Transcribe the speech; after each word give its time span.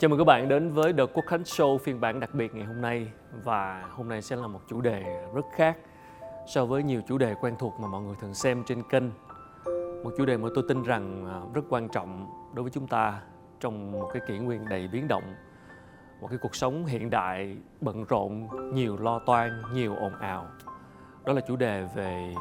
Chào 0.00 0.08
mừng 0.08 0.18
các 0.18 0.24
bạn 0.24 0.48
đến 0.48 0.70
với 0.70 0.92
The 0.92 1.06
Quốc 1.14 1.24
Khánh 1.26 1.42
Show 1.42 1.78
phiên 1.78 2.00
bản 2.00 2.20
đặc 2.20 2.34
biệt 2.34 2.54
ngày 2.54 2.64
hôm 2.64 2.80
nay 2.80 3.08
và 3.44 3.88
hôm 3.90 4.08
nay 4.08 4.22
sẽ 4.22 4.36
là 4.36 4.46
một 4.46 4.60
chủ 4.68 4.80
đề 4.80 5.02
rất 5.34 5.44
khác 5.54 5.76
so 6.46 6.66
với 6.66 6.82
nhiều 6.82 7.02
chủ 7.08 7.18
đề 7.18 7.34
quen 7.40 7.54
thuộc 7.58 7.80
mà 7.80 7.88
mọi 7.88 8.02
người 8.02 8.14
thường 8.20 8.34
xem 8.34 8.62
trên 8.66 8.82
kênh. 8.90 9.04
Một 10.04 10.10
chủ 10.18 10.24
đề 10.24 10.36
mà 10.36 10.48
tôi 10.54 10.64
tin 10.68 10.82
rằng 10.82 11.26
à, 11.26 11.40
rất 11.54 11.62
quan 11.68 11.88
trọng 11.88 12.26
đối 12.54 12.62
với 12.62 12.70
chúng 12.70 12.86
ta 12.86 13.20
trong 13.60 13.92
một 13.92 14.10
cái 14.12 14.22
kỷ 14.28 14.38
nguyên 14.38 14.68
đầy 14.68 14.88
biến 14.88 15.08
động, 15.08 15.34
một 16.20 16.28
cái 16.28 16.38
cuộc 16.42 16.54
sống 16.54 16.86
hiện 16.86 17.10
đại 17.10 17.56
bận 17.80 18.04
rộn, 18.04 18.48
nhiều 18.74 18.96
lo 18.96 19.18
toan, 19.18 19.62
nhiều 19.74 19.96
ồn 19.96 20.12
ào. 20.20 20.46
Đó 21.24 21.32
là 21.32 21.40
chủ 21.40 21.56
đề 21.56 21.86
về 21.94 22.34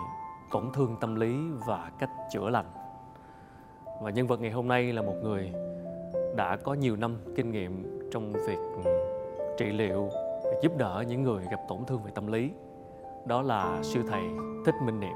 tổn 0.52 0.72
thương 0.74 0.96
tâm 1.02 1.16
lý 1.16 1.38
và 1.68 1.92
cách 2.00 2.12
chữa 2.32 2.50
lành. 2.50 2.72
Và 4.02 4.10
nhân 4.10 4.28
vật 4.28 4.42
ngày 4.42 4.52
hôm 4.52 4.68
nay 4.68 4.94
là 4.94 5.02
một 5.02 5.16
người 5.24 5.54
đã 6.36 6.58
có 6.64 6.74
nhiều 6.74 6.96
năm 6.96 7.18
kinh 7.36 7.52
nghiệm 7.52 8.00
trong 8.12 8.34
việc 8.34 8.58
ừ, 8.84 8.92
trị 9.58 9.66
liệu 9.66 10.10
giúp 10.62 10.78
đỡ 10.78 11.04
những 11.08 11.24
người 11.24 11.44
gặp 11.52 11.60
tổn 11.70 11.86
thương 11.88 12.04
về 12.04 12.12
tâm 12.16 12.28
lý. 12.28 12.52
Đó 13.26 13.42
là 13.42 13.80
sư 13.84 14.04
thầy 14.08 14.22
thích 14.66 14.76
minh 14.86 15.00
niệm. 15.00 15.16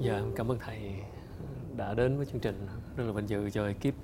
Dạ 0.00 0.20
cảm 0.36 0.50
ơn 0.50 0.58
thầy 0.58 0.94
đã 1.76 1.94
đến 1.94 2.16
với 2.16 2.26
chương 2.26 2.40
trình 2.40 2.66
rất 2.96 3.04
là 3.04 3.12
vinh 3.12 3.28
dự 3.28 3.50
cho 3.50 3.66
ekip. 3.66 3.94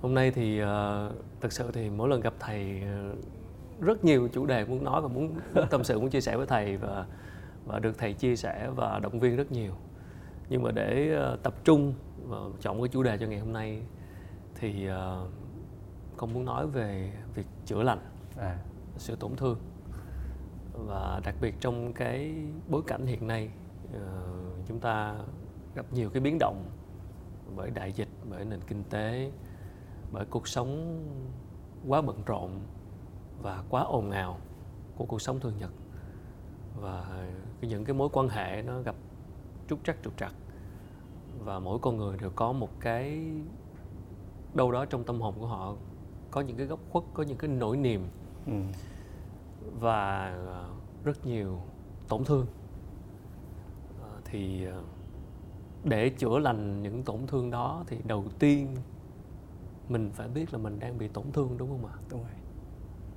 Hôm 0.00 0.14
nay 0.14 0.30
thì 0.30 0.58
ờ, 0.58 1.06
uh, 1.10 1.24
thật 1.40 1.52
sự 1.52 1.70
thì 1.72 1.90
mỗi 1.90 2.08
lần 2.08 2.20
gặp 2.20 2.34
thầy 2.40 2.82
uh, 3.12 3.18
rất 3.80 4.04
nhiều 4.04 4.28
chủ 4.32 4.46
đề 4.46 4.64
muốn 4.64 4.84
nói 4.84 5.02
và 5.02 5.08
muốn, 5.08 5.34
muốn 5.54 5.66
tâm 5.70 5.84
sự 5.84 6.00
muốn 6.00 6.10
chia 6.10 6.20
sẻ 6.20 6.36
với 6.36 6.46
thầy 6.46 6.76
và 6.76 7.06
và 7.66 7.78
được 7.78 7.98
thầy 7.98 8.12
chia 8.12 8.36
sẻ 8.36 8.70
và 8.76 8.98
động 8.98 9.20
viên 9.20 9.36
rất 9.36 9.52
nhiều. 9.52 9.72
Nhưng 10.48 10.62
mà 10.62 10.70
để 10.70 11.18
uh, 11.34 11.42
tập 11.42 11.54
trung 11.64 11.94
và 12.28 12.38
chọn 12.60 12.80
cái 12.80 12.88
chủ 12.88 13.02
đề 13.02 13.18
cho 13.18 13.26
ngày 13.26 13.38
hôm 13.38 13.52
nay 13.52 13.82
thì 14.54 14.88
uh, 14.90 15.28
con 16.16 16.32
muốn 16.34 16.44
nói 16.44 16.66
về 16.66 17.12
việc 17.34 17.46
chữa 17.66 17.82
lành 17.82 17.98
à. 18.36 18.58
sự 18.96 19.16
tổn 19.16 19.36
thương. 19.36 19.58
Và 20.72 21.20
đặc 21.24 21.34
biệt 21.40 21.54
trong 21.60 21.92
cái 21.92 22.34
bối 22.68 22.82
cảnh 22.86 23.06
hiện 23.06 23.26
nay 23.26 23.50
uh, 23.96 24.00
chúng 24.68 24.80
ta 24.80 25.14
gặp 25.74 25.86
nhiều 25.92 26.10
cái 26.10 26.20
biến 26.20 26.36
động 26.40 26.64
bởi 27.56 27.70
đại 27.70 27.92
dịch 27.92 28.08
bởi 28.30 28.44
nền 28.44 28.60
kinh 28.66 28.84
tế 28.90 29.30
bởi 30.12 30.24
cuộc 30.30 30.48
sống 30.48 31.02
quá 31.88 32.02
bận 32.02 32.22
rộn 32.26 32.50
và 33.42 33.62
quá 33.68 33.82
ồn 33.82 34.10
ào 34.10 34.38
của 34.96 35.04
cuộc 35.04 35.22
sống 35.22 35.40
thường 35.40 35.58
nhật. 35.58 35.70
Và 36.80 37.26
những 37.60 37.84
cái 37.84 37.94
mối 37.94 38.08
quan 38.12 38.28
hệ 38.28 38.62
nó 38.62 38.80
gặp 38.80 38.94
trúc 39.68 39.84
trắc 39.84 39.96
trục 40.04 40.16
trặc. 40.16 40.34
Và 41.38 41.58
mỗi 41.58 41.78
con 41.78 41.96
người 41.96 42.18
đều 42.20 42.30
có 42.30 42.52
một 42.52 42.70
cái 42.80 43.30
đâu 44.54 44.72
đó 44.72 44.84
trong 44.84 45.04
tâm 45.04 45.20
hồn 45.20 45.34
của 45.38 45.46
họ 45.46 45.74
có 46.30 46.40
những 46.40 46.56
cái 46.56 46.66
góc 46.66 46.80
khuất 46.90 47.04
có 47.14 47.22
những 47.22 47.38
cái 47.38 47.50
nỗi 47.50 47.76
niềm. 47.76 48.08
Ừ. 48.46 48.52
và 49.80 50.32
rất 51.04 51.26
nhiều 51.26 51.60
tổn 52.08 52.24
thương. 52.24 52.46
Ờ, 54.02 54.20
thì 54.24 54.64
ờ, 54.64 54.82
để 55.84 56.08
chữa 56.08 56.38
lành 56.38 56.82
những 56.82 57.02
tổn 57.02 57.26
thương 57.26 57.50
đó 57.50 57.84
thì 57.86 57.96
đầu 58.04 58.24
tiên 58.38 58.76
mình 59.88 60.10
phải 60.14 60.28
biết 60.28 60.52
là 60.52 60.58
mình 60.58 60.78
đang 60.78 60.98
bị 60.98 61.08
tổn 61.08 61.32
thương 61.32 61.58
đúng 61.58 61.68
không 61.68 61.86
ạ? 61.86 61.96
Đúng 62.10 62.20
rồi 62.20 62.30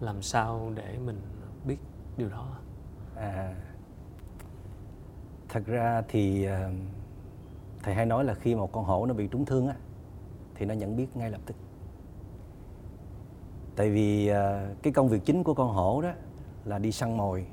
làm 0.02 0.22
sao 0.22 0.72
để 0.76 0.98
mình 1.06 1.22
biết 1.66 1.78
điều 2.18 2.30
đó? 2.30 2.48
À 3.16 3.56
thật 5.52 5.66
ra 5.66 6.04
thì 6.08 6.44
ờ, 6.46 6.70
thầy 7.84 7.96
hay 7.96 8.06
nói 8.06 8.24
là 8.24 8.34
khi 8.34 8.56
một 8.56 8.72
con 8.72 8.86
hổ 8.86 9.06
nó 9.06 9.14
bị 9.14 9.28
trúng 9.28 9.46
thương 9.46 9.68
á, 9.68 9.76
thì 10.56 10.66
nó 10.66 10.74
nhận 10.74 10.96
biết 10.96 11.18
ngay 11.18 11.32
lập 11.32 11.42
tức. 11.46 11.56
Tại 13.76 13.90
vì 13.90 14.28
ờ, 14.28 14.68
cái 14.84 14.94
công 14.94 15.08
việc 15.10 15.26
chính 15.26 15.44
của 15.44 15.54
con 15.54 15.74
hổ 15.74 16.02
đó 16.02 16.12
là 16.66 16.80
đi 16.80 16.92
săn 16.92 17.18
mồi 17.18 17.46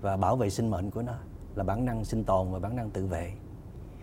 và 0.00 0.16
bảo 0.16 0.36
vệ 0.36 0.50
sinh 0.50 0.70
mệnh 0.70 0.90
của 0.90 1.02
nó, 1.02 1.14
là 1.54 1.64
bản 1.64 1.84
năng 1.84 2.04
sinh 2.04 2.24
tồn 2.24 2.52
và 2.52 2.58
bản 2.58 2.76
năng 2.76 2.90
tự 2.90 3.06
vệ. 3.06 3.32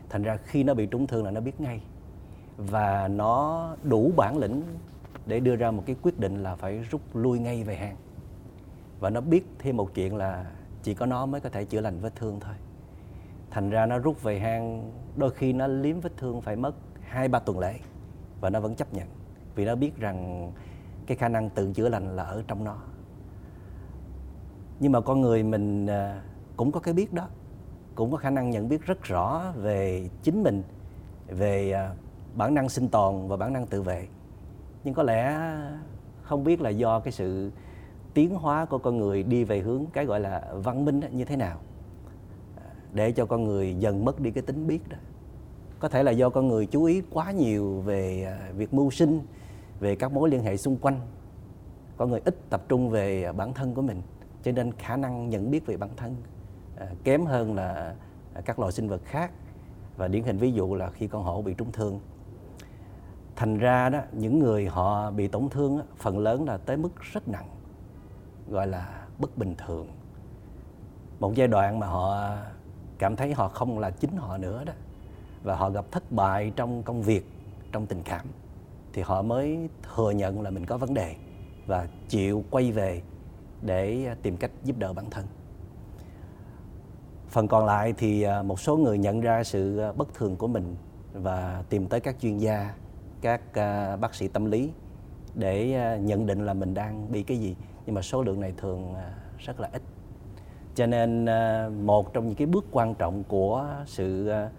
Thành 0.09 0.23
ra 0.23 0.37
khi 0.37 0.63
nó 0.63 0.73
bị 0.73 0.85
trúng 0.85 1.07
thương 1.07 1.25
là 1.25 1.31
nó 1.31 1.41
biết 1.41 1.61
ngay. 1.61 1.81
Và 2.57 3.07
nó 3.07 3.69
đủ 3.83 4.11
bản 4.17 4.37
lĩnh 4.37 4.63
để 5.25 5.39
đưa 5.39 5.56
ra 5.56 5.72
một 5.72 5.84
cái 5.85 5.95
quyết 6.01 6.19
định 6.19 6.44
là 6.44 6.56
phải 6.56 6.78
rút 6.78 7.01
lui 7.16 7.39
ngay 7.39 7.63
về 7.63 7.75
hang. 7.75 7.95
Và 9.00 9.09
nó 9.09 9.22
biết 9.22 9.45
thêm 9.59 9.78
một 9.78 9.94
chuyện 9.94 10.16
là 10.16 10.51
chỉ 10.84 10.94
có 10.94 11.06
nó 11.06 11.25
mới 11.25 11.41
có 11.41 11.50
thể 11.50 11.66
chữa 11.66 11.81
lành 11.81 12.00
vết 12.00 12.16
thương 12.16 12.39
thôi. 12.39 12.56
Thành 13.51 13.69
ra 13.69 13.85
nó 13.85 13.97
rút 13.97 14.23
về 14.23 14.39
hang, 14.39 14.91
đôi 15.16 15.31
khi 15.31 15.53
nó 15.53 15.67
liếm 15.67 16.00
vết 16.00 16.17
thương 16.17 16.41
phải 16.41 16.56
mất 16.56 16.75
hai 17.01 17.28
ba 17.28 17.39
tuần 17.39 17.59
lễ 17.59 17.79
và 18.41 18.50
nó 18.50 18.59
vẫn 18.59 18.75
chấp 18.75 18.94
nhận 18.94 19.07
vì 19.56 19.66
nó 19.66 19.75
biết 19.75 19.97
rằng 19.97 20.51
cái 21.07 21.17
khả 21.17 21.29
năng 21.29 21.50
tự 21.50 21.73
chữa 21.73 21.89
lành 21.89 22.16
là 22.16 22.23
ở 22.23 22.44
trong 22.47 22.63
nó. 22.63 22.78
Nhưng 24.79 24.91
mà 24.91 25.01
con 25.01 25.22
người 25.22 25.44
mình 25.44 25.88
à, 25.88 26.22
cũng 26.57 26.72
có 26.72 26.79
cái 26.79 26.94
biết 26.94 27.13
đó, 27.13 27.28
cũng 27.95 28.12
có 28.12 28.17
khả 28.17 28.29
năng 28.29 28.50
nhận 28.50 28.69
biết 28.69 28.85
rất 28.85 29.03
rõ 29.03 29.53
về 29.56 30.09
chính 30.23 30.44
mình, 30.44 30.63
về 31.28 31.72
à, 31.72 31.95
bản 32.35 32.53
năng 32.53 32.69
sinh 32.69 32.88
tồn 32.88 33.28
và 33.28 33.38
bản 33.38 33.53
năng 33.53 33.67
tự 33.67 33.81
vệ 33.81 34.07
nhưng 34.83 34.94
có 34.94 35.03
lẽ 35.03 35.39
không 36.21 36.44
biết 36.44 36.61
là 36.61 36.69
do 36.69 36.99
cái 36.99 37.11
sự 37.11 37.51
tiến 38.13 38.35
hóa 38.35 38.66
của 38.66 38.77
con 38.77 38.97
người 38.97 39.23
đi 39.23 39.44
về 39.44 39.59
hướng 39.59 39.85
cái 39.94 40.05
gọi 40.05 40.19
là 40.19 40.53
văn 40.53 40.85
minh 40.85 41.01
như 41.11 41.25
thế 41.25 41.35
nào. 41.35 41.59
Để 42.94 43.11
cho 43.11 43.25
con 43.25 43.44
người 43.44 43.75
dần 43.75 44.05
mất 44.05 44.19
đi 44.19 44.31
cái 44.31 44.41
tính 44.41 44.67
biết 44.67 44.89
đó. 44.89 44.97
Có 45.79 45.89
thể 45.89 46.03
là 46.03 46.11
do 46.11 46.29
con 46.29 46.47
người 46.47 46.66
chú 46.66 46.83
ý 46.83 47.01
quá 47.11 47.31
nhiều 47.31 47.81
về 47.81 48.23
à, 48.23 48.51
việc 48.55 48.73
mưu 48.73 48.91
sinh, 48.91 49.19
về 49.79 49.95
các 49.95 50.11
mối 50.11 50.29
liên 50.29 50.44
hệ 50.44 50.57
xung 50.57 50.77
quanh. 50.77 51.00
Con 51.97 52.11
người 52.11 52.21
ít 52.25 52.35
tập 52.50 52.63
trung 52.69 52.89
về 52.89 53.23
à, 53.23 53.31
bản 53.31 53.53
thân 53.53 53.73
của 53.73 53.81
mình, 53.81 54.01
cho 54.44 54.51
nên 54.51 54.71
khả 54.71 54.97
năng 54.97 55.29
nhận 55.29 55.51
biết 55.51 55.65
về 55.65 55.77
bản 55.77 55.89
thân 55.97 56.15
à, 56.77 56.88
kém 57.03 57.25
hơn 57.25 57.55
là 57.55 57.95
các 58.45 58.59
loài 58.59 58.71
sinh 58.71 58.89
vật 58.89 59.01
khác. 59.05 59.31
Và 59.97 60.07
điển 60.07 60.23
hình 60.23 60.38
ví 60.38 60.51
dụ 60.51 60.75
là 60.75 60.89
khi 60.89 61.07
con 61.07 61.23
hổ 61.23 61.41
bị 61.41 61.53
trúng 61.53 61.71
thương 61.71 62.00
thành 63.35 63.57
ra 63.57 63.89
đó, 63.89 63.99
những 64.11 64.39
người 64.39 64.67
họ 64.67 65.11
bị 65.11 65.27
tổn 65.27 65.49
thương 65.49 65.79
phần 65.97 66.19
lớn 66.19 66.45
là 66.45 66.57
tới 66.57 66.77
mức 66.77 67.01
rất 67.13 67.27
nặng, 67.27 67.49
gọi 68.49 68.67
là 68.67 69.05
bất 69.19 69.38
bình 69.38 69.55
thường. 69.66 69.88
Một 71.19 71.35
giai 71.35 71.47
đoạn 71.47 71.79
mà 71.79 71.88
họ 71.88 72.35
cảm 72.97 73.16
thấy 73.16 73.33
họ 73.33 73.47
không 73.47 73.79
là 73.79 73.89
chính 73.89 74.17
họ 74.17 74.38
nữa 74.38 74.63
đó, 74.66 74.73
và 75.44 75.55
họ 75.55 75.69
gặp 75.69 75.85
thất 75.91 76.11
bại 76.11 76.51
trong 76.55 76.83
công 76.83 77.01
việc, 77.01 77.25
trong 77.71 77.85
tình 77.85 78.01
cảm, 78.03 78.25
thì 78.94 79.01
họ 79.01 79.21
mới 79.21 79.69
thừa 79.95 80.11
nhận 80.11 80.41
là 80.41 80.50
mình 80.50 80.65
có 80.65 80.77
vấn 80.77 80.94
đề 80.94 81.15
và 81.67 81.88
chịu 82.09 82.44
quay 82.50 82.71
về 82.71 83.01
để 83.61 84.15
tìm 84.21 84.38
cách 84.38 84.51
giúp 84.63 84.77
đỡ 84.77 84.94
bản 84.94 85.09
thân. 85.09 85.25
Phần 87.29 87.47
còn 87.47 87.65
lại 87.65 87.94
thì 87.97 88.21
à, 88.21 88.44
một 88.44 88.59
số 88.59 88.77
người 88.77 88.97
nhận 88.97 89.21
ra 89.21 89.44
sự 89.44 89.77
à, 89.77 89.91
bất 89.91 90.13
thường 90.13 90.35
của 90.35 90.47
mình 90.47 90.75
và 91.13 91.63
tìm 91.69 91.88
tới 91.88 92.00
các 92.00 92.15
chuyên 92.21 92.38
gia 92.38 92.73
các 93.23 93.41
uh, 93.47 94.00
bác 94.00 94.16
sĩ 94.16 94.28
tâm 94.28 94.45
lý 94.45 94.72
để 95.35 95.79
uh, 95.95 96.03
nhận 96.03 96.25
định 96.25 96.45
là 96.45 96.53
mình 96.53 96.73
đang 96.73 97.11
bị 97.11 97.23
cái 97.23 97.38
gì 97.38 97.56
nhưng 97.85 97.95
mà 97.95 98.01
số 98.01 98.23
lượng 98.23 98.39
này 98.39 98.53
thường 98.57 98.91
uh, 98.91 98.97
rất 99.38 99.59
là 99.59 99.69
ít 99.73 99.81
cho 100.75 100.85
nên 100.85 101.25
uh, 101.25 101.73
một 101.73 102.13
trong 102.13 102.28
những 102.28 102.35
cái 102.35 102.47
bước 102.47 102.66
quan 102.72 102.95
trọng 102.95 103.23
của 103.23 103.67
sự 103.85 104.31
uh, 104.45 104.51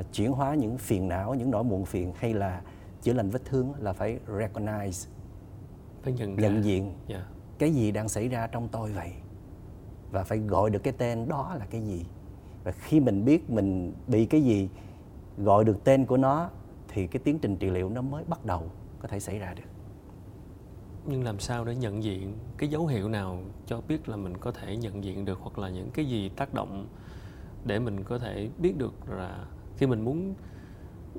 uh, 0.00 0.12
chuyển 0.12 0.32
hóa 0.32 0.54
những 0.54 0.78
phiền 0.78 1.08
não 1.08 1.34
những 1.34 1.50
nỗi 1.50 1.64
muộn 1.64 1.84
phiền 1.84 2.12
hay 2.16 2.34
là 2.34 2.60
chữa 3.02 3.12
lành 3.12 3.30
vết 3.30 3.44
thương 3.44 3.72
là 3.78 3.92
phải 3.92 4.18
recognize 4.28 5.08
phải 6.02 6.12
nhận, 6.12 6.36
nhận 6.36 6.64
diện 6.64 6.84
yeah. 6.84 6.94
Dạ. 7.08 7.26
cái 7.58 7.70
gì 7.70 7.92
đang 7.92 8.08
xảy 8.08 8.28
ra 8.28 8.46
trong 8.46 8.68
tôi 8.68 8.92
vậy 8.92 9.12
và 10.10 10.24
phải 10.24 10.38
gọi 10.38 10.70
được 10.70 10.82
cái 10.82 10.92
tên 10.98 11.28
đó 11.28 11.54
là 11.58 11.66
cái 11.70 11.80
gì 11.80 12.06
và 12.64 12.72
khi 12.72 13.00
mình 13.00 13.24
biết 13.24 13.50
mình 13.50 13.92
bị 14.06 14.26
cái 14.26 14.42
gì 14.42 14.68
gọi 15.38 15.64
được 15.64 15.84
tên 15.84 16.06
của 16.06 16.16
nó 16.16 16.50
thì 16.92 17.06
cái 17.06 17.20
tiến 17.24 17.38
trình 17.38 17.56
trị 17.56 17.70
liệu 17.70 17.88
nó 17.88 18.02
mới 18.02 18.24
bắt 18.24 18.44
đầu 18.44 18.70
có 19.02 19.08
thể 19.08 19.20
xảy 19.20 19.38
ra 19.38 19.54
được. 19.54 19.62
Nhưng 21.06 21.24
làm 21.24 21.38
sao 21.38 21.64
để 21.64 21.76
nhận 21.76 22.02
diện 22.02 22.32
cái 22.56 22.68
dấu 22.68 22.86
hiệu 22.86 23.08
nào 23.08 23.42
cho 23.66 23.80
biết 23.88 24.08
là 24.08 24.16
mình 24.16 24.36
có 24.36 24.52
thể 24.52 24.76
nhận 24.76 25.04
diện 25.04 25.24
được 25.24 25.38
hoặc 25.40 25.58
là 25.58 25.68
những 25.68 25.90
cái 25.90 26.04
gì 26.04 26.28
tác 26.28 26.54
động 26.54 26.86
để 27.64 27.78
mình 27.78 28.04
có 28.04 28.18
thể 28.18 28.48
biết 28.58 28.78
được 28.78 28.94
là 29.08 29.44
khi 29.76 29.86
mình 29.86 30.04
muốn, 30.04 30.34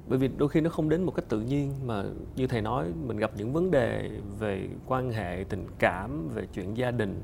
bởi 0.07 0.19
vì 0.19 0.29
đôi 0.37 0.49
khi 0.49 0.61
nó 0.61 0.69
không 0.69 0.89
đến 0.89 1.03
một 1.03 1.15
cách 1.15 1.25
tự 1.29 1.41
nhiên 1.41 1.73
mà 1.85 2.03
như 2.35 2.47
thầy 2.47 2.61
nói, 2.61 2.91
mình 3.05 3.17
gặp 3.17 3.31
những 3.37 3.53
vấn 3.53 3.71
đề 3.71 4.09
về 4.39 4.69
quan 4.87 5.11
hệ, 5.11 5.45
tình 5.49 5.67
cảm, 5.79 6.29
về 6.29 6.47
chuyện 6.53 6.77
gia 6.77 6.91
đình 6.91 7.21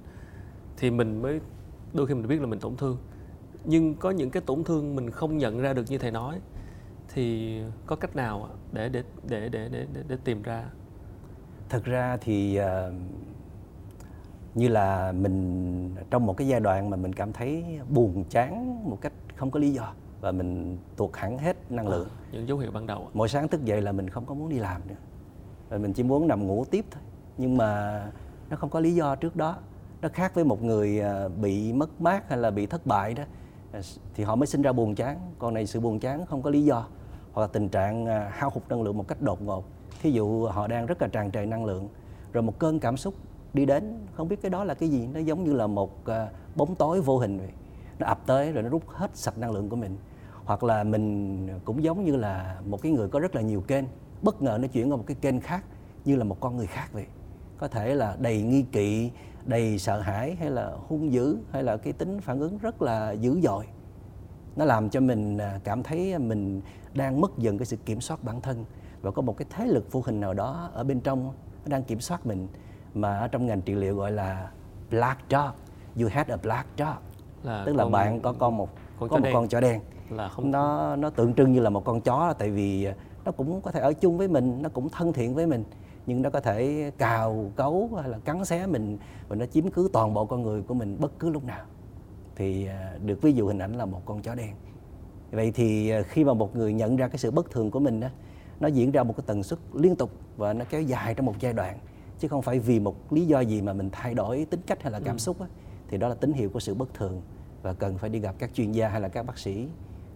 thì 0.78 0.92
mình 0.92 1.22
mới, 1.22 1.40
đôi 1.94 2.08
khi 2.08 2.14
mình 2.14 2.28
biết 2.28 2.42
là 2.42 2.48
mình 2.48 2.60
tổn 2.60 2.76
thương. 2.76 2.98
Nhưng 3.66 3.96
có 3.96 4.12
những 4.12 4.30
cái 4.30 4.42
tổn 4.46 4.64
thương 4.64 4.96
mình 4.96 5.10
không 5.10 5.38
nhận 5.38 5.60
ra 5.60 5.74
được 5.74 5.84
như 5.88 5.98
thầy 5.98 6.12
nói 6.12 6.40
thì 7.18 7.62
có 7.86 7.96
cách 7.96 8.16
nào 8.16 8.50
để 8.72 8.90
để 8.90 9.04
để 9.28 9.50
để 9.50 9.70
để 9.72 9.86
để, 9.94 10.04
để 10.08 10.18
tìm 10.24 10.42
ra? 10.42 10.64
Thực 11.70 11.86
ra 11.86 12.18
thì 12.22 12.60
uh, 12.60 12.94
như 14.56 14.68
là 14.68 15.12
mình 15.12 15.96
trong 16.10 16.26
một 16.26 16.38
cái 16.38 16.48
giai 16.48 16.60
đoạn 16.60 16.90
mà 16.90 16.98
mình 16.98 17.14
cảm 17.14 17.34
thấy 17.34 17.80
buồn 17.90 18.24
chán 18.30 18.82
một 18.90 18.98
cách 19.02 19.14
không 19.36 19.52
có 19.52 19.60
lý 19.60 19.74
do 19.74 19.94
và 20.22 20.32
mình 20.32 20.78
tuột 20.96 21.10
hẳn 21.14 21.38
hết 21.38 21.72
năng 21.72 21.88
lượng. 21.88 22.08
à, 22.08 22.18
những 22.32 22.48
dấu 22.48 22.58
hiệu 22.58 22.72
ban 22.72 22.88
đầu 22.88 23.10
mỗi 23.14 23.30
sáng 23.30 23.48
thức 23.48 23.66
dậy 23.66 23.82
là 23.82 23.92
mình 23.92 24.10
không 24.10 24.26
có 24.26 24.34
muốn 24.34 24.50
đi 24.50 24.58
làm 24.58 24.82
nữa. 24.88 24.96
Và 25.70 25.78
mình 25.78 25.94
chỉ 25.94 26.04
muốn 26.04 26.28
nằm 26.28 26.48
ngủ 26.48 26.66
tiếp 26.72 26.86
thôi. 26.92 27.04
Nhưng 27.38 27.58
mà 27.58 28.02
nó 28.50 28.58
không 28.58 28.70
có 28.70 28.80
lý 28.80 28.96
do 28.96 29.16
trước 29.16 29.36
đó. 29.36 29.58
Nó 30.02 30.10
khác 30.14 30.36
với 30.36 30.44
một 30.44 30.64
người 30.64 31.02
à, 31.02 31.28
bị 31.28 31.74
mất 31.74 32.02
mát 32.02 32.30
hay 32.30 32.38
là 32.38 32.52
bị 32.52 32.66
thất 32.66 32.86
bại 32.86 33.14
đó. 33.14 33.24
À, 33.72 33.82
thì 34.14 34.24
họ 34.24 34.36
mới 34.36 34.48
sinh 34.48 34.62
ra 34.62 34.72
buồn 34.72 34.96
chán. 34.96 35.20
Còn 35.40 35.54
này 35.54 35.66
sự 35.66 35.80
buồn 35.80 36.00
chán 36.00 36.26
không 36.26 36.42
có 36.42 36.50
lý 36.50 36.64
do 36.64 36.88
hoặc 37.38 37.42
là 37.42 37.48
tình 37.48 37.70
trạng 37.70 38.06
à, 38.06 38.32
hao 38.34 38.50
hụt 38.50 38.64
năng 38.70 38.82
lượng 38.82 38.98
một 38.98 39.08
cách 39.08 39.22
đột 39.22 39.42
ngột. 39.42 39.66
Thí 40.02 40.12
dụ 40.12 40.46
họ 40.46 40.68
đang 40.68 40.86
rất 40.86 41.02
là 41.02 41.08
tràn 41.08 41.32
trề 41.32 41.46
năng 41.46 41.66
lượng, 41.66 41.90
rồi 42.34 42.44
một 42.44 42.60
cơn 42.60 42.80
cảm 42.80 42.98
xúc 42.98 43.14
đi 43.54 43.66
đến, 43.66 44.06
không 44.14 44.28
biết 44.28 44.42
cái 44.42 44.50
đó 44.50 44.64
là 44.64 44.74
cái 44.74 44.90
gì, 44.90 45.08
nó 45.14 45.20
giống 45.20 45.44
như 45.44 45.54
là 45.54 45.68
một 45.68 46.06
à, 46.06 46.30
bóng 46.56 46.76
tối 46.76 47.02
vô 47.02 47.18
hình 47.18 47.38
vậy. 47.38 47.50
Nó 48.00 48.08
ập 48.08 48.20
tới 48.26 48.52
rồi 48.52 48.64
nó 48.64 48.70
rút 48.70 48.84
hết 48.88 49.12
sạch 49.14 49.38
năng 49.38 49.52
lượng 49.52 49.70
của 49.70 49.76
mình. 49.76 49.98
Hoặc 50.46 50.64
là 50.64 50.84
mình 50.84 51.60
cũng 51.66 51.84
giống 51.84 52.06
như 52.06 52.16
là 52.16 52.58
một 52.66 52.82
cái 52.82 52.92
người 52.92 53.08
có 53.08 53.20
rất 53.20 53.36
là 53.36 53.42
nhiều 53.42 53.62
kênh, 53.62 53.86
bất 54.22 54.42
ngờ 54.42 54.58
nó 54.62 54.68
chuyển 54.68 54.92
qua 54.92 54.98
một 54.98 55.04
cái 55.08 55.18
kênh 55.22 55.40
khác 55.40 55.64
như 56.06 56.16
là 56.16 56.24
một 56.24 56.38
con 56.40 56.58
người 56.58 56.68
khác 56.68 56.90
vậy. 56.94 57.06
Có 57.58 57.68
thể 57.68 57.96
là 57.96 58.16
đầy 58.20 58.42
nghi 58.42 58.66
kỵ, 58.72 59.12
đầy 59.46 59.80
sợ 59.80 60.00
hãi, 60.00 60.36
hay 60.40 60.52
là 60.52 60.72
hung 60.88 61.12
dữ, 61.12 61.38
hay 61.52 61.64
là 61.64 61.78
cái 61.78 61.94
tính 61.94 62.22
phản 62.22 62.40
ứng 62.40 62.58
rất 62.58 62.82
là 62.82 63.12
dữ 63.12 63.42
dội 63.42 63.66
nó 64.58 64.66
làm 64.66 64.90
cho 64.90 65.00
mình 65.00 65.38
à, 65.38 65.60
cảm 65.64 65.84
thấy 65.84 66.20
mình 66.20 66.62
đang 66.94 67.22
mất 67.22 67.38
dần 67.38 67.58
cái 67.58 67.66
sự 67.66 67.78
kiểm 67.78 68.02
soát 68.02 68.24
bản 68.24 68.42
thân. 68.42 68.66
Và 69.02 69.12
có 69.12 69.22
một 69.22 69.38
cái 69.38 69.46
thế 69.50 69.66
lực 69.66 69.92
vô 69.92 70.02
hình 70.06 70.20
nào 70.20 70.34
đó 70.34 70.70
ở 70.74 70.84
bên 70.84 71.00
trong 71.00 71.26
nó 71.26 71.70
đang 71.70 71.84
kiểm 71.84 72.00
soát 72.00 72.26
mình 72.26 72.48
mà 72.94 73.20
ở 73.20 73.28
trong 73.28 73.46
ngành 73.46 73.62
trị 73.62 73.74
liệu 73.74 73.96
gọi 73.96 74.12
là 74.12 74.52
black 74.90 75.20
dog. 75.30 75.52
You 76.02 76.10
had 76.12 76.28
a 76.28 76.38
black 76.38 76.68
dog. 76.78 76.88
Là 77.44 77.64
tức 77.66 77.76
là 77.76 77.86
bạn 77.86 78.22
có 78.22 78.34
con 78.34 78.58
một 78.58 78.70
con 79.00 79.10
có 79.10 79.18
một 79.18 79.24
đen. 79.24 79.34
con 79.34 79.48
chó 79.48 79.62
đen. 79.62 79.82
Là 80.10 80.30
không 80.30 80.52
nó 80.52 80.96
nó 80.96 81.10
tượng 81.10 81.34
trưng 81.34 81.54
như 81.54 81.60
là 81.60 81.70
một 81.70 81.86
con 81.86 82.02
chó 82.02 82.34
tại 82.38 82.52
vì 82.52 82.88
nó 83.26 83.32
cũng 83.32 83.62
có 83.62 83.72
thể 83.72 83.80
ở 83.80 83.94
chung 83.94 84.18
với 84.18 84.28
mình 84.28 84.62
nó 84.62 84.70
cũng 84.70 84.90
thân 84.90 85.14
thiện 85.14 85.36
với 85.36 85.48
mình. 85.48 85.64
Nhưng 86.06 86.22
nó 86.22 86.30
có 86.30 86.40
thể 86.40 86.92
cào 86.98 87.52
cấu 87.56 87.90
hay 88.02 88.10
là 88.10 88.18
cắn 88.18 88.46
xé 88.46 88.68
mình 88.68 88.98
và 89.28 89.36
nó 89.36 89.46
chiếm 89.46 89.72
cứ 89.72 89.90
toàn 89.94 90.14
bộ 90.14 90.26
con 90.26 90.42
người 90.42 90.62
của 90.62 90.74
mình 90.74 90.98
bất 91.00 91.20
cứ 91.20 91.30
lúc 91.30 91.44
nào 91.44 91.66
thì 92.38 92.68
à, 92.68 92.94
được 93.06 93.22
ví 93.22 93.34
dụ 93.34 93.48
hình 93.48 93.60
ảnh 93.60 93.74
là 93.74 93.86
một 93.86 94.02
con 94.06 94.22
chó 94.22 94.36
đen 94.36 94.56
vậy 95.32 95.52
thì 95.52 95.90
à, 95.90 96.02
khi 96.02 96.24
mà 96.24 96.34
một 96.34 96.56
người 96.56 96.74
nhận 96.74 96.96
ra 96.96 97.08
cái 97.08 97.18
sự 97.18 97.32
bất 97.32 97.52
thường 97.52 97.72
của 97.72 97.80
mình 97.80 98.00
đó 98.00 98.08
nó 98.60 98.68
diễn 98.68 98.92
ra 98.92 99.04
một 99.04 99.14
cái 99.18 99.24
tần 99.28 99.44
suất 99.44 99.60
liên 99.74 99.96
tục 99.96 100.12
và 100.38 100.54
nó 100.54 100.66
kéo 100.70 100.82
dài 100.82 101.14
trong 101.14 101.26
một 101.26 101.36
giai 101.40 101.54
đoạn 101.54 101.80
chứ 102.20 102.28
không 102.28 102.42
phải 102.42 102.60
vì 102.60 102.80
một 102.80 103.14
lý 103.14 103.26
do 103.26 103.40
gì 103.40 103.62
mà 103.62 103.74
mình 103.74 103.90
thay 103.92 104.14
đổi 104.14 104.48
tính 104.50 104.62
cách 104.68 104.84
hay 104.84 104.92
là 104.92 105.00
cảm 105.00 105.16
ừ. 105.16 105.20
xúc 105.20 105.42
á, 105.42 105.48
thì 105.90 105.98
đó 105.98 106.08
là 106.08 106.16
tín 106.16 106.34
hiệu 106.34 106.50
của 106.50 106.60
sự 106.60 106.74
bất 106.74 106.94
thường 106.94 107.22
và 107.62 107.74
cần 107.74 107.98
phải 107.98 108.10
đi 108.10 108.20
gặp 108.20 108.36
các 108.40 108.54
chuyên 108.54 108.72
gia 108.72 108.90
hay 108.90 109.02
là 109.02 109.08
các 109.08 109.26
bác 109.26 109.38
sĩ 109.38 109.68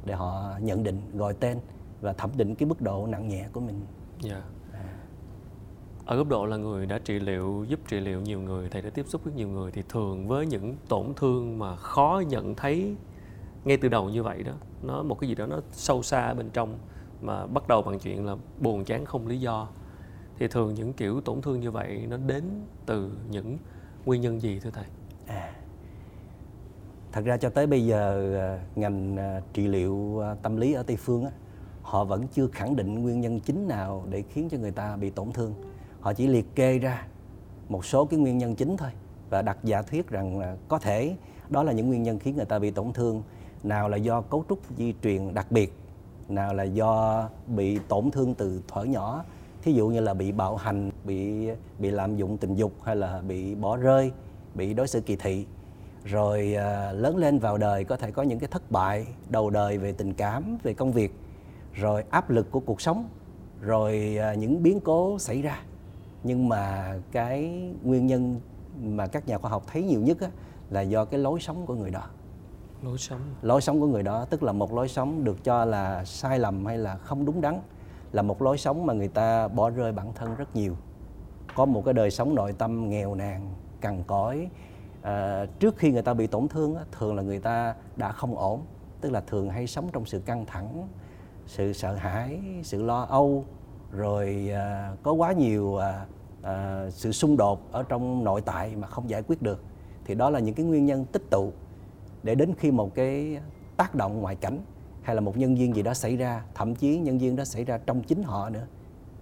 để 0.05 0.13
họ 0.13 0.57
nhận 0.61 0.83
định 0.83 1.01
gọi 1.13 1.33
tên 1.33 1.57
và 2.01 2.13
thẩm 2.13 2.29
định 2.37 2.55
cái 2.55 2.69
mức 2.69 2.81
độ 2.81 3.07
nặng 3.07 3.27
nhẹ 3.27 3.45
của 3.53 3.59
mình. 3.59 3.81
Yeah. 4.23 4.43
Ở 6.11 6.17
góc 6.17 6.27
độ 6.27 6.45
là 6.45 6.57
người 6.57 6.85
đã 6.85 6.99
trị 7.03 7.19
liệu 7.19 7.65
giúp 7.67 7.79
trị 7.87 7.99
liệu 7.99 8.21
nhiều 8.21 8.41
người, 8.41 8.69
thầy 8.69 8.81
đã 8.81 8.89
tiếp 8.89 9.05
xúc 9.07 9.23
với 9.23 9.33
nhiều 9.33 9.47
người 9.47 9.71
thì 9.71 9.83
thường 9.89 10.27
với 10.27 10.45
những 10.45 10.75
tổn 10.89 11.13
thương 11.15 11.59
mà 11.59 11.75
khó 11.75 12.23
nhận 12.27 12.55
thấy 12.55 12.95
ngay 13.65 13.77
từ 13.77 13.89
đầu 13.89 14.09
như 14.09 14.23
vậy 14.23 14.43
đó, 14.43 14.51
nó 14.83 15.03
một 15.03 15.19
cái 15.19 15.27
gì 15.29 15.35
đó 15.35 15.45
nó 15.45 15.59
sâu 15.71 16.03
xa 16.03 16.33
bên 16.33 16.49
trong 16.53 16.77
mà 17.21 17.45
bắt 17.45 17.67
đầu 17.67 17.81
bằng 17.81 17.99
chuyện 17.99 18.25
là 18.25 18.35
buồn 18.59 18.85
chán 18.85 19.05
không 19.05 19.27
lý 19.27 19.39
do 19.39 19.67
thì 20.39 20.47
thường 20.47 20.73
những 20.73 20.93
kiểu 20.93 21.21
tổn 21.21 21.41
thương 21.41 21.59
như 21.59 21.71
vậy 21.71 22.05
nó 22.09 22.17
đến 22.17 22.43
từ 22.85 23.11
những 23.29 23.57
nguyên 24.05 24.21
nhân 24.21 24.41
gì 24.41 24.59
thưa 24.59 24.71
thầy? 24.73 24.85
À, 25.27 25.53
thật 27.11 27.21
ra 27.25 27.37
cho 27.37 27.49
tới 27.49 27.67
bây 27.67 27.85
giờ 27.85 28.33
à, 28.39 28.65
ngành 28.75 29.17
à, 29.17 29.41
trị 29.53 29.67
liệu 29.67 30.23
à, 30.23 30.35
tâm 30.41 30.57
lý 30.57 30.73
ở 30.73 30.83
tây 30.83 30.95
phương 30.95 31.25
á, 31.25 31.31
họ 31.81 32.03
vẫn 32.03 32.27
chưa 32.27 32.47
khẳng 32.47 32.75
định 32.75 33.01
nguyên 33.01 33.21
nhân 33.21 33.39
chính 33.39 33.67
nào 33.67 34.05
để 34.09 34.21
khiến 34.21 34.49
cho 34.49 34.57
người 34.57 34.71
ta 34.71 34.95
bị 34.95 35.09
tổn 35.09 35.31
thương 35.31 35.70
họ 36.01 36.13
chỉ 36.13 36.27
liệt 36.27 36.55
kê 36.55 36.79
ra 36.79 37.07
một 37.69 37.85
số 37.85 38.05
cái 38.05 38.19
nguyên 38.19 38.37
nhân 38.37 38.55
chính 38.55 38.77
thôi 38.77 38.89
và 39.29 39.41
đặt 39.41 39.57
giả 39.63 39.81
thuyết 39.81 40.09
rằng 40.09 40.39
là 40.39 40.55
có 40.67 40.79
thể 40.79 41.15
đó 41.49 41.63
là 41.63 41.71
những 41.71 41.87
nguyên 41.87 42.03
nhân 42.03 42.19
khiến 42.19 42.35
người 42.35 42.45
ta 42.45 42.59
bị 42.59 42.71
tổn 42.71 42.93
thương. 42.93 43.23
Nào 43.63 43.89
là 43.89 43.97
do 43.97 44.21
cấu 44.21 44.45
trúc 44.49 44.59
di 44.77 44.93
truyền 45.03 45.33
đặc 45.33 45.51
biệt 45.51 45.73
nào 46.29 46.53
là 46.53 46.63
do 46.63 47.29
bị 47.47 47.79
tổn 47.87 48.11
thương 48.11 48.33
từ 48.33 48.61
thuở 48.67 48.83
nhỏ 48.83 49.23
thí 49.61 49.73
dụ 49.73 49.87
như 49.87 49.99
là 49.99 50.13
bị 50.13 50.31
bạo 50.31 50.55
hành 50.55 50.91
bị 51.03 51.49
bị 51.79 51.91
lạm 51.91 52.15
dụng 52.15 52.37
tình 52.37 52.55
dục 52.55 52.71
hay 52.83 52.95
là 52.95 53.21
bị 53.27 53.55
bỏ 53.55 53.77
rơi 53.77 54.11
bị 54.55 54.73
đối 54.73 54.87
xử 54.87 55.01
kỳ 55.01 55.15
thị. 55.15 55.45
Rồi 56.05 56.53
à, 56.53 56.91
lớn 56.91 57.17
lên 57.17 57.39
vào 57.39 57.57
đời 57.57 57.83
có 57.83 57.97
thể 57.97 58.11
có 58.11 58.23
những 58.23 58.39
cái 58.39 58.49
thất 58.51 58.71
bại 58.71 59.07
đầu 59.29 59.49
đời 59.49 59.77
về 59.77 59.91
tình 59.91 60.13
cảm 60.13 60.57
về 60.63 60.73
công 60.73 60.91
việc 60.91 61.15
rồi 61.73 62.03
áp 62.09 62.29
lực 62.29 62.51
của 62.51 62.59
cuộc 62.59 62.81
sống 62.81 63.09
rồi 63.61 64.17
à, 64.21 64.33
những 64.33 64.63
biến 64.63 64.79
cố 64.79 65.19
xảy 65.19 65.41
ra 65.41 65.61
nhưng 66.23 66.49
mà 66.49 66.93
cái 67.11 67.51
nguyên 67.83 68.07
nhân 68.07 68.39
mà 68.81 69.07
các 69.07 69.27
nhà 69.27 69.37
khoa 69.37 69.51
học 69.51 69.63
thấy 69.67 69.83
nhiều 69.83 70.01
nhất 70.01 70.21
á, 70.21 70.29
là 70.69 70.81
do 70.81 71.05
cái 71.05 71.19
lối 71.19 71.39
sống 71.39 71.65
của 71.65 71.75
người 71.75 71.91
đó. 71.91 72.03
Lối 72.83 72.97
sống. 72.97 73.19
Lối 73.41 73.61
sống 73.61 73.79
của 73.79 73.87
người 73.87 74.03
đó 74.03 74.25
tức 74.25 74.43
là 74.43 74.51
một 74.51 74.73
lối 74.73 74.87
sống 74.87 75.23
được 75.23 75.43
cho 75.43 75.65
là 75.65 76.05
sai 76.05 76.39
lầm 76.39 76.65
hay 76.65 76.77
là 76.77 76.97
không 76.97 77.25
đúng 77.25 77.41
đắn 77.41 77.59
là 78.11 78.21
một 78.21 78.41
lối 78.41 78.57
sống 78.57 78.85
mà 78.85 78.93
người 78.93 79.07
ta 79.07 79.47
bỏ 79.47 79.69
rơi 79.69 79.91
bản 79.91 80.13
thân 80.15 80.35
rất 80.35 80.55
nhiều. 80.55 80.75
Có 81.55 81.65
một 81.65 81.85
cái 81.85 81.93
đời 81.93 82.11
sống 82.11 82.35
nội 82.35 82.53
tâm 82.57 82.89
nghèo 82.89 83.15
nàn 83.15 83.53
cằn 83.81 84.03
cõi 84.07 84.49
à, 85.01 85.45
trước 85.59 85.77
khi 85.77 85.91
người 85.91 86.01
ta 86.01 86.13
bị 86.13 86.27
tổn 86.27 86.47
thương 86.47 86.75
thường 86.91 87.15
là 87.15 87.23
người 87.23 87.39
ta 87.39 87.75
đã 87.95 88.11
không 88.11 88.37
ổn 88.37 88.61
tức 89.01 89.09
là 89.09 89.21
thường 89.21 89.49
hay 89.49 89.67
sống 89.67 89.89
trong 89.93 90.05
sự 90.05 90.19
căng 90.19 90.45
thẳng 90.45 90.87
sự 91.45 91.73
sợ 91.73 91.93
hãi 91.93 92.39
sự 92.63 92.83
lo 92.83 93.01
âu 93.01 93.45
rồi 93.91 94.49
à, 94.53 94.93
có 95.03 95.11
quá 95.11 95.31
nhiều 95.31 95.77
à, 95.77 96.05
à, 96.41 96.85
sự 96.89 97.11
xung 97.11 97.37
đột 97.37 97.71
ở 97.71 97.83
trong 97.83 98.23
nội 98.23 98.41
tại 98.41 98.75
mà 98.75 98.87
không 98.87 99.09
giải 99.09 99.23
quyết 99.23 99.41
được 99.41 99.63
thì 100.05 100.15
đó 100.15 100.29
là 100.29 100.39
những 100.39 100.55
cái 100.55 100.65
nguyên 100.65 100.85
nhân 100.85 101.05
tích 101.05 101.29
tụ 101.29 101.51
để 102.23 102.35
đến 102.35 102.53
khi 102.57 102.71
một 102.71 102.95
cái 102.95 103.39
tác 103.77 103.95
động 103.95 104.21
ngoại 104.21 104.35
cảnh 104.35 104.59
hay 105.01 105.15
là 105.15 105.21
một 105.21 105.37
nhân 105.37 105.55
viên 105.55 105.75
gì 105.75 105.81
đó 105.81 105.93
xảy 105.93 106.17
ra 106.17 106.43
thậm 106.53 106.75
chí 106.75 106.97
nhân 106.97 107.17
viên 107.17 107.35
đó 107.35 107.43
xảy 107.43 107.65
ra 107.65 107.77
trong 107.77 108.03
chính 108.03 108.23
họ 108.23 108.49
nữa 108.49 108.65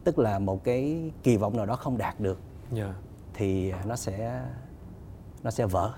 tức 0.03 0.19
là 0.19 0.39
một 0.39 0.63
cái 0.63 1.11
kỳ 1.23 1.37
vọng 1.37 1.57
nào 1.57 1.65
đó 1.65 1.75
không 1.75 1.97
đạt 1.97 2.19
được 2.19 2.39
yeah. 2.75 2.87
Dạ. 2.87 2.93
thì 3.33 3.73
nó 3.85 3.95
sẽ 3.95 4.41
nó 5.43 5.51
sẽ 5.51 5.65
vỡ 5.65 5.93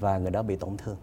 và 0.00 0.18
người 0.18 0.30
đó 0.30 0.42
bị 0.42 0.56
tổn 0.56 0.76
thương 0.76 0.96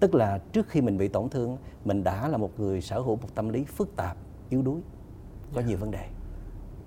tức 0.00 0.14
là 0.14 0.38
trước 0.52 0.68
khi 0.68 0.80
mình 0.80 0.98
bị 0.98 1.08
tổn 1.08 1.28
thương 1.28 1.56
mình 1.84 2.04
đã 2.04 2.28
là 2.28 2.36
một 2.36 2.60
người 2.60 2.80
sở 2.80 3.00
hữu 3.00 3.16
một 3.16 3.28
tâm 3.34 3.48
lý 3.48 3.64
phức 3.64 3.96
tạp 3.96 4.16
yếu 4.50 4.62
đuối 4.62 4.80
có 5.52 5.60
yeah. 5.60 5.64
Dạ. 5.64 5.68
nhiều 5.68 5.78
vấn 5.78 5.90
đề 5.90 6.08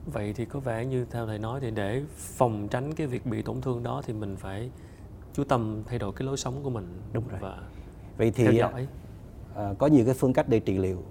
vậy 0.06 0.34
thì 0.34 0.46
có 0.46 0.60
vẻ 0.60 0.86
như 0.86 1.06
theo 1.12 1.28
thầy 1.28 1.40
nói 1.40 1.60
thì 1.60 1.72
để 1.72 2.04
phòng 2.18 2.68
tránh 2.72 2.94
cái 2.94 3.08
việc 3.08 3.26
bị 3.26 3.42
tổn 3.42 3.62
thương 3.62 3.84
đó 3.84 4.02
thì 4.06 4.14
mình 4.14 4.36
phải 4.36 4.70
chú 5.34 5.44
tâm 5.44 5.84
thay 5.86 6.00
đổi 6.00 6.14
cái 6.14 6.26
lối 6.26 6.38
sống 6.38 6.64
của 6.64 6.70
mình. 6.70 7.02
Đúng 7.14 7.28
rồi. 7.28 7.40
Và 7.42 7.58
vậy 8.18 8.32
thì 8.32 8.44
theo 8.44 8.54
dõi. 8.54 8.88
À, 9.56 9.74
có 9.78 9.88
nhiều 9.88 10.06
cái 10.06 10.14
phương 10.14 10.34
cách 10.34 10.50
để 10.50 10.60
trị 10.60 10.78
liệu 10.78 11.04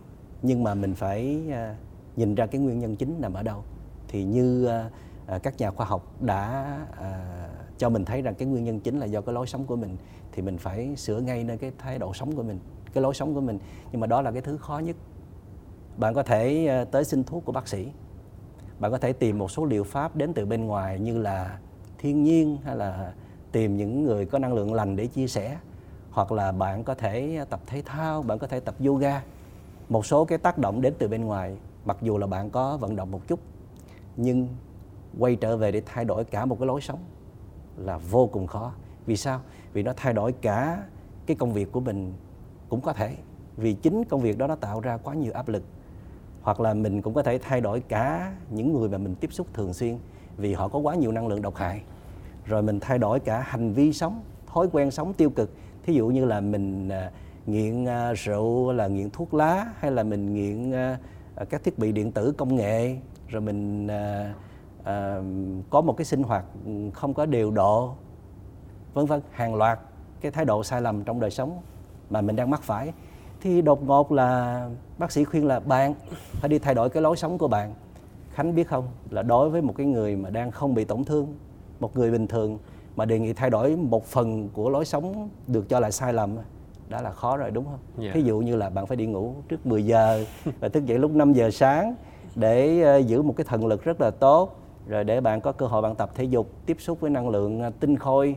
nhưng 0.43 0.63
mà 0.63 0.75
mình 0.75 0.95
phải 0.95 1.41
à, 1.53 1.77
nhìn 2.17 2.35
ra 2.35 2.47
cái 2.47 2.61
nguyên 2.61 2.79
nhân 2.79 2.97
chính 2.97 3.21
nằm 3.21 3.35
ở 3.35 3.43
đâu. 3.43 3.65
Thì 4.09 4.25
như 4.25 4.67
à, 4.67 4.91
à, 5.27 5.39
các 5.39 5.59
nhà 5.59 5.71
khoa 5.71 5.87
học 5.87 6.23
đã 6.23 6.79
à, 6.99 7.49
cho 7.79 7.89
mình 7.89 8.05
thấy 8.05 8.23
rằng 8.23 8.35
cái 8.35 8.49
nguyên 8.49 8.65
nhân 8.65 8.81
chính 8.81 8.99
là 8.99 9.07
do 9.07 9.21
cái 9.21 9.35
lối 9.35 9.47
sống 9.47 9.65
của 9.65 9.77
mình 9.77 9.97
thì 10.33 10.43
mình 10.43 10.59
phải 10.59 10.97
sửa 10.97 11.21
ngay 11.21 11.45
nơi 11.45 11.59
cái 11.59 11.73
thái 11.79 11.99
độ 11.99 12.15
sống 12.15 12.37
của 12.37 12.43
mình 12.43 12.59
cái 12.93 13.03
lối 13.03 13.15
sống 13.15 13.35
của 13.35 13.41
mình. 13.41 13.59
Nhưng 13.93 14.01
mà 14.01 14.07
đó 14.07 14.23
là 14.23 14.31
cái 14.31 14.43
thứ 14.43 14.57
khó 14.57 14.79
nhất. 14.79 14.97
Bạn 15.97 16.15
có 16.15 16.23
thể 16.23 16.67
à, 16.67 16.85
tới 16.85 17.05
xin 17.05 17.25
thuốc 17.25 17.45
của 17.45 17.53
bác 17.53 17.69
sĩ 17.69 17.89
bạn 18.79 18.91
có 18.91 18.99
thể 18.99 19.13
tìm 19.13 19.39
một 19.39 19.51
số 19.51 19.65
liệu 19.65 19.85
pháp 19.85 20.17
đến 20.17 20.33
từ 20.35 20.47
bên 20.47 20.67
ngoài 20.67 21.01
như 21.01 21.19
là 21.19 21.59
thiên 21.99 22.23
nhiên 22.23 22.59
hay 22.65 22.77
là 22.77 23.13
tìm 23.53 23.77
những 23.77 24.05
người 24.05 24.27
có 24.27 24.39
năng 24.39 24.55
lượng 24.55 24.75
lành 24.75 24.97
để 24.97 25.07
chia 25.07 25.27
sẻ. 25.27 25.59
Hoặc 26.11 26.33
là 26.33 26.53
bạn 26.53 26.85
có 26.85 26.95
thể 26.95 27.45
tập 27.51 27.61
thể 27.67 27.83
thao, 27.87 28.23
bạn 28.23 28.39
có 28.39 28.47
thể 28.47 28.61
tập 28.61 28.75
yoga. 28.87 29.23
Một 29.89 30.07
số 30.07 30.25
cái 30.25 30.39
tác 30.39 30.59
động 30.59 30.81
đến 30.81 30.95
từ 30.99 31.09
bên 31.09 31.25
ngoài, 31.25 31.57
mặc 31.85 31.97
dù 32.03 32.19
là 32.19 32.27
bạn 32.27 32.51
có 32.51 32.77
vận 32.77 32.97
động 32.97 33.11
một 33.11 33.21
chút, 33.29 33.41
nhưng 34.17 34.49
quay 35.19 35.37
trở 35.37 35.57
về 35.57 35.73
để 35.73 35.83
thay 35.87 36.05
đổi 36.05 36.25
cả 36.25 36.45
một 36.45 36.57
cái 36.59 36.67
lối 36.67 36.81
sống 36.81 36.99
là 37.77 37.99
vô 37.99 38.27
cùng 38.27 38.47
khó. 38.47 38.73
Vì 39.07 39.17
sao? 39.17 39.41
Vì 39.73 39.83
nó 39.83 39.93
thay 39.97 40.13
đổi 40.13 40.33
cả 40.33 40.83
cái 41.27 41.37
công 41.37 41.53
việc 41.53 41.73
của 41.73 41.81
mình 41.81 42.13
cũng 42.69 42.81
có 42.81 42.93
thể. 42.93 43.17
Vì 43.57 43.75
chính 43.75 44.05
công 44.05 44.21
việc 44.21 44.39
đó 44.39 44.47
nó 44.47 44.57
tạo 44.57 44.81
ra 44.81 44.97
quá 44.97 45.15
nhiều 45.15 45.33
áp 45.33 45.49
lực 45.49 45.63
hoặc 46.45 46.61
là 46.61 46.75
mình 46.75 47.03
cũng 47.03 47.15
có 47.15 47.23
thể 47.23 47.39
thay 47.39 47.61
đổi 47.61 47.81
cả 47.81 48.33
những 48.51 48.73
người 48.73 48.89
mà 48.89 48.99
mình 48.99 49.15
tiếp 49.15 49.33
xúc 49.33 49.47
thường 49.55 49.75
xuyên 49.75 49.99
vì 50.37 50.55
họ 50.55 50.69
có 50.69 50.79
quá 50.79 50.95
nhiều 50.95 51.13
năng 51.13 51.27
lượng 51.27 51.43
độc 51.43 51.57
hại. 51.57 51.83
Rồi 52.45 52.63
mình 52.63 52.81
thay 52.81 52.99
đổi 52.99 53.21
cả 53.21 53.41
hành 53.41 53.73
vi 53.73 53.93
sống, 53.93 54.23
thói 54.47 54.69
quen 54.73 54.91
sống 54.91 55.13
tiêu 55.13 55.31
cực. 55.31 55.51
Thí 55.83 55.93
dụ 55.95 56.09
như 56.09 56.25
là 56.25 56.41
mình 56.41 56.89
à, 56.89 57.11
nghiện 57.47 57.85
à, 57.85 58.13
rượu, 58.13 58.73
là 58.73 58.87
nghiện 58.87 59.11
thuốc 59.11 59.35
lá, 59.35 59.67
hay 59.79 59.91
là 59.91 60.03
mình 60.03 60.35
nghiện 60.35 60.73
à, 60.73 60.99
các 61.51 61.65
thiết 61.65 61.79
bị 61.79 61.93
điện 61.93 62.13
tử 62.13 62.33
công 62.33 62.57
nghệ. 62.57 62.97
Rồi 63.29 63.41
mình 63.41 63.89
có 65.71 65.81
một 65.81 65.97
cái 65.97 66.05
sinh 66.05 66.23
hoạt 66.23 66.45
ừ, 66.67 66.73
không 66.95 67.15
có 67.15 67.27
điều 67.27 67.51
độ, 67.51 67.95
vân 68.95 69.07
vân, 69.07 69.21
hàng 69.31 69.55
loạt 69.55 69.79
cái 70.21 70.33
thái 70.33 70.45
độ 70.45 70.65
sai 70.65 70.81
lầm 70.81 71.05
trong 71.05 71.21
đời 71.21 71.31
sống 71.31 71.63
mà 72.11 72.21
mình 72.21 72.37
đang 72.37 72.51
mắc 72.51 72.63
phải. 72.63 72.93
Thì 73.41 73.63
đột 73.63 73.83
ngột 73.83 74.13
là 74.13 74.69
bác 74.99 75.13
sĩ 75.13 75.25
khuyên 75.25 75.47
là 75.47 75.61
bạn 75.61 75.95
phải 76.31 76.49
đi 76.49 76.59
thay 76.59 76.75
đổi 76.75 76.91
cái 76.91 77.03
lối 77.03 77.17
sống 77.17 77.39
của 77.39 77.49
bạn 77.49 77.75
khánh 78.31 78.55
biết 78.55 78.69
không 78.69 78.89
là 79.11 79.23
đối 79.23 79.51
với 79.51 79.63
một 79.63 79.75
cái 79.77 79.87
người 79.87 80.17
mà 80.17 80.31
đang 80.31 80.51
không 80.51 80.75
bị 80.75 80.85
tổn 80.85 81.05
thương 81.05 81.35
một 81.81 81.97
người 81.97 82.11
bình 82.11 82.27
thường 82.27 82.59
mà 82.97 83.05
đề 83.05 83.19
nghị 83.19 83.33
thay 83.33 83.51
đổi 83.51 83.77
một 83.77 84.05
phần 84.07 84.49
của 84.49 84.71
lối 84.71 84.85
sống 84.85 85.29
được 85.47 85.69
cho 85.69 85.81
là 85.81 85.91
sai 85.91 86.13
lầm 86.13 86.37
đã 86.89 87.03
là 87.03 87.11
khó 87.11 87.37
rồi 87.37 87.51
đúng 87.51 87.65
không? 87.65 88.05
Yeah. 88.05 88.15
Ví 88.15 88.23
dụ 88.23 88.39
như 88.39 88.57
là 88.57 88.71
bạn 88.71 88.87
phải 88.87 88.97
đi 88.97 89.07
ngủ 89.07 89.35
trước 89.49 89.67
10 89.67 89.87
giờ 89.87 90.25
và 90.61 90.69
thức 90.69 90.87
dậy 90.87 90.99
lúc 90.99 91.11
5 91.11 91.33
giờ 91.33 91.51
sáng 91.51 91.95
để 92.35 92.83
ờ, 92.83 92.97
giữ 92.97 93.23
một 93.23 93.35
cái 93.37 93.45
thần 93.49 93.67
lực 93.67 93.85
rất 93.85 94.01
là 94.01 94.11
tốt 94.11 94.61
rồi 94.87 95.05
để 95.05 95.21
bạn 95.21 95.41
có 95.41 95.53
cơ 95.53 95.67
hội 95.67 95.83
bạn 95.83 95.95
tập 95.95 96.11
thể 96.15 96.25
dục 96.25 96.51
tiếp 96.67 96.77
xúc 96.81 97.01
với 97.01 97.11
năng 97.11 97.29
lượng 97.29 97.61
ờ, 97.61 97.71
tinh 97.81 97.97
khôi 97.97 98.37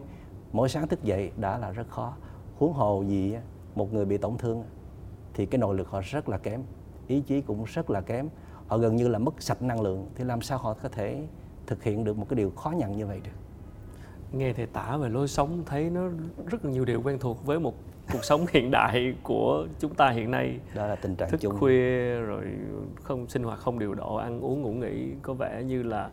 mỗi 0.52 0.70
sáng 0.70 0.88
thức 0.88 1.04
dậy 1.04 1.32
đã 1.38 1.58
là 1.58 1.72
rất 1.72 1.90
khó 1.90 2.14
huống 2.58 2.74
hồ 2.74 3.04
gì 3.08 3.36
một 3.76 3.94
người 3.94 4.06
bị 4.06 4.18
tổn 4.18 4.38
thương 4.38 4.64
thì 5.38 5.46
cái 5.46 5.60
nội 5.60 5.76
lực 5.76 5.90
họ 5.90 6.02
rất 6.06 6.30
là 6.30 6.38
kém 6.38 6.62
ý 7.08 7.22
chí 7.22 7.42
cũng 7.42 7.64
rất 7.64 7.90
là 7.90 8.02
kém. 8.02 8.30
Họ 8.68 8.78
gần 8.78 8.96
như 8.96 9.08
là 9.08 9.20
mất 9.20 9.42
sạch 9.42 9.62
năng 9.62 9.82
lượng 9.82 10.08
thì 10.16 10.24
làm 10.24 10.42
sao 10.42 10.58
họ 10.58 10.74
có 10.84 10.90
thể 10.90 11.22
thực 11.68 11.84
hiện 11.84 12.04
được 12.04 12.18
một 12.18 12.26
cái 12.30 12.38
điều 12.38 12.52
khó 12.52 12.70
nhằn 12.70 12.98
như 12.98 13.06
vậy 13.06 13.22
được? 13.24 13.32
Nghe 14.32 14.54
thầy 14.54 14.66
tả 14.66 14.98
về 14.98 15.10
lối 15.10 15.28
sống 15.28 15.64
thấy 15.66 15.90
nó 15.90 16.10
rất 16.46 16.66
là 16.66 16.72
nhiều 16.72 16.86
điều 16.86 17.02
quen 17.02 17.20
thuộc 17.20 17.46
với 17.46 17.60
một 17.60 17.74
cuộc 18.14 18.24
sống 18.24 18.46
hiện 18.52 18.72
đại 18.72 19.14
của 19.24 19.68
chúng 19.80 19.96
ta 19.96 20.10
hiện 20.10 20.32
nay. 20.32 20.60
Đó 20.76 20.88
là 20.88 20.96
tình 20.96 21.16
trạng 21.16 21.30
thức 21.30 21.42
chung. 21.42 21.58
khuya 21.58 22.20
rồi 22.20 22.46
không 23.04 23.28
sinh 23.28 23.44
hoạt 23.44 23.60
không 23.60 23.80
điều 23.80 23.94
độ 23.94 24.16
ăn 24.16 24.42
uống 24.42 24.62
ngủ 24.62 24.72
nghỉ 24.72 25.12
có 25.22 25.34
vẻ 25.34 25.64
như 25.64 25.84
là 25.84 26.10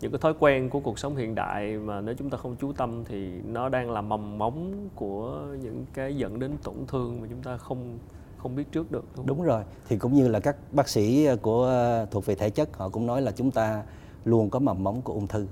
những 0.00 0.12
cái 0.12 0.18
thói 0.18 0.34
quen 0.38 0.70
của 0.70 0.80
cuộc 0.80 0.98
sống 0.98 1.16
hiện 1.16 1.34
đại 1.34 1.76
mà 1.76 2.00
nếu 2.00 2.14
chúng 2.18 2.30
ta 2.30 2.38
không 2.38 2.56
chú 2.60 2.72
tâm 2.72 3.04
thì 3.04 3.40
nó 3.46 3.68
đang 3.68 3.90
là 3.90 4.00
mầm 4.00 4.38
móng 4.38 4.88
của 4.94 5.46
những 5.62 5.84
cái 5.94 6.16
dẫn 6.16 6.38
đến 6.38 6.52
tổn 6.62 6.74
thương 6.88 7.20
mà 7.20 7.26
chúng 7.30 7.42
ta 7.42 7.56
không 7.56 7.98
không 8.38 8.56
biết 8.56 8.72
trước 8.72 8.92
được 8.92 9.04
đúng, 9.16 9.26
đúng 9.26 9.42
rồi. 9.42 9.62
Thì 9.88 9.96
cũng 9.96 10.14
như 10.14 10.28
là 10.28 10.40
các 10.40 10.56
bác 10.72 10.88
sĩ 10.88 11.28
của 11.42 11.72
thuộc 12.10 12.26
về 12.26 12.34
thể 12.34 12.50
chất 12.50 12.76
họ 12.76 12.88
cũng 12.88 13.06
nói 13.06 13.22
là 13.22 13.30
chúng 13.30 13.50
ta 13.50 13.82
luôn 14.24 14.50
có 14.50 14.58
mầm 14.58 14.84
móng 14.84 15.02
của 15.02 15.12
ung 15.12 15.26
thư. 15.26 15.46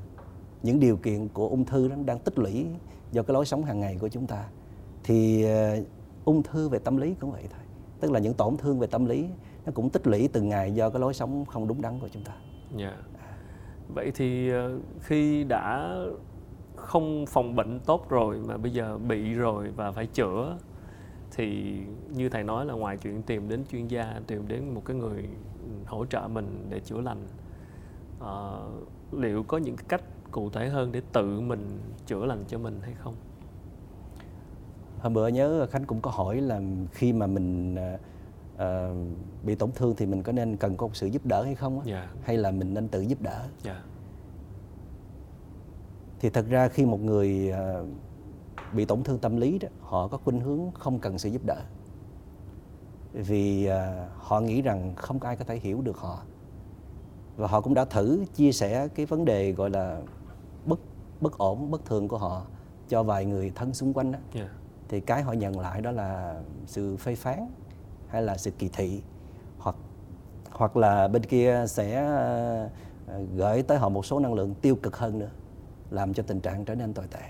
Những 0.63 0.81
điều 0.81 0.97
kiện 0.97 1.29
của 1.29 1.49
ung 1.49 1.65
thư 1.65 1.89
nó 1.91 1.97
đang 2.05 2.19
tích 2.19 2.39
lũy 2.39 2.67
do 3.13 3.23
cái 3.23 3.35
lối 3.35 3.47
sống 3.47 3.65
hàng 3.65 3.81
ngày 3.81 3.97
của 4.01 4.09
chúng 4.09 4.27
ta. 4.27 4.45
Thì 5.05 5.47
uh, 5.79 5.87
ung 6.25 6.43
thư 6.43 6.69
về 6.69 6.79
tâm 6.79 6.97
lý 6.97 7.15
cũng 7.21 7.33
vậy 7.33 7.45
thôi. 7.51 7.61
Tức 8.01 8.13
là 8.13 8.19
những 8.19 8.35
tổn 8.35 8.57
thương 8.57 8.79
về 8.79 8.87
tâm 8.87 9.05
lý 9.05 9.27
nó 9.67 9.73
cũng 9.75 9.91
tích 9.91 10.07
lũy 10.07 10.29
từng 10.33 10.49
ngày 10.49 10.75
do 10.75 10.91
cái 10.91 11.01
lối 11.01 11.15
sống 11.15 11.45
không 11.45 11.69
đúng 11.69 11.83
đắn 11.83 11.99
của 12.01 12.09
chúng 12.13 12.25
ta. 12.25 12.33
Yeah. 12.79 12.93
Dạ. 12.93 13.23
vậy 13.95 14.13
thì 14.15 14.53
uh, 14.53 14.83
khi 15.01 15.45
đã 15.45 15.97
không 16.77 17.27
phòng 17.27 17.57
bệnh 17.57 17.81
tốt 17.81 18.09
rồi 18.09 18.39
mà 18.47 18.57
bây 18.57 18.73
giờ 18.73 18.99
bị 18.99 19.35
rồi 19.35 19.71
và 19.77 19.93
phải 19.93 20.07
chữa 20.07 20.57
thì 21.37 21.79
như 22.11 22.29
thầy 22.29 22.45
nói 22.45 22.67
là 22.67 22.75
ngoài 22.75 22.97
chuyện 22.97 23.23
tìm 23.23 23.49
đến 23.49 23.65
chuyên 23.71 23.89
gia 23.89 24.21
tìm 24.27 24.49
đến 24.49 24.75
một 24.75 24.83
cái 24.85 24.97
người 24.97 25.29
hỗ 25.87 26.07
trợ 26.07 26.29
mình 26.29 26.67
để 26.69 26.81
chữa 26.81 27.01
lành 27.01 27.27
uh, 28.21 29.15
liệu 29.19 29.43
có 29.43 29.59
những 29.59 29.77
cách 29.89 30.03
cụ 30.31 30.51
thể 30.51 30.69
hơn 30.69 30.93
để 30.93 31.03
tự 31.13 31.41
mình 31.41 31.79
chữa 32.07 32.27
lành 32.27 32.45
cho 32.49 32.59
mình 32.59 32.81
hay 32.83 32.95
không 32.95 33.15
hôm 34.99 35.15
bữa 35.15 35.29
nhớ 35.29 35.67
khánh 35.71 35.85
cũng 35.85 36.01
có 36.01 36.11
hỏi 36.11 36.41
là 36.41 36.61
khi 36.93 37.13
mà 37.13 37.27
mình 37.27 37.77
uh, 38.55 38.61
bị 39.43 39.55
tổn 39.55 39.71
thương 39.73 39.95
thì 39.97 40.07
mình 40.07 40.23
có 40.23 40.33
nên 40.33 40.57
cần 40.57 40.77
có 40.77 40.87
một 40.87 40.97
sự 40.97 41.07
giúp 41.07 41.27
đỡ 41.27 41.43
hay 41.43 41.55
không 41.55 41.75
yeah. 41.75 41.87
Dạ. 41.87 42.21
hay 42.23 42.37
là 42.37 42.51
mình 42.51 42.75
nên 42.75 42.89
tự 42.89 43.01
giúp 43.01 43.23
đỡ 43.23 43.39
yeah. 43.39 43.49
Dạ. 43.63 43.83
thì 46.21 46.31
thật 46.31 46.47
ra 46.49 46.69
khi 46.69 46.87
một 46.87 47.01
người 47.01 47.53
uh, 47.53 47.89
bị 48.73 48.85
tổn 48.85 49.03
thương 49.03 49.19
tâm 49.19 49.37
lý 49.37 49.59
đó 49.59 49.69
họ 49.81 50.09
có 50.09 50.19
khuynh 50.19 50.41
hướng 50.41 50.71
không 50.75 50.99
cần 50.99 51.19
sự 51.19 51.29
giúp 51.29 51.43
đỡ. 51.47 51.61
Vì 53.13 53.69
uh, 53.69 54.11
họ 54.19 54.41
nghĩ 54.41 54.63
rằng 54.63 54.95
không 54.97 55.19
có 55.19 55.29
ai 55.29 55.37
có 55.37 55.45
thể 55.45 55.57
hiểu 55.57 55.83
được 55.83 55.97
họ. 55.97 56.23
Và 57.37 57.49
họ 57.49 57.61
cũng 57.61 57.75
đã 57.75 57.85
thử 57.85 58.25
chia 58.35 58.53
sẻ 58.53 58.89
cái 58.89 59.07
vấn 59.07 59.25
đề 59.25 59.53
gọi 59.53 59.71
là 59.71 60.01
bất 60.67 60.81
bất 61.21 61.39
ổn 61.39 61.71
bất 61.71 61.85
thường 61.85 62.09
của 62.09 62.19
họ 62.19 62.43
cho 62.89 63.03
vài 63.03 63.25
người 63.25 63.53
thân 63.55 63.75
xung 63.75 63.93
quanh 63.93 64.13
đó. 64.13 64.19
Yeah. 64.35 64.51
thì 64.89 65.01
cái 65.01 65.23
họ 65.23 65.33
nhận 65.33 65.61
lại 65.61 65.81
đó 65.81 65.91
là 65.91 66.41
sự 66.67 66.97
phê 66.97 67.15
phán 67.15 67.49
hay 68.09 68.23
là 68.23 68.37
sự 68.37 68.51
kỳ 68.51 68.69
thị 68.69 69.03
hoặc 69.59 69.77
hoặc 70.51 70.77
là 70.77 71.09
bên 71.09 71.23
kia 71.23 71.65
sẽ 71.69 72.03
uh, 72.05 73.23
gửi 73.37 73.63
tới 73.63 73.79
họ 73.79 73.89
một 73.89 74.07
số 74.07 74.19
năng 74.19 74.35
lượng 74.35 74.55
tiêu 74.55 74.77
cực 74.77 74.97
hơn 74.97 75.19
nữa 75.19 75.31
làm 75.91 76.15
cho 76.15 76.23
tình 76.23 76.41
trạng 76.41 76.65
trở 76.65 76.75
nên 76.75 76.95
tồi 76.95 77.07
tệ 77.07 77.21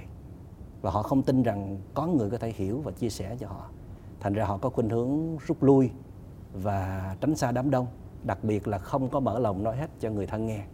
và 0.87 0.93
họ 0.93 1.03
không 1.03 1.23
tin 1.23 1.43
rằng 1.43 1.79
có 1.95 2.07
người 2.07 2.31
có 2.31 2.39
thể 2.39 2.53
hiểu 2.57 2.81
và 2.81 2.93
chia 2.93 3.09
sẻ 3.09 3.37
cho 3.41 3.49
họ. 3.49 3.71
Thành 4.21 4.33
ra 4.33 4.45
họ 4.45 4.59
có 4.59 4.71
khuynh 4.71 4.89
hướng 4.89 5.37
rút 5.47 5.63
lui 5.63 5.91
và 6.53 7.17
tránh 7.21 7.35
xa 7.35 7.53
đám 7.53 7.71
đông 7.71 7.87
đặc 8.23 8.45
biệt 8.45 8.69
là 8.69 8.79
không 8.79 9.09
có 9.09 9.21
mở 9.21 9.39
lòng 9.39 9.63
nói 9.63 9.77
hết 9.77 9.91
cho 10.01 10.11
người 10.11 10.27
thân 10.27 10.47
nghe. 10.47 10.65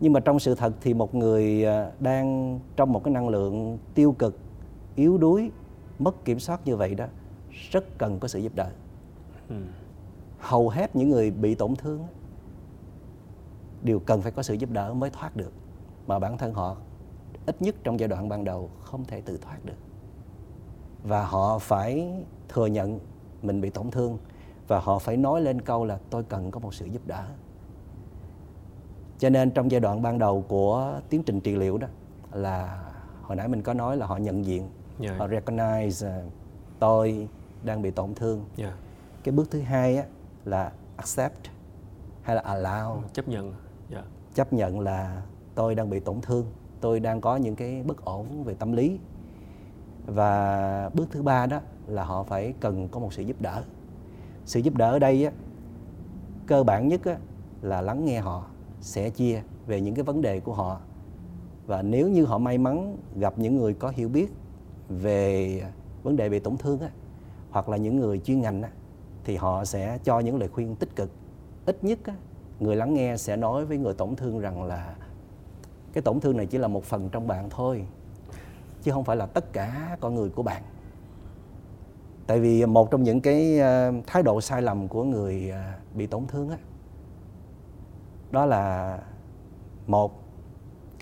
Nhưng 0.00 0.12
mà 0.12 0.20
trong 0.20 0.38
sự 0.38 0.54
thật 0.54 0.72
thì 0.80 0.94
một 0.94 1.14
người 1.14 1.64
à, 1.64 1.90
đang 2.00 2.58
trong 2.76 2.92
một 2.92 3.04
cái 3.04 3.14
năng 3.14 3.28
lượng 3.28 3.78
tiêu 3.94 4.12
cực 4.12 4.38
yếu 4.94 5.18
đuối 5.18 5.50
mất 5.98 6.24
kiểm 6.24 6.38
soát 6.38 6.60
như 6.64 6.76
vậy 6.76 6.94
đó 6.94 7.06
rất 7.70 7.98
cần 7.98 8.18
có 8.18 8.28
sự 8.28 8.38
giúp 8.38 8.52
đỡ. 8.54 8.70
Ừ. 9.48 9.56
hầu 10.38 10.68
hết 10.68 10.96
những 10.96 11.10
người 11.10 11.30
bị 11.30 11.54
tổn 11.54 11.76
thương 11.76 12.04
đều 13.82 13.98
cần 13.98 14.22
phải 14.22 14.32
có 14.32 14.42
sự 14.42 14.54
giúp 14.54 14.70
đỡ 14.70 14.94
mới 14.94 15.10
thoát 15.10 15.36
được. 15.36 15.52
Mà 16.06 16.18
bản 16.18 16.38
thân 16.38 16.54
họ 16.54 16.76
ít 17.46 17.62
nhất 17.62 17.74
trong 17.84 18.00
giai 18.00 18.08
đoạn 18.08 18.28
ban 18.28 18.44
đầu 18.44 18.70
không 18.82 19.04
thể 19.04 19.20
tự 19.20 19.38
thoát 19.38 19.64
được 19.64 19.78
và 21.02 21.24
họ 21.26 21.58
phải 21.58 22.12
thừa 22.48 22.66
nhận 22.66 22.98
mình 23.42 23.60
bị 23.60 23.70
tổn 23.70 23.90
thương 23.90 24.18
và 24.68 24.80
họ 24.80 24.98
phải 24.98 25.16
nói 25.16 25.40
lên 25.40 25.60
câu 25.60 25.84
là 25.84 25.98
tôi 26.10 26.22
cần 26.22 26.50
có 26.50 26.60
một 26.60 26.74
sự 26.74 26.86
giúp 26.86 27.06
đỡ 27.06 27.24
cho 29.18 29.30
nên 29.30 29.50
trong 29.50 29.70
giai 29.70 29.80
đoạn 29.80 30.02
ban 30.02 30.18
đầu 30.18 30.44
của 30.48 31.00
tiến 31.08 31.22
trình 31.22 31.40
trị 31.40 31.56
liệu 31.56 31.78
đó 31.78 31.88
là 32.32 32.84
hồi 33.22 33.36
nãy 33.36 33.48
mình 33.48 33.62
có 33.62 33.74
nói 33.74 33.96
là 33.96 34.06
họ 34.06 34.16
nhận 34.16 34.44
diện 34.44 34.68
yeah. 35.00 35.18
họ 35.18 35.28
recognize 35.28 36.26
uh, 36.26 36.32
tôi 36.78 37.28
đang 37.62 37.82
bị 37.82 37.90
tổn 37.90 38.14
thương 38.14 38.44
yeah. 38.56 38.74
cái 39.24 39.32
bước 39.32 39.50
thứ 39.50 39.60
hai 39.60 39.96
á, 39.96 40.04
là 40.44 40.72
accept 40.96 41.40
hay 42.22 42.36
là 42.36 42.42
allow 42.42 43.02
chấp 43.12 43.28
nhận 43.28 43.54
yeah. 43.90 44.04
chấp 44.34 44.52
nhận 44.52 44.80
là 44.80 45.22
tôi 45.54 45.74
đang 45.74 45.90
bị 45.90 46.00
tổn 46.00 46.20
thương 46.20 46.46
tôi 46.84 47.00
đang 47.00 47.20
có 47.20 47.36
những 47.36 47.56
cái 47.56 47.82
bất 47.82 48.04
ổn 48.04 48.44
về 48.44 48.54
tâm 48.54 48.72
lý. 48.72 48.98
Và 50.06 50.90
bước 50.94 51.08
thứ 51.10 51.22
ba 51.22 51.46
đó 51.46 51.60
là 51.86 52.04
họ 52.04 52.22
phải 52.22 52.54
cần 52.60 52.88
có 52.88 53.00
một 53.00 53.12
sự 53.12 53.22
giúp 53.22 53.40
đỡ. 53.40 53.62
Sự 54.44 54.60
giúp 54.60 54.76
đỡ 54.76 54.90
ở 54.90 54.98
đây 54.98 55.24
á, 55.24 55.32
cơ 56.46 56.64
bản 56.64 56.88
nhất 56.88 57.04
á, 57.04 57.16
là 57.62 57.82
lắng 57.82 58.04
nghe 58.04 58.20
họ 58.20 58.46
sẽ 58.80 59.10
chia 59.10 59.42
về 59.66 59.80
những 59.80 59.94
cái 59.94 60.04
vấn 60.04 60.22
đề 60.22 60.40
của 60.40 60.52
họ. 60.52 60.80
Và 61.66 61.82
nếu 61.82 62.08
như 62.08 62.24
họ 62.24 62.38
may 62.38 62.58
mắn 62.58 62.96
gặp 63.16 63.38
những 63.38 63.56
người 63.56 63.74
có 63.74 63.92
hiểu 63.94 64.08
biết 64.08 64.32
về 64.88 65.62
vấn 66.02 66.16
đề 66.16 66.28
bị 66.28 66.38
tổn 66.38 66.56
thương 66.56 66.80
á, 66.80 66.88
hoặc 67.50 67.68
là 67.68 67.76
những 67.76 67.96
người 67.96 68.18
chuyên 68.18 68.40
ngành 68.40 68.62
á, 68.62 68.70
thì 69.24 69.36
họ 69.36 69.64
sẽ 69.64 69.98
cho 70.04 70.20
những 70.20 70.38
lời 70.38 70.48
khuyên 70.48 70.76
tích 70.76 70.96
cực. 70.96 71.10
Ít 71.66 71.84
nhất 71.84 71.98
á, 72.04 72.14
người 72.60 72.76
lắng 72.76 72.94
nghe 72.94 73.16
sẽ 73.16 73.36
nói 73.36 73.66
với 73.66 73.78
người 73.78 73.94
tổn 73.94 74.16
thương 74.16 74.40
rằng 74.40 74.62
là 74.62 74.94
cái 75.94 76.02
tổn 76.02 76.20
thương 76.20 76.36
này 76.36 76.46
chỉ 76.46 76.58
là 76.58 76.68
một 76.68 76.84
phần 76.84 77.08
trong 77.08 77.26
bạn 77.26 77.50
thôi 77.50 77.84
chứ 78.82 78.92
không 78.92 79.04
phải 79.04 79.16
là 79.16 79.26
tất 79.26 79.52
cả 79.52 79.96
con 80.00 80.14
người 80.14 80.30
của 80.30 80.42
bạn. 80.42 80.62
Tại 82.26 82.40
vì 82.40 82.66
một 82.66 82.90
trong 82.90 83.02
những 83.02 83.20
cái 83.20 83.58
ờ, 83.58 83.92
thái 84.06 84.22
độ 84.22 84.40
sai 84.40 84.62
lầm 84.62 84.88
của 84.88 85.04
người 85.04 85.50
ờ, 85.50 85.62
bị 85.94 86.06
tổn 86.06 86.26
thương 86.26 86.50
á 86.50 86.56
đó 88.30 88.46
là 88.46 88.98
một 89.86 90.22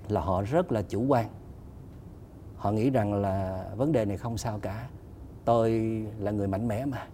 là 0.08 0.20
họ 0.20 0.42
rất 0.42 0.72
là 0.72 0.82
chủ 0.82 1.04
quan. 1.08 1.28
Họ 2.56 2.72
nghĩ 2.72 2.90
rằng 2.90 3.14
là 3.14 3.64
vấn 3.76 3.92
đề 3.92 4.04
này 4.04 4.16
không 4.16 4.38
sao 4.38 4.58
cả. 4.58 4.88
Tôi 5.44 5.70
là 6.18 6.30
người 6.30 6.48
mạnh 6.48 6.68
mẽ 6.68 6.84
mà. 6.84 7.06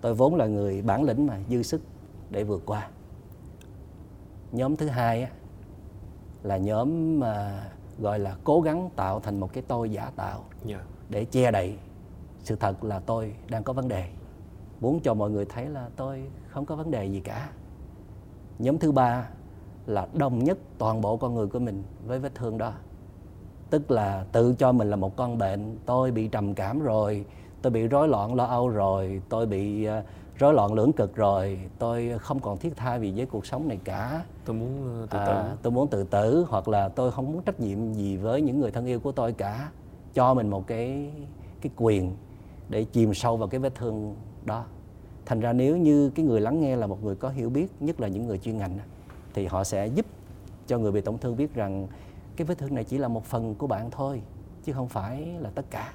Tôi 0.00 0.14
vốn 0.14 0.34
là 0.34 0.46
người 0.46 0.82
bản 0.82 1.02
lĩnh 1.02 1.26
mà 1.26 1.38
dư 1.50 1.62
sức 1.62 1.80
để 2.30 2.44
vượt 2.44 2.62
qua. 2.66 2.88
Nhóm 4.52 4.76
thứ 4.76 4.88
hai 4.88 5.22
á, 5.22 5.30
là 6.44 6.56
nhóm 6.56 7.20
mà 7.20 7.64
gọi 7.98 8.18
là 8.18 8.36
cố 8.44 8.60
gắng 8.60 8.90
tạo 8.96 9.20
thành 9.20 9.40
một 9.40 9.52
cái 9.52 9.62
tôi 9.68 9.90
giả 9.90 10.10
tạo 10.16 10.44
yeah. 10.66 10.80
Dạ. 10.80 10.86
để 11.08 11.24
che 11.24 11.50
đậy 11.50 11.76
sự 12.42 12.56
thật 12.56 12.84
là 12.84 12.98
tôi 12.98 13.34
đang 13.50 13.62
có 13.62 13.72
vấn 13.72 13.88
đề 13.88 14.08
muốn 14.80 15.00
cho 15.00 15.14
mọi 15.14 15.30
người 15.30 15.44
thấy 15.44 15.66
là 15.66 15.88
tôi 15.96 16.22
không 16.48 16.66
có 16.66 16.76
vấn 16.76 16.90
đề 16.90 17.04
gì 17.04 17.20
cả 17.20 17.50
nhóm 18.58 18.78
thứ 18.78 18.92
ba 18.92 19.28
là 19.86 20.06
đồng 20.12 20.44
nhất 20.44 20.58
toàn 20.78 21.00
bộ 21.00 21.16
con 21.16 21.34
người 21.34 21.46
của 21.46 21.58
mình 21.58 21.82
với 22.06 22.18
vết 22.18 22.34
thương 22.34 22.58
đó 22.58 22.72
tức 23.70 23.90
là 23.90 24.24
tự 24.32 24.54
cho 24.58 24.72
mình 24.72 24.90
là 24.90 24.96
một 24.96 25.16
con 25.16 25.38
bệnh 25.38 25.78
tôi 25.86 26.10
bị 26.10 26.28
trầm 26.28 26.54
cảm 26.54 26.80
rồi 26.80 27.24
tôi 27.62 27.70
bị 27.70 27.88
rối 27.88 28.08
loạn 28.08 28.34
lo 28.34 28.44
âu 28.44 28.68
rồi 28.68 29.22
tôi 29.28 29.46
bị 29.46 29.88
uh, 29.88 30.04
rối 30.38 30.54
loạn 30.54 30.74
lưỡng 30.74 30.92
cực 30.92 31.16
rồi 31.16 31.58
tôi 31.78 32.18
không 32.18 32.40
còn 32.40 32.58
thiết 32.58 32.76
tha 32.76 32.98
vì 32.98 33.12
với 33.16 33.26
cuộc 33.26 33.46
sống 33.46 33.68
này 33.68 33.78
cả. 33.84 34.24
Tôi 34.44 34.56
muốn 34.56 35.00
ờ, 35.00 35.06
tự 35.10 35.18
tử. 35.26 35.32
à, 35.32 35.56
tôi 35.62 35.72
muốn 35.72 35.88
tự 35.88 36.04
tử 36.04 36.46
hoặc 36.48 36.68
là 36.68 36.88
tôi 36.88 37.12
không 37.12 37.32
muốn 37.32 37.42
trách 37.42 37.60
nhiệm 37.60 37.92
gì 37.92 38.16
với 38.16 38.42
những 38.42 38.60
người 38.60 38.70
thân 38.70 38.86
yêu 38.86 39.00
của 39.00 39.12
tôi 39.12 39.32
cả. 39.32 39.70
Cho 40.14 40.34
mình 40.34 40.50
một 40.50 40.66
cái 40.66 41.10
cái 41.60 41.72
quyền 41.76 42.16
để 42.68 42.84
chìm 42.84 43.14
sâu 43.14 43.36
vào 43.36 43.48
cái 43.48 43.60
vết 43.60 43.74
thương 43.74 44.16
đó. 44.44 44.64
Thành 45.26 45.40
ra 45.40 45.52
nếu 45.52 45.76
như 45.76 46.10
cái 46.10 46.26
người 46.26 46.40
lắng 46.40 46.60
nghe 46.60 46.76
là 46.76 46.86
một 46.86 47.04
người 47.04 47.16
có 47.16 47.28
hiểu 47.28 47.50
biết 47.50 47.66
nhất 47.80 48.00
là 48.00 48.08
những 48.08 48.26
người 48.26 48.38
chuyên 48.38 48.58
ngành 48.58 48.78
thì 49.34 49.46
họ 49.46 49.64
sẽ 49.64 49.86
giúp 49.86 50.06
cho 50.66 50.78
người 50.78 50.92
bị 50.92 51.00
tổn 51.00 51.18
thương 51.18 51.36
biết 51.36 51.54
rằng 51.54 51.86
cái 52.36 52.46
vết 52.46 52.58
thương 52.58 52.74
này 52.74 52.84
chỉ 52.84 52.98
là 52.98 53.08
một 53.08 53.24
phần 53.24 53.54
của 53.54 53.66
bạn 53.66 53.90
thôi 53.90 54.22
chứ 54.64 54.72
không 54.72 54.88
phải 54.88 55.26
là 55.40 55.50
tất 55.54 55.64
cả. 55.70 55.92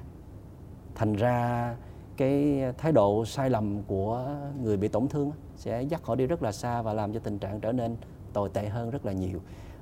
Thành 0.95 1.13
ra 1.13 1.75
cái 2.19 2.63
thái 2.77 2.91
độ 2.91 3.25
sai 3.25 3.49
lầm 3.49 3.83
của 3.87 4.37
người 4.61 4.77
bị 4.77 4.87
tổn 4.87 5.07
thương 5.07 5.31
sẽ 5.55 5.81
dắt 5.81 6.01
họ 6.03 6.15
đi 6.15 6.27
rất 6.27 6.43
là 6.43 6.51
xa 6.51 6.81
và 6.81 6.93
làm 6.93 7.13
cho 7.13 7.19
tình 7.19 7.39
trạng 7.39 7.59
trở 7.59 7.71
nên 7.71 7.95
tồi 8.33 8.49
tệ 8.49 8.69
hơn 8.69 8.89
rất 8.89 9.05
là 9.05 9.11
nhiều. 9.11 9.39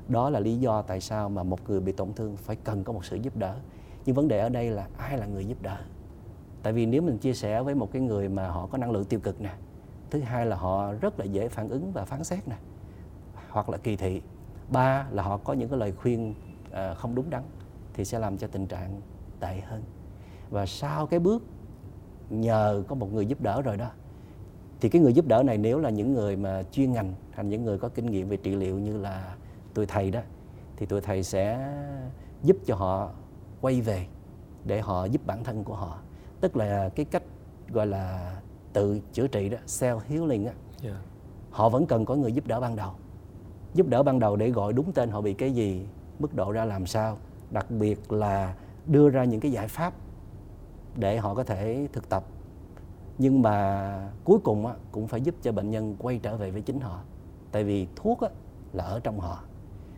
Đó 0.08 0.30
là 0.30 0.40
lý 0.40 0.58
do 0.58 0.82
tại 0.82 1.02
sao 1.02 1.30
mà 1.30 1.44
một 1.44 1.70
người 1.70 1.80
bị 1.80 1.92
tổn 1.92 2.14
thương 2.14 2.38
phải 2.38 2.56
cần 2.56 2.84
có 2.84 2.94
một 2.94 3.06
sự 3.06 3.16
giúp 3.16 3.36
đỡ. 3.36 3.56
Nhưng 4.06 4.16
vấn 4.16 4.28
đề 4.28 4.40
ở 4.40 4.50
đây 4.50 4.70
là 4.70 4.88
ai 4.98 5.18
là 5.18 5.26
người 5.26 5.46
giúp 5.46 5.62
đỡ? 5.62 5.78
Tại 6.64 6.74
vì 6.74 6.86
nếu 6.86 7.02
mình 7.02 7.18
chia 7.18 7.34
sẻ 7.34 7.62
với 7.62 7.76
một 7.76 7.92
cái 7.92 8.02
người 8.02 8.30
mà 8.30 8.50
họ 8.50 8.68
có 8.68 8.78
năng 8.78 8.92
lượng 8.92 9.06
tiêu 9.06 9.20
cực 9.20 9.42
nè, 9.42 9.54
thứ 10.10 10.20
hai 10.20 10.46
là 10.46 10.56
họ 10.56 10.94
rất 10.94 11.20
là 11.20 11.26
dễ 11.26 11.48
phản 11.48 11.70
ứng 11.70 11.92
và 11.92 12.06
phán 12.06 12.24
xét 12.24 12.48
nè, 12.48 12.56
hoặc 13.50 13.70
là 13.70 13.78
kỳ 13.78 13.96
thị. 13.96 14.22
Ba 14.70 15.08
là 15.12 15.24
họ 15.24 15.38
có 15.38 15.54
những 15.54 15.70
cái 15.70 15.80
lời 15.80 15.92
khuyên 15.92 16.34
à, 16.72 16.94
không 16.94 17.16
đúng 17.16 17.30
đắn 17.30 17.44
thì 17.94 18.06
sẽ 18.06 18.20
làm 18.20 18.38
cho 18.38 18.48
tình 18.48 18.68
trạng 18.68 19.02
tệ 19.40 19.62
hơn. 19.62 19.84
Và 20.50 20.66
sau 20.66 21.08
cái 21.08 21.20
bước 21.20 21.44
nhờ 22.30 22.84
có 22.88 22.96
một 22.96 23.14
người 23.14 23.26
giúp 23.26 23.42
đỡ 23.42 23.62
rồi 23.62 23.78
đó. 23.78 23.90
Thì 24.82 24.90
cái 24.90 25.02
người 25.02 25.14
giúp 25.14 25.28
đỡ 25.28 25.44
này 25.44 25.58
nếu 25.58 25.80
là 25.80 25.90
những 25.90 26.14
người 26.14 26.36
mà 26.36 26.64
chuyên 26.72 26.92
ngành 26.92 27.14
hay 27.32 27.46
những 27.46 27.66
người 27.66 27.78
có 27.78 27.90
kinh 27.90 28.06
nghiệm 28.06 28.30
về 28.30 28.38
trị 28.38 28.56
liệu 28.56 28.80
như 28.80 28.98
là 28.98 29.36
tụi 29.74 29.86
thầy 29.86 30.12
đó 30.12 30.20
thì 30.78 30.86
tụi 30.86 31.02
thầy 31.02 31.24
sẽ 31.24 31.74
giúp 32.44 32.58
cho 32.66 32.76
họ 32.76 33.10
quay 33.62 33.82
về 33.82 34.06
để 34.66 34.82
họ 34.82 35.06
giúp 35.06 35.22
bản 35.26 35.44
thân 35.44 35.64
của 35.64 35.76
họ. 35.76 36.00
Tức 36.42 36.58
là 36.58 36.90
cái 36.90 37.06
cách 37.06 37.24
gọi 37.70 37.88
là 37.88 38.36
tự 38.74 39.00
chữa 39.14 39.28
trị 39.28 39.50
đó 39.50 39.58
self 39.68 40.00
healing 40.00 40.46
á 40.46 40.54
yeah. 40.84 40.98
họ 41.52 41.70
vẫn 41.70 41.86
cần 41.86 42.06
có 42.06 42.16
người 42.16 42.32
giúp 42.32 42.48
đỡ 42.48 42.60
ban 42.60 42.76
đầu. 42.76 42.92
Giúp 43.74 43.88
đỡ 43.88 44.04
ban 44.04 44.20
đầu 44.20 44.36
để 44.36 44.50
gọi 44.50 44.74
đúng 44.74 44.94
tên 44.94 45.10
họ 45.10 45.22
bị 45.22 45.34
cái 45.34 45.52
gì 45.52 45.86
mức 46.20 46.36
độ 46.36 46.52
ra 46.52 46.66
làm 46.66 46.86
sao 46.86 47.18
đặc 47.52 47.72
biệt 47.72 48.12
là 48.12 48.56
đưa 48.86 49.10
ra 49.10 49.24
những 49.24 49.40
cái 49.40 49.52
giải 49.52 49.68
pháp 49.68 49.94
để 50.98 51.18
họ 51.18 51.36
có 51.36 51.44
thể 51.44 51.88
thực 51.94 52.10
tập 52.10 52.24
nhưng 53.18 53.42
mà 53.42 54.10
cuối 54.24 54.40
cùng 54.44 54.66
á, 54.66 54.74
cũng 54.92 55.08
phải 55.08 55.22
giúp 55.22 55.36
cho 55.42 55.52
bệnh 55.52 55.72
nhân 55.72 55.96
quay 56.00 56.20
trở 56.24 56.36
về 56.38 56.52
với 56.52 56.62
chính 56.62 56.80
họ 56.80 57.00
tại 57.52 57.64
vì 57.64 57.88
thuốc 57.96 58.22
á, 58.22 58.30
là 58.74 58.84
ở 58.84 59.00
trong 59.00 59.20
họ 59.20 59.44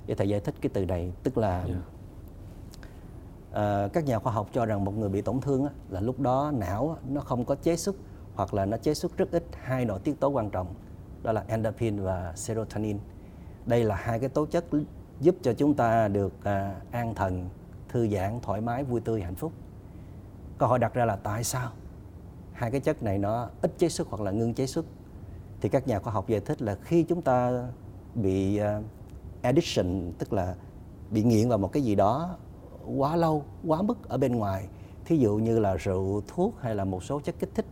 để 0.05 0.15
thầy 0.15 0.29
giải 0.29 0.39
thích 0.39 0.55
cái 0.61 0.69
từ 0.73 0.85
này 0.85 1.13
tức 1.23 1.37
là 1.37 1.57
yeah. 1.57 1.69
Dạ. 1.69 3.61
à, 3.61 3.87
các 3.93 4.05
nhà 4.05 4.19
khoa 4.19 4.33
học 4.33 4.49
cho 4.53 4.65
rằng 4.65 4.85
một 4.85 4.97
người 4.97 5.09
bị 5.09 5.21
tổn 5.21 5.41
thương 5.41 5.65
á, 5.65 5.71
là 5.89 5.99
lúc 5.99 6.19
đó 6.19 6.51
não 6.55 6.89
á, 6.89 7.01
nó 7.09 7.21
không 7.21 7.45
có 7.45 7.55
chế 7.55 7.75
xuất 7.75 7.95
hoặc 8.35 8.53
là 8.53 8.65
nó 8.65 8.77
chế 8.77 8.93
xuất 8.93 9.17
rất 9.17 9.31
ít 9.31 9.43
hai 9.53 9.85
nội 9.85 9.99
tiết 10.03 10.19
tố 10.19 10.27
quan 10.27 10.49
trọng 10.49 10.67
đó 11.23 11.31
là 11.31 11.43
endorphin 11.47 12.03
và 12.03 12.33
serotonin 12.35 12.99
đây 13.65 13.83
là 13.83 13.95
hai 13.95 14.19
cái 14.19 14.29
tố 14.29 14.45
chất 14.45 14.65
giúp 15.19 15.35
cho 15.41 15.53
chúng 15.53 15.73
ta 15.73 16.07
được 16.07 16.33
à, 16.43 16.75
an 16.91 17.15
thần 17.15 17.49
thư 17.89 18.07
giãn 18.07 18.39
thoải 18.41 18.61
mái 18.61 18.83
vui 18.83 19.01
tươi 19.01 19.21
hạnh 19.21 19.35
phúc 19.35 19.51
câu 20.59 20.69
hỏi 20.69 20.79
đặt 20.79 20.93
ra 20.93 21.05
là 21.05 21.15
tại 21.15 21.43
sao 21.43 21.71
hai 22.53 22.71
cái 22.71 22.81
chất 22.81 23.03
này 23.03 23.17
nó 23.17 23.49
ít 23.61 23.71
chế 23.77 23.89
xuất 23.89 24.07
hoặc 24.09 24.21
là 24.21 24.31
ngưng 24.31 24.53
chế 24.53 24.67
xuất 24.67 24.85
thì 25.61 25.69
các 25.69 25.87
nhà 25.87 25.99
khoa 25.99 26.13
học 26.13 26.27
giải 26.27 26.39
thích 26.39 26.61
là 26.61 26.75
khi 26.75 27.03
chúng 27.03 27.21
ta 27.21 27.67
bị 28.15 28.61
uh, 28.61 28.83
addiction 29.41 30.11
tức 30.17 30.33
là 30.33 30.55
bị 31.11 31.23
nghiện 31.23 31.49
vào 31.49 31.57
một 31.57 31.71
cái 31.71 31.83
gì 31.83 31.95
đó 31.95 32.37
quá 32.97 33.15
lâu 33.15 33.43
quá 33.67 33.81
mức 33.81 34.09
ở 34.09 34.17
bên 34.17 34.35
ngoài 34.35 34.67
thí 35.05 35.17
dụ 35.17 35.35
như 35.37 35.59
là 35.59 35.75
rượu 35.75 36.21
thuốc 36.27 36.53
hay 36.61 36.75
là 36.75 36.85
một 36.85 37.03
số 37.03 37.19
chất 37.19 37.35
kích 37.39 37.49
thích 37.55 37.65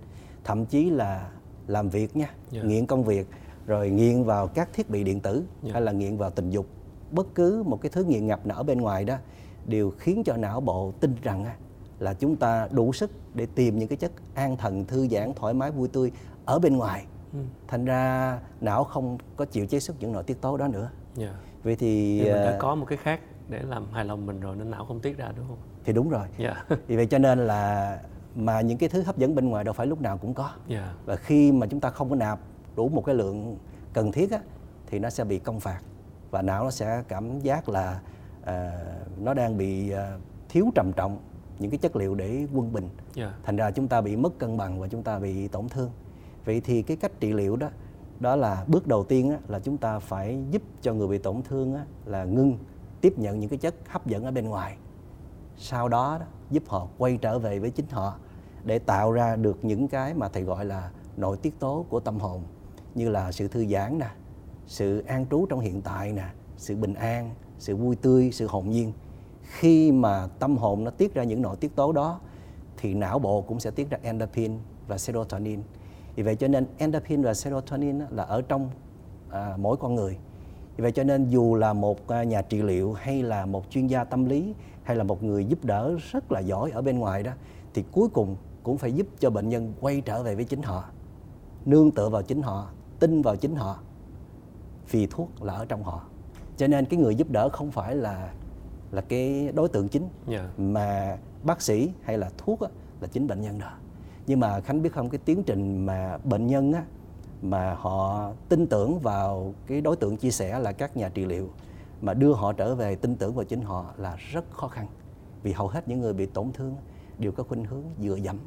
thậm 0.43 0.65
chí 0.65 0.89
là 0.89 1.29
làm 1.67 1.89
việc 1.89 2.15
nha 2.15 2.25
yeah. 2.25 2.35
Dạ. 2.51 2.61
nghiện 2.61 2.85
công 2.85 3.03
việc 3.03 3.27
rồi 3.65 3.89
nghiện 3.89 4.23
vào 4.23 4.47
các 4.47 4.69
thiết 4.73 4.89
bị 4.89 5.03
điện 5.03 5.19
tử 5.19 5.33
yeah. 5.33 5.45
Dạ. 5.63 5.73
hay 5.73 5.81
là 5.81 5.91
nghiện 5.91 6.17
vào 6.17 6.29
tình 6.29 6.49
dục 6.49 6.65
bất 7.11 7.27
cứ 7.35 7.63
một 7.65 7.81
cái 7.81 7.89
thứ 7.89 8.03
nghiện 8.03 8.27
ngập 8.27 8.45
nào 8.45 8.57
ở 8.57 8.63
bên 8.63 8.81
ngoài 8.81 9.05
đó 9.05 9.15
đều 9.65 9.91
khiến 9.91 10.23
cho 10.25 10.37
não 10.37 10.61
bộ 10.61 10.93
tin 10.99 11.15
rằng 11.21 11.45
là 11.99 12.13
chúng 12.13 12.35
ta 12.35 12.67
đủ 12.71 12.93
sức 12.93 13.11
để 13.33 13.47
tìm 13.55 13.79
những 13.79 13.87
cái 13.87 13.97
chất 13.97 14.11
an 14.35 14.57
thần 14.57 14.85
thư 14.85 15.07
giãn 15.07 15.33
thoải 15.33 15.53
mái 15.53 15.71
vui 15.71 15.87
tươi 15.87 16.11
ở 16.45 16.59
bên 16.59 16.77
ngoài 16.77 17.05
ừ. 17.33 17.39
thành 17.67 17.85
ra 17.85 18.39
não 18.61 18.83
không 18.83 19.17
có 19.35 19.45
chịu 19.45 19.65
chế 19.65 19.79
xuất 19.79 19.95
những 19.99 20.11
nội 20.11 20.23
tiết 20.23 20.41
tố 20.41 20.57
đó 20.57 20.67
nữa 20.67 20.89
yeah. 21.17 21.31
Dạ. 21.31 21.39
vậy 21.63 21.75
thì 21.75 22.21
mình 22.23 22.33
đã 22.33 22.51
ờ, 22.51 22.57
có 22.59 22.75
một 22.75 22.85
cái 22.85 22.97
khác 22.97 23.19
để 23.49 23.61
làm 23.63 23.91
hài 23.91 24.05
lòng 24.05 24.25
mình 24.25 24.39
rồi 24.39 24.55
nên 24.55 24.71
não 24.71 24.85
không 24.85 24.99
tiết 24.99 25.17
ra 25.17 25.31
đúng 25.37 25.47
không 25.47 25.57
thì 25.83 25.93
đúng 25.93 26.09
rồi 26.09 26.27
yeah. 26.37 26.57
Dạ. 26.69 26.77
vì 26.87 26.95
vậy 26.95 27.05
cho 27.05 27.17
nên 27.17 27.47
là 27.47 27.99
mà 28.35 28.61
những 28.61 28.77
cái 28.77 28.89
thứ 28.89 29.01
hấp 29.01 29.17
dẫn 29.17 29.35
bên 29.35 29.49
ngoài 29.49 29.63
đâu 29.63 29.73
phải 29.73 29.87
lúc 29.87 30.01
nào 30.01 30.17
cũng 30.17 30.33
có 30.33 30.43
yeah. 30.43 30.83
Dạ. 30.83 30.93
và 31.05 31.15
khi 31.15 31.51
mà 31.51 31.67
chúng 31.67 31.79
ta 31.79 31.89
không 31.89 32.09
có 32.09 32.15
nạp 32.15 32.39
đủ 32.75 32.89
một 32.89 33.05
cái 33.05 33.15
lượng 33.15 33.57
cần 33.93 34.11
thiết 34.11 34.31
á, 34.31 34.39
thì 34.87 34.99
nó 34.99 35.09
sẽ 35.09 35.23
bị 35.23 35.39
công 35.39 35.59
phạt 35.59 35.79
và 36.31 36.41
não 36.41 36.63
nó 36.63 36.71
sẽ 36.71 37.03
cảm 37.07 37.39
giác 37.39 37.69
là 37.69 37.99
uh, 38.41 38.47
nó 39.21 39.33
đang 39.33 39.57
bị 39.57 39.93
uh, 39.93 39.99
thiếu 40.49 40.65
trầm 40.75 40.91
trọng 40.95 41.17
những 41.59 41.71
cái 41.71 41.77
chất 41.77 41.95
liệu 41.95 42.15
để 42.15 42.47
quân 42.53 42.73
bình 42.73 42.83
yeah. 42.83 43.15
Dạ. 43.15 43.33
thành 43.43 43.55
ra 43.55 43.71
chúng 43.71 43.87
ta 43.87 44.01
bị 44.01 44.15
mất 44.15 44.39
cân 44.39 44.57
bằng 44.57 44.79
và 44.79 44.87
chúng 44.87 45.03
ta 45.03 45.19
bị 45.19 45.47
tổn 45.47 45.69
thương 45.69 45.91
vậy 46.45 46.61
thì 46.61 46.81
cái 46.81 46.97
cách 46.97 47.11
trị 47.19 47.33
liệu 47.33 47.55
đó 47.55 47.69
đó 48.19 48.35
là 48.35 48.65
bước 48.67 48.87
đầu 48.87 49.03
tiên 49.03 49.29
á, 49.29 49.37
là 49.47 49.59
chúng 49.59 49.77
ta 49.77 49.99
phải 49.99 50.43
giúp 50.51 50.61
cho 50.81 50.93
người 50.93 51.07
bị 51.07 51.17
tổn 51.17 51.41
thương 51.41 51.75
á, 51.75 51.85
là 52.05 52.23
ngưng 52.23 52.57
tiếp 53.01 53.19
nhận 53.19 53.39
những 53.39 53.49
cái 53.49 53.59
chất 53.59 53.75
hấp 53.87 54.07
dẫn 54.07 54.25
ở 54.25 54.31
bên 54.31 54.49
ngoài 54.49 54.77
sau 55.57 55.89
đó, 55.89 56.17
đó 56.19 56.25
giúp 56.51 56.63
họ 56.67 56.87
quay 56.97 57.17
trở 57.17 57.39
về 57.39 57.59
với 57.59 57.69
chính 57.69 57.87
họ 57.89 58.17
để 58.63 58.79
tạo 58.79 59.11
ra 59.11 59.35
được 59.35 59.65
những 59.65 59.87
cái 59.87 60.13
mà 60.13 60.29
thầy 60.29 60.43
gọi 60.43 60.65
là 60.65 60.91
nội 61.17 61.37
tiết 61.37 61.59
tố 61.59 61.85
của 61.89 61.99
tâm 61.99 62.19
hồn 62.19 62.43
như 62.95 63.09
là 63.09 63.31
sự 63.31 63.47
thư 63.47 63.65
giãn 63.65 63.99
nè 63.99 64.09
sự 64.67 65.03
an 65.07 65.25
trú 65.31 65.45
trong 65.45 65.59
hiện 65.59 65.81
tại 65.81 66.13
nè 66.13 66.25
sự 66.57 66.75
bình 66.75 66.93
an 66.93 67.31
sự 67.59 67.75
vui 67.75 67.95
tươi 67.95 68.29
sự 68.33 68.47
hồn 68.47 68.69
nhiên 68.69 68.93
khi 69.47 69.91
mà 69.91 70.27
tâm 70.39 70.57
hồn 70.57 70.83
nó 70.83 70.91
tiết 70.91 71.13
ra 71.13 71.23
những 71.23 71.41
nội 71.41 71.55
tiết 71.55 71.75
tố 71.75 71.91
đó 71.91 72.19
thì 72.77 72.93
não 72.93 73.19
bộ 73.19 73.41
cũng 73.41 73.59
sẽ 73.59 73.71
tiết 73.71 73.89
ra 73.89 73.97
endorphin 74.01 74.51
và 74.87 74.97
serotonin. 74.97 75.61
Vì 76.15 76.23
vậy 76.23 76.35
cho 76.35 76.47
nên 76.47 76.65
endorphin 76.77 77.21
và 77.21 77.33
serotonin 77.33 77.99
là 78.09 78.23
ở 78.23 78.41
trong 78.41 78.69
à, 79.29 79.53
mỗi 79.57 79.77
con 79.77 79.95
người. 79.95 80.17
Vì 80.77 80.81
vậy 80.81 80.91
cho 80.91 81.03
nên 81.03 81.29
dù 81.29 81.55
là 81.55 81.73
một 81.73 82.07
à, 82.07 82.23
nhà 82.23 82.41
trị 82.41 82.61
liệu 82.61 82.93
hay 82.93 83.23
là 83.23 83.45
một 83.45 83.65
chuyên 83.69 83.87
gia 83.87 84.03
tâm 84.03 84.25
lý 84.25 84.53
hay 84.83 84.95
là 84.95 85.03
một 85.03 85.23
người 85.23 85.45
giúp 85.45 85.65
đỡ 85.65 85.95
rất 86.11 86.31
là 86.31 86.39
giỏi 86.39 86.71
ở 86.71 86.81
bên 86.81 86.99
ngoài 86.99 87.23
đó 87.23 87.31
thì 87.73 87.83
cuối 87.91 88.07
cùng 88.09 88.35
cũng 88.63 88.77
phải 88.77 88.91
giúp 88.91 89.07
cho 89.19 89.29
bệnh 89.29 89.49
nhân 89.49 89.73
quay 89.81 90.01
trở 90.01 90.23
về 90.23 90.35
với 90.35 90.45
chính 90.45 90.61
họ 90.61 90.83
nương 91.65 91.91
tựa 91.91 92.09
vào 92.09 92.21
chính 92.21 92.41
họ 92.41 92.67
tin 92.99 93.21
vào 93.21 93.35
chính 93.35 93.55
họ 93.55 93.79
vì 94.91 95.07
thuốc 95.07 95.41
là 95.41 95.53
ở 95.53 95.65
trong 95.65 95.83
họ. 95.83 96.01
Cho 96.57 96.67
nên 96.67 96.85
cái 96.85 96.99
người 96.99 97.15
giúp 97.15 97.29
đỡ 97.29 97.49
không 97.49 97.71
phải 97.71 97.95
là 97.95 98.33
là 98.91 99.01
cái 99.01 99.51
đối 99.55 99.69
tượng 99.69 99.87
chính 99.87 100.01
yeah. 100.01 100.41
Dạ. 100.41 100.49
mà 100.57 101.17
bác 101.43 101.61
sĩ 101.61 101.91
hay 102.03 102.17
là 102.17 102.29
thuốc 102.37 102.59
á, 102.59 102.69
là 103.01 103.07
chính 103.07 103.27
bệnh 103.27 103.41
nhân 103.41 103.59
đó 103.59 103.71
nhưng 104.27 104.39
mà 104.39 104.59
khánh 104.61 104.81
biết 104.81 104.93
không 104.93 105.09
cái 105.09 105.19
tiến 105.25 105.43
trình 105.43 105.85
mà 105.85 106.17
bệnh 106.17 106.47
nhân 106.47 106.73
á, 106.73 106.83
mà 107.41 107.73
họ 107.73 108.31
tin 108.49 108.67
tưởng 108.67 108.99
vào 108.99 109.53
cái 109.67 109.81
đối 109.81 109.95
tượng 109.95 110.17
chia 110.17 110.31
sẻ 110.31 110.59
là 110.59 110.71
các 110.71 110.97
nhà 110.97 111.09
trị 111.09 111.25
liệu 111.25 111.49
mà 112.01 112.13
đưa 112.13 112.33
họ 112.33 112.53
trở 112.53 112.75
về 112.75 112.95
tin 112.95 113.15
tưởng 113.15 113.35
vào 113.35 113.45
chính 113.45 113.61
họ 113.61 113.93
là 113.97 114.15
rất 114.15 114.51
khó 114.51 114.67
khăn 114.67 114.87
vì 115.43 115.51
hầu 115.51 115.67
hết 115.67 115.87
những 115.87 116.01
người 116.01 116.13
bị 116.13 116.25
tổn 116.25 116.51
thương 116.53 116.75
đều 117.17 117.31
có 117.31 117.43
khuynh 117.43 117.65
hướng 117.65 117.83
dựa 118.01 118.15
dẫm 118.15 118.37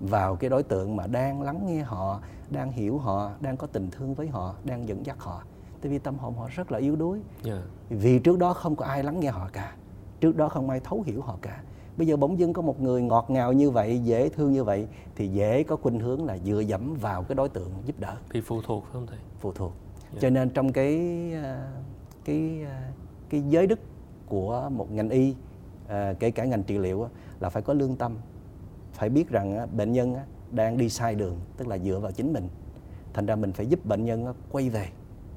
vào 0.00 0.36
cái 0.36 0.50
đối 0.50 0.62
tượng 0.62 0.96
mà 0.96 1.06
đang 1.06 1.42
lắng 1.42 1.66
nghe 1.66 1.82
họ 1.82 2.20
đang 2.50 2.72
hiểu 2.72 2.98
họ 2.98 3.30
đang 3.40 3.56
có 3.56 3.66
tình 3.66 3.90
thương 3.90 4.14
với 4.14 4.28
họ 4.28 4.54
đang 4.64 4.88
dẫn 4.88 5.06
dắt 5.06 5.16
họ 5.18 5.42
tại 5.86 5.90
vì 5.90 5.98
tâm 5.98 6.18
hồn 6.18 6.34
họ 6.34 6.48
rất 6.54 6.72
là 6.72 6.78
yếu 6.78 6.96
đuối. 6.96 7.20
Yeah. 7.44 7.58
Vì 7.88 8.18
trước 8.18 8.38
đó 8.38 8.52
không 8.52 8.76
có 8.76 8.84
ai 8.84 9.02
lắng 9.02 9.20
nghe 9.20 9.30
họ 9.30 9.48
cả. 9.52 9.76
Trước 10.20 10.36
đó 10.36 10.48
không 10.48 10.70
ai 10.70 10.80
thấu 10.80 11.02
hiểu 11.06 11.22
họ 11.22 11.38
cả. 11.42 11.62
Bây 11.96 12.06
giờ 12.06 12.16
bỗng 12.16 12.38
dưng 12.38 12.52
có 12.52 12.62
một 12.62 12.80
người 12.80 13.02
ngọt 13.02 13.26
ngào 13.28 13.52
như 13.52 13.70
vậy 13.70 13.98
dễ 13.98 14.28
thương 14.28 14.52
như 14.52 14.64
vậy 14.64 14.88
thì 15.16 15.28
dễ 15.28 15.62
có 15.62 15.76
khuynh 15.76 16.00
hướng 16.00 16.24
là 16.24 16.38
dựa 16.38 16.60
dẫm 16.60 16.94
vào 16.94 17.22
cái 17.22 17.34
đối 17.34 17.48
tượng 17.48 17.70
giúp 17.84 18.00
đỡ. 18.00 18.16
Thì 18.30 18.40
phụ 18.40 18.62
thuộc 18.62 18.84
phải 18.84 18.92
không 18.92 19.06
thầy? 19.06 19.18
Phụ 19.40 19.52
thuộc. 19.52 19.72
Yeah. 20.10 20.22
Cho 20.22 20.30
nên 20.30 20.50
trong 20.50 20.72
cái 20.72 20.96
à, 21.42 21.72
cái 22.24 22.64
à, 22.66 22.92
cái 23.30 23.42
giới 23.48 23.66
đức 23.66 23.80
của 24.26 24.68
một 24.72 24.92
ngành 24.92 25.10
y 25.10 25.34
à, 25.88 26.12
kể 26.18 26.30
cả 26.30 26.44
ngành 26.44 26.62
trị 26.62 26.78
liệu 26.78 27.08
là 27.40 27.48
phải 27.48 27.62
có 27.62 27.72
lương 27.72 27.96
tâm. 27.96 28.16
Phải 28.92 29.08
biết 29.08 29.30
rằng 29.30 29.68
bệnh 29.76 29.92
nhân 29.92 30.16
đang 30.50 30.76
đi 30.76 30.88
sai 30.88 31.14
đường 31.14 31.36
tức 31.56 31.68
là 31.68 31.78
dựa 31.78 31.98
vào 31.98 32.12
chính 32.12 32.32
mình. 32.32 32.48
Thành 33.14 33.26
ra 33.26 33.36
mình 33.36 33.52
phải 33.52 33.66
giúp 33.66 33.86
bệnh 33.86 34.04
nhân 34.04 34.34
quay 34.50 34.70
về 34.70 34.88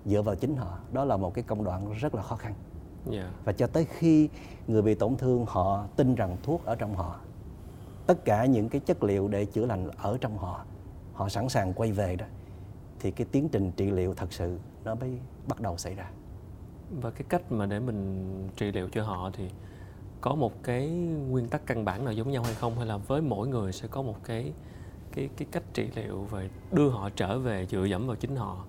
dựa 0.09 0.21
vào 0.21 0.35
chính 0.35 0.55
họ 0.55 0.77
đó 0.91 1.05
là 1.05 1.17
một 1.17 1.33
cái 1.33 1.43
công 1.43 1.63
đoạn 1.63 1.93
rất 1.93 2.15
là 2.15 2.21
khó 2.21 2.35
khăn 2.35 2.53
yeah. 3.11 3.25
Dạ. 3.25 3.31
và 3.45 3.53
cho 3.53 3.67
tới 3.67 3.85
khi 3.85 4.29
người 4.67 4.81
bị 4.81 4.95
tổn 4.95 5.15
thương 5.15 5.45
họ 5.47 5.85
tin 5.95 6.15
rằng 6.15 6.37
thuốc 6.43 6.65
ở 6.65 6.75
trong 6.75 6.95
họ 6.95 7.19
tất 8.07 8.25
cả 8.25 8.45
những 8.45 8.69
cái 8.69 8.81
chất 8.81 9.03
liệu 9.03 9.27
để 9.27 9.45
chữa 9.45 9.65
lành 9.65 9.89
ở 9.97 10.17
trong 10.21 10.37
họ 10.37 10.65
họ 11.13 11.29
sẵn 11.29 11.49
sàng 11.49 11.73
quay 11.73 11.91
về 11.91 12.15
đó 12.15 12.25
thì 12.99 13.11
cái 13.11 13.27
tiến 13.31 13.49
trình 13.49 13.71
trị 13.71 13.91
liệu 13.91 14.13
thật 14.13 14.33
sự 14.33 14.59
nó 14.83 14.95
mới 14.95 15.19
bắt 15.47 15.61
đầu 15.61 15.77
xảy 15.77 15.95
ra 15.95 16.11
và 17.01 17.11
cái 17.11 17.23
cách 17.29 17.51
mà 17.51 17.65
để 17.65 17.79
mình 17.79 18.49
trị 18.55 18.71
liệu 18.71 18.89
cho 18.89 19.03
họ 19.03 19.31
thì 19.33 19.49
có 20.21 20.35
một 20.35 20.63
cái 20.63 20.89
nguyên 21.29 21.47
tắc 21.47 21.65
căn 21.65 21.85
bản 21.85 22.05
nào 22.05 22.13
giống 22.13 22.31
nhau 22.31 22.43
hay 22.43 22.53
không 22.53 22.75
hay 22.75 22.85
là 22.85 22.97
với 22.97 23.21
mỗi 23.21 23.47
người 23.47 23.71
sẽ 23.71 23.87
có 23.87 24.01
một 24.01 24.15
cái 24.23 24.53
cái 25.11 25.29
cái 25.37 25.47
cách 25.51 25.63
trị 25.73 25.89
liệu 25.95 26.23
về 26.23 26.49
đưa 26.71 26.89
họ 26.89 27.09
trở 27.15 27.39
về 27.39 27.65
dựa 27.65 27.83
dẫm 27.83 28.07
vào 28.07 28.15
chính 28.15 28.35
họ 28.35 28.65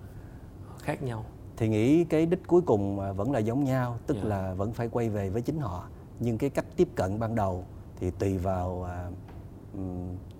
khác 0.81 1.03
nhau. 1.03 1.25
Thì 1.57 1.67
nghĩ 1.67 2.03
cái 2.03 2.25
đích 2.25 2.47
cuối 2.47 2.61
cùng 2.61 3.15
vẫn 3.15 3.31
là 3.31 3.39
giống 3.39 3.63
nhau 3.63 3.97
tức 4.07 4.17
Dạ. 4.23 4.29
là 4.29 4.53
vẫn 4.53 4.73
phải 4.73 4.87
quay 4.87 5.09
về 5.09 5.29
với 5.29 5.41
chính 5.41 5.59
họ. 5.59 5.87
Nhưng 6.19 6.37
cái 6.37 6.49
cách 6.49 6.65
tiếp 6.75 6.87
cận 6.95 7.19
ban 7.19 7.35
đầu 7.35 7.65
thì 7.99 8.11
tùy 8.11 8.37
vào 8.37 8.83
à, 8.83 9.09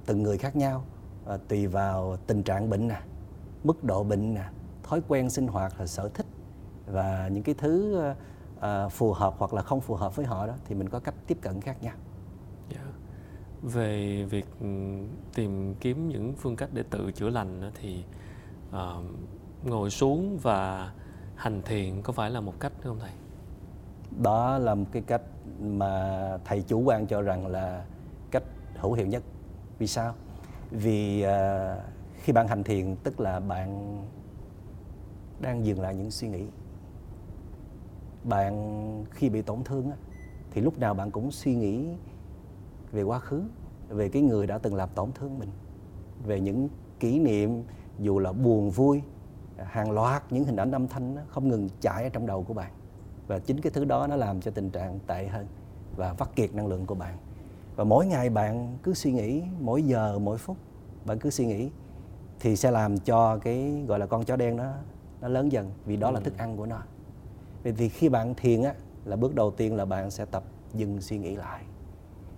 từng 0.06 0.24
người 0.24 0.38
khác 0.38 0.56
nhau. 0.56 0.84
À, 1.26 1.38
tùy 1.48 1.68
vào 1.68 2.18
tình 2.28 2.44
trạng 2.44 2.70
bệnh 2.70 2.88
nè 2.88 3.02
mức 3.64 3.84
độ 3.84 4.04
bệnh 4.04 4.34
nè 4.34 4.46
thói 4.84 5.02
quen 5.08 5.30
sinh 5.30 5.48
hoạt 5.48 5.80
là 5.80 5.86
sở 5.88 6.10
thích. 6.10 6.26
Và 6.88 7.28
những 7.28 7.44
cái 7.44 7.56
thứ 7.58 8.02
à, 8.02 8.16
à, 8.60 8.88
phù 8.90 9.14
hợp 9.14 9.34
hoặc 9.38 9.54
là 9.54 9.62
không 9.62 9.82
phù 9.82 9.96
hợp 9.96 10.16
với 10.16 10.26
họ 10.26 10.48
đó 10.48 10.54
thì 10.66 10.76
mình 10.76 10.90
có 10.90 11.00
cách 11.00 11.16
tiếp 11.28 11.38
cận 11.42 11.62
khác 11.62 11.84
nhau. 11.84 11.96
Dạ. 12.70 12.82
Về 13.62 14.24
việc 14.30 14.46
tìm 15.36 15.76
kiếm 15.80 16.10
những 16.10 16.34
phương 16.38 16.56
cách 16.56 16.70
để 16.74 16.84
tự 16.90 17.12
chữa 17.12 17.30
lành 17.30 17.72
thì 17.82 18.04
ờ, 18.72 19.02
ngồi 19.64 19.90
xuống 19.90 20.38
và 20.42 20.92
hành 21.36 21.62
thiện 21.66 22.02
có 22.02 22.14
phải 22.14 22.32
là 22.32 22.42
một 22.42 22.60
cách 22.60 22.74
không 22.84 23.00
thầy? 23.00 23.12
đó 24.20 24.58
là 24.58 24.76
một 24.76 24.86
cái 24.92 25.02
cách 25.02 25.22
mà 25.62 26.38
thầy 26.46 26.62
chủ 26.62 26.80
quan 26.80 27.08
cho 27.08 27.22
rằng 27.22 27.48
là 27.48 27.86
cách 28.32 28.44
hữu 28.76 28.94
hiệu 28.94 29.08
nhất. 29.08 29.24
Vì 29.80 29.88
sao? 29.88 30.14
Vì 30.72 31.22
à, 31.22 31.76
khi 32.16 32.34
bạn 32.34 32.48
hành 32.48 32.64
thiền 32.64 32.96
tức 33.04 33.20
là 33.20 33.40
bạn 33.40 33.98
đang 35.40 35.66
dừng 35.66 35.82
lại 35.82 35.96
những 35.96 36.12
suy 36.12 36.28
nghĩ. 36.28 36.46
Bạn 38.24 39.06
khi 39.12 39.30
bị 39.30 39.42
tổn 39.42 39.64
thương 39.64 39.92
thì 40.52 40.62
lúc 40.62 40.80
nào 40.80 40.94
bạn 40.94 41.12
cũng 41.12 41.32
suy 41.32 41.56
nghĩ 41.56 41.90
về 42.92 43.04
quá 43.04 43.20
khứ 43.20 43.44
về 43.90 44.10
cái 44.10 44.22
người 44.22 44.48
đã 44.48 44.58
từng 44.58 44.76
làm 44.76 44.90
tổn 44.96 45.12
thương 45.12 45.40
mình 45.40 45.50
về 46.26 46.40
những 46.40 46.70
kỷ 47.00 47.20
niệm 47.20 47.64
dù 48.00 48.20
là 48.20 48.32
buồn 48.32 48.70
vui 48.70 49.02
hàng 49.66 49.92
loạt 49.92 50.24
những 50.30 50.46
hình 50.46 50.56
ảnh 50.56 50.72
âm 50.72 50.88
thanh 50.88 51.16
nó 51.16 51.22
không 51.30 51.48
ngừng 51.48 51.70
chạy 51.82 52.04
ở 52.04 52.10
trong 52.10 52.26
đầu 52.26 52.44
của 52.44 52.54
bạn. 52.54 52.72
Và 53.28 53.40
chính 53.40 53.62
cái 53.62 53.72
thứ 53.72 53.86
đó 53.86 54.08
nó 54.08 54.16
làm 54.16 54.42
cho 54.42 54.52
tình 54.52 54.70
trạng 54.70 55.00
tệ 55.08 55.28
hơn 55.28 55.48
và 55.96 56.14
vắt 56.14 56.36
kiệt 56.36 56.54
năng 56.54 56.68
lượng 56.68 56.86
của 56.86 56.96
bạn. 56.96 57.18
Và 57.76 57.84
mỗi 57.84 58.06
ngày 58.06 58.30
bạn 58.30 58.78
cứ 58.84 58.94
suy 58.94 59.12
nghĩ 59.12 59.44
mỗi 59.60 59.84
giờ 59.84 60.20
mỗi 60.20 60.38
phút 60.38 60.58
bạn 61.06 61.20
cứ 61.20 61.30
suy 61.30 61.46
nghĩ 61.46 61.70
thì 62.40 62.56
sẽ 62.56 62.72
làm 62.72 62.98
cho 62.98 63.38
cái 63.38 63.84
gọi 63.88 64.00
là 64.00 64.06
con 64.06 64.24
chó 64.24 64.36
đen 64.36 64.58
nó 64.58 64.74
nó 65.22 65.28
lớn 65.28 65.52
dần 65.52 65.72
vì 65.86 65.98
đó 65.98 66.12
là 66.12 66.20
thức 66.20 66.38
ăn 66.38 66.58
của 66.58 66.66
nó. 66.66 66.80
Vậy 67.64 67.74
thì 67.78 67.90
khi 67.90 68.10
bạn 68.10 68.34
thiền 68.36 68.64
á 68.64 68.74
là 69.06 69.16
bước 69.16 69.36
đầu 69.36 69.52
tiên 69.52 69.76
là 69.76 69.86
bạn 69.86 70.12
sẽ 70.12 70.26
tập 70.26 70.44
dừng 70.74 71.02
suy 71.02 71.18
nghĩ 71.18 71.36
lại. 71.36 71.64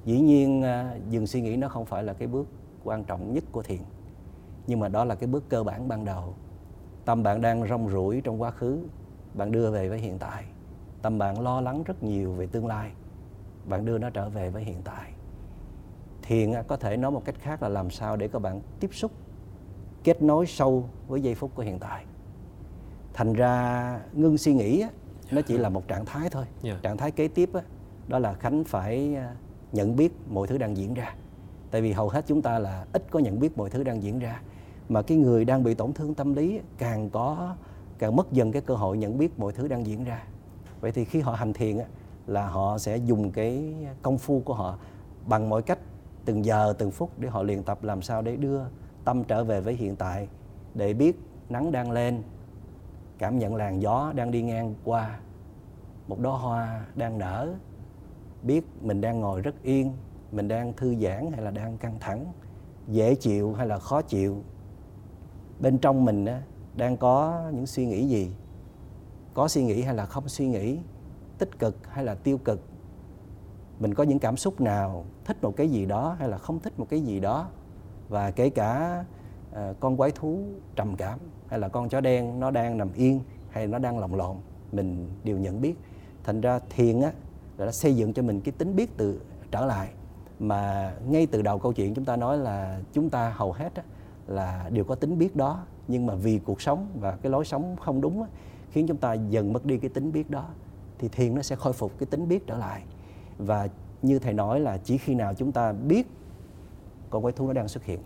Dĩ 0.05 0.19
nhiên 0.19 0.61
à, 0.61 0.97
dừng 1.09 1.27
suy 1.27 1.41
nghĩ 1.41 1.55
nó 1.55 1.69
không 1.69 1.85
phải 1.85 2.03
là 2.03 2.13
cái 2.13 2.27
bước 2.27 2.47
quan 2.83 3.03
trọng 3.03 3.33
nhất 3.33 3.43
của 3.51 3.61
thiền 3.61 3.79
nhưng 4.67 4.79
mà 4.79 4.87
đó 4.87 5.05
là 5.05 5.15
cái 5.15 5.27
bước 5.27 5.49
cơ 5.49 5.63
bản 5.63 5.87
ban 5.87 6.05
đầu 6.05 6.33
tâm 7.05 7.23
bạn 7.23 7.41
đang 7.41 7.67
rong 7.67 7.89
ruổi 7.89 8.21
trong 8.23 8.41
quá 8.41 8.51
khứ 8.51 8.79
bạn 9.33 9.51
đưa 9.51 9.71
về 9.71 9.89
với 9.89 9.99
hiện 9.99 10.19
tại. 10.19 10.43
Tâm 11.01 11.17
bạn 11.17 11.41
lo 11.41 11.61
lắng 11.61 11.83
rất 11.83 12.03
nhiều 12.03 12.33
về 12.33 12.47
tương 12.47 12.67
lai 12.67 12.91
bạn 13.65 13.85
đưa 13.85 13.97
nó 13.97 14.09
trở 14.09 14.29
về 14.29 14.49
với 14.49 14.63
hiện 14.63 14.81
tại. 14.83 15.11
Thiền 16.21 16.51
có 16.67 16.77
thể 16.77 16.97
nói 16.97 17.11
một 17.11 17.25
cách 17.25 17.35
khác 17.39 17.63
là 17.63 17.69
làm 17.69 17.89
sao 17.89 18.17
để 18.17 18.27
các 18.27 18.39
bạn 18.39 18.61
tiếp 18.79 18.89
xúc 18.93 19.11
kết 20.03 20.21
nối 20.21 20.45
sâu 20.45 20.89
với 21.07 21.21
giây 21.21 21.35
phút 21.35 21.51
của 21.55 21.63
hiện 21.63 21.79
tại. 21.79 22.05
Thành 23.13 23.33
ra 23.33 23.99
ngưng 24.13 24.37
suy 24.37 24.53
nghĩ 24.53 24.85
nó 25.31 25.41
chỉ 25.41 25.57
là 25.57 25.69
một 25.69 25.87
trạng 25.87 26.05
thái 26.05 26.29
thôi. 26.29 26.45
Dạ. 26.61 26.79
trạng 26.83 26.97
thái 26.97 27.11
kế 27.11 27.27
tiếp 27.27 27.49
đó 28.07 28.19
là 28.19 28.33
khánh 28.33 28.63
phải 28.63 29.15
à, 29.15 29.35
nhận 29.71 29.95
biết 29.95 30.13
mọi 30.29 30.47
thứ 30.47 30.57
đang 30.57 30.77
diễn 30.77 30.93
ra. 30.93 31.15
Tại 31.71 31.81
vì 31.81 31.91
hầu 31.91 32.09
hết 32.09 32.25
chúng 32.27 32.41
ta 32.41 32.59
là 32.59 32.85
ít 32.93 33.03
có 33.11 33.19
nhận 33.19 33.39
biết 33.39 33.57
mọi 33.57 33.69
thứ 33.69 33.83
đang 33.83 34.03
diễn 34.03 34.19
ra 34.19 34.41
mà 34.93 35.01
cái 35.01 35.17
người 35.17 35.45
đang 35.45 35.63
bị 35.63 35.73
tổn 35.73 35.93
thương 35.93 36.13
tâm 36.13 36.33
lý 36.33 36.59
càng 36.77 37.09
có 37.09 37.55
càng 37.97 38.15
mất 38.15 38.31
dần 38.31 38.51
cái 38.51 38.61
cơ 38.61 38.75
hội 38.75 38.97
nhận 38.97 39.17
biết 39.17 39.39
mọi 39.39 39.51
thứ 39.51 39.67
đang 39.67 39.85
diễn 39.85 40.03
ra. 40.03 40.23
Vậy 40.81 40.91
thì 40.91 41.05
khi 41.05 41.21
họ 41.21 41.33
hành 41.33 41.53
thiền 41.53 41.77
á, 41.77 41.85
là 42.27 42.47
họ 42.47 42.77
sẽ 42.77 42.97
dùng 42.97 43.31
cái 43.31 43.73
công 44.01 44.17
phu 44.17 44.41
của 44.45 44.53
họ 44.53 44.77
bằng 45.27 45.49
mọi 45.49 45.61
cách 45.61 45.79
từng 46.25 46.45
giờ 46.45 46.73
từng 46.77 46.91
phút 46.91 47.19
để 47.19 47.29
họ 47.29 47.43
luyện 47.43 47.63
tập 47.63 47.83
làm 47.83 48.01
sao 48.01 48.21
để 48.21 48.35
đưa 48.35 48.61
tâm 49.05 49.23
trở 49.23 49.43
về 49.43 49.61
với 49.61 49.73
hiện 49.73 49.95
tại 49.95 50.27
để 50.73 50.93
biết 50.93 51.19
nắng 51.49 51.71
đang 51.71 51.91
lên 51.91 52.23
cảm 53.17 53.39
nhận 53.39 53.55
làn 53.55 53.81
gió 53.81 54.13
đang 54.15 54.31
đi 54.31 54.41
ngang 54.41 54.75
qua 54.83 55.19
một 56.07 56.19
đóa 56.19 56.37
hoa 56.37 56.85
đang 56.95 57.17
nở 57.17 57.53
biết 58.43 58.65
mình 58.81 59.01
đang 59.01 59.19
ngồi 59.19 59.41
rất 59.41 59.63
yên 59.63 59.93
mình 60.31 60.47
đang 60.47 60.73
thư 60.73 60.95
giãn 60.95 61.31
hay 61.31 61.41
là 61.41 61.51
đang 61.51 61.77
căng 61.77 61.97
thẳng 61.99 62.25
dễ 62.87 63.15
chịu 63.15 63.53
hay 63.53 63.67
là 63.67 63.79
khó 63.79 64.01
chịu 64.01 64.43
bên 65.59 65.77
trong 65.77 66.05
mình 66.05 66.25
đang 66.75 66.97
có 66.97 67.43
những 67.53 67.65
suy 67.65 67.85
nghĩ 67.85 68.07
gì? 68.07 68.31
Có 69.33 69.47
suy 69.47 69.63
nghĩ 69.63 69.81
hay 69.81 69.95
là 69.95 70.05
không 70.05 70.27
suy 70.27 70.47
nghĩ? 70.47 70.79
Tích 71.37 71.59
cực 71.59 71.77
hay 71.87 72.05
là 72.05 72.15
tiêu 72.15 72.37
cực? 72.37 72.61
Mình 73.79 73.93
có 73.93 74.03
những 74.03 74.19
cảm 74.19 74.37
xúc 74.37 74.61
nào 74.61 75.05
thích 75.25 75.43
một 75.43 75.53
cái 75.57 75.69
gì 75.69 75.85
đó 75.85 76.15
hay 76.19 76.29
là 76.29 76.37
không 76.37 76.59
thích 76.59 76.79
một 76.79 76.87
cái 76.89 77.01
gì 77.01 77.19
đó? 77.19 77.47
Và 78.09 78.31
kể 78.31 78.49
cả 78.49 79.03
ờ, 79.51 79.73
con 79.79 79.97
quái 79.97 80.11
thú 80.11 80.39
trầm 80.75 80.95
cảm 80.95 81.19
hay 81.47 81.59
là 81.59 81.67
con 81.67 81.89
chó 81.89 82.01
đen 82.01 82.39
nó 82.39 82.51
đang 82.51 82.77
nằm 82.77 82.93
yên 82.93 83.19
hay 83.49 83.67
nó 83.67 83.79
đang 83.79 83.99
lồng 83.99 84.15
lộn 84.15 84.35
mình 84.71 85.09
đều 85.23 85.37
nhận 85.37 85.61
biết. 85.61 85.75
Thành 86.23 86.41
ra 86.41 86.59
thiền 86.69 87.01
á 87.01 87.11
là 87.57 87.65
nó 87.65 87.71
xây 87.71 87.95
dựng 87.95 88.13
cho 88.13 88.21
mình 88.21 88.41
cái 88.41 88.51
tính 88.57 88.75
biết 88.75 88.97
từ 88.97 89.21
trở 89.51 89.65
lại. 89.65 89.89
Mà 90.39 90.93
ngay 91.07 91.25
từ 91.25 91.41
đầu 91.41 91.59
câu 91.59 91.73
chuyện 91.73 91.93
chúng 91.93 92.05
ta 92.05 92.15
nói 92.15 92.37
là 92.37 92.79
chúng 92.93 93.09
ta 93.09 93.33
hầu 93.35 93.51
hết 93.51 93.75
á, 93.75 93.83
là 94.27 94.69
đều 94.73 94.83
có 94.83 94.95
tính 94.95 95.17
biết 95.17 95.35
đó 95.35 95.63
nhưng 95.87 96.05
mà 96.05 96.15
vì 96.15 96.39
cuộc 96.39 96.61
sống 96.61 96.87
và 96.99 97.11
cái 97.21 97.31
lối 97.31 97.45
sống 97.45 97.75
không 97.75 98.01
đúng 98.01 98.21
á, 98.21 98.27
khiến 98.71 98.87
chúng 98.87 98.97
ta 98.97 99.13
dần 99.13 99.53
mất 99.53 99.65
đi 99.65 99.77
cái 99.77 99.89
tính 99.89 100.11
biết 100.11 100.29
đó 100.29 100.45
thì 100.99 101.07
thiền 101.07 101.35
nó 101.35 101.41
sẽ 101.41 101.55
khôi 101.55 101.73
phục 101.73 101.99
cái 101.99 102.05
tính 102.07 102.27
biết 102.27 102.47
trở 102.47 102.57
lại 102.57 102.83
và 103.37 103.67
như 104.01 104.19
thầy 104.19 104.33
nói 104.33 104.59
là 104.59 104.77
chỉ 104.77 104.97
khi 104.97 105.15
nào 105.15 105.33
chúng 105.33 105.51
ta 105.51 105.71
biết 105.73 106.07
con 107.09 107.21
quái 107.21 107.31
thú 107.33 107.47
nó 107.47 107.53
đang 107.53 107.67
xuất 107.67 107.83
hiện 107.83 107.99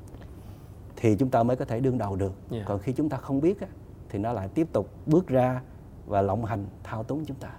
thì 0.96 1.16
chúng 1.16 1.30
ta 1.30 1.42
mới 1.42 1.56
có 1.56 1.64
thể 1.64 1.80
đương 1.80 1.98
đầu 1.98 2.16
được 2.16 2.32
Dạ. 2.50 2.62
còn 2.66 2.78
khi 2.78 2.92
chúng 2.92 3.08
ta 3.08 3.16
không 3.16 3.40
biết 3.40 3.60
á, 3.60 3.66
thì 4.08 4.18
nó 4.18 4.32
lại 4.32 4.48
tiếp 4.48 4.68
tục 4.72 4.88
bước 5.06 5.26
ra 5.26 5.62
và 6.06 6.22
lộng 6.22 6.44
hành 6.44 6.66
thao 6.82 7.04
túng 7.04 7.24
chúng 7.24 7.36
ta 7.36 7.50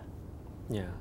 Dạ. 0.69 0.91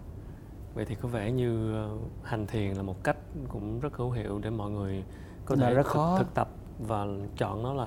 Vậy 0.74 0.84
thì 0.84 0.94
có 0.94 1.08
vẻ 1.08 1.32
như 1.32 1.74
ờ, 1.74 1.90
hành 2.22 2.46
thiền 2.46 2.74
là 2.74 2.82
một 2.82 3.04
cách 3.04 3.16
cũng 3.48 3.80
rất 3.80 3.96
hữu 3.96 4.10
hiệu 4.10 4.38
để 4.38 4.50
mọi 4.50 4.70
người 4.70 5.04
có 5.44 5.56
thể 5.56 5.74
rất 5.74 5.82
thực, 5.82 5.92
khó. 5.92 6.18
thực 6.18 6.34
tập 6.34 6.48
và 6.86 7.06
chọn 7.36 7.62
nó 7.62 7.74
là 7.74 7.86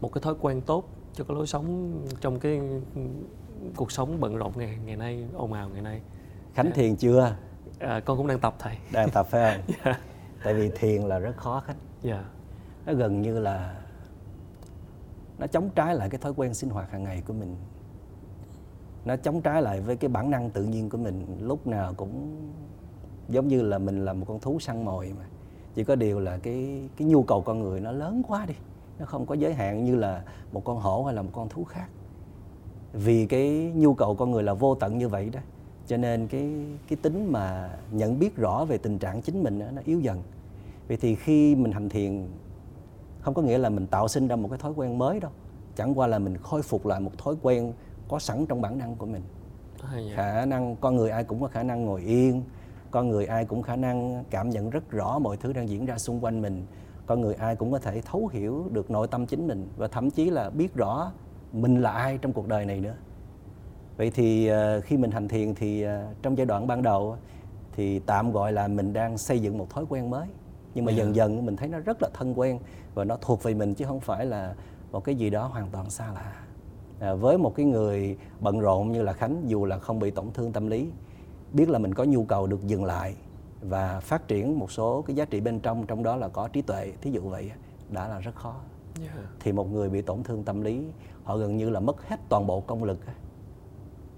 một 0.00 0.12
cái 0.12 0.22
thói 0.22 0.34
quen 0.40 0.60
tốt 0.60 0.88
cho 1.12 1.24
cái 1.24 1.34
lối 1.36 1.46
sống 1.46 1.92
trong 2.20 2.38
cái 2.40 2.60
cuộc 3.76 3.92
sống 3.92 4.20
bận 4.20 4.36
rộn 4.36 4.52
ngày 4.56 4.78
ngày 4.84 4.96
nay 4.96 5.26
ồn 5.34 5.52
ào 5.52 5.68
ngày 5.68 5.82
nay. 5.82 6.00
khánh 6.54 6.66
Dạ. 6.66 6.72
thiền 6.74 6.96
chưa 6.96 7.36
À, 7.78 8.00
con 8.00 8.16
cũng 8.18 8.26
đang 8.26 8.38
tập 8.38 8.54
thầy. 8.58 8.76
đang 8.92 9.10
tập 9.10 9.26
phải 9.30 9.58
không 9.84 9.94
tại 10.44 10.54
vì 10.54 10.70
thiền 10.74 11.02
là 11.02 11.18
rất 11.18 11.36
khó 11.36 11.60
khánh 11.60 11.76
Dạ. 12.02 12.24
nó 12.86 12.92
gần 12.94 13.22
như 13.22 13.38
là 13.38 13.80
nó 15.38 15.46
chống 15.46 15.70
trái 15.74 15.94
lại 15.94 16.10
cái 16.10 16.18
thói 16.18 16.32
quen 16.36 16.54
sinh 16.54 16.70
hoạt 16.70 16.90
hàng 16.90 17.04
ngày 17.04 17.22
của 17.26 17.32
mình 17.32 17.56
nó 19.04 19.16
chống 19.16 19.40
trái 19.42 19.62
lại 19.62 19.80
với 19.80 19.96
cái 19.96 20.08
bản 20.08 20.30
năng 20.30 20.50
tự 20.50 20.62
nhiên 20.64 20.90
của 20.90 20.98
mình 20.98 21.26
lúc 21.40 21.66
nào 21.66 21.94
cũng 21.96 22.40
giống 23.28 23.48
như 23.48 23.62
là 23.62 23.78
mình 23.78 24.04
là 24.04 24.12
một 24.12 24.24
con 24.28 24.40
thú 24.40 24.58
săn 24.60 24.84
mồi 24.84 25.12
mà 25.18 25.24
chỉ 25.74 25.84
có 25.84 25.94
điều 25.94 26.20
là 26.20 26.38
cái 26.38 26.88
cái 26.96 27.08
nhu 27.08 27.22
cầu 27.22 27.42
con 27.42 27.60
người 27.60 27.80
nó 27.80 27.92
lớn 27.92 28.22
quá 28.28 28.46
đi 28.46 28.54
nó 28.98 29.06
không 29.06 29.26
có 29.26 29.34
giới 29.34 29.54
hạn 29.54 29.84
như 29.84 29.96
là 29.96 30.22
một 30.52 30.64
con 30.64 30.78
hổ 30.78 31.04
hay 31.04 31.14
là 31.14 31.22
một 31.22 31.30
con 31.32 31.48
thú 31.48 31.64
khác. 31.64 31.88
Vì 32.92 33.26
cái 33.26 33.72
nhu 33.74 33.94
cầu 33.94 34.14
con 34.14 34.30
người 34.30 34.42
là 34.42 34.54
vô 34.54 34.74
tận 34.74 34.98
như 34.98 35.08
vậy 35.08 35.30
đó 35.30 35.40
cho 35.86 35.96
nên 35.96 36.26
cái 36.26 36.50
cái 36.88 36.96
tính 37.02 37.32
mà 37.32 37.70
nhận 37.90 38.18
biết 38.18 38.36
rõ 38.36 38.64
về 38.64 38.78
tình 38.78 38.98
trạng 38.98 39.22
chính 39.22 39.42
mình 39.42 39.60
á, 39.60 39.70
nó 39.70 39.82
yếu 39.84 40.00
dần. 40.00 40.22
Vậy 40.88 40.96
thì 40.96 41.14
khi 41.14 41.54
mình 41.54 41.72
hành 41.72 41.88
thiền 41.88 42.28
không 43.20 43.34
có 43.34 43.42
nghĩa 43.42 43.58
là 43.58 43.68
mình 43.68 43.86
tạo 43.86 44.08
sinh 44.08 44.28
ra 44.28 44.36
một 44.36 44.48
cái 44.48 44.58
thói 44.58 44.72
quen 44.76 44.98
mới 44.98 45.20
đâu 45.20 45.30
chẳng 45.76 45.98
qua 45.98 46.06
là 46.06 46.18
mình 46.18 46.36
khôi 46.36 46.62
phục 46.62 46.86
lại 46.86 47.00
một 47.00 47.18
thói 47.18 47.34
quen 47.42 47.72
có 48.08 48.18
sẵn 48.18 48.46
trong 48.46 48.60
bản 48.60 48.78
năng 48.78 48.96
của 48.96 49.06
mình. 49.06 49.22
Khả 50.14 50.46
năng 50.46 50.76
con 50.76 50.96
người 50.96 51.10
ai 51.10 51.24
cũng 51.24 51.40
có 51.40 51.48
khả 51.48 51.62
năng 51.62 51.84
ngồi 51.84 52.00
yên 52.00 52.42
con 52.94 53.08
người 53.08 53.26
ai 53.26 53.44
cũng 53.44 53.62
khả 53.62 53.76
năng 53.76 54.24
cảm 54.30 54.50
nhận 54.50 54.70
rất 54.70 54.90
rõ 54.90 55.18
mọi 55.18 55.36
thứ 55.36 55.52
đang 55.52 55.68
diễn 55.68 55.86
ra 55.86 55.98
xung 55.98 56.24
quanh 56.24 56.42
mình. 56.42 56.66
Con 57.06 57.20
người 57.20 57.34
ai 57.34 57.56
cũng 57.56 57.72
có 57.72 57.78
thể 57.78 58.00
thấu 58.00 58.30
hiểu 58.32 58.68
được 58.70 58.90
nội 58.90 59.08
tâm 59.08 59.26
chính 59.26 59.46
mình 59.46 59.68
và 59.76 59.88
thậm 59.88 60.10
chí 60.10 60.30
là 60.30 60.50
biết 60.50 60.74
rõ 60.74 61.12
mình 61.52 61.82
là 61.82 61.90
ai 61.90 62.18
trong 62.18 62.32
cuộc 62.32 62.48
đời 62.48 62.66
này 62.66 62.80
nữa. 62.80 62.94
Vậy 63.96 64.10
thì 64.10 64.46
ờ, 64.46 64.80
khi 64.80 64.96
mình 64.96 65.10
hành 65.10 65.28
thiền 65.28 65.54
thì 65.54 65.82
ờ, 65.82 66.06
trong 66.22 66.38
giai 66.38 66.46
đoạn 66.46 66.66
ban 66.66 66.82
đầu 66.82 67.16
thì 67.72 67.98
tạm 67.98 68.32
gọi 68.32 68.52
là 68.52 68.68
mình 68.68 68.92
đang 68.92 69.18
xây 69.18 69.38
dựng 69.40 69.58
một 69.58 69.70
thói 69.70 69.84
quen 69.88 70.10
mới. 70.10 70.28
Nhưng 70.74 70.84
mà 70.84 70.92
Dạ. 70.92 70.98
dần 70.98 71.14
dần 71.14 71.46
mình 71.46 71.56
thấy 71.56 71.68
nó 71.68 71.78
rất 71.78 72.02
là 72.02 72.08
thân 72.14 72.38
quen 72.38 72.58
và 72.94 73.04
nó 73.04 73.16
thuộc 73.20 73.42
về 73.42 73.54
mình 73.54 73.74
chứ 73.74 73.84
không 73.84 74.00
phải 74.00 74.26
là 74.26 74.54
một 74.92 75.04
cái 75.04 75.14
gì 75.14 75.30
đó 75.30 75.46
hoàn 75.46 75.68
toàn 75.72 75.90
xa 75.90 76.12
lạ. 76.14 76.32
À, 77.00 77.14
với 77.14 77.38
một 77.38 77.54
cái 77.54 77.66
người 77.66 78.16
bận 78.40 78.60
rộn 78.60 78.92
như 78.92 79.02
là 79.02 79.12
khánh 79.12 79.42
dù 79.46 79.64
là 79.64 79.78
không 79.78 79.98
bị 79.98 80.10
tổn 80.10 80.26
thương 80.34 80.52
tâm 80.52 80.66
lý 80.66 80.90
biết 81.54 81.68
là 81.68 81.78
mình 81.78 81.94
có 81.94 82.04
nhu 82.04 82.24
cầu 82.24 82.46
được 82.46 82.66
dừng 82.66 82.84
lại 82.84 83.14
và 83.60 84.00
phát 84.00 84.28
triển 84.28 84.58
một 84.58 84.72
số 84.72 85.02
cái 85.06 85.16
giá 85.16 85.24
trị 85.24 85.40
bên 85.40 85.60
trong 85.60 85.86
trong 85.86 86.02
đó 86.02 86.16
là 86.16 86.28
có 86.28 86.48
trí 86.48 86.62
tuệ 86.62 86.92
thí 87.00 87.10
dụ 87.10 87.20
vậy 87.20 87.50
đã 87.88 88.08
là 88.08 88.18
rất 88.18 88.34
khó 88.34 88.54
yeah. 89.00 89.14
thì 89.40 89.52
một 89.52 89.72
người 89.72 89.88
bị 89.88 90.02
tổn 90.02 90.22
thương 90.22 90.44
tâm 90.44 90.60
lý 90.60 90.84
họ 91.24 91.36
gần 91.36 91.56
như 91.56 91.70
là 91.70 91.80
mất 91.80 92.08
hết 92.08 92.20
toàn 92.28 92.46
bộ 92.46 92.60
công 92.60 92.84
lực 92.84 92.98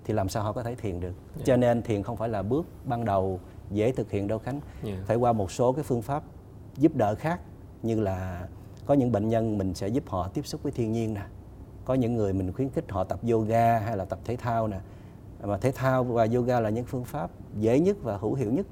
thì 0.04 0.14
làm 0.14 0.28
sao 0.28 0.42
họ 0.42 0.52
có 0.52 0.62
thể 0.62 0.74
thiền 0.74 1.00
được 1.00 1.14
yeah. 1.34 1.46
cho 1.46 1.56
nên 1.56 1.82
thiền 1.82 2.02
không 2.02 2.16
phải 2.16 2.28
là 2.28 2.42
bước 2.42 2.66
ban 2.84 3.04
đầu 3.04 3.40
dễ 3.70 3.92
thực 3.92 4.10
hiện 4.10 4.28
đâu 4.28 4.38
khánh 4.38 4.60
yeah. 4.84 4.98
phải 5.06 5.16
qua 5.16 5.32
một 5.32 5.50
số 5.50 5.72
cái 5.72 5.84
phương 5.84 6.02
pháp 6.02 6.22
giúp 6.76 6.96
đỡ 6.96 7.14
khác 7.14 7.40
như 7.82 8.00
là 8.00 8.48
có 8.86 8.94
những 8.94 9.12
bệnh 9.12 9.28
nhân 9.28 9.58
mình 9.58 9.74
sẽ 9.74 9.88
giúp 9.88 10.04
họ 10.06 10.28
tiếp 10.28 10.46
xúc 10.46 10.62
với 10.62 10.72
thiên 10.72 10.92
nhiên 10.92 11.14
nè 11.14 11.22
có 11.84 11.94
những 11.94 12.14
người 12.14 12.32
mình 12.32 12.52
khuyến 12.52 12.70
khích 12.70 12.84
họ 12.88 13.04
tập 13.04 13.20
yoga 13.30 13.78
hay 13.78 13.96
là 13.96 14.04
tập 14.04 14.18
thể 14.24 14.36
thao 14.36 14.68
nè 14.68 14.78
mà 15.46 15.58
thể 15.58 15.72
thao 15.72 16.04
và 16.04 16.28
yoga 16.34 16.60
là 16.60 16.70
những 16.70 16.84
phương 16.84 17.04
pháp 17.04 17.30
dễ 17.58 17.80
nhất 17.80 17.96
và 18.02 18.16
hữu 18.16 18.34
hiệu 18.34 18.52
nhất 18.52 18.66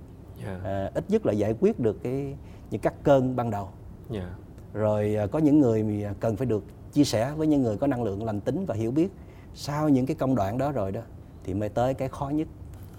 yeah. 0.46 0.64
à, 0.64 0.90
ít 0.94 1.04
nhất 1.08 1.26
là 1.26 1.32
giải 1.32 1.54
quyết 1.60 1.80
được 1.80 2.02
cái 2.02 2.36
những 2.70 2.80
các 2.80 2.94
cơn 3.02 3.36
ban 3.36 3.50
đầu 3.50 3.68
yeah. 4.12 4.28
rồi 4.72 5.16
à, 5.16 5.26
có 5.26 5.38
những 5.38 5.60
người 5.60 6.06
cần 6.20 6.36
phải 6.36 6.46
được 6.46 6.64
chia 6.92 7.04
sẻ 7.04 7.32
với 7.36 7.46
những 7.46 7.62
người 7.62 7.76
có 7.76 7.86
năng 7.86 8.02
lượng 8.02 8.24
lành 8.24 8.40
tính 8.40 8.66
và 8.66 8.74
hiểu 8.74 8.90
biết 8.90 9.12
sau 9.54 9.88
những 9.88 10.06
cái 10.06 10.16
công 10.16 10.34
đoạn 10.34 10.58
đó 10.58 10.72
rồi 10.72 10.92
đó 10.92 11.00
thì 11.44 11.54
mới 11.54 11.68
tới 11.68 11.94
cái 11.94 12.08
khó 12.08 12.28
nhất 12.28 12.48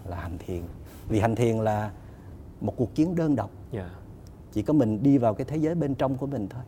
là 0.05 0.17
hành 0.17 0.37
thiền 0.37 0.61
vì 1.09 1.19
hành 1.19 1.35
thiền 1.35 1.57
là 1.57 1.91
một 2.61 2.73
cuộc 2.77 2.95
chiến 2.95 3.15
đơn 3.15 3.35
độc 3.35 3.49
yeah. 3.71 3.91
chỉ 4.51 4.61
có 4.61 4.73
mình 4.73 5.03
đi 5.03 5.17
vào 5.17 5.33
cái 5.33 5.45
thế 5.45 5.57
giới 5.57 5.75
bên 5.75 5.95
trong 5.95 6.17
của 6.17 6.27
mình 6.27 6.47
thôi 6.49 6.63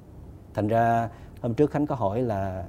thành 0.54 0.68
ra 0.68 1.10
hôm 1.42 1.54
trước 1.54 1.72
khánh 1.72 1.88
có 1.88 1.96
hỏi 1.96 2.22
là 2.22 2.66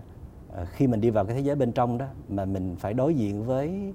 à, 0.56 0.64
khi 0.64 0.86
mình 0.86 1.00
đi 1.00 1.10
vào 1.10 1.24
cái 1.24 1.34
thế 1.34 1.40
giới 1.40 1.56
bên 1.56 1.72
trong 1.72 1.98
đó 1.98 2.06
mà 2.28 2.44
mình 2.44 2.76
phải 2.78 2.94
đối 2.94 3.14
diện 3.14 3.44
với 3.44 3.94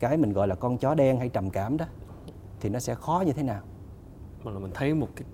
cái 0.00 0.16
mình 0.16 0.32
gọi 0.32 0.48
là 0.48 0.54
con 0.54 0.78
chó 0.78 0.94
đen 0.94 1.18
hay 1.18 1.28
trầm 1.28 1.50
cảm 1.50 1.76
đó 1.76 1.86
thì 2.60 2.68
nó 2.68 2.78
sẽ 2.78 2.94
khó 2.94 3.22
như 3.26 3.32
thế 3.32 3.42
nào? 3.42 3.62
Mà 4.44 4.50
là 4.50 4.58
mình 4.58 4.70
thấy 4.74 4.94
một 4.94 5.08
cái 5.16 5.24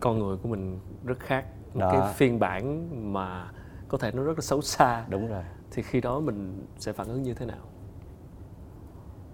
con 0.00 0.18
người 0.18 0.36
của 0.36 0.48
mình 0.48 0.78
rất 1.04 1.18
khác 1.18 1.44
một 1.74 1.80
đó. 1.80 1.90
cái 1.92 2.14
phiên 2.14 2.38
bản 2.38 2.88
mà 3.12 3.50
có 3.88 3.98
thể 3.98 4.12
nó 4.12 4.22
rất 4.22 4.38
là 4.38 4.42
xấu 4.42 4.62
xa. 4.62 5.04
Đúng 5.08 5.28
rồi. 5.28 5.42
Thì 5.70 5.82
khi 5.82 6.00
đó 6.00 6.20
mình 6.20 6.66
sẽ 6.78 6.92
phản 6.92 7.08
ứng 7.08 7.22
như 7.22 7.34
thế 7.34 7.46
nào? 7.46 7.58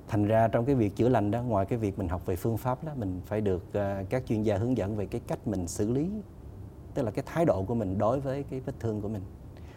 Thành 0.09 0.25
ra 0.25 0.49
trong 0.49 0.65
cái 0.65 0.75
việc 0.75 0.97
chữa 0.97 1.09
lành 1.09 1.31
đó 1.31 1.43
ngoài 1.43 1.67
cái 1.67 1.79
việc 1.79 1.99
mình 1.99 2.09
học 2.09 2.27
về 2.27 2.37
phương 2.37 2.57
pháp 2.57 2.85
đó 2.85 2.93
mình 2.97 3.21
phải 3.27 3.41
được 3.41 3.65
uh, 3.69 4.11
các 4.11 4.23
chuyên 4.27 4.43
gia 4.43 4.59
hướng 4.59 4.77
dẫn 4.77 4.97
về 4.97 5.07
cái 5.07 5.21
cách 5.27 5.47
mình 5.47 5.67
xử 5.67 5.93
lý 5.93 6.11
tức 6.95 7.03
là 7.03 7.11
cái 7.11 7.25
thái 7.27 7.45
độ 7.45 7.63
của 7.63 7.75
mình 7.75 7.99
đối 7.99 8.21
với 8.21 8.43
cái 8.43 8.61
vết 8.61 8.73
thương 8.81 9.01
của 9.01 9.09
mình. 9.09 9.23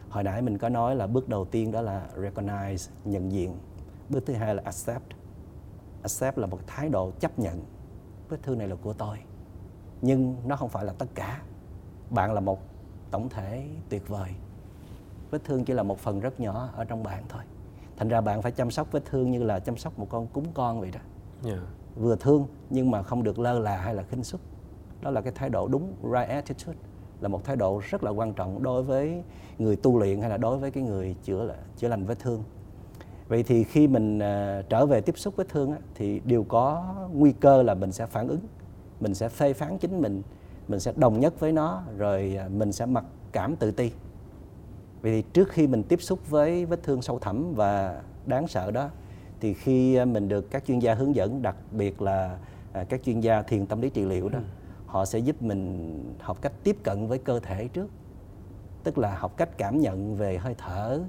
Hồi 0.10 0.24
nãy 0.24 0.42
mình 0.42 0.58
có 0.58 0.70
nói 0.70 0.96
là 0.96 1.08
bước 1.08 1.30
đầu 1.30 1.46
tiên 1.46 1.72
đó 1.72 1.82
là 1.82 2.08
recognize 2.16 2.92
nhận 3.06 3.32
diện 3.32 3.56
bước 4.10 4.26
thứ 4.26 4.34
hai 4.34 4.56
là 4.56 4.62
accept. 4.66 5.04
Accept 6.02 6.38
là 6.38 6.48
một 6.48 6.60
thái 6.68 6.90
độ 6.90 7.12
chấp 7.20 7.40
nhận. 7.40 7.64
Vết 8.30 8.38
thương 8.44 8.58
này 8.58 8.68
là 8.68 8.76
của 8.76 8.94
tôi 8.94 9.18
nhưng 10.02 10.36
nó 10.46 10.56
không 10.56 10.70
phải 10.70 10.86
là 10.86 10.94
tất 10.98 11.06
cả. 11.16 11.42
Bạn 12.10 12.34
là 12.34 12.40
một 12.40 12.60
tổng 13.12 13.30
thể 13.30 13.68
tuyệt 13.90 14.08
vời. 14.08 14.30
Vết 15.32 15.44
thương 15.44 15.66
chỉ 15.66 15.74
là 15.74 15.84
một 15.84 16.00
phần 16.00 16.20
rất 16.20 16.40
nhỏ 16.40 16.70
ở 16.76 16.86
trong 16.86 17.04
bạn 17.04 17.24
thôi. 17.30 17.42
Thành 17.98 18.08
ra 18.08 18.22
bạn 18.22 18.42
phải 18.42 18.52
chăm 18.52 18.72
sóc 18.72 18.92
vết 18.92 19.06
thương 19.06 19.32
như 19.32 19.44
là 19.44 19.60
chăm 19.60 19.78
sóc 19.78 20.00
một 20.00 20.08
con 20.10 20.28
cúng 20.28 20.46
con 20.54 20.80
vậy 20.80 20.92
đó. 20.92 21.00
Yeah. 21.46 21.60
vừa 21.96 22.16
thương 22.16 22.48
nhưng 22.70 22.92
mà 22.92 23.04
không 23.04 23.24
được 23.24 23.40
lơ 23.40 23.60
là 23.60 23.78
hay 23.78 23.96
là 23.96 24.04
khinh 24.04 24.24
suất. 24.24 24.42
Đó 25.02 25.12
là 25.12 25.22
cái 25.22 25.34
thái 25.36 25.50
độ 25.50 25.68
đúng 25.68 25.94
right 26.04 26.30
attitude. 26.30 26.78
Là 27.22 27.28
một 27.28 27.44
thái 27.44 27.56
độ 27.56 27.82
rất 27.90 28.04
là 28.04 28.12
quan 28.12 28.34
trọng 28.34 28.64
đối 28.64 28.84
với 28.84 29.24
người 29.58 29.76
tu 29.76 30.00
luyện 30.00 30.22
hay 30.22 30.30
là 30.30 30.38
đối 30.38 30.58
với 30.58 30.72
cái 30.72 30.84
người 30.84 31.16
chữa 31.24 31.56
chữa 31.78 31.88
lành 31.88 32.06
vết 32.06 32.20
thương 32.20 32.44
vậy 33.28 33.44
thì 33.44 33.64
khi 33.64 33.88
mình 33.88 34.18
uh, 34.18 34.70
trở 34.70 34.86
về 34.86 35.02
tiếp 35.02 35.18
xúc 35.18 35.36
vết 35.36 35.50
thương 35.50 35.76
thì 35.96 36.22
đều 36.26 36.44
có 36.44 36.96
nguy 37.14 37.32
cơ 37.32 37.64
là 37.64 37.74
mình 37.74 37.92
sẽ 37.92 38.06
phản 38.06 38.28
ứng 38.28 38.40
mình 39.00 39.14
sẽ 39.14 39.30
phê 39.30 39.54
phán 39.54 39.78
chính 39.78 40.02
mình 40.02 40.22
mình 40.68 40.80
sẽ 40.80 40.94
đồng 40.96 41.20
nhất 41.20 41.40
với 41.40 41.52
nó 41.52 41.84
rồi 41.98 42.40
uh, 42.46 42.52
mình 42.52 42.72
sẽ 42.72 42.86
mặc 42.86 43.06
cảm 43.32 43.56
tự 43.56 43.72
ti 43.72 43.92
vậy 45.02 45.12
thì 45.12 45.22
trước 45.34 45.50
khi 45.50 45.68
mình 45.68 45.84
tiếp 45.84 46.02
xúc 46.02 46.30
với 46.30 46.66
vết 46.66 46.84
thương 46.84 47.02
sâu 47.02 47.20
thẳm 47.20 47.54
và 47.56 48.02
đáng 48.26 48.48
sợ 48.48 48.72
đó 48.72 48.90
thì 49.40 49.54
khi 49.54 50.02
uh, 50.02 50.08
mình 50.08 50.28
được 50.28 50.52
các 50.52 50.66
chuyên 50.66 50.80
gia 50.80 50.94
hướng 50.94 51.16
dẫn 51.16 51.42
đặc 51.42 51.56
biệt 51.72 52.02
là 52.02 52.38
các 52.90 53.04
chuyên 53.04 53.20
gia 53.20 53.42
thiền 53.42 53.66
tâm 53.66 53.82
lý 53.82 53.90
trị 53.90 54.06
liệu 54.06 54.30
đó 54.30 54.40
ừ. 54.40 54.44
họ 54.86 55.06
sẽ 55.06 55.20
giúp 55.20 55.42
mình 55.42 56.16
học 56.20 56.42
cách 56.42 56.54
tiếp 56.64 56.78
cận 56.84 57.08
với 57.08 57.18
cơ 57.18 57.40
thể 57.40 57.68
trước 57.68 57.88
tức 58.84 58.98
là 58.98 59.18
học 59.18 59.38
cách 59.38 59.58
cảm 59.58 59.80
nhận 59.80 60.16
về 60.16 60.38
hơi 60.38 60.56
thở 60.58 61.00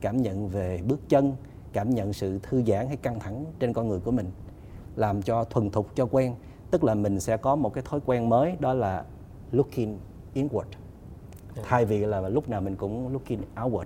cảm 0.00 0.22
nhận 0.22 0.48
về 0.48 0.80
bước 0.86 1.00
chân 1.08 1.32
cảm 1.74 1.90
nhận 1.90 2.12
sự 2.12 2.38
thư 2.42 2.62
giãn 2.66 2.86
hay 2.86 2.96
căng 2.96 3.20
thẳng 3.20 3.44
trên 3.58 3.72
con 3.72 3.88
người 3.88 4.00
của 4.00 4.10
mình 4.10 4.30
làm 4.96 5.22
cho 5.22 5.44
thuần 5.44 5.70
thục 5.70 5.96
cho 5.96 6.06
quen 6.10 6.34
tức 6.70 6.84
là 6.84 6.94
mình 6.94 7.20
sẽ 7.20 7.36
có 7.36 7.56
một 7.56 7.74
cái 7.74 7.84
thói 7.86 8.00
quen 8.06 8.28
mới 8.28 8.56
đó 8.60 8.74
là 8.74 9.04
looking 9.52 9.98
inward 10.34 10.64
yeah. 11.54 11.66
Thay 11.68 11.84
vì 11.84 11.98
là 11.98 12.28
lúc 12.28 12.48
nào 12.48 12.60
mình 12.60 12.76
cũng 12.76 13.12
looking 13.12 13.42
outward 13.56 13.84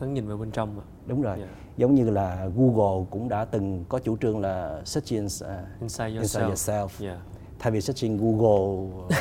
có 0.00 0.06
nhìn 0.06 0.28
vào 0.28 0.36
bên 0.36 0.50
trong 0.50 0.76
mà. 0.76 0.82
đúng 1.06 1.22
rồi 1.22 1.36
yeah. 1.36 1.50
Giống 1.76 1.94
như 1.94 2.10
là 2.10 2.48
Google 2.56 3.06
cũng 3.10 3.28
đã 3.28 3.44
từng 3.44 3.84
có 3.88 3.98
chủ 3.98 4.16
trương 4.16 4.40
là 4.40 4.82
searching 4.84 5.24
uh, 5.24 5.80
inside 5.80 6.10
yourself, 6.10 6.20
inside 6.20 6.44
yourself. 6.44 6.88
Yeah. 7.00 7.18
thay 7.58 7.72
vì 7.72 7.80
searching 7.80 8.16
Google 8.16 8.96
uh, 9.06 9.12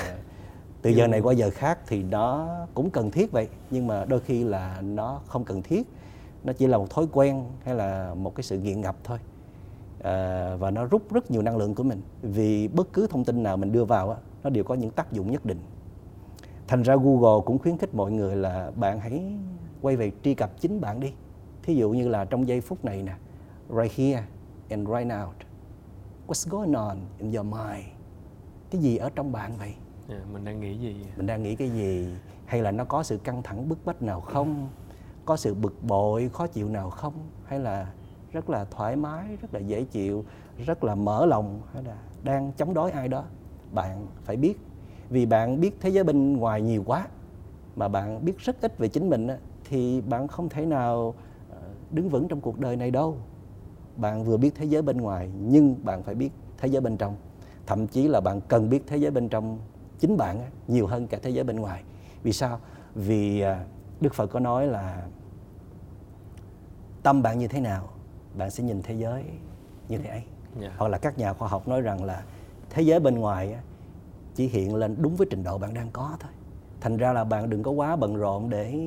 từ 0.81 0.89
giờ 0.89 1.07
này 1.07 1.21
qua 1.21 1.33
giờ 1.33 1.49
khác 1.49 1.79
thì 1.87 2.03
nó 2.03 2.57
cũng 2.73 2.89
cần 2.89 3.11
thiết 3.11 3.31
vậy 3.31 3.47
nhưng 3.71 3.87
mà 3.87 4.05
đôi 4.05 4.19
khi 4.19 4.43
là 4.43 4.81
nó 4.81 5.21
không 5.27 5.43
cần 5.43 5.61
thiết 5.61 5.87
nó 6.43 6.53
chỉ 6.53 6.67
là 6.67 6.77
một 6.77 6.89
thói 6.89 7.07
quen 7.11 7.45
hay 7.63 7.75
là 7.75 8.13
một 8.13 8.35
cái 8.35 8.43
sự 8.43 8.59
nghiện 8.59 8.81
ngập 8.81 8.95
thôi. 9.03 9.17
À, 10.03 10.55
và 10.55 10.71
nó 10.71 10.85
rút 10.85 11.13
rất 11.13 11.31
nhiều 11.31 11.41
năng 11.41 11.57
lượng 11.57 11.75
của 11.75 11.83
mình. 11.83 12.01
Vì 12.21 12.67
bất 12.67 12.93
cứ 12.93 13.07
thông 13.07 13.23
tin 13.23 13.43
nào 13.43 13.57
mình 13.57 13.71
đưa 13.71 13.85
vào 13.85 14.09
á, 14.09 14.17
nó 14.43 14.49
đều 14.49 14.63
có 14.63 14.75
những 14.75 14.91
tác 14.91 15.11
dụng 15.11 15.31
nhất 15.31 15.45
định. 15.45 15.59
Thành 16.67 16.81
ra 16.81 16.95
Google 16.95 17.43
cũng 17.45 17.59
khuyến 17.59 17.77
khích 17.77 17.95
mọi 17.95 18.11
người 18.11 18.35
là 18.35 18.71
bạn 18.75 18.99
hãy 18.99 19.23
quay 19.81 19.95
về 19.95 20.11
truy 20.23 20.33
cập 20.33 20.59
chính 20.59 20.81
bạn 20.81 20.99
đi. 20.99 21.13
Thí 21.63 21.75
dụ 21.75 21.91
như 21.91 22.07
là 22.07 22.25
trong 22.25 22.47
giây 22.47 22.61
phút 22.61 22.85
này 22.85 23.03
nè 23.03 23.13
right 23.69 23.97
here 23.97 24.23
and 24.69 24.87
right 24.87 25.07
now. 25.07 25.27
What's 26.27 26.49
going 26.49 26.73
on 26.73 26.97
in 27.17 27.31
your 27.31 27.45
mind? 27.45 27.85
Cái 28.71 28.81
gì 28.81 28.97
ở 28.97 29.09
trong 29.15 29.31
bạn 29.31 29.51
vậy? 29.57 29.73
Yeah, 30.09 30.23
mình 30.33 30.45
đang 30.45 30.59
nghĩ 30.59 30.77
gì 30.77 31.05
mình 31.17 31.27
đang 31.27 31.43
nghĩ 31.43 31.55
cái 31.55 31.69
gì? 31.69 32.15
Hay 32.45 32.61
là 32.61 32.71
nó 32.71 32.85
có 32.85 33.03
sự 33.03 33.17
căng 33.17 33.43
thẳng 33.43 33.69
bức 33.69 33.85
bách 33.85 34.01
nào 34.01 34.21
không 34.21 34.69
có 35.25 35.37
sự 35.37 35.53
bực 35.53 35.83
bội, 35.83 36.29
khó 36.33 36.47
chịu 36.47 36.69
nào 36.69 36.89
không? 36.89 37.13
Hay 37.45 37.59
là 37.59 37.91
rất 38.31 38.49
là 38.49 38.65
thoải 38.65 38.95
mái, 38.95 39.37
rất 39.41 39.53
là 39.53 39.59
dễ 39.59 39.83
chịu, 39.83 40.25
rất 40.65 40.83
là 40.83 40.95
mở 40.95 41.25
lòng, 41.25 41.61
hay 41.73 41.83
là 41.83 41.97
đang 42.23 42.51
chống 42.57 42.73
đối 42.73 42.91
ai 42.91 43.07
đó? 43.07 43.23
Bạn 43.71 44.07
phải 44.23 44.35
biết. 44.35 44.59
Vì 45.09 45.25
bạn 45.25 45.61
biết 45.61 45.77
thế 45.81 45.89
giới 45.89 46.03
bên 46.03 46.37
ngoài 46.37 46.61
nhiều 46.61 46.83
quá, 46.85 47.07
mà 47.75 47.87
bạn 47.87 48.25
biết 48.25 48.37
rất 48.37 48.61
ít 48.61 48.77
về 48.77 48.87
chính 48.87 49.09
mình 49.09 49.27
thì 49.69 50.01
bạn 50.01 50.27
không 50.27 50.49
thể 50.49 50.65
nào 50.65 51.13
ờ, 51.51 51.57
đứng 51.91 52.09
vững 52.09 52.27
trong 52.27 52.41
cuộc 52.41 52.59
đời 52.59 52.75
này 52.75 52.91
đâu. 52.91 53.17
Bạn 53.95 54.23
vừa 54.23 54.37
biết 54.37 54.55
thế 54.55 54.65
giới 54.65 54.81
bên 54.81 54.97
ngoài, 54.97 55.29
nhưng 55.41 55.75
bạn 55.83 56.03
phải 56.03 56.15
biết 56.15 56.29
thế 56.57 56.67
giới 56.67 56.81
bên 56.81 56.97
trong. 56.97 57.15
Thậm 57.65 57.87
chí 57.87 58.07
là 58.07 58.21
bạn 58.21 58.41
cần 58.47 58.69
biết 58.69 58.83
thế 58.87 58.97
giới 58.97 59.11
bên 59.11 59.29
trong 59.29 59.59
chính 59.99 60.17
bạn 60.17 60.41
nhiều 60.67 60.87
hơn 60.87 61.07
cả 61.07 61.17
thế 61.21 61.29
giới 61.29 61.43
bên 61.43 61.55
ngoài. 61.55 61.83
Vì 62.23 62.33
sao? 62.33 62.59
Vì 62.95 63.41
à, 63.41 63.65
đức 64.01 64.13
phật 64.13 64.27
có 64.27 64.39
nói 64.39 64.67
là 64.67 65.07
tâm 67.03 67.21
bạn 67.21 67.39
như 67.39 67.47
thế 67.47 67.59
nào 67.59 67.89
bạn 68.37 68.51
sẽ 68.51 68.63
nhìn 68.63 68.81
thế 68.81 68.93
giới 68.93 69.23
như 69.89 69.97
thế 69.97 70.09
ấy 70.09 70.19
yeah. 70.19 70.25
Dạ. 70.61 70.71
hoặc 70.77 70.87
là 70.87 70.97
các 70.97 71.17
nhà 71.17 71.33
khoa 71.33 71.47
học 71.47 71.67
nói 71.67 71.81
rằng 71.81 72.03
là 72.03 72.23
thế 72.69 72.81
giới 72.81 72.99
bên 72.99 73.15
ngoài 73.15 73.55
chỉ 74.35 74.47
hiện 74.47 74.75
lên 74.75 74.95
đúng 74.99 75.15
với 75.15 75.27
trình 75.29 75.43
độ 75.43 75.57
bạn 75.57 75.73
đang 75.73 75.89
có 75.93 76.17
thôi 76.19 76.31
thành 76.81 76.97
ra 76.97 77.13
là 77.13 77.23
bạn 77.23 77.49
đừng 77.49 77.63
có 77.63 77.71
quá 77.71 77.95
bận 77.95 78.15
rộn 78.15 78.49
để 78.49 78.79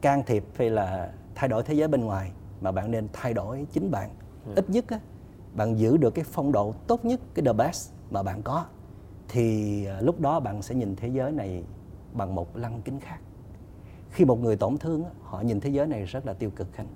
can 0.00 0.22
thiệp 0.26 0.44
hay 0.56 0.70
là 0.70 1.12
thay 1.34 1.48
đổi 1.48 1.62
thế 1.62 1.74
giới 1.74 1.88
bên 1.88 2.04
ngoài 2.04 2.32
mà 2.60 2.72
bạn 2.72 2.90
nên 2.90 3.08
thay 3.12 3.34
đổi 3.34 3.66
chính 3.72 3.90
bạn 3.90 4.08
yeah. 4.08 4.46
Dạ. 4.46 4.52
ít 4.56 4.70
nhất 4.70 4.84
á, 4.88 5.00
bạn 5.54 5.78
giữ 5.78 5.96
được 5.96 6.10
cái 6.10 6.24
phong 6.28 6.52
độ 6.52 6.74
tốt 6.86 7.04
nhất 7.04 7.20
cái 7.34 7.44
the 7.44 7.52
best 7.52 7.90
mà 8.10 8.22
bạn 8.22 8.42
có 8.42 8.64
thì 9.28 9.84
à, 9.84 10.00
lúc 10.00 10.20
đó 10.20 10.40
bạn 10.40 10.62
sẽ 10.62 10.74
nhìn 10.74 10.96
thế 10.96 11.08
giới 11.08 11.32
này 11.32 11.64
bằng 12.12 12.34
một 12.34 12.56
lăng 12.56 12.82
kính 12.82 13.00
khác 13.00 13.18
khi 14.10 14.24
một 14.24 14.40
người 14.40 14.56
tổn 14.56 14.78
thương 14.78 15.04
họ 15.22 15.40
nhìn 15.40 15.60
thế 15.60 15.70
giới 15.70 15.86
này 15.86 16.04
rất 16.04 16.26
là 16.26 16.32
tiêu 16.32 16.50
cực 16.56 16.72
khanh 16.72 16.86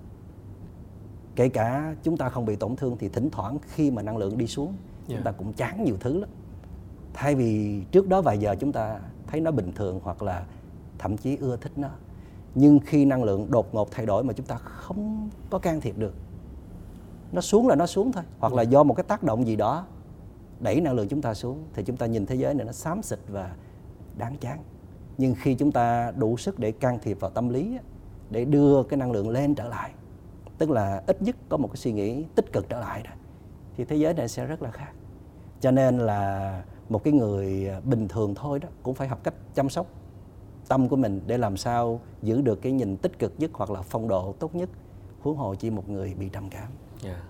kể 1.37 1.49
cả 1.49 1.95
chúng 2.03 2.17
ta 2.17 2.29
không 2.29 2.45
bị 2.45 2.57
tổn 2.57 2.77
thương 2.77 2.97
thì 2.99 3.09
thỉnh 3.09 3.31
thoảng 3.31 3.59
khi 3.63 3.91
mà 3.91 4.03
năng 4.03 4.17
lượng 4.17 4.39
đi 4.39 4.47
xuống 4.47 4.67
yeah. 4.67 5.09
chúng 5.09 5.17
dạ. 5.17 5.23
ta 5.25 5.33
cũng 5.33 5.53
chán 5.53 5.85
nhiều 5.85 5.97
thứ 6.01 6.21
lắm 6.21 6.29
thay 7.15 7.35
vì 7.35 7.83
trước 7.91 8.09
đó 8.09 8.23
vài 8.23 8.39
giờ 8.39 8.57
chúng 8.61 8.73
ta 8.73 9.01
thấy 9.27 9.41
nó 9.41 9.51
bình 9.51 9.73
thường 9.75 10.01
hoặc 10.03 10.23
là 10.23 10.47
thậm 10.99 11.17
chí 11.17 11.37
ưa 11.37 11.57
thích 11.57 11.73
nó 11.77 11.89
nhưng 12.55 12.79
khi 12.79 13.05
năng 13.05 13.25
lượng 13.25 13.51
đột 13.51 13.75
ngột 13.75 13.91
thay 13.91 14.07
đổi 14.07 14.25
mà 14.25 14.33
chúng 14.33 14.47
ta 14.47 14.57
không 14.57 15.31
có 15.51 15.59
can 15.59 15.81
thiệp 15.81 15.99
được 15.99 16.15
nó 17.33 17.41
xuống 17.41 17.69
là 17.69 17.77
nó 17.77 17.87
xuống 17.87 18.13
thôi 18.13 18.25
hoặc 18.39 18.53
là 18.53 18.63
dạ. 18.63 18.71
do 18.71 18.83
một 18.83 18.95
cái 18.95 19.05
tác 19.05 19.23
động 19.23 19.47
gì 19.47 19.57
đó 19.57 19.87
đẩy 20.61 20.81
năng 20.81 20.95
lượng 20.95 21.09
chúng 21.09 21.23
ta 21.23 21.35
xuống 21.35 21.65
thì 21.75 21.85
chúng 21.85 21.97
ta 21.97 22.07
nhìn 22.07 22.27
thế 22.27 22.35
giới 22.35 22.55
này 22.55 22.67
nó 22.67 22.73
xám 22.73 23.03
xịt 23.03 23.19
và 23.29 23.57
đáng 24.19 24.37
chán 24.41 24.59
nhưng 25.19 25.35
khi 25.35 25.55
chúng 25.55 25.73
ta 25.73 26.13
đủ 26.17 26.37
sức 26.37 26.59
để 26.59 26.73
can 26.73 26.99
thiệp 27.03 27.21
vào 27.21 27.31
tâm 27.31 27.49
lý 27.49 27.79
để 28.31 28.45
đưa 28.45 28.83
cái 28.83 28.97
năng 28.97 29.13
lượng 29.13 29.29
lên 29.29 29.55
trở 29.55 29.69
lại 29.69 29.91
tức 30.59 30.71
là 30.71 31.03
ít 31.07 31.23
nhất 31.23 31.37
có 31.49 31.57
một 31.57 31.69
cái 31.69 31.77
suy 31.77 31.93
nghĩ 31.93 32.25
tích 32.35 32.53
cực 32.53 32.69
trở 32.69 32.81
lại 32.81 33.03
đó 33.03 33.11
thì 33.77 33.85
thế 33.85 33.97
giới 33.97 34.15
này 34.15 34.29
sẽ 34.29 34.47
rất 34.47 34.63
là 34.63 34.71
khác 34.71 34.93
cho 35.61 35.71
nên 35.71 35.99
là 35.99 36.63
một 36.89 37.05
cái 37.05 37.13
người 37.13 37.71
bình 37.85 38.09
thường 38.09 38.35
thôi 38.35 38.59
đó 38.59 38.69
cũng 38.83 38.95
phải 38.95 39.09
học 39.09 39.21
cách 39.25 39.35
chăm 39.55 39.69
sóc 39.69 39.87
tâm 40.69 40.89
của 40.89 40.97
mình 40.97 41.21
để 41.27 41.39
làm 41.39 41.57
sao 41.57 42.01
giữ 42.23 42.41
được 42.41 42.63
cái 42.63 42.73
nhìn 42.73 42.97
tích 42.97 43.19
cực 43.19 43.33
nhất 43.39 43.51
hoặc 43.55 43.71
là 43.71 43.83
phong 43.83 44.09
độ 44.09 44.35
tốt 44.39 44.55
nhất 44.55 44.69
huống 45.21 45.37
hồ 45.37 45.55
chỉ 45.55 45.71
một 45.71 45.89
người 45.89 46.15
bị 46.15 46.29
trầm 46.29 46.51
cảm 46.51 46.69
yeah. 47.05 47.17
Dạ. 47.17 47.23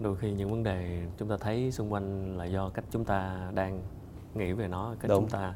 đôi 0.00 0.16
khi 0.16 0.32
những 0.32 0.50
vấn 0.50 0.62
đề 0.62 1.06
chúng 1.18 1.28
ta 1.28 1.36
thấy 1.40 1.72
xung 1.72 1.92
quanh 1.92 2.36
là 2.38 2.44
do 2.44 2.68
cách 2.68 2.84
chúng 2.90 3.04
ta 3.04 3.50
đang 3.54 3.82
nghĩ 4.34 4.52
về 4.52 4.68
nó 4.68 4.94
cách 5.00 5.08
Đúng. 5.08 5.22
chúng 5.22 5.30
ta 5.30 5.54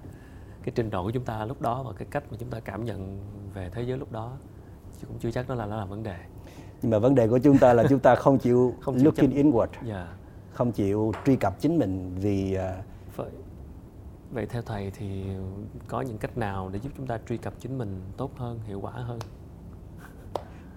cái 0.68 0.72
trình 0.76 0.90
độ 0.90 1.02
của 1.02 1.10
chúng 1.10 1.24
ta 1.24 1.44
lúc 1.44 1.62
đó 1.62 1.82
và 1.82 1.92
cái 1.92 2.08
cách 2.10 2.24
mà 2.30 2.36
chúng 2.40 2.50
ta 2.50 2.60
cảm 2.60 2.84
nhận 2.84 3.20
về 3.54 3.70
thế 3.72 3.82
giới 3.82 3.98
lúc 3.98 4.12
đó 4.12 4.32
chứ 5.00 5.06
cũng 5.06 5.18
chưa 5.18 5.30
chắc 5.30 5.48
đó 5.48 5.54
là 5.54 5.66
nó 5.66 5.76
là 5.76 5.84
vấn 5.84 6.02
đề. 6.02 6.16
Nhưng 6.82 6.90
mà 6.90 6.98
vấn 6.98 7.14
đề 7.14 7.28
của 7.28 7.38
chúng 7.38 7.58
ta 7.58 7.72
là 7.72 7.84
chúng 7.88 7.98
ta 7.98 8.14
không 8.14 8.38
chịu 8.38 8.74
không 8.80 8.94
chịu 8.94 9.04
looking 9.04 9.30
chấp... 9.30 9.42
inward. 9.42 9.66
Yeah. 9.66 9.86
Dạ. 9.86 10.08
không 10.52 10.72
chịu 10.72 11.12
truy 11.26 11.36
cập 11.36 11.60
chính 11.60 11.78
mình 11.78 12.14
vì 12.14 12.56
uh... 12.56 13.16
vậy, 13.16 13.30
vậy 14.30 14.46
theo 14.46 14.62
thầy 14.62 14.90
thì 14.90 15.24
có 15.88 16.00
những 16.00 16.18
cách 16.18 16.38
nào 16.38 16.70
để 16.72 16.78
giúp 16.78 16.92
chúng 16.96 17.06
ta 17.06 17.18
truy 17.28 17.36
cập 17.36 17.54
chính 17.60 17.78
mình 17.78 18.00
tốt 18.16 18.30
hơn 18.36 18.60
hiệu 18.66 18.80
quả 18.80 18.92
hơn? 18.92 19.18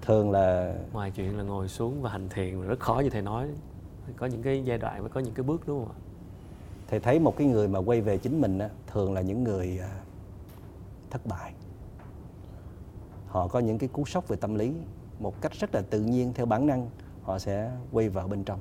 Thường 0.01 0.31
là 0.31 0.75
ngoài 0.93 1.11
chuyện 1.11 1.37
là 1.37 1.43
ngồi 1.43 1.67
xuống 1.67 2.01
và 2.01 2.09
hành 2.09 2.29
thiền 2.29 2.61
rất 2.61 2.79
khó 2.79 3.01
như 3.03 3.09
thầy 3.09 3.21
nói. 3.21 3.47
Có 4.17 4.25
những 4.25 4.43
cái 4.43 4.63
giai 4.65 4.77
đoạn 4.77 5.03
và 5.03 5.09
có 5.09 5.19
những 5.19 5.33
cái 5.33 5.43
bước 5.43 5.61
đúng 5.67 5.85
không 5.85 5.95
ạ 5.95 6.10
thầy 6.91 6.99
thấy 6.99 7.19
một 7.19 7.37
cái 7.37 7.47
người 7.47 7.67
mà 7.67 7.79
quay 7.79 8.01
về 8.01 8.17
chính 8.17 8.41
mình 8.41 8.59
á, 8.59 8.69
thường 8.87 9.13
là 9.13 9.21
những 9.21 9.43
người 9.43 9.79
à, 9.79 9.99
thất 11.09 11.25
bại. 11.25 11.53
Họ 13.27 13.47
có 13.47 13.59
những 13.59 13.77
cái 13.77 13.89
cú 13.93 14.05
sốc 14.05 14.27
về 14.27 14.35
tâm 14.35 14.55
lý 14.55 14.73
một 15.19 15.41
cách 15.41 15.51
rất 15.51 15.75
là 15.75 15.81
tự 15.81 16.01
nhiên 16.01 16.33
theo 16.33 16.45
bản 16.45 16.67
năng 16.67 16.89
họ 17.23 17.39
sẽ 17.39 17.71
quay 17.91 18.09
vào 18.09 18.27
bên 18.27 18.43
trong. 18.43 18.59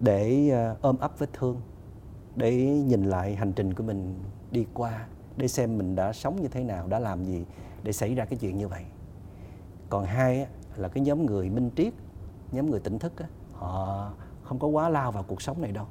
Để 0.00 0.50
à, 0.52 0.74
ôm 0.80 0.98
ấp 0.98 1.18
vết 1.18 1.32
thương 1.32 1.60
để 2.36 2.66
nhìn 2.66 3.04
lại 3.04 3.36
hành 3.36 3.52
trình 3.52 3.74
của 3.74 3.82
mình 3.82 4.14
đi 4.50 4.66
qua 4.74 5.06
để 5.36 5.48
xem 5.48 5.78
mình 5.78 5.96
đã 5.96 6.12
sống 6.12 6.42
như 6.42 6.48
thế 6.48 6.64
nào 6.64 6.86
đã 6.86 6.98
làm 6.98 7.24
gì 7.24 7.44
để 7.82 7.92
xảy 7.92 8.14
ra 8.14 8.24
cái 8.24 8.38
chuyện 8.38 8.58
như 8.58 8.68
vậy. 8.68 8.84
Còn 9.90 10.04
hai 10.04 10.46
là 10.76 10.88
cái 10.88 11.04
nhóm 11.04 11.26
người 11.26 11.50
minh 11.50 11.70
triết 11.76 11.92
nhóm 12.52 12.70
người 12.70 12.80
tỉnh 12.80 12.98
thức 12.98 13.12
họ 13.52 14.12
không 14.42 14.58
có 14.58 14.68
quá 14.68 14.88
lao 14.88 15.12
vào 15.12 15.22
cuộc 15.22 15.42
sống 15.42 15.62
này 15.62 15.72
đâu 15.72 15.86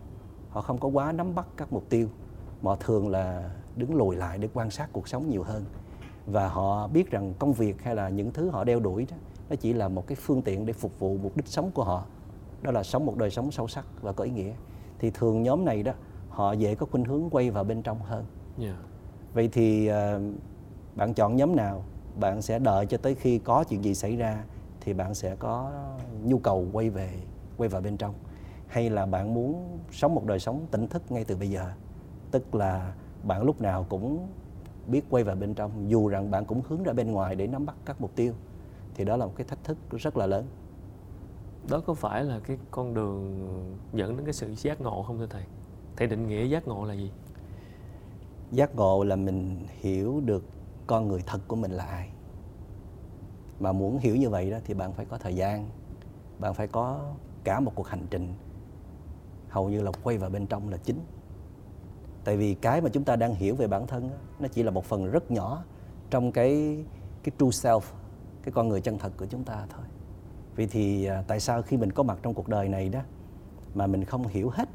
họ 0.49 0.61
không 0.61 0.77
có 0.77 0.87
quá 0.87 1.11
nắm 1.11 1.35
bắt 1.35 1.47
các 1.57 1.73
mục 1.73 1.89
tiêu. 1.89 2.07
Mà 2.61 2.75
thường 2.79 3.09
là 3.09 3.51
đứng 3.75 3.95
lùi 3.95 4.15
lại 4.15 4.37
để 4.37 4.49
quan 4.53 4.71
sát 4.71 4.89
cuộc 4.93 5.07
sống 5.07 5.29
nhiều 5.29 5.43
hơn. 5.43 5.65
Và 6.25 6.47
họ 6.47 6.87
biết 6.87 7.11
rằng 7.11 7.33
công 7.39 7.53
việc 7.53 7.81
hay 7.81 7.95
là 7.95 8.09
những 8.09 8.31
thứ 8.31 8.49
họ 8.49 8.63
đeo 8.63 8.79
đuổi 8.79 9.07
đó 9.11 9.17
nó 9.49 9.55
chỉ 9.55 9.73
là 9.73 9.87
một 9.87 10.07
cái 10.07 10.15
phương 10.15 10.41
tiện 10.41 10.65
để 10.65 10.73
phục 10.73 10.99
vụ 10.99 11.17
mục 11.17 11.37
đích 11.37 11.47
sống 11.47 11.71
của 11.71 11.83
họ. 11.83 12.05
Đó 12.61 12.71
là 12.71 12.83
sống 12.83 13.05
một 13.05 13.17
đời 13.17 13.29
sống 13.29 13.51
sâu 13.51 13.67
sắc 13.67 13.85
và 14.01 14.11
có 14.11 14.23
ý 14.23 14.31
nghĩa. 14.31 14.53
Thì 14.99 15.11
thường 15.11 15.43
nhóm 15.43 15.65
này 15.65 15.83
đó 15.83 15.91
họ 16.29 16.51
dễ 16.51 16.75
có 16.75 16.85
khuynh 16.85 17.05
hướng 17.05 17.29
quay 17.29 17.51
vào 17.51 17.63
bên 17.63 17.81
trong 17.81 17.99
hơn. 18.01 18.25
Yeah. 18.59 18.75
Vậy 19.33 19.49
thì 19.51 19.91
uh, 19.91 19.95
bạn 20.95 21.13
chọn 21.13 21.35
nhóm 21.35 21.55
nào 21.55 21.83
bạn 22.19 22.41
sẽ 22.41 22.59
đợi 22.59 22.85
cho 22.85 22.97
tới 22.97 23.15
khi 23.15 23.39
có 23.39 23.63
chuyện 23.63 23.83
gì 23.83 23.95
xảy 23.95 24.15
ra 24.15 24.43
thì 24.81 24.93
bạn 24.93 25.13
sẽ 25.13 25.35
có 25.35 25.71
nhu 26.23 26.37
cầu 26.37 26.67
quay 26.71 26.89
về 26.89 27.09
quay 27.57 27.69
vào 27.69 27.81
bên 27.81 27.97
trong 27.97 28.13
hay 28.69 28.89
là 28.89 29.05
bạn 29.05 29.33
muốn 29.33 29.79
sống 29.91 30.15
một 30.15 30.25
đời 30.25 30.39
sống 30.39 30.65
tỉnh 30.71 30.87
thức 30.87 31.11
ngay 31.11 31.23
từ 31.23 31.35
bây 31.35 31.49
giờ? 31.49 31.71
Tức 32.31 32.55
là 32.55 32.93
bạn 33.23 33.43
lúc 33.43 33.61
nào 33.61 33.85
cũng 33.89 34.27
biết 34.87 35.05
quay 35.09 35.23
vào 35.23 35.35
bên 35.35 35.53
trong 35.53 35.89
dù 35.89 36.07
rằng 36.07 36.31
bạn 36.31 36.45
cũng 36.45 36.61
hướng 36.67 36.83
ra 36.83 36.93
bên 36.93 37.11
ngoài 37.11 37.35
để 37.35 37.47
nắm 37.47 37.65
bắt 37.65 37.75
các 37.85 38.01
mục 38.01 38.15
tiêu 38.15 38.33
thì 38.95 39.05
đó 39.05 39.17
là 39.17 39.25
một 39.25 39.33
cái 39.35 39.47
thách 39.47 39.63
thức 39.63 39.77
rất 39.91 40.17
là 40.17 40.25
lớn. 40.25 40.45
Đó 41.69 41.79
có 41.79 41.93
phải 41.93 42.23
là 42.23 42.39
cái 42.39 42.57
con 42.71 42.93
đường 42.93 43.49
dẫn 43.93 44.17
đến 44.17 44.25
cái 44.25 44.33
sự 44.33 44.55
giác 44.55 44.81
ngộ 44.81 45.03
không 45.03 45.17
thưa 45.17 45.27
thầy? 45.29 45.43
Thầy 45.95 46.07
định 46.07 46.27
nghĩa 46.27 46.45
giác 46.45 46.67
ngộ 46.67 46.85
là 46.85 46.93
gì? 46.93 47.11
Giác 48.51 48.75
ngộ 48.75 49.03
là 49.03 49.15
mình 49.15 49.65
hiểu 49.79 50.21
được 50.25 50.43
con 50.87 51.07
người 51.07 51.23
thật 51.25 51.39
của 51.47 51.55
mình 51.55 51.71
là 51.71 51.83
ai. 51.83 52.09
Mà 53.59 53.71
muốn 53.71 53.97
hiểu 53.97 54.15
như 54.15 54.29
vậy 54.29 54.51
đó 54.51 54.57
thì 54.65 54.73
bạn 54.73 54.93
phải 54.93 55.05
có 55.05 55.17
thời 55.17 55.35
gian 55.35 55.69
bạn 56.39 56.53
phải 56.53 56.67
có 56.67 57.13
cả 57.43 57.59
một 57.59 57.71
cuộc 57.75 57.87
hành 57.87 58.07
trình 58.09 58.33
hầu 59.49 59.69
như 59.69 59.81
là 59.81 59.91
quay 60.03 60.17
vào 60.17 60.29
bên 60.29 60.47
trong 60.47 60.69
là 60.69 60.77
chính. 60.77 60.99
Tại 62.23 62.37
vì 62.37 62.53
cái 62.53 62.81
mà 62.81 62.89
chúng 62.89 63.03
ta 63.03 63.15
đang 63.15 63.35
hiểu 63.35 63.55
về 63.55 63.67
bản 63.67 63.87
thân 63.87 64.09
nó 64.39 64.47
chỉ 64.47 64.63
là 64.63 64.71
một 64.71 64.85
phần 64.85 65.11
rất 65.11 65.31
nhỏ 65.31 65.63
trong 66.09 66.31
cái 66.31 66.83
cái 67.23 67.31
true 67.39 67.69
self, 67.69 67.81
cái 68.43 68.51
con 68.51 68.69
người 68.69 68.81
chân 68.81 68.97
thật 68.97 69.13
của 69.17 69.25
chúng 69.25 69.43
ta 69.43 69.65
thôi. 69.69 69.85
Vì 70.55 70.67
thì 70.67 71.05
à, 71.05 71.23
tại 71.27 71.39
sao 71.39 71.61
khi 71.61 71.77
mình 71.77 71.91
có 71.91 72.03
mặt 72.03 72.19
trong 72.21 72.33
cuộc 72.33 72.47
đời 72.47 72.69
này 72.69 72.89
đó, 72.89 72.99
mà 73.73 73.87
mình 73.87 74.05
không 74.05 74.27
hiểu 74.27 74.49
hết 74.49 74.69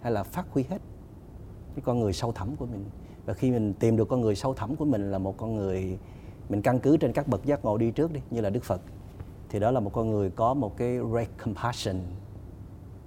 hay 0.00 0.12
là 0.12 0.22
phát 0.22 0.46
huy 0.50 0.62
hết 0.62 0.78
cái 1.74 1.82
con 1.84 2.00
người 2.00 2.12
sâu 2.12 2.32
thẳm 2.32 2.56
của 2.56 2.66
mình? 2.66 2.84
Và 3.26 3.34
khi 3.34 3.50
mình 3.50 3.74
tìm 3.74 3.96
được 3.96 4.08
con 4.08 4.20
người 4.20 4.36
sâu 4.36 4.54
thẳm 4.54 4.76
của 4.76 4.84
mình 4.84 5.10
là 5.10 5.18
một 5.18 5.36
con 5.36 5.54
người, 5.54 5.98
mình 6.48 6.62
căn 6.62 6.80
cứ 6.80 6.96
trên 6.96 7.12
các 7.12 7.28
bậc 7.28 7.44
giác 7.44 7.64
ngộ 7.64 7.78
đi 7.78 7.90
trước 7.90 8.12
đi, 8.12 8.20
như 8.30 8.40
là 8.40 8.50
đức 8.50 8.64
phật, 8.64 8.80
thì 9.48 9.58
đó 9.58 9.70
là 9.70 9.80
một 9.80 9.92
con 9.92 10.10
người 10.10 10.30
có 10.30 10.54
một 10.54 10.76
cái 10.76 10.98
great 10.98 11.28
compassion, 11.44 11.96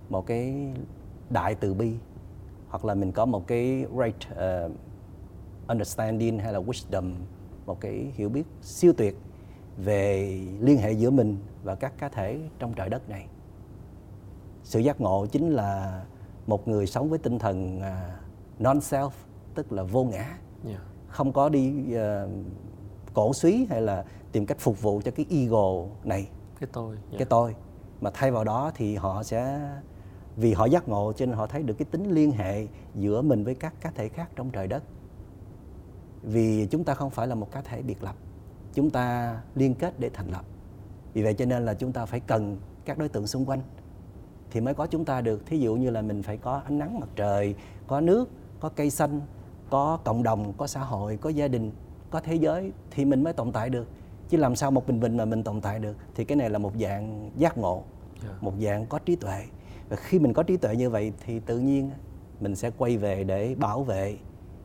một 0.09 0.25
cái 0.25 0.73
đại 1.33 1.55
từ 1.55 1.73
bi 1.73 1.93
hoặc 2.69 2.85
là 2.85 2.95
mình 2.95 3.11
có 3.11 3.25
một 3.25 3.47
cái 3.47 3.85
great 3.95 4.15
uh, 4.31 4.71
understanding 5.67 6.39
hay 6.39 6.53
là 6.53 6.59
wisdom 6.59 7.13
một 7.65 7.81
cái 7.81 8.11
hiểu 8.15 8.29
biết 8.29 8.43
siêu 8.61 8.93
tuyệt 8.97 9.17
về 9.77 10.39
liên 10.59 10.77
hệ 10.77 10.91
giữa 10.91 11.09
mình 11.09 11.37
và 11.63 11.75
các 11.75 11.93
cá 11.97 12.09
thể 12.09 12.39
trong 12.59 12.73
trời 12.73 12.89
đất 12.89 13.09
này 13.09 13.27
sự 14.63 14.79
giác 14.79 15.01
ngộ 15.01 15.25
chính 15.25 15.49
là 15.49 16.03
một 16.47 16.67
người 16.67 16.87
sống 16.87 17.09
với 17.09 17.19
tinh 17.19 17.39
thần 17.39 17.77
uh, 17.77 17.83
non 18.61 18.79
self 18.79 19.09
tức 19.55 19.71
là 19.71 19.83
vô 19.83 20.03
ngã 20.03 20.37
yeah. 20.67 20.81
Không 21.07 21.33
có 21.33 21.49
đi 21.49 21.73
uh, 21.95 22.29
cổ 23.13 23.33
suý 23.33 23.67
hay 23.69 23.81
là 23.81 24.05
tìm 24.31 24.45
cách 24.45 24.59
phục 24.59 24.81
vụ 24.81 25.01
cho 25.05 25.11
cái 25.11 25.25
ego 25.29 25.85
này 26.03 26.29
cái 26.59 26.69
tôi 26.73 26.95
yeah. 26.95 27.19
cái 27.19 27.25
tôi 27.25 27.55
mà 28.01 28.11
thay 28.13 28.31
vào 28.31 28.43
đó 28.43 28.71
thì 28.75 28.95
họ 28.95 29.23
sẽ 29.23 29.69
vì 30.35 30.53
họ 30.53 30.65
giác 30.65 30.87
ngộ 30.87 31.13
cho 31.13 31.25
nên 31.25 31.35
họ 31.35 31.47
thấy 31.47 31.63
được 31.63 31.73
cái 31.73 31.85
tính 31.91 32.11
liên 32.11 32.31
hệ 32.31 32.67
giữa 32.95 33.21
mình 33.21 33.43
với 33.43 33.55
các 33.55 33.73
cá 33.81 33.91
thể 33.95 34.09
khác 34.09 34.29
trong 34.35 34.49
trời 34.51 34.67
đất 34.67 34.83
vì 36.23 36.67
chúng 36.71 36.83
ta 36.83 36.93
không 36.93 37.09
phải 37.09 37.27
là 37.27 37.35
một 37.35 37.51
cá 37.51 37.61
thể 37.61 37.81
biệt 37.81 38.03
lập 38.03 38.15
chúng 38.73 38.89
ta 38.89 39.37
liên 39.55 39.75
kết 39.75 39.99
để 39.99 40.09
thành 40.13 40.27
lập 40.31 40.45
vì 41.13 41.23
vậy 41.23 41.33
cho 41.33 41.45
nên 41.45 41.65
là 41.65 41.73
chúng 41.73 41.91
ta 41.91 42.05
phải 42.05 42.19
cần 42.19 42.57
các 42.85 42.97
đối 42.97 43.09
tượng 43.09 43.27
xung 43.27 43.45
quanh 43.45 43.61
thì 44.51 44.61
mới 44.61 44.73
có 44.73 44.87
chúng 44.87 45.05
ta 45.05 45.21
được 45.21 45.45
thí 45.45 45.59
dụ 45.59 45.75
như 45.75 45.89
là 45.89 46.01
mình 46.01 46.23
phải 46.23 46.37
có 46.37 46.61
ánh 46.65 46.79
nắng 46.79 46.99
mặt 46.99 47.09
trời 47.15 47.55
có 47.87 48.01
nước 48.01 48.29
có 48.59 48.69
cây 48.69 48.89
xanh 48.89 49.21
có 49.69 49.99
cộng 50.03 50.23
đồng 50.23 50.53
có 50.57 50.67
xã 50.67 50.79
hội 50.79 51.17
có 51.17 51.29
gia 51.29 51.47
đình 51.47 51.71
có 52.09 52.19
thế 52.19 52.35
giới 52.35 52.71
thì 52.91 53.05
mình 53.05 53.23
mới 53.23 53.33
tồn 53.33 53.51
tại 53.51 53.69
được 53.69 53.87
chứ 54.29 54.37
làm 54.37 54.55
sao 54.55 54.71
một 54.71 54.87
mình 54.87 54.99
mình 54.99 55.17
mà 55.17 55.25
mình 55.25 55.43
tồn 55.43 55.61
tại 55.61 55.79
được 55.79 55.97
thì 56.15 56.25
cái 56.25 56.35
này 56.35 56.49
là 56.49 56.59
một 56.59 56.71
dạng 56.79 57.31
giác 57.37 57.57
ngộ. 57.57 57.83
Dạ. 58.23 58.29
một 58.41 58.53
dạng 58.61 58.85
có 58.85 58.99
trí 58.99 59.15
tuệ 59.15 59.43
và 59.93 59.99
khi 59.99 60.19
mình 60.19 60.33
có 60.33 60.43
trí 60.43 60.57
tuệ 60.57 60.75
như 60.75 60.89
vậy 60.89 61.13
thì 61.25 61.39
tự 61.39 61.59
nhiên 61.59 61.91
mình 62.39 62.55
sẽ 62.55 62.71
quay 62.77 62.97
về 62.97 63.23
để 63.23 63.55
bảo 63.59 63.83
vệ 63.83 64.17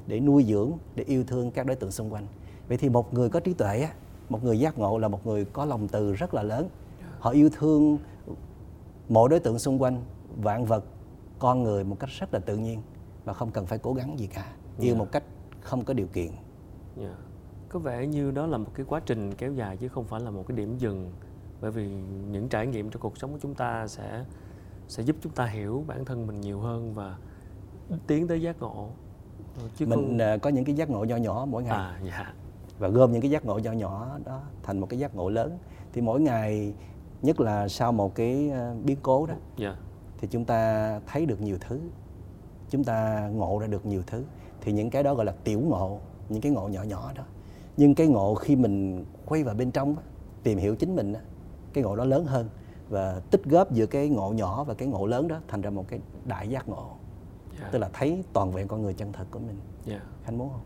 để 0.07 0.21
nuôi 0.21 0.45
dưỡng 0.45 0.73
để 0.95 1.05
yêu 1.05 1.25
thương 1.25 1.51
các 1.51 1.67
đối 1.67 1.77
tượng 1.77 1.91
xung 1.91 2.13
quanh 2.13 2.27
vậy 2.69 2.79
thì 2.79 2.89
một 2.89 3.15
người 3.15 3.29
có 3.29 3.41
trí 3.41 3.55
tuệ 3.55 3.89
một 4.29 4.45
người 4.45 4.59
giác 4.59 4.79
ngộ 4.79 4.99
là 4.99 5.09
một 5.09 5.27
người 5.27 5.45
có 5.45 5.65
lòng 5.65 5.89
từ 5.89 6.13
rất 6.13 6.35
là 6.35 6.43
lớn 6.43 6.69
họ 7.19 7.31
yêu 7.31 7.51
thương 7.53 7.99
mỗi 9.09 9.29
đối 9.29 9.41
tượng 9.41 9.59
xung 9.59 9.83
quanh 9.83 10.03
vạn 10.37 10.65
vật 10.65 10.85
con 11.39 11.63
người 11.63 11.85
một 11.85 11.97
cách 12.01 12.11
rất 12.19 12.35
là 12.35 12.41
tự 12.41 12.57
nhiên 12.57 12.83
và 13.25 13.33
không 13.33 13.51
cần 13.51 13.67
phải 13.67 13.79
cố 13.79 13.95
gắng 13.95 14.19
gì 14.19 14.27
cả 14.27 14.53
yêu 14.79 14.87
yeah. 14.87 14.99
một 14.99 15.13
cách 15.13 15.25
không 15.61 15.85
có 15.85 15.95
điều 15.95 16.07
kiện 16.07 16.31
yeah. 17.01 17.15
có 17.69 17.79
vẻ 17.79 18.07
như 18.07 18.31
đó 18.31 18.47
là 18.47 18.59
một 18.59 18.71
cái 18.75 18.87
quá 18.89 19.01
trình 19.07 19.35
kéo 19.35 19.53
dài 19.53 19.77
chứ 19.77 19.89
không 19.89 20.05
phải 20.05 20.21
là 20.21 20.31
một 20.31 20.45
cái 20.49 20.57
điểm 20.57 20.79
dừng 20.79 21.13
bởi 21.61 21.71
vì 21.71 21.89
những 22.31 22.49
trải 22.49 22.67
nghiệm 22.67 22.91
trong 22.91 23.03
cuộc 23.03 23.19
sống 23.19 23.33
của 23.33 23.39
chúng 23.43 23.55
ta 23.55 23.87
sẽ 23.87 24.25
sẽ 24.89 25.03
giúp 25.03 25.17
chúng 25.23 25.33
ta 25.33 25.47
hiểu 25.47 25.85
bản 25.87 26.05
thân 26.05 26.27
mình 26.27 26.41
nhiều 26.41 26.61
hơn 26.61 26.95
và 26.95 27.17
tiến 28.07 28.29
tới 28.29 28.43
giác 28.43 28.61
ngộ. 28.61 28.89
Chứ 29.77 29.87
mình 29.87 29.99
không... 29.99 30.19
À, 30.19 30.37
có 30.37 30.51
những 30.51 30.65
cái 30.65 30.75
giác 30.75 30.91
ngộ 30.91 31.05
nhỏ 31.05 31.17
nhỏ 31.17 31.47
mỗi 31.51 31.63
ngày. 31.63 31.79
À, 31.79 32.01
dạ. 32.07 32.35
và 32.79 32.89
gom 32.89 33.13
những 33.13 33.23
cái 33.23 33.31
giác 33.31 33.45
ngộ 33.45 33.59
nhỏ 33.59 33.73
nhỏ 33.73 34.19
đó 34.25 34.43
thành 34.63 34.81
một 34.81 34.87
cái 34.87 34.99
giác 34.99 35.17
ngộ 35.17 35.29
lớn. 35.29 35.59
Thì 35.93 36.01
mỗi 36.01 36.21
ngày 36.21 36.75
nhất 37.23 37.41
là 37.41 37.69
sau 37.69 37.93
một 37.93 38.15
cái 38.15 38.51
à, 38.51 38.75
biến 38.85 38.97
cố 39.03 39.27
đó 39.27 39.35
dạ. 39.57 39.77
thì 40.19 40.29
chúng 40.31 40.45
ta 40.45 41.01
thấy 41.07 41.27
được 41.27 41.41
nhiều 41.41 41.57
thứ. 41.61 41.81
Chúng 42.71 42.85
ta 42.85 43.29
ngộ 43.35 43.59
ra 43.59 43.67
được 43.67 43.87
nhiều 43.87 44.03
thứ. 44.07 44.25
Thì 44.61 44.73
những 44.73 44.91
cái 44.91 45.03
đó 45.03 45.15
gọi 45.15 45.25
là 45.25 45.33
tiểu 45.45 45.61
ngộ 45.61 45.99
những 46.29 46.41
cái 46.41 46.53
ngộ 46.53 46.69
nhỏ 46.69 46.83
nhỏ 46.83 47.13
đó. 47.15 47.23
Nhưng 47.77 47.95
cái 47.95 48.07
ngộ 48.07 48.35
khi 48.35 48.57
mình 48.57 49.05
quay 49.27 49.45
vào 49.45 49.55
bên 49.55 49.71
trong 49.71 49.97
tìm 50.43 50.59
hiểu 50.59 50.77
chính 50.77 50.97
mình 50.97 51.15
cái 51.73 51.85
ngộ 51.85 51.97
đó 51.97 52.05
lớn 52.05 52.27
hơn 52.27 52.49
và 52.89 53.21
tích 53.31 53.45
góp 53.45 53.73
giữa 53.73 53.87
cái 53.87 54.09
ngộ 54.09 54.33
nhỏ 54.33 54.65
và 54.65 54.75
cái 54.75 54.89
ngộ 54.89 55.07
lớn 55.07 55.29
đó 55.29 55.37
thành 55.49 55.61
ra 55.61 55.71
một 55.71 55.85
cái 55.89 56.01
đại 56.25 56.49
giác 56.49 56.69
ngộ. 56.69 56.87
Yeah. 57.61 57.73
Tức 57.73 57.79
là 57.79 57.89
thấy 57.93 58.25
toàn 58.33 58.53
vẹn 58.53 58.69
con 58.69 58.83
người 58.83 58.95
chân 58.95 59.13
thật 59.13 59.25
của 59.31 59.39
mình. 59.39 59.61
Yeah. 59.87 60.03
Khánh 60.25 60.39
muốn 60.39 60.49
không? 60.49 60.61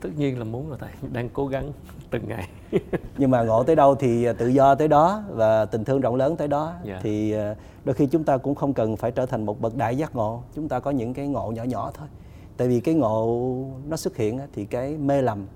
Tất 0.00 0.08
nhiên 0.16 0.38
là 0.38 0.44
muốn 0.44 0.70
là 0.70 0.76
thầy 0.80 0.90
đang 1.12 1.28
cố 1.28 1.46
gắng 1.46 1.72
từng 2.10 2.28
ngày. 2.28 2.48
Nhưng 3.18 3.30
mà 3.30 3.42
ngộ 3.42 3.62
tới 3.62 3.76
đâu 3.76 3.94
thì 3.94 4.26
tự 4.38 4.48
do 4.48 4.74
tới 4.74 4.88
đó 4.88 5.22
và 5.28 5.64
tình 5.64 5.84
thương 5.84 6.00
rộng 6.00 6.14
lớn 6.14 6.36
tới 6.36 6.48
đó. 6.48 6.74
Dạ. 6.84 7.00
thì 7.02 7.32
ờ, 7.32 7.54
đôi 7.84 7.94
khi 7.94 8.06
chúng 8.06 8.24
ta 8.24 8.36
cũng 8.36 8.54
không 8.54 8.74
cần 8.74 8.96
phải 8.96 9.10
trở 9.10 9.26
thành 9.26 9.46
một 9.46 9.60
bậc 9.60 9.76
đại 9.76 9.96
giác 9.96 10.16
ngộ 10.16 10.42
chúng 10.54 10.68
ta 10.68 10.80
có 10.80 10.90
những 10.90 11.14
cái 11.14 11.28
ngộ 11.28 11.52
nhỏ 11.52 11.64
nhỏ 11.64 11.90
thôi. 11.94 12.08
Tại 12.56 12.68
vì 12.68 12.80
cái 12.80 12.94
ngộ 12.94 13.46
nó 13.88 13.96
xuất 13.96 14.16
hiện 14.16 14.40
thì 14.52 14.64
cái 14.64 14.96
mê 14.96 15.22
lầm 15.22 15.46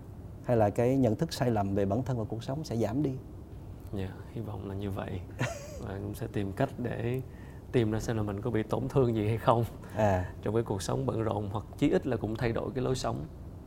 hay 0.44 0.56
là 0.56 0.70
cái 0.70 0.96
nhận 0.96 1.16
thức 1.16 1.32
sai 1.32 1.50
lầm 1.50 1.74
về 1.74 1.84
bản 1.86 2.02
thân 2.02 2.18
và 2.18 2.24
cuộc 2.24 2.44
sống 2.44 2.64
sẽ 2.64 2.76
giảm 2.76 3.02
đi 3.02 3.12
dạ 3.96 4.08
hy 4.32 4.40
vọng 4.40 4.68
là 4.68 4.74
như 4.74 4.90
vậy. 4.90 5.20
Và 5.80 5.98
cũng 6.02 6.14
sẽ 6.14 6.26
tìm 6.32 6.52
cách 6.52 6.70
để 6.78 7.22
tìm 7.72 7.90
ra 7.90 8.00
xem 8.00 8.16
là 8.16 8.22
mình 8.22 8.40
có 8.40 8.50
bị 8.50 8.62
tổn 8.62 8.88
thương 8.88 9.14
gì 9.14 9.28
hay 9.28 9.38
không. 9.38 9.64
À. 9.96 10.32
Trong 10.42 10.54
cái 10.54 10.62
cuộc 10.62 10.82
sống 10.82 11.06
bận 11.06 11.22
rộn 11.22 11.48
hoặc 11.52 11.64
chí 11.78 11.90
ít 11.90 12.06
là 12.06 12.16
cũng 12.16 12.36
thay 12.36 12.52
đổi 12.52 12.70
cái 12.74 12.84
lối 12.84 12.94
sống 12.94 13.26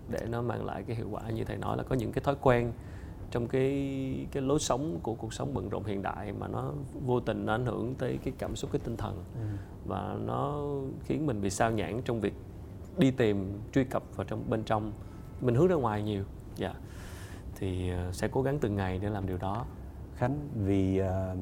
để 0.10 0.20
nó 0.30 0.42
mang 0.42 0.66
lại 0.66 0.84
cái 0.88 0.96
hiệu 0.96 1.08
quả 1.12 1.30
như 1.30 1.44
thầy 1.44 1.58
nói 1.58 1.78
là 1.78 1.84
có 1.84 1.96
những 1.96 2.12
cái 2.12 2.24
thói 2.24 2.36
quen 2.42 2.72
trong 3.32 3.48
cái 3.48 4.28
cái 4.32 4.44
lối 4.44 4.60
sống 4.60 5.00
của 5.04 5.14
cuộc 5.14 5.34
sống 5.34 5.54
bận 5.54 5.70
rộn 5.70 5.84
hiện 5.84 6.02
đại 6.02 6.34
mà 6.34 6.48
nó 6.48 6.72
vô 7.06 7.20
tình 7.20 7.46
nó 7.46 7.54
ảnh 7.54 7.66
hưởng 7.66 7.96
tới 7.96 8.20
cái 8.24 8.34
cảm 8.38 8.56
xúc 8.56 8.72
cái 8.72 8.80
tinh 8.84 8.98
thần. 8.98 9.24
Và 9.86 10.18
nó 10.26 10.64
khiến 11.04 11.26
mình 11.26 11.42
bị 11.42 11.50
sao 11.50 11.72
nhãng 11.72 12.02
trong 12.06 12.22
việc 12.22 12.34
đi 12.98 13.12
tìm 13.12 13.60
truy 13.74 13.84
cập 13.84 14.04
vào 14.16 14.26
trong 14.26 14.50
bên 14.50 14.64
trong. 14.64 14.92
Mình 15.42 15.56
hướng 15.56 15.68
ra 15.68 15.76
ngoài 15.76 16.04
nhiều. 16.04 16.24
Dạ. 16.56 16.74
Thì 17.56 17.90
ờ, 17.90 18.12
sẽ 18.12 18.28
cố 18.28 18.42
gắng 18.42 18.60
từng 18.60 18.76
ngày 18.76 19.00
để 19.00 19.10
làm 19.10 19.28
điều 19.28 19.38
đó 19.38 19.66
Khánh 20.18 20.50
vì 20.56 20.98
ờ, 20.98 21.36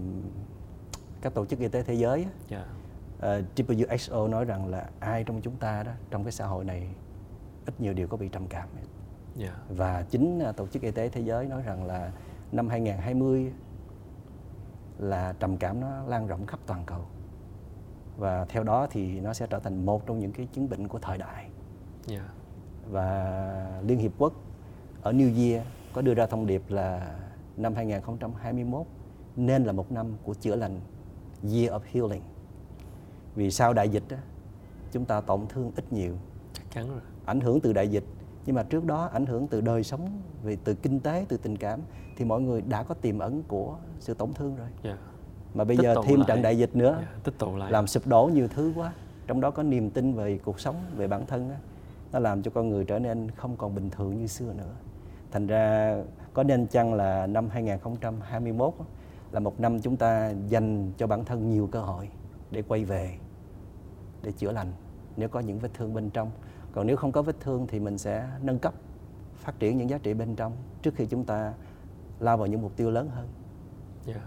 các 1.22 1.34
tổ 1.34 1.46
chức 1.46 1.60
y 1.60 1.68
tế 1.68 1.84
thế 1.84 1.94
giới 1.94 2.26
dạ. 2.48 2.66
ờ, 3.20 3.42
WHO 3.56 4.28
nói 4.28 4.46
rằng 4.46 4.68
là 4.68 4.90
ai 5.00 5.24
trong 5.24 5.42
chúng 5.42 5.56
ta 5.56 5.84
đó 5.84 5.92
trong 6.12 6.24
cái 6.24 6.32
xã 6.32 6.46
hội 6.46 6.66
này 6.66 6.88
ít 7.66 7.82
nhiều 7.82 7.94
đều 7.94 8.08
có 8.08 8.18
bị 8.18 8.30
trầm 8.30 8.48
cảm. 8.48 8.70
Hết. 8.76 8.84
dạ. 9.36 9.56
Và 9.70 10.02
chính 10.10 10.40
à, 10.40 10.52
tổ 10.52 10.68
chức 10.68 10.82
y 10.82 10.92
tế 10.92 11.10
thế 11.10 11.22
giới 11.22 11.46
nói 11.46 11.62
rằng 11.62 11.86
là 11.86 12.12
năm 12.52 12.70
2020 12.70 13.52
là 14.98 15.34
trầm 15.40 15.58
cảm 15.58 15.80
nó 15.80 16.04
lan 16.08 16.28
rộng 16.28 16.46
khắp 16.46 16.60
toàn 16.66 16.84
cầu. 16.86 17.02
Và 18.18 18.46
theo 18.46 18.64
đó 18.64 18.88
thì 18.92 19.20
nó 19.20 19.34
sẽ 19.34 19.48
trở 19.50 19.60
thành 19.60 19.86
một 19.86 20.08
trong 20.08 20.20
những 20.20 20.32
cái 20.32 20.48
chứng 20.54 20.70
bệnh 20.70 20.88
của 20.88 21.00
thời 21.00 21.18
đại. 21.18 21.50
Dạ. 22.06 22.30
Và 22.90 23.82
Liên 23.84 24.00
Hiệp 24.00 24.12
Quốc 24.18 24.34
ở 25.02 25.12
New 25.12 25.52
Year 25.52 25.66
có 25.94 26.02
đưa 26.02 26.14
ra 26.14 26.26
thông 26.26 26.48
điệp 26.48 26.64
là 26.70 27.16
năm 27.58 27.74
2021 27.76 28.86
nên 29.36 29.64
là 29.64 29.72
một 29.72 29.92
năm 29.92 30.08
của 30.24 30.34
chữa 30.34 30.56
lành 30.56 30.80
Year 31.44 31.72
of 31.72 31.80
Healing. 31.92 32.22
Vì 33.36 33.52
sau 33.52 33.74
đại 33.74 33.90
dịch 33.90 34.04
á, 34.10 34.18
chúng 34.92 35.06
ta 35.06 35.22
tổn 35.22 35.40
thương 35.50 35.72
ít 35.76 35.94
nhiều. 35.94 36.14
Chắc 36.54 36.64
chắn 36.72 36.90
rồi. 36.90 37.02
Ảnh 37.26 37.40
hưởng 37.40 37.60
từ 37.62 37.74
đại 37.74 37.88
dịch 37.88 38.04
nhưng 38.46 38.56
mà 38.56 38.64
trước 38.64 38.86
đó 38.86 39.10
ảnh 39.14 39.26
hưởng 39.26 39.48
từ 39.48 39.62
đời 39.62 39.84
sống 39.84 40.22
về 40.44 40.58
từ 40.64 40.74
kinh 40.74 41.00
tế 41.00 41.26
từ 41.30 41.38
tình 41.38 41.58
cảm 41.58 41.80
thì 42.18 42.26
mọi 42.26 42.42
người 42.42 42.62
đã 42.62 42.84
có 42.84 42.96
tiềm 42.96 43.20
ẩn 43.20 43.44
của 43.48 43.76
sự 44.00 44.14
tổn 44.14 44.34
thương 44.34 44.56
rồi. 44.56 44.68
Dạ. 44.84 44.98
Mà 45.54 45.64
bây 45.64 45.78
Tích 45.78 45.84
giờ 45.84 45.96
thêm 46.06 46.20
lại. 46.20 46.26
trận 46.28 46.42
đại 46.42 46.58
dịch 46.58 46.76
nữa 46.76 46.98
dạ 47.02 47.08
tích 47.24 47.38
tụ 47.38 47.56
lại. 47.58 47.72
làm 47.72 47.88
sụp 47.88 48.08
đổ 48.08 48.30
nhiều 48.34 48.48
thứ 48.48 48.74
quá 48.76 48.94
trong 49.28 49.42
đó 49.42 49.52
có 49.52 49.64
niềm 49.64 49.90
tin 49.90 50.14
về 50.14 50.40
cuộc 50.46 50.60
sống 50.60 50.76
về 50.96 51.08
bản 51.08 51.26
thân 51.26 51.50
á 51.50 51.58
nó 52.12 52.20
làm 52.20 52.44
cho 52.44 52.52
con 52.52 52.70
người 52.70 52.86
trở 52.86 53.00
nên 53.00 53.32
không 53.32 53.58
còn 53.58 53.76
bình 53.76 53.90
thường 53.90 54.18
như 54.18 54.28
xưa 54.28 54.54
nữa. 54.54 54.74
Thành 55.32 55.48
ra 55.48 55.96
có 56.36 56.44
nên 56.44 56.68
chăng 56.68 56.94
là 56.94 57.28
năm 57.28 57.50
2021 57.50 58.74
là 59.32 59.40
một 59.40 59.60
năm 59.60 59.80
chúng 59.82 59.98
ta 59.98 60.34
dành 60.48 60.92
cho 60.98 61.08
bản 61.08 61.26
thân 61.26 61.50
nhiều 61.50 61.70
cơ 61.72 61.82
hội 61.82 62.10
để 62.52 62.62
quay 62.62 62.86
về, 62.86 63.16
để 64.24 64.32
chữa 64.32 64.52
lành, 64.52 64.74
nếu 65.18 65.30
có 65.30 65.40
những 65.40 65.60
vết 65.60 65.74
thương 65.74 65.94
bên 65.94 66.10
trong 66.10 66.32
còn 66.72 66.88
nếu 66.88 66.98
không 66.98 67.12
có 67.12 67.22
vết 67.22 67.36
thương 67.40 67.68
thì 67.68 67.80
mình 67.80 67.98
sẽ 67.98 68.28
nâng 68.42 68.60
cấp, 68.60 68.74
phát 69.36 69.60
triển 69.60 69.78
những 69.78 69.90
giá 69.90 69.98
trị 69.98 70.14
bên 70.14 70.36
trong 70.36 70.56
trước 70.82 70.96
khi 70.96 71.06
chúng 71.06 71.26
ta 71.26 71.54
lao 72.20 72.38
vào 72.38 72.48
những 72.48 72.62
mục 72.62 72.76
tiêu 72.76 72.92
lớn 72.92 73.10
hơn 73.10 73.28
Yeah 74.08 74.22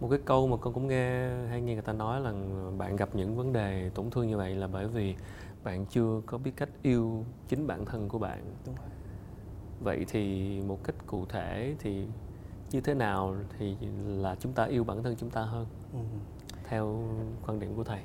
Một 0.00 0.08
cái 0.10 0.18
câu 0.24 0.46
mà 0.46 0.56
con 0.56 0.74
cũng 0.74 0.88
nghe 0.88 1.30
hay 1.48 1.60
nghe 1.60 1.72
người 1.72 1.82
ta 1.82 1.92
nói 1.92 2.20
là 2.20 2.32
bạn 2.78 2.96
gặp 2.96 3.08
những 3.14 3.36
vấn 3.36 3.52
đề 3.52 3.90
tổn 3.94 4.10
thương 4.10 4.28
như 4.28 4.36
vậy 4.36 4.54
là 4.54 4.66
bởi 4.66 4.88
vì 4.88 5.14
bạn 5.64 5.86
chưa 5.86 6.20
có 6.26 6.38
biết 6.38 6.52
cách 6.56 6.68
yêu 6.82 7.24
chính 7.48 7.66
bản 7.66 7.84
thân 7.84 8.08
của 8.08 8.18
bạn. 8.18 8.54
Đúng 8.66 8.74
rồi. 8.74 8.91
Vậy 9.82 10.04
thì 10.08 10.60
một 10.60 10.78
cách 10.84 10.94
cụ 11.06 11.26
thể 11.26 11.74
thì 11.78 12.06
như 12.70 12.80
thế 12.80 12.94
nào 12.94 13.34
thì 13.58 13.76
là 14.06 14.36
chúng 14.40 14.52
ta 14.52 14.64
yêu 14.64 14.84
bản 14.84 15.02
thân 15.02 15.14
chúng 15.18 15.30
ta 15.30 15.42
hơn 15.42 15.66
Ừ. 15.92 15.98
theo 16.64 16.98
quan 17.46 17.60
điểm 17.60 17.76
của 17.76 17.84
thầy? 17.84 18.00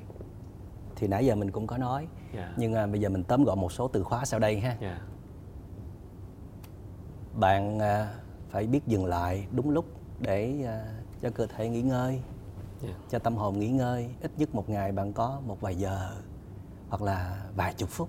thì 0.96 1.06
nãy 1.08 1.26
giờ 1.26 1.34
mình 1.34 1.50
cũng 1.50 1.66
có 1.66 1.78
nói 1.78 2.06
Dạ. 2.34 2.54
nhưng 2.56 2.74
à, 2.74 2.86
bây 2.86 3.00
giờ 3.00 3.08
mình 3.08 3.24
tóm 3.24 3.44
gọn 3.44 3.60
một 3.60 3.72
số 3.72 3.88
từ 3.88 4.02
khóa 4.02 4.24
sau 4.24 4.40
đây 4.40 4.60
ha 4.60 4.76
Dạ. 4.80 4.98
bạn 7.40 7.78
à, 7.78 8.14
phải 8.48 8.66
biết 8.66 8.86
dừng 8.86 9.06
lại 9.06 9.46
đúng 9.52 9.70
lúc 9.70 9.84
để 10.20 10.64
à, 10.66 10.84
cho 11.22 11.30
cơ 11.30 11.46
thể 11.46 11.68
nghỉ 11.68 11.82
ngơi 11.82 12.20
Dạ. 12.82 12.88
cho 13.10 13.18
tâm 13.18 13.36
hồn 13.36 13.58
nghỉ 13.58 13.68
ngơi 13.68 14.08
ít 14.20 14.30
nhất 14.38 14.54
một 14.54 14.68
ngày 14.70 14.92
bạn 14.92 15.12
có 15.12 15.40
một 15.46 15.60
vài 15.60 15.74
giờ 15.76 16.10
hoặc 16.88 17.02
là 17.02 17.42
vài 17.56 17.74
chục 17.74 17.88
phút 17.88 18.08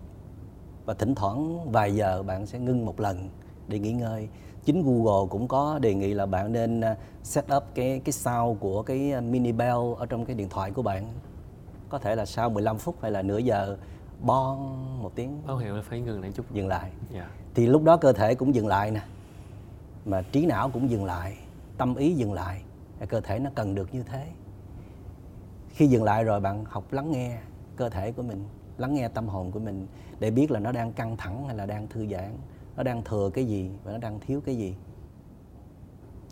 và 0.86 0.94
thỉnh 0.94 1.16
thoảng 1.16 1.72
vài 1.72 1.96
giờ 1.96 2.24
bạn 2.24 2.46
sẽ 2.46 2.60
ngưng 2.60 2.86
một 2.86 3.00
lần 3.00 3.30
để 3.70 3.80
nghỉ 3.80 3.92
ngơi. 3.92 4.30
Chính 4.66 4.84
Google 4.84 5.28
cũng 5.30 5.48
có 5.48 5.80
đề 5.80 5.94
nghị 5.94 6.14
là 6.14 6.26
bạn 6.26 6.52
nên 6.52 6.82
à, 6.82 6.96
set 7.24 7.46
up 7.58 7.64
cái 7.76 8.02
cái 8.06 8.14
sound 8.14 8.60
của 8.60 8.84
cái 8.84 9.12
à, 9.12 9.22
mini 9.22 9.52
bell 9.52 9.80
ở 9.98 10.06
trong 10.06 10.26
cái 10.26 10.36
điện 10.36 10.50
thoại 10.50 10.72
của 10.72 10.82
bạn. 10.82 11.14
Có 11.90 12.00
thể 12.00 12.16
là 12.16 12.26
sau 12.26 12.50
15 12.50 12.78
phút 12.78 12.96
hay 13.02 13.12
là 13.12 13.22
nửa 13.22 13.38
giờ 13.38 13.78
bon 14.22 14.58
một 15.02 15.12
tiếng. 15.16 15.42
Báo 15.48 15.58
hiệu 15.58 15.76
là 15.76 15.82
phải 15.82 16.00
ngừng 16.00 16.22
lại 16.22 16.32
chút. 16.32 16.52
dừng 16.52 16.68
lại. 16.68 16.92
Dạ. 17.14 17.30
thì 17.56 17.68
lúc 17.68 17.84
đó 17.84 17.98
cơ 17.98 18.14
thể 18.14 18.36
cũng 18.36 18.56
dừng 18.56 18.68
lại 18.68 18.92
nè 18.92 19.02
mà 20.06 20.22
trí 20.22 20.46
não 20.46 20.70
cũng 20.70 20.90
dừng 20.90 21.06
lại 21.06 21.38
tâm 21.78 21.96
ý 21.96 22.14
dừng 22.14 22.34
lại 22.34 22.62
cơ 23.10 23.22
thể 23.22 23.40
nó 23.40 23.50
cần 23.56 23.76
được 23.76 23.94
như 23.94 24.04
thế. 24.04 24.28
Khi 25.70 25.88
dừng 25.88 26.04
lại 26.04 26.24
rồi 26.24 26.40
bạn 26.40 26.66
học 26.66 26.94
lắng 26.94 27.12
nghe 27.12 27.38
cơ 27.76 27.90
thể 27.90 28.12
của 28.12 28.24
mình 28.24 28.46
lắng 28.80 28.94
nghe 28.94 29.08
tâm 29.08 29.28
hồn 29.28 29.52
của 29.52 29.60
mình 29.60 29.88
để 30.20 30.32
biết 30.32 30.52
là 30.52 30.60
nó 30.60 30.72
đang 30.72 30.94
căng 30.94 31.18
thẳng 31.18 31.48
hay 31.48 31.56
là 31.56 31.66
đang 31.66 31.88
thư 31.88 32.08
giãn 32.08 32.38
nó 32.80 32.84
đang 32.84 33.04
thừa 33.04 33.30
cái 33.34 33.46
gì 33.46 33.72
và 33.84 33.92
nó 33.92 33.98
đang 33.98 34.20
thiếu 34.20 34.42
cái 34.46 34.58
gì? 34.58 34.76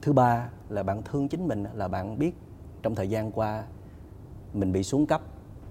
Thứ 0.01 0.13
ba 0.13 0.49
là 0.69 0.83
bạn 0.83 1.01
thương 1.03 1.27
chính 1.27 1.47
mình 1.47 1.65
là 1.73 1.87
bạn 1.87 2.19
biết 2.19 2.35
trong 2.81 2.95
thời 2.95 3.09
gian 3.09 3.31
qua 3.31 3.63
mình 4.53 4.71
bị 4.71 4.83
xuống 4.83 5.05
cấp 5.05 5.21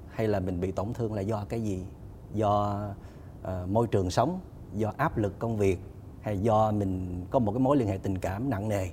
hay 0.09 0.29
là 0.29 0.41
mình 0.41 0.61
bị 0.61 0.73
tổn 0.73 0.93
thương 0.93 1.15
là 1.15 1.21
do 1.21 1.45
cái 1.49 1.63
gì? 1.63 1.85
Do 2.35 2.85
uh, 3.43 3.69
môi 3.69 3.87
trường 3.87 4.11
sống 4.11 4.41
do 4.75 4.93
áp 4.97 5.19
lực 5.19 5.39
công 5.39 5.57
việc 5.57 5.79
hay 6.21 6.39
do 6.39 6.73
mình 6.73 7.25
có 7.31 7.39
một 7.39 7.53
cái 7.53 7.61
mối 7.61 7.77
liên 7.77 7.89
hệ 7.89 7.99
tình 7.99 8.19
cảm 8.19 8.51
nặng 8.51 8.69
nề? 8.69 8.89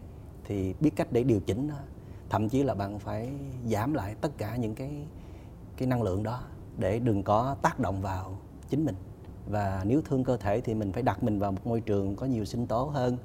Thì 0.46 0.74
biết 0.80 0.92
cách 0.96 1.08
để 1.12 1.24
điều 1.24 1.40
chỉnh 1.40 1.68
đó. 1.68 1.76
thậm 2.30 2.50
chí 2.50 2.64
là 2.64 2.74
bạn 2.74 3.00
phải 3.00 3.34
giảm 3.66 3.94
lại 3.94 4.16
tất 4.22 4.38
cả 4.38 4.56
những 4.56 4.76
cái 4.76 5.06
cái 5.78 5.88
năng 5.88 6.04
lượng 6.04 6.24
đó 6.24 6.44
để 6.78 7.00
đừng 7.00 7.24
có 7.24 7.56
tác 7.62 7.80
động 7.80 8.02
vào 8.02 8.38
chính 8.70 8.86
mình 8.86 8.96
và 9.50 9.84
nếu 9.88 10.02
thương 10.02 10.24
cơ 10.24 10.38
thể 10.38 10.62
thì 10.62 10.74
mình 10.74 10.91
phải 10.91 11.04
đặt 11.04 11.24
mình 11.24 11.39
vào 11.39 11.52
một 11.52 11.68
môi 11.68 11.82
trường 11.82 12.16
có 12.16 12.26
nhiều 12.26 12.46
sinh 12.46 12.68
tố 12.68 12.84
hơn 12.84 13.18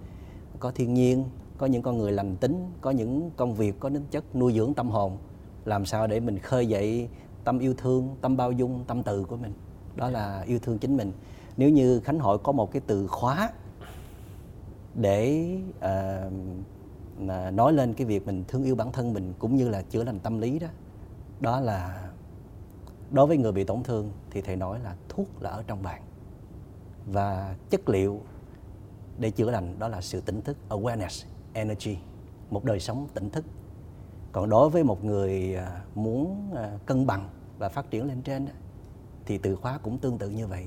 có 0.59 0.71
thiên 0.71 0.95
nhiên 0.95 1.25
có 1.59 1.67
những 1.67 1.83
con 1.83 1.99
người 1.99 2.13
lành 2.13 2.37
tính 2.37 2.71
có 2.81 2.91
những 2.91 3.31
công 3.37 3.55
việc 3.55 3.81
có 3.81 3.89
tính 3.89 4.05
chất 4.11 4.37
nuôi 4.37 4.53
dưỡng 4.53 4.75
tâm 4.75 4.91
hồn. 4.91 5.17
Làm 5.65 5.87
sao 5.87 6.07
để 6.07 6.21
mình 6.21 6.39
khơi 6.39 6.67
dậy 6.67 7.09
tâm 7.45 7.59
yêu 7.59 7.75
thương 7.75 8.17
tâm 8.21 8.37
bao 8.37 8.53
dung 8.53 8.85
tâm 8.87 9.03
từ 9.03 9.25
của 9.25 9.37
mình? 9.37 9.53
Đó 9.97 10.11
là 10.11 10.41
yêu 10.47 10.59
thương 10.59 10.79
chính 10.79 10.97
mình. 10.97 11.13
Nếu 11.57 11.71
như 11.71 12.01
khánh 12.01 12.19
hội 12.19 12.39
có 12.39 12.53
một 12.53 12.73
cái 12.73 12.83
từ 12.87 13.07
khóa 13.07 13.53
để 14.95 15.57
uh, 15.79 16.33
nói 17.53 17.73
lên 17.73 17.95
cái 17.95 18.07
việc 18.07 18.27
mình 18.27 18.45
thương 18.49 18.65
yêu 18.65 18.75
bản 18.75 18.93
thân 18.93 19.15
mình 19.15 19.33
cũng 19.39 19.57
như 19.57 19.69
là 19.69 19.83
chữa 19.83 20.05
lành 20.05 20.19
tâm 20.19 20.39
lý 20.39 20.59
đó 20.59 20.69
đó 21.41 21.61
là 21.61 22.09
đối 23.11 23.27
với 23.27 23.37
người 23.37 23.53
bị 23.53 23.65
tổn 23.65 23.83
thương 23.83 24.11
thì 24.31 24.41
thầy 24.41 24.57
nói 24.57 24.81
là 24.85 24.95
thuốc 25.09 25.43
là 25.43 25.51
ở 25.51 25.63
trong 25.67 25.83
bạn 25.83 26.03
và 27.13 27.57
chất 27.71 27.89
liệu 27.89 28.21
để 29.19 29.31
chữa 29.31 29.51
lành 29.51 29.79
đó 29.79 29.89
là 29.89 30.01
sự 30.01 30.21
tỉnh 30.21 30.43
thức, 30.43 30.57
awareness, 30.69 31.27
energy, 31.53 31.99
một 32.51 32.65
đời 32.65 32.81
sống 32.81 33.07
tỉnh 33.15 33.31
thức. 33.31 33.45
Còn 34.33 34.49
đối 34.49 34.71
với 34.71 34.85
một 34.85 35.05
người 35.05 35.55
à, 35.55 35.81
muốn 35.95 36.53
à, 36.57 36.79
cân 36.87 37.07
bằng 37.07 37.29
và 37.59 37.69
phát 37.69 37.91
triển 37.91 38.09
lên 38.09 38.23
trên 38.23 38.47
thì 39.27 39.39
từ 39.39 39.57
khóa 39.57 39.79
cũng 39.79 39.99
tương 39.99 40.19
tự 40.19 40.31
như 40.31 40.47
vậy. 40.47 40.67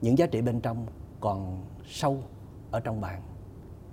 Những 0.00 0.18
giá 0.18 0.26
trị 0.26 0.42
bên 0.42 0.60
trong 0.60 0.86
còn 1.20 1.62
sâu 1.86 2.22
ở 2.70 2.80
trong 2.80 3.00
bạn. 3.00 3.22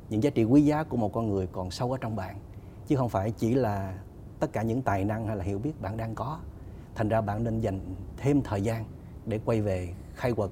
Những 0.09 0.23
giá 0.23 0.29
trị 0.29 0.43
quý 0.43 0.61
giá 0.61 0.83
của 0.83 0.97
một 0.97 1.13
con 1.13 1.29
người 1.29 1.47
còn 1.47 1.71
sâu 1.71 1.91
ở 1.91 1.97
trong 2.01 2.15
bạn. 2.15 2.39
Chứ 2.87 2.95
không 2.95 3.09
phải 3.09 3.31
chỉ 3.31 3.53
là 3.53 3.99
tất 4.39 4.53
cả 4.53 4.61
những 4.61 4.81
tài 4.81 5.05
năng 5.05 5.27
hay 5.27 5.35
là 5.35 5.43
hiểu 5.43 5.59
biết 5.59 5.81
bạn 5.81 5.97
đang 5.97 6.15
có. 6.15 6.39
Thành 6.95 7.09
ra 7.09 7.21
bạn 7.21 7.43
nên 7.43 7.59
dành 7.59 7.79
thêm 8.17 8.41
thời 8.41 8.61
gian 8.61 8.85
để 9.25 9.39
quay 9.45 9.61
về 9.61 9.93
khai 10.15 10.33
quật 10.33 10.49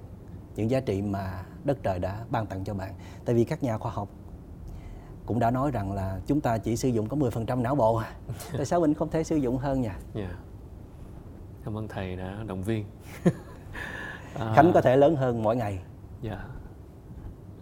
những 0.58 0.70
giá 0.70 0.80
trị 0.80 1.02
mà 1.02 1.44
đất 1.64 1.78
trời 1.84 2.00
đã 2.00 2.26
ban 2.30 2.46
tặng 2.46 2.64
cho 2.64 2.74
bạn 2.74 2.94
tại 3.26 3.36
vì 3.36 3.44
các 3.44 3.64
nhà 3.64 3.78
khoa 3.78 3.92
học 3.92 4.10
cũng 5.26 5.40
đã 5.40 5.52
nói 5.52 5.72
rằng 5.72 5.92
là 5.92 6.20
chúng 6.28 6.42
ta 6.42 6.58
chỉ 6.58 6.76
sử 6.76 6.90
dụng 6.90 7.10
có 7.10 7.18
10% 7.18 7.62
não 7.62 7.76
bộ 7.76 7.96
à. 7.96 8.12
tại 8.58 8.66
sao 8.66 8.80
mình 8.80 8.94
không 8.94 9.10
thể 9.10 9.24
sử 9.24 9.36
dụng 9.36 9.58
hơn 9.58 9.82
nhỉ 9.82 9.90
Dạ. 10.14 10.36
Cảm 11.66 11.78
ơn 11.78 11.88
thầy 11.88 12.16
đã 12.16 12.44
động 12.48 12.64
viên. 12.64 12.86
À, 14.34 14.54
khánh 14.56 14.72
có 14.74 14.82
thể 14.82 14.98
lớn 14.98 15.16
hơn 15.16 15.44
mỗi 15.44 15.56
ngày 15.56 15.80
Dạ. 16.22 16.46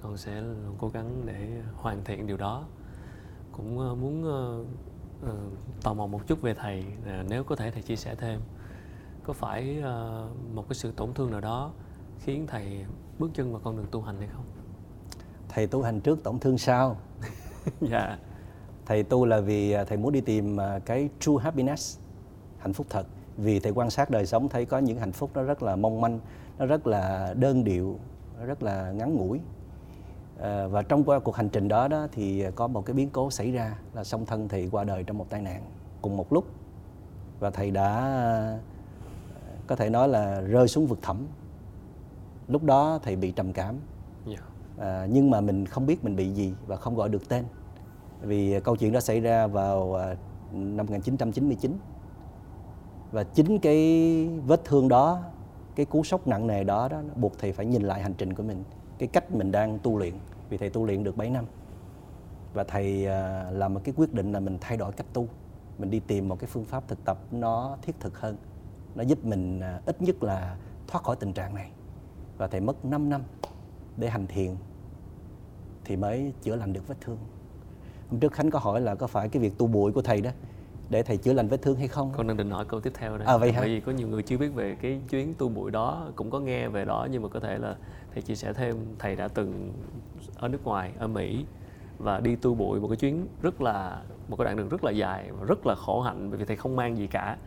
con 0.01 0.17
sẽ 0.17 0.43
cố 0.77 0.89
gắng 0.89 1.21
để 1.25 1.61
hoàn 1.75 2.03
thiện 2.03 2.27
điều 2.27 2.37
đó 2.37 2.65
cũng 3.51 3.91
uh, 3.91 3.97
muốn 3.97 4.23
uh, 4.23 4.67
uh, 5.29 5.83
tò 5.83 5.93
mò 5.93 6.07
một 6.07 6.27
chút 6.27 6.41
về 6.41 6.53
thầy 6.53 6.85
nếu 7.29 7.43
có 7.43 7.55
thể 7.55 7.71
thầy 7.71 7.81
chia 7.81 7.95
sẻ 7.95 8.15
thêm 8.15 8.39
có 9.23 9.33
phải 9.33 9.79
uh, 9.79 10.55
một 10.55 10.65
cái 10.69 10.75
sự 10.75 10.91
tổn 10.91 11.13
thương 11.13 11.31
nào 11.31 11.41
đó 11.41 11.71
khiến 12.19 12.47
thầy 12.47 12.85
bước 13.19 13.31
chân 13.33 13.51
vào 13.51 13.61
con 13.63 13.77
đường 13.77 13.85
tu 13.91 14.01
hành 14.01 14.17
hay 14.19 14.27
không? 14.27 14.45
Thầy 15.49 15.67
tu 15.67 15.81
hành 15.81 16.01
trước 16.01 16.23
tổn 16.23 16.39
thương 16.39 16.57
sau. 16.57 16.97
Dạ. 17.81 18.17
Thầy 18.85 19.03
tu 19.03 19.25
là 19.25 19.39
vì 19.39 19.75
thầy 19.87 19.97
muốn 19.97 20.11
đi 20.11 20.21
tìm 20.21 20.57
cái 20.85 21.09
true 21.19 21.33
happiness 21.41 21.99
hạnh 22.57 22.73
phúc 22.73 22.87
thật. 22.89 23.07
Vì 23.37 23.59
thầy 23.59 23.71
quan 23.71 23.89
sát 23.89 24.09
đời 24.09 24.25
sống 24.25 24.49
thấy 24.49 24.65
có 24.65 24.79
những 24.79 24.97
hạnh 24.97 25.11
phúc 25.11 25.29
nó 25.33 25.43
rất 25.43 25.63
là 25.63 25.75
mong 25.75 26.01
manh 26.01 26.19
nó 26.57 26.65
rất 26.65 26.87
là 26.87 27.33
đơn 27.37 27.63
điệu 27.63 27.99
nó 28.39 28.45
rất 28.45 28.63
là 28.63 28.91
ngắn 28.91 29.15
ngủi. 29.15 29.41
À, 30.39 30.67
và 30.67 30.81
trong 30.81 31.03
qua 31.03 31.19
cuộc 31.19 31.35
hành 31.35 31.49
trình 31.49 31.67
đó 31.67 31.87
đó 31.87 32.07
thì 32.11 32.45
có 32.55 32.67
một 32.67 32.85
cái 32.85 32.93
biến 32.93 33.09
cố 33.09 33.31
xảy 33.31 33.51
ra 33.51 33.75
là 33.93 34.03
song 34.03 34.25
thân 34.25 34.47
thầy 34.47 34.69
qua 34.71 34.83
đời 34.83 35.03
trong 35.03 35.17
một 35.17 35.29
tai 35.29 35.41
nạn 35.41 35.63
cùng 36.01 36.17
một 36.17 36.33
lúc. 36.33 36.45
Và 37.39 37.49
thầy 37.49 37.71
đã 37.71 38.59
có 39.67 39.75
thể 39.75 39.89
nói 39.89 40.07
là 40.07 40.41
rơi 40.41 40.67
xuống 40.67 40.87
vực 40.87 40.99
thẳm 41.01 41.27
lúc 42.47 42.63
đó 42.63 42.99
thầy 43.03 43.15
bị 43.15 43.31
trầm 43.31 43.53
cảm. 43.53 43.75
Yeah. 44.27 44.39
Dạ. 44.77 44.85
à, 44.85 45.07
nhưng 45.11 45.29
mà 45.29 45.41
mình 45.41 45.65
không 45.65 45.85
biết 45.85 46.03
mình 46.03 46.15
bị 46.15 46.29
gì 46.29 46.53
và 46.67 46.75
không 46.75 46.95
gọi 46.95 47.09
được 47.09 47.29
tên. 47.29 47.45
Vì 48.21 48.59
câu 48.59 48.75
chuyện 48.75 48.91
đó 48.91 48.99
xảy 48.99 49.19
ra 49.19 49.47
vào 49.47 49.95
à, 49.95 50.15
năm 50.51 50.85
1999 50.85 51.77
và 53.11 53.23
chính 53.23 53.59
cái 53.59 54.27
vết 54.27 54.65
thương 54.65 54.87
đó 54.87 55.23
cái 55.75 55.85
cú 55.85 56.03
sốc 56.03 56.27
nặng 56.27 56.47
nề 56.47 56.63
đó 56.63 56.87
đó 56.87 57.01
buộc 57.15 57.39
thầy 57.39 57.51
phải 57.51 57.65
nhìn 57.65 57.81
lại 57.81 58.01
hành 58.01 58.13
trình 58.13 58.33
của 58.33 58.43
mình 58.43 58.63
cái 58.97 59.07
cách 59.07 59.31
mình 59.31 59.51
đang 59.51 59.79
tu 59.79 59.97
luyện. 59.97 60.13
Vì 60.49 60.57
thầy 60.57 60.69
tu 60.69 60.85
luyện 60.85 61.03
được 61.03 61.17
7 61.17 61.29
năm. 61.29 61.45
Và 62.53 62.63
thầy 62.63 63.07
à, 63.07 63.51
làm 63.51 63.73
một 63.73 63.81
cái 63.83 63.93
quyết 63.97 64.13
định 64.13 64.31
là 64.31 64.39
mình 64.39 64.57
thay 64.61 64.77
đổi 64.77 64.91
cách 64.91 65.07
tu. 65.13 65.27
Mình 65.77 65.89
đi 65.89 65.99
tìm 65.99 66.27
một 66.29 66.39
cái 66.39 66.47
phương 66.47 66.65
pháp 66.65 66.87
thực 66.87 67.05
tập 67.05 67.17
nó 67.31 67.77
thiết 67.81 67.99
thực 67.99 68.19
hơn. 68.19 68.37
Nó 68.95 69.03
giúp 69.03 69.25
mình 69.25 69.59
à, 69.59 69.81
ít 69.85 70.01
nhất 70.01 70.23
là 70.23 70.57
thoát 70.87 71.03
khỏi 71.03 71.15
tình 71.15 71.33
trạng 71.33 71.55
này 71.55 71.71
và 72.37 72.47
thầy 72.47 72.61
mất 72.61 72.85
5 72.85 73.09
năm 73.09 73.21
để 73.97 74.09
hành 74.09 74.27
thiền 74.27 74.51
thì 75.85 75.95
mới 75.95 76.33
chữa 76.41 76.55
lành 76.55 76.73
được 76.73 76.87
vết 76.87 76.95
thương. 77.01 77.17
Hôm 78.09 78.19
trước 78.19 78.33
khánh 78.33 78.51
có 78.51 78.59
hỏi 78.59 78.81
là 78.81 78.95
có 78.95 79.07
phải 79.07 79.29
cái 79.29 79.41
việc 79.41 79.57
tu 79.57 79.67
bụi 79.67 79.91
của 79.91 80.01
thầy 80.01 80.21
đó 80.21 80.31
để 80.89 81.03
thầy 81.03 81.17
chữa 81.17 81.33
lành 81.33 81.47
vết 81.47 81.61
thương 81.61 81.77
hay 81.77 81.87
không? 81.87 82.13
Con 82.17 82.27
đang 82.27 82.37
định 82.37 82.49
hỏi 82.49 82.65
câu 82.65 82.79
tiếp 82.79 82.91
theo 82.93 83.17
đây. 83.17 83.27
À, 83.27 83.37
vậy 83.37 83.51
hả? 83.51 83.59
bởi 83.59 83.69
vì 83.69 83.79
có 83.79 83.91
nhiều 83.91 84.07
người 84.07 84.23
chưa 84.23 84.37
biết 84.37 84.53
về 84.53 84.77
cái 84.81 85.01
chuyến 85.09 85.33
tu 85.37 85.49
bụi 85.49 85.71
đó 85.71 86.07
cũng 86.15 86.29
có 86.29 86.39
nghe 86.39 86.67
về 86.67 86.85
đó 86.85 87.07
nhưng 87.11 87.21
mà 87.21 87.29
có 87.29 87.39
thể 87.39 87.57
là 87.57 87.75
thầy 88.13 88.21
chia 88.21 88.35
sẻ 88.35 88.53
thêm 88.53 88.75
thầy 88.99 89.15
đã 89.15 89.27
từng 89.27 89.73
ở 90.37 90.47
nước 90.47 90.63
ngoài 90.63 90.91
ở 90.99 91.07
mỹ 91.07 91.45
và 91.97 92.19
đi 92.19 92.35
tu 92.35 92.55
bụi 92.55 92.79
một 92.79 92.87
cái 92.87 92.97
chuyến 92.97 93.27
rất 93.41 93.61
là 93.61 94.01
một 94.27 94.35
cái 94.35 94.45
đoạn 94.45 94.57
đường 94.57 94.69
rất 94.69 94.83
là 94.83 94.91
dài 94.91 95.31
và 95.31 95.45
rất 95.45 95.65
là 95.65 95.75
khổ 95.75 96.01
hạnh 96.01 96.29
bởi 96.29 96.39
vì 96.39 96.45
thầy 96.45 96.55
không 96.55 96.75
mang 96.75 96.97
gì 96.97 97.07
cả 97.07 97.37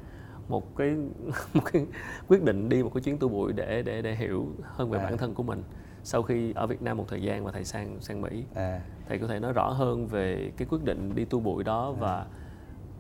một 0.49 0.77
cái 0.77 0.97
một 1.55 1.63
cái 1.73 1.87
quyết 2.29 2.43
định 2.43 2.69
đi 2.69 2.83
một 2.83 2.91
cái 2.95 3.03
chuyến 3.03 3.19
tu 3.19 3.29
bụi 3.29 3.53
để 3.53 3.83
để 3.83 4.03
để 4.03 4.15
hiểu 4.15 4.47
hơn 4.63 4.91
về 4.91 4.99
à. 4.99 5.05
bản 5.05 5.19
thân 5.19 5.35
của 5.35 5.43
mình 5.43 5.63
sau 6.05 6.23
khi 6.23 6.53
ở 6.53 6.67
Việt 6.67 6.83
Nam 6.83 6.97
một 6.97 7.05
thời 7.09 7.23
gian 7.23 7.45
và 7.45 7.53
thầy 7.53 7.65
sang 7.65 7.97
sang 8.01 8.21
Mỹ 8.21 8.45
à. 8.55 8.81
thầy 9.09 9.19
có 9.19 9.27
thể 9.27 9.41
nói 9.41 9.53
rõ 9.53 9.71
hơn 9.71 10.07
về 10.07 10.53
cái 10.57 10.69
quyết 10.71 10.85
định 10.85 11.15
đi 11.15 11.25
tu 11.25 11.41
bụi 11.41 11.65
đó 11.65 11.95
à. 11.97 12.01
và 12.01 12.27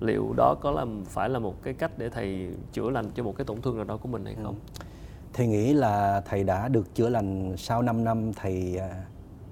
liệu 0.00 0.34
đó 0.36 0.54
có 0.60 0.70
làm 0.70 1.04
phải 1.04 1.28
là 1.28 1.38
một 1.38 1.62
cái 1.62 1.74
cách 1.74 1.90
để 1.96 2.08
thầy 2.08 2.50
chữa 2.72 2.90
lành 2.90 3.10
cho 3.14 3.22
một 3.22 3.34
cái 3.36 3.44
tổn 3.44 3.62
thương 3.62 3.76
nào 3.76 3.84
đó 3.84 3.96
của 3.96 4.08
mình 4.08 4.24
hay 4.24 4.34
không? 4.42 4.54
Ừ. 4.78 4.84
Thầy 5.32 5.46
nghĩ 5.46 5.72
là 5.72 6.20
thầy 6.20 6.44
đã 6.44 6.68
được 6.68 6.94
chữa 6.94 7.08
lành 7.08 7.56
sau 7.56 7.82
5 7.82 8.04
năm 8.04 8.32
thầy 8.32 8.80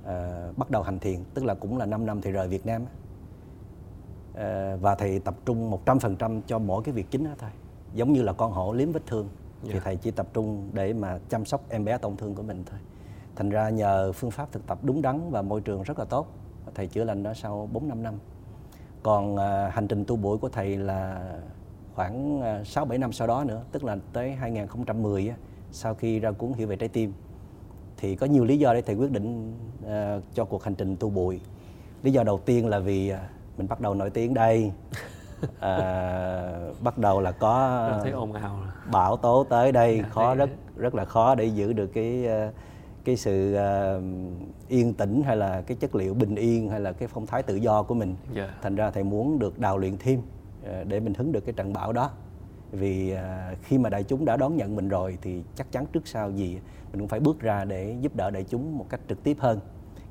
uh, 0.03 0.59
bắt 0.59 0.71
đầu 0.71 0.83
hành 0.83 0.99
thiền, 0.99 1.25
tức 1.35 1.45
là 1.45 1.55
cũng 1.55 1.79
là 1.79 1.87
5 1.87 2.07
năm 2.07 2.21
thầy 2.21 2.33
rời 2.33 2.49
Việt 2.49 2.67
Nam. 2.67 2.83
Uh, 2.83 4.39
và 4.81 4.95
thầy 4.99 5.19
tập 5.19 5.35
trung 5.45 5.73
100% 5.87 6.41
cho 6.47 6.59
mỗi 6.59 6.83
cái 6.85 6.93
việc 6.93 7.11
chính 7.11 7.25
đó 7.25 7.31
thôi. 7.39 7.51
Giống 7.95 8.13
như 8.13 8.23
là 8.23 8.33
con 8.33 8.53
hổ 8.53 8.73
liếm 8.73 8.93
vết 8.93 9.07
thương 9.07 9.29
yeah. 9.29 9.63
thì 9.63 9.75
dạ. 9.75 9.81
thầy 9.85 9.97
chỉ 9.97 10.11
tập 10.11 10.27
trung 10.33 10.71
để 10.73 10.93
mà 10.93 11.19
chăm 11.29 11.45
sóc 11.45 11.65
em 11.69 11.85
bé 11.85 11.99
tổn 11.99 12.17
thương 12.17 12.35
của 12.35 12.43
mình 12.43 12.65
thôi. 12.71 12.79
Thành 13.37 13.51
ra 13.51 13.71
nhờ 13.71 14.13
phương 14.13 14.31
pháp 14.31 14.53
thực 14.53 14.67
tập 14.67 14.79
đúng 14.83 15.03
đắn 15.03 15.31
và 15.31 15.43
môi 15.43 15.61
trường 15.61 15.83
rất 15.83 15.99
là 15.99 16.05
tốt, 16.05 16.27
thầy 16.75 16.87
chữa 16.87 17.05
lành 17.05 17.23
đó 17.23 17.35
sau 17.35 17.69
4 17.73 17.89
5 17.89 18.03
năm 18.03 18.15
còn 19.07 19.37
à, 19.37 19.71
hành 19.75 19.89
trình 19.89 20.05
tu 20.05 20.17
bụi 20.17 20.39
của 20.39 20.49
thầy 20.49 20.77
là 20.77 21.31
khoảng 21.95 22.41
à, 22.41 22.65
6 22.65 22.85
7 22.85 22.99
năm 22.99 23.13
sau 23.13 23.27
đó 23.27 23.45
nữa, 23.45 23.63
tức 23.73 23.85
là 23.85 23.97
tới 24.13 24.33
2010 24.33 25.29
á, 25.29 25.37
sau 25.73 25.95
khi 25.95 26.21
ra 26.21 26.31
cuốn 26.31 26.53
hiểu 26.53 26.69
về 26.69 26.77
trái 26.77 26.89
tim 26.89 27.13
thì 27.97 28.17
có 28.17 28.27
nhiều 28.27 28.45
lý 28.45 28.59
do 28.59 28.75
để 28.75 28.83
thầy 28.83 28.95
quyết 28.95 29.11
định 29.11 29.55
à, 29.87 30.21
cho 30.35 30.45
cuộc 30.45 30.63
hành 30.63 30.75
trình 30.75 30.97
tu 30.97 31.11
bụi. 31.11 31.41
Lý 32.03 32.13
do 32.13 32.23
đầu 32.23 32.39
tiên 32.39 32.69
là 32.69 32.79
vì 32.79 33.09
à, 33.09 33.29
mình 33.57 33.69
bắt 33.69 33.81
đầu 33.81 33.95
nổi 33.95 34.11
tiếng 34.11 34.35
đây. 34.35 34.73
à, 35.61 36.71
bắt 36.81 36.99
đầu 36.99 37.21
là 37.21 37.33
có 37.33 37.89
thấy 38.03 38.13
ồn 38.13 38.33
ào 38.33 38.59
bão 38.93 39.17
tố 39.17 39.45
tới 39.45 39.73
đây 39.73 39.99
dạ, 40.03 40.09
khó 40.09 40.35
rất 40.35 40.51
rất 40.77 40.95
là 40.95 41.05
khó 41.05 41.35
để 41.35 41.45
giữ 41.45 41.73
được 41.73 41.87
cái 41.87 42.29
uh, 42.49 42.55
cái 43.05 43.17
sự 43.17 43.57
uh, 43.57 44.03
yên 44.69 44.95
tĩnh 44.95 45.23
hay 45.23 45.37
là 45.37 45.61
cái 45.61 45.77
chất 45.81 45.95
liệu 45.95 46.15
bình 46.15 46.35
yên 46.35 46.69
hay 46.69 46.81
là 46.81 46.93
cái 46.93 47.09
phong 47.09 47.27
thái 47.27 47.43
tự 47.43 47.57
do 47.57 47.83
của 47.83 47.95
mình 47.95 48.17
yeah. 48.35 48.49
Dạ. 48.49 48.59
thành 48.63 48.77
ra 48.77 48.91
thầy 48.91 49.05
muốn 49.05 49.39
được 49.39 49.59
đào 49.59 49.79
luyện 49.79 49.97
thêm 49.99 50.19
uh, 50.21 50.87
để 50.87 51.01
mình 51.01 51.15
hứng 51.15 51.33
được 51.33 51.41
cái 51.41 51.53
trận 51.53 51.73
bão 51.73 51.93
đó 51.93 52.11
vì 52.73 53.15
uh, 53.15 53.19
khi 53.63 53.79
mà 53.79 53.91
đại 53.91 54.05
chúng 54.05 54.25
đã 54.25 54.37
đón 54.37 54.57
nhận 54.57 54.77
mình 54.77 54.89
rồi 54.89 55.19
thì 55.23 55.43
chắc 55.55 55.73
chắn 55.73 55.87
trước 55.93 56.07
sau 56.07 56.31
gì 56.31 56.59
mình 56.93 57.01
cũng 57.01 57.09
phải 57.09 57.21
bước 57.21 57.41
ra 57.41 57.65
để 57.65 57.97
giúp 58.01 58.17
đỡ 58.17 58.31
đại 58.31 58.45
chúng 58.45 58.79
một 58.79 58.87
cách 58.89 59.01
trực 59.09 59.23
tiếp 59.23 59.37
hơn 59.41 59.61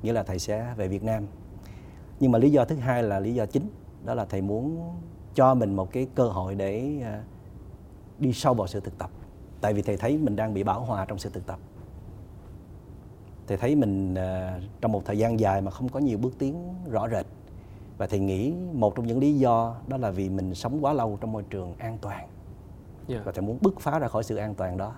nghĩa 0.02 0.12
là 0.12 0.22
thầy 0.22 0.38
sẽ 0.38 0.74
về 0.76 0.88
Việt 0.88 1.04
Nam 1.04 1.26
nhưng 2.20 2.32
mà 2.32 2.38
lý 2.38 2.50
do 2.50 2.64
thứ 2.64 2.76
hai 2.76 3.02
là 3.02 3.20
lý 3.20 3.34
do 3.34 3.46
chính 3.46 3.68
đó 4.04 4.14
là 4.14 4.24
thầy 4.24 4.42
muốn 4.42 4.90
cho 5.36 5.54
mình 5.54 5.76
một 5.76 5.92
cái 5.92 6.06
cơ 6.14 6.28
hội 6.28 6.54
để 6.54 7.00
uh, 7.00 7.24
đi 8.18 8.32
sâu 8.32 8.54
vào 8.54 8.66
sự 8.66 8.80
thực 8.80 8.98
tập. 8.98 9.10
Tại 9.60 9.74
vì 9.74 9.82
thầy 9.82 9.96
thấy 9.96 10.18
mình 10.18 10.36
đang 10.36 10.54
bị 10.54 10.62
bão 10.62 10.80
hòa 10.80 11.04
trong 11.04 11.18
sự 11.18 11.30
thực 11.30 11.46
tập. 11.46 11.58
Thì 13.46 13.56
thấy 13.56 13.76
mình 13.76 14.14
uh, 14.14 14.62
trong 14.80 14.92
một 14.92 15.04
thời 15.04 15.18
gian 15.18 15.40
dài 15.40 15.60
mà 15.60 15.70
không 15.70 15.88
có 15.88 16.00
nhiều 16.00 16.18
bước 16.18 16.38
tiến 16.38 16.74
rõ 16.90 17.08
rệt. 17.08 17.26
Và 17.98 18.06
thì 18.06 18.18
nghĩ 18.18 18.52
một 18.72 18.96
trong 18.96 19.06
những 19.06 19.18
lý 19.18 19.34
do 19.34 19.76
đó 19.86 19.96
là 19.96 20.10
vì 20.10 20.28
mình 20.28 20.54
sống 20.54 20.84
quá 20.84 20.92
lâu 20.92 21.18
trong 21.20 21.32
môi 21.32 21.42
trường 21.42 21.74
an 21.78 21.98
toàn. 22.00 22.28
Yeah. 23.08 23.24
Và 23.24 23.32
thầy 23.32 23.42
muốn 23.42 23.58
bứt 23.60 23.80
phá 23.80 23.98
ra 23.98 24.08
khỏi 24.08 24.24
sự 24.24 24.36
an 24.36 24.54
toàn 24.54 24.76
đó. 24.76 24.92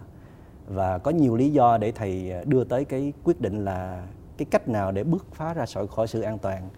Và 0.66 0.98
có 0.98 1.10
nhiều 1.10 1.36
lý 1.36 1.50
do 1.50 1.78
để 1.78 1.92
thầy 1.92 2.32
à, 2.32 2.42
đưa 2.46 2.64
tới 2.64 2.84
cái 2.84 3.12
quyết 3.24 3.40
định 3.40 3.64
là 3.64 4.06
cái 4.36 4.46
cách 4.50 4.68
nào 4.68 4.92
để 4.92 5.04
bứt 5.04 5.26
phá 5.32 5.54
ra 5.54 5.64
khỏi 5.90 6.08
sự 6.08 6.20
an 6.20 6.38
toàn. 6.38 6.68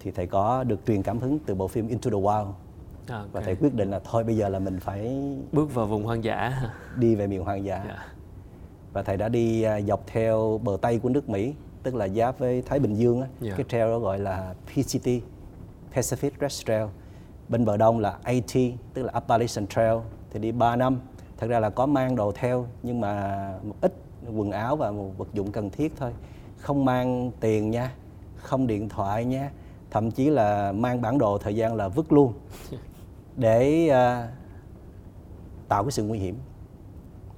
Thì 0.00 0.10
thầy 0.10 0.26
có 0.26 0.64
được 0.64 0.80
truyền 0.86 1.02
cảm 1.02 1.18
hứng 1.18 1.38
từ 1.46 1.54
bộ 1.54 1.68
phim 1.68 1.88
Into 1.88 2.10
the 2.10 2.16
Wild 2.16 2.52
okay. 3.10 3.28
và 3.32 3.40
thầy 3.40 3.54
quyết 3.54 3.74
định 3.74 3.90
là 3.90 4.00
thôi 4.04 4.24
bây 4.24 4.36
giờ 4.36 4.48
là 4.48 4.58
mình 4.58 4.80
phải 4.80 5.22
bước 5.52 5.74
vào 5.74 5.86
vùng 5.86 6.04
hoang 6.04 6.24
dã 6.24 6.62
đi 6.96 7.14
về 7.14 7.26
miền 7.26 7.44
hoang 7.44 7.64
dã 7.64 7.76
yeah. 7.76 7.86
Dạ 7.88 8.04
và 8.92 9.02
thầy 9.02 9.16
đã 9.16 9.28
đi 9.28 9.62
à, 9.62 9.80
dọc 9.80 10.06
theo 10.06 10.60
bờ 10.64 10.76
tây 10.82 10.98
của 10.98 11.08
nước 11.08 11.28
Mỹ 11.28 11.54
tức 11.82 11.94
là 11.94 12.08
giáp 12.08 12.38
với 12.38 12.62
Thái 12.62 12.78
Bình 12.78 12.94
Dương. 12.94 13.20
Yeah. 13.20 13.30
Dạ. 13.40 13.52
cái 13.56 13.66
trail 13.68 13.90
đó 13.90 13.98
gọi 13.98 14.18
là 14.18 14.54
PCT 14.66 15.08
Pacific 15.94 16.30
Crest 16.38 16.66
Trail 16.66 16.86
bên 17.48 17.64
bờ 17.64 17.76
đông 17.76 17.98
là 17.98 18.18
AT 18.22 18.54
tức 18.94 19.02
là 19.02 19.10
Appalachian 19.12 19.66
Trail 19.66 19.96
thì 20.30 20.40
đi 20.40 20.52
3 20.52 20.76
năm 20.76 21.00
thật 21.38 21.46
ra 21.46 21.60
là 21.60 21.70
có 21.70 21.86
mang 21.86 22.16
đồ 22.16 22.32
theo 22.34 22.66
nhưng 22.82 23.00
mà 23.00 23.54
một 23.62 23.74
ít 23.80 23.94
quần 24.34 24.50
áo 24.50 24.76
và 24.76 24.90
một 24.90 25.18
vật 25.18 25.28
dụng 25.32 25.52
cần 25.52 25.70
thiết 25.70 25.92
thôi 25.96 26.12
không 26.56 26.84
mang 26.84 27.30
tiền 27.40 27.70
nha 27.70 27.92
không 28.36 28.66
điện 28.66 28.88
thoại 28.88 29.24
nha 29.24 29.50
thậm 29.90 30.10
chí 30.10 30.30
là 30.30 30.72
mang 30.72 31.02
bản 31.02 31.18
đồ 31.18 31.38
thời 31.38 31.56
gian 31.56 31.74
là 31.74 31.88
vứt 31.88 32.12
luôn 32.12 32.32
để 33.36 33.88
uh, 33.90 34.30
tạo 35.68 35.84
cái 35.84 35.90
sự 35.90 36.04
nguy 36.04 36.18
hiểm 36.18 36.36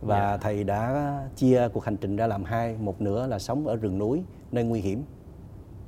và 0.00 0.18
yeah. 0.18 0.30
Dạ. 0.30 0.36
thầy 0.36 0.64
đã 0.64 1.18
chia 1.36 1.68
cuộc 1.72 1.84
hành 1.84 1.96
trình 1.96 2.16
ra 2.16 2.26
làm 2.26 2.44
hai 2.44 2.76
một 2.80 3.00
nửa 3.00 3.26
là 3.26 3.38
sống 3.38 3.66
ở 3.66 3.76
rừng 3.76 3.98
núi 3.98 4.22
nơi 4.52 4.64
nguy 4.64 4.80
hiểm 4.80 5.04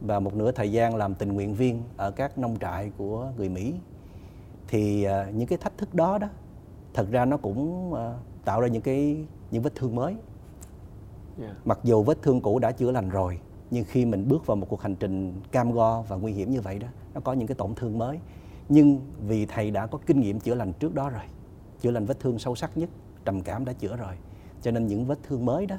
và 0.00 0.20
một 0.20 0.34
nửa 0.34 0.52
thời 0.52 0.72
gian 0.72 0.96
làm 0.96 1.14
tình 1.14 1.32
nguyện 1.32 1.54
viên 1.54 1.82
ở 1.96 2.10
các 2.10 2.38
nông 2.38 2.58
trại 2.58 2.92
của 2.98 3.32
người 3.36 3.48
Mỹ 3.48 3.74
thì 4.68 5.06
uh, 5.06 5.34
những 5.34 5.46
cái 5.48 5.58
thách 5.58 5.78
thức 5.78 5.94
đó 5.94 6.18
đó 6.18 6.28
thật 6.94 7.06
ra 7.10 7.24
nó 7.24 7.36
cũng 7.36 7.92
uh, 7.92 7.98
tạo 8.44 8.60
ra 8.60 8.68
những 8.68 8.82
cái 8.82 9.16
những 9.50 9.62
vết 9.62 9.74
thương 9.74 9.94
mới 9.94 10.12
yeah. 10.12 10.20
Dạ. 11.38 11.54
mặc 11.64 11.78
dù 11.82 12.02
vết 12.02 12.22
thương 12.22 12.40
cũ 12.40 12.58
đã 12.58 12.72
chữa 12.72 12.90
lành 12.90 13.08
rồi 13.08 13.38
nhưng 13.70 13.84
khi 13.84 14.04
mình 14.04 14.28
bước 14.28 14.46
vào 14.46 14.56
một 14.56 14.66
cuộc 14.70 14.80
hành 14.80 14.94
trình 14.94 15.40
cam 15.52 15.72
go 15.72 16.02
và 16.02 16.16
nguy 16.16 16.32
hiểm 16.32 16.50
như 16.50 16.60
vậy 16.60 16.78
đó 16.78 16.88
nó 17.14 17.20
có 17.20 17.32
những 17.32 17.46
cái 17.48 17.54
tổn 17.54 17.74
thương 17.74 17.98
mới 17.98 18.18
nhưng 18.68 19.00
vì 19.26 19.46
thầy 19.46 19.70
đã 19.70 19.86
có 19.86 19.98
kinh 20.06 20.20
nghiệm 20.20 20.40
chữa 20.40 20.54
lành 20.54 20.72
trước 20.72 20.94
đó 20.94 21.10
rồi, 21.10 21.22
chữa 21.80 21.90
lành 21.90 22.06
vết 22.06 22.20
thương 22.20 22.38
sâu 22.38 22.54
sắc 22.54 22.76
nhất, 22.76 22.90
trầm 23.24 23.40
cảm 23.40 23.64
đã 23.64 23.72
chữa 23.72 23.96
rồi. 23.96 24.14
Cho 24.62 24.70
nên 24.70 24.86
những 24.86 25.06
vết 25.06 25.18
thương 25.22 25.44
mới 25.44 25.66
đó, 25.66 25.76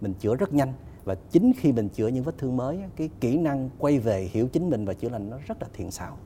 mình 0.00 0.14
chữa 0.18 0.34
rất 0.34 0.52
nhanh. 0.52 0.72
Và 1.04 1.14
chính 1.30 1.52
khi 1.56 1.72
mình 1.72 1.88
chữa 1.88 2.08
những 2.08 2.24
vết 2.24 2.38
thương 2.38 2.56
mới 2.56 2.80
cái 2.96 3.10
kỹ 3.20 3.38
năng 3.38 3.70
quay 3.78 3.98
về 3.98 4.28
hiểu 4.32 4.48
chính 4.48 4.70
mình 4.70 4.84
và 4.84 4.94
chữa 4.94 5.08
lành 5.08 5.30
nó 5.30 5.38
rất 5.46 5.62
là 5.62 5.68
thiện 5.72 5.90
xảo. 5.90 6.16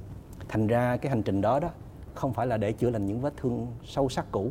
Thành 0.48 0.66
ra 0.66 0.96
cái 0.96 1.10
hành 1.10 1.22
trình 1.22 1.40
đó 1.40 1.60
đó, 1.60 1.70
không 2.14 2.32
phải 2.32 2.46
là 2.46 2.56
để 2.56 2.72
chữa 2.72 2.90
lành 2.90 3.06
những 3.06 3.20
vết 3.20 3.36
thương 3.36 3.66
sâu 3.84 4.08
sắc 4.08 4.26
cũ, 4.30 4.50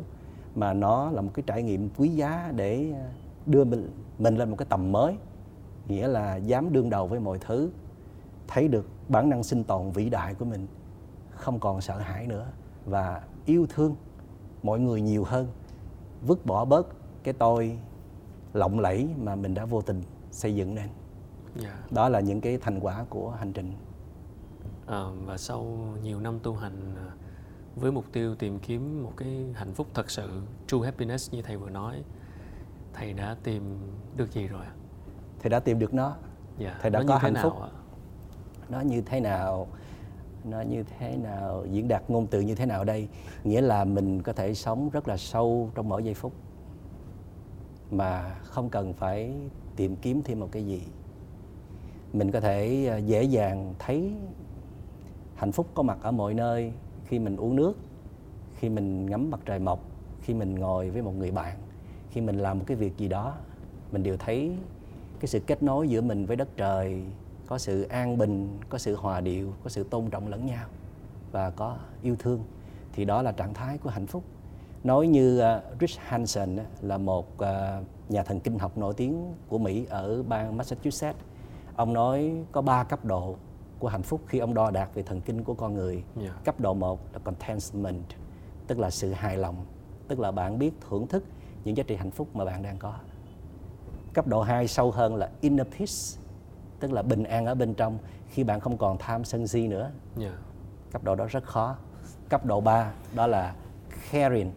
mà 0.54 0.72
nó 0.72 1.10
là 1.10 1.20
một 1.20 1.30
cái 1.34 1.42
trải 1.46 1.62
nghiệm 1.62 1.88
quý 1.96 2.08
giá 2.08 2.52
để 2.56 2.90
ờ, 2.92 3.08
đưa 3.46 3.64
mình 3.64 3.90
mình 4.18 4.36
lên 4.36 4.50
một 4.50 4.56
cái 4.56 4.66
tầm 4.68 4.92
mới. 4.92 5.14
Nghĩa 5.88 6.08
là 6.08 6.36
dám 6.36 6.72
đương 6.72 6.90
đầu 6.90 7.06
với 7.06 7.20
mọi 7.20 7.38
thứ, 7.38 7.70
thấy 8.48 8.68
được 8.68 8.88
bản 9.08 9.30
năng 9.30 9.42
sinh 9.42 9.64
tồn 9.64 9.90
vĩ 9.90 10.10
đại 10.10 10.34
của 10.34 10.44
mình 10.44 10.66
không 11.42 11.60
còn 11.60 11.80
sợ 11.80 11.98
hãi 11.98 12.26
nữa. 12.26 12.46
Và 12.84 13.22
yêu 13.46 13.66
thương 13.68 13.96
mọi 14.62 14.80
người 14.80 15.00
nhiều 15.00 15.24
hơn. 15.24 15.48
Vứt 16.26 16.46
bỏ 16.46 16.64
bớt 16.64 16.86
cái 17.22 17.34
tôi 17.34 17.78
lộng 18.52 18.80
lẫy 18.80 19.08
mà 19.18 19.36
mình 19.36 19.54
đã 19.54 19.64
vô 19.64 19.82
tình 19.82 20.02
xây 20.30 20.54
dựng 20.54 20.74
nên 20.74 20.88
yeah. 21.62 21.92
đó 21.92 22.08
là 22.08 22.20
những 22.20 22.40
cái 22.40 22.58
thành 22.58 22.80
quả 22.80 23.04
của 23.08 23.30
hành 23.30 23.52
trình. 23.52 23.72
À, 24.86 25.04
và 25.24 25.38
sau 25.38 25.64
nhiều 26.02 26.20
năm 26.20 26.38
tu 26.42 26.54
hành 26.54 26.94
à, 26.96 27.12
với 27.76 27.92
mục 27.92 28.04
tiêu 28.12 28.34
tìm 28.34 28.58
kiếm 28.58 29.02
một 29.02 29.12
cái 29.16 29.46
hạnh 29.54 29.74
phúc 29.74 29.86
thật 29.94 30.10
sự 30.10 30.42
true 30.66 30.78
happiness 30.84 31.32
như 31.32 31.42
thầy 31.42 31.56
vừa 31.56 31.70
nói 31.70 32.02
thầy 32.92 33.12
đã 33.12 33.36
tìm 33.42 33.78
được 34.16 34.32
gì 34.32 34.46
rồi 34.46 34.64
thầy 35.40 35.50
đã 35.50 35.60
tìm 35.60 35.78
được 35.78 35.94
nó. 35.94 36.16
Dạ, 36.58 36.78
thầy 36.80 36.90
đã 36.90 37.00
nó 37.00 37.06
có 37.08 37.18
hạnh 37.18 37.34
phúc. 37.42 37.52
ạ? 37.62 37.68
nó 38.68 38.80
như 38.80 39.02
thế 39.02 39.20
nào 39.20 39.66
nó 40.44 40.60
như 40.60 40.84
thế 40.98 41.16
nào, 41.16 41.64
diễn 41.70 41.88
đạt 41.88 42.10
ngôn 42.10 42.26
từ 42.26 42.40
như 42.40 42.54
thế 42.54 42.66
nào 42.66 42.84
đây? 42.84 43.08
Nghĩa 43.44 43.60
là 43.60 43.84
mình 43.84 44.22
có 44.22 44.32
thể 44.32 44.54
sống 44.54 44.90
rất 44.90 45.08
là 45.08 45.16
sâu 45.16 45.70
trong 45.74 45.88
mỗi 45.88 46.04
giây 46.04 46.14
phút, 46.14 46.32
mà 47.90 48.34
không 48.42 48.70
cần 48.70 48.92
phải 48.92 49.34
tìm 49.76 49.96
kiếm 49.96 50.22
thêm 50.24 50.40
một 50.40 50.48
cái 50.52 50.66
gì. 50.66 50.82
Mình 52.12 52.30
có 52.30 52.40
thể 52.40 52.86
ờ, 52.86 52.96
dễ 52.96 53.22
dàng 53.22 53.74
thấy 53.78 54.12
hạnh 55.34 55.52
phúc 55.52 55.66
có 55.74 55.82
mặt 55.82 55.98
ở 56.02 56.10
mọi 56.10 56.34
nơi. 56.34 56.72
Khi 57.04 57.18
mình 57.18 57.36
uống 57.36 57.56
nước, 57.56 57.78
khi 58.58 58.68
mình 58.68 59.06
ngắm 59.06 59.30
mặt 59.30 59.40
trời 59.44 59.58
mọc, 59.58 59.80
khi 60.20 60.34
mình 60.34 60.54
ngồi 60.54 60.90
với 60.90 61.02
một 61.02 61.12
người 61.18 61.30
bạn, 61.30 61.58
khi 62.10 62.20
mình 62.20 62.38
làm 62.38 62.58
một 62.58 62.64
cái 62.66 62.76
việc 62.76 62.96
gì 62.96 63.08
đó, 63.08 63.34
mình 63.92 64.02
đều 64.02 64.16
thấy 64.16 64.56
cái 65.20 65.28
sự 65.28 65.40
kết 65.40 65.62
nối 65.62 65.88
giữa 65.88 66.00
mình 66.00 66.26
với 66.26 66.36
đất 66.36 66.48
trời 66.56 67.02
có 67.46 67.58
sự 67.58 67.82
an 67.82 68.18
bình 68.18 68.58
có 68.68 68.78
sự 68.78 68.96
hòa 68.96 69.20
điệu 69.20 69.52
có 69.64 69.70
sự 69.70 69.84
tôn 69.84 70.10
trọng 70.10 70.28
lẫn 70.28 70.46
nhau 70.46 70.66
và 71.32 71.50
có 71.50 71.76
yêu 72.02 72.16
thương 72.18 72.44
thì 72.92 73.04
đó 73.04 73.22
là 73.22 73.32
trạng 73.32 73.54
thái 73.54 73.78
của 73.78 73.90
hạnh 73.90 74.06
phúc. 74.06 74.24
Nói 74.84 75.06
như 75.06 75.40
uh, 75.40 75.80
Rich 75.80 75.98
Hansen 75.98 76.58
là 76.80 76.98
một 76.98 77.28
uh, 77.34 77.48
nhà 78.08 78.22
thần 78.22 78.40
kinh 78.40 78.58
học 78.58 78.78
nổi 78.78 78.94
tiếng 78.94 79.34
của 79.48 79.58
Mỹ 79.58 79.86
ở 79.90 80.22
bang 80.22 80.56
Massachusetts. 80.56 81.18
Ông 81.76 81.92
nói 81.92 82.32
có 82.52 82.62
ba 82.62 82.84
cấp 82.84 83.04
độ 83.04 83.36
của 83.78 83.88
hạnh 83.88 84.02
phúc 84.02 84.20
khi 84.26 84.38
ông 84.38 84.54
đo 84.54 84.70
đạc 84.70 84.94
về 84.94 85.02
thần 85.02 85.20
kinh 85.20 85.44
của 85.44 85.54
con 85.54 85.74
người. 85.74 86.04
Yeah. 86.20 86.44
Cấp 86.44 86.60
độ 86.60 86.74
1 86.74 87.00
là 87.12 87.18
contentment 87.18 88.04
tức 88.66 88.78
là 88.78 88.90
sự 88.90 89.12
hài 89.12 89.38
lòng 89.38 89.56
tức 90.08 90.20
là 90.20 90.30
bạn 90.30 90.58
biết 90.58 90.70
thưởng 90.88 91.06
thức 91.06 91.24
những 91.64 91.76
giá 91.76 91.84
trị 91.86 91.96
hạnh 91.96 92.10
phúc 92.10 92.36
mà 92.36 92.44
bạn 92.44 92.62
đang 92.62 92.78
có. 92.78 92.94
Cấp 94.12 94.26
độ 94.26 94.42
2 94.42 94.68
sâu 94.68 94.90
hơn 94.90 95.16
là 95.16 95.30
inner 95.40 95.66
peace 95.66 96.21
tức 96.82 96.92
là 96.92 97.02
bình 97.02 97.24
an 97.24 97.46
ở 97.46 97.54
bên 97.54 97.74
trong 97.74 97.98
khi 98.28 98.44
bạn 98.44 98.60
không 98.60 98.76
còn 98.76 98.98
tham 98.98 99.24
sân 99.24 99.46
si 99.46 99.68
nữa 99.68 99.90
yeah. 100.20 100.32
Dạ. 100.32 100.38
cấp 100.92 101.04
độ 101.04 101.14
đó 101.14 101.26
rất 101.30 101.44
khó 101.44 101.76
cấp 102.28 102.46
độ 102.46 102.60
3 102.60 102.92
đó 103.14 103.26
là 103.26 103.54
caring 104.10 104.50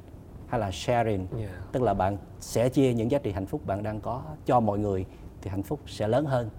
hay 0.47 0.59
là 0.59 0.71
sharing 0.71 1.27
yeah. 1.37 1.49
Dạ. 1.49 1.61
tức 1.71 1.83
là 1.83 1.93
bạn 1.93 2.17
sẽ 2.39 2.69
chia 2.69 2.93
những 2.93 3.11
giá 3.11 3.19
trị 3.19 3.31
hạnh 3.31 3.45
phúc 3.45 3.61
bạn 3.65 3.83
đang 3.83 4.01
có 4.01 4.21
cho 4.45 4.59
mọi 4.59 4.79
người 4.79 5.05
thì 5.41 5.49
hạnh 5.49 5.63
phúc 5.63 5.79
sẽ 5.87 6.07
lớn 6.07 6.25
hơn 6.25 6.49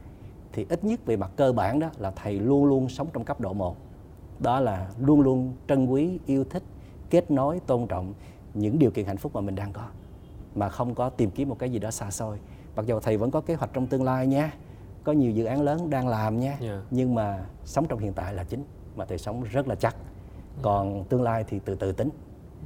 thì 0.53 0.67
ít 0.69 0.85
nhất 0.85 1.01
về 1.07 1.17
mặt 1.17 1.31
cơ 1.37 1.53
bản 1.53 1.81
đó 1.81 1.91
là 1.99 2.11
thầy 2.11 2.39
luôn 2.39 2.65
luôn 2.65 2.89
sống 2.89 3.09
trong 3.13 3.25
cấp 3.25 3.41
độ 3.41 3.53
1 3.53 3.77
đó 4.39 4.61
là 4.61 4.91
luôn 5.01 5.21
luôn 5.21 5.55
trân 5.69 5.87
quý 5.87 6.19
yêu 6.27 6.45
thích 6.45 6.63
kết 7.11 7.31
nối 7.31 7.61
tôn 7.61 7.87
trọng 7.87 8.15
những 8.55 8.79
điều 8.79 8.91
kiện 8.91 9.07
hạnh 9.07 9.17
phúc 9.17 9.35
mà 9.35 9.41
mình 9.41 9.55
đang 9.55 9.73
có 9.73 9.87
mà 10.55 10.69
không 10.69 10.95
có 10.95 11.11
tìm 11.11 11.31
kiếm 11.31 11.49
một 11.49 11.59
cái 11.59 11.71
gì 11.71 11.79
đó 11.79 11.91
xa 11.91 12.11
xôi 12.11 12.39
mặc 12.77 12.87
dù 12.87 13.01
thầy 13.01 13.17
vẫn 13.17 13.31
có 13.31 13.41
kế 13.41 13.55
hoạch 13.55 13.71
trong 13.73 13.87
tương 13.87 14.05
lai 14.05 14.27
nha 14.27 14.53
có 15.07 15.13
nhiều 15.13 15.31
dự 15.31 15.45
án 15.45 15.63
lớn 15.63 15.91
đang 15.91 16.09
làm 16.09 16.41
nha 16.41 16.49
yeah. 16.49 16.61
Dạ. 16.61 16.81
nhưng 16.91 17.15
mà 17.15 17.45
sống 17.65 17.87
trong 17.89 17.99
hiện 17.99 18.13
tại 18.13 18.35
là 18.35 18.45
chính 18.45 18.65
mà 18.97 19.05
thầy 19.05 19.19
sống 19.19 19.43
rất 19.43 19.69
là 19.69 19.75
chắc. 19.75 19.97
Dạ. 20.57 20.63
còn 20.63 21.05
tương 21.05 21.23
lai 21.23 21.45
thì 21.49 21.61
từ 21.65 21.75
từ 21.75 21.93
tính 21.93 22.09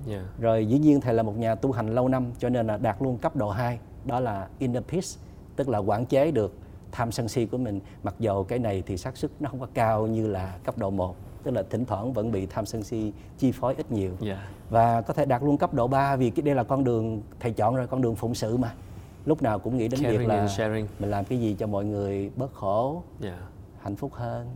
yeah. 0.09 0.23
Dạ. 0.23 0.29
rồi 0.39 0.67
dĩ 0.67 0.79
nhiên 0.79 1.01
thầy 1.01 1.15
là 1.15 1.23
một 1.23 1.37
nhà 1.39 1.55
tu 1.55 1.73
hành 1.73 1.95
lâu 1.95 2.09
năm 2.09 2.33
cho 2.39 2.49
nên 2.49 2.67
là 2.67 2.77
đạt 2.77 3.03
luôn 3.03 3.19
cấp 3.19 3.37
độ 3.37 3.51
2 3.51 3.79
đó 4.05 4.21
là 4.21 4.49
inner 4.59 4.83
peace 4.83 5.09
tức 5.57 5.69
là 5.69 5.79
quản 5.79 6.07
chế 6.07 6.31
được 6.31 6.55
tham 6.93 7.13
sân 7.13 7.29
si 7.29 7.47
của 7.47 7.59
mình 7.59 7.81
mặc 8.03 8.15
dầu 8.19 8.45
cái 8.45 8.59
này 8.59 8.83
thì 8.87 8.97
xác 8.97 9.17
suất 9.17 9.31
nó 9.41 9.51
không 9.51 9.61
có 9.61 9.67
cao 9.75 10.07
như 10.07 10.27
là 10.27 10.59
cấp 10.65 10.79
độ 10.79 10.91
1 10.91 11.17
tức 11.43 11.51
là 11.51 11.63
thỉnh 11.71 11.85
thoảng 11.85 12.13
vẫn 12.13 12.33
bị 12.33 12.47
tham 12.47 12.67
sân 12.67 12.83
si 12.83 13.13
chi 13.39 13.53
phối 13.53 13.75
ít 13.75 13.93
nhiều 13.93 14.13
yeah. 14.23 14.39
và 14.71 15.01
có 15.01 15.15
thể 15.15 15.25
đạt 15.25 15.43
luôn 15.43 15.59
cấp 15.59 15.75
độ 15.75 15.87
3 15.89 16.17
vì 16.17 16.31
cái 16.31 16.43
đây 16.43 16.55
là 16.55 16.65
con 16.65 16.85
đường 16.85 17.23
thầy 17.41 17.53
chọn 17.53 17.77
rồi 17.77 17.87
con 17.87 18.03
đường 18.03 18.15
phụng 18.15 18.35
sự 18.35 18.57
mà 18.57 18.75
lúc 19.25 19.43
nào 19.43 19.59
cũng 19.59 19.77
nghĩ 19.77 19.89
đến 19.89 20.01
Caring 20.03 20.19
việc 20.19 20.29
là 20.29 20.49
mình 20.99 21.11
làm 21.11 21.25
cái 21.25 21.41
gì 21.41 21.57
cho 21.59 21.67
mọi 21.67 21.85
người 21.85 22.31
bớt 22.37 22.55
khổ 22.55 23.03
yeah. 23.23 23.35
Dạ. 23.39 23.47
hạnh 23.81 23.97
phúc 23.97 24.15
hơn 24.15 24.49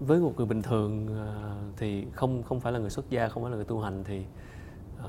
với 0.00 0.20
một 0.20 0.32
người 0.36 0.46
bình 0.46 0.62
thường 0.62 1.06
ờ, 1.06 1.56
thì 1.76 2.06
không 2.12 2.42
không 2.42 2.60
phải 2.60 2.72
là 2.72 2.78
người 2.78 2.90
xuất 2.90 3.10
gia 3.10 3.28
không 3.28 3.42
phải 3.42 3.50
là 3.50 3.56
người 3.56 3.64
tu 3.64 3.80
hành 3.80 4.04
thì 4.04 4.24
uh, 4.98 5.04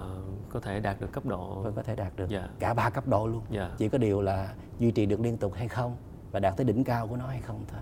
có 0.50 0.60
thể 0.60 0.80
đạt 0.80 1.02
được 1.02 1.12
cấp 1.12 1.26
độ 1.26 1.62
Vẫn 1.62 1.74
có 1.76 1.84
thể 1.84 1.96
đạt 1.96 2.16
được 2.16 2.30
yeah. 2.30 2.44
Dạ. 2.44 2.50
cả 2.60 2.74
ba 2.74 2.90
cấp 2.90 3.08
độ 3.08 3.28
luôn 3.28 3.42
yeah. 3.52 3.70
Dạ. 3.70 3.76
chỉ 3.78 3.90
có 3.90 3.98
điều 3.98 4.22
là 4.22 4.54
duy 4.80 4.92
trì 4.92 5.06
được 5.06 5.20
liên 5.20 5.38
tục 5.38 5.54
hay 5.54 5.68
không 5.68 5.96
và 6.32 6.40
đạt 6.40 6.58
tới 6.58 6.66
đỉnh 6.66 6.84
cao 6.84 7.08
của 7.08 7.16
nó 7.16 7.28
hay 7.28 7.42
không 7.42 7.66
thôi 7.72 7.82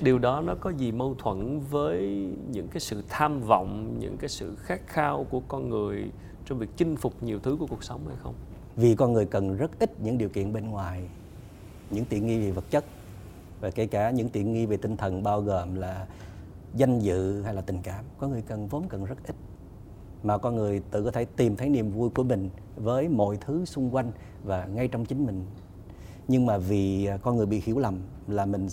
điều 0.00 0.18
đó 0.18 0.40
nó 0.40 0.54
có 0.60 0.70
gì 0.70 0.92
mâu 0.92 1.14
thuẫn 1.14 1.60
với 1.70 2.28
những 2.50 2.68
cái 2.68 2.80
sự 2.80 3.02
tham 3.08 3.40
vọng 3.40 3.96
những 3.98 4.16
cái 4.16 4.28
sự 4.28 4.56
khát 4.56 4.80
khao 4.86 5.26
của 5.30 5.40
con 5.48 5.68
người 5.68 6.10
trong 6.44 6.58
việc 6.58 6.68
chinh 6.76 6.96
phục 6.96 7.22
nhiều 7.22 7.38
thứ 7.38 7.56
của 7.60 7.66
cuộc 7.66 7.84
sống 7.84 8.00
hay 8.08 8.16
không 8.22 8.34
vì 8.76 8.94
con 8.94 9.12
người 9.12 9.26
cần 9.26 9.56
rất 9.56 9.70
ít 9.78 10.00
những 10.00 10.18
điều 10.18 10.28
kiện 10.28 10.52
bên 10.52 10.70
ngoài, 10.70 11.08
những 11.90 12.04
tiện 12.04 12.26
nghi 12.26 12.38
về 12.38 12.50
vật 12.50 12.64
chất, 12.70 12.84
và 13.60 13.70
kể 13.70 13.86
cả 13.86 14.10
những 14.10 14.28
tiện 14.28 14.52
nghi 14.52 14.66
về 14.66 14.76
tinh 14.76 14.96
thần 14.96 15.22
bao 15.22 15.40
gồm 15.40 15.74
là 15.74 16.06
danh 16.74 16.98
dự 16.98 17.42
hay 17.42 17.54
là 17.54 17.60
tình 17.60 17.78
cảm. 17.82 18.04
Con 18.18 18.30
người 18.30 18.42
cần 18.42 18.68
vốn 18.68 18.88
cần 18.88 19.04
rất 19.04 19.26
ít, 19.26 19.36
mà 20.22 20.38
con 20.38 20.56
người 20.56 20.82
tự 20.90 21.04
có 21.04 21.10
thể 21.10 21.24
tìm 21.24 21.56
thấy 21.56 21.68
niềm 21.68 21.90
vui 21.90 22.10
của 22.10 22.22
mình 22.22 22.50
với 22.76 23.08
mọi 23.08 23.38
thứ 23.40 23.64
xung 23.64 23.94
quanh 23.94 24.12
và 24.44 24.64
ngay 24.66 24.88
trong 24.88 25.04
chính 25.04 25.26
mình. 25.26 25.46
Nhưng 26.28 26.46
mà 26.46 26.58
vì 26.58 27.06
à, 27.06 27.16
con 27.16 27.36
người 27.36 27.46
bị 27.46 27.62
hiểu 27.64 27.78
lầm 27.78 28.00
là 28.28 28.46
mình 28.46 28.68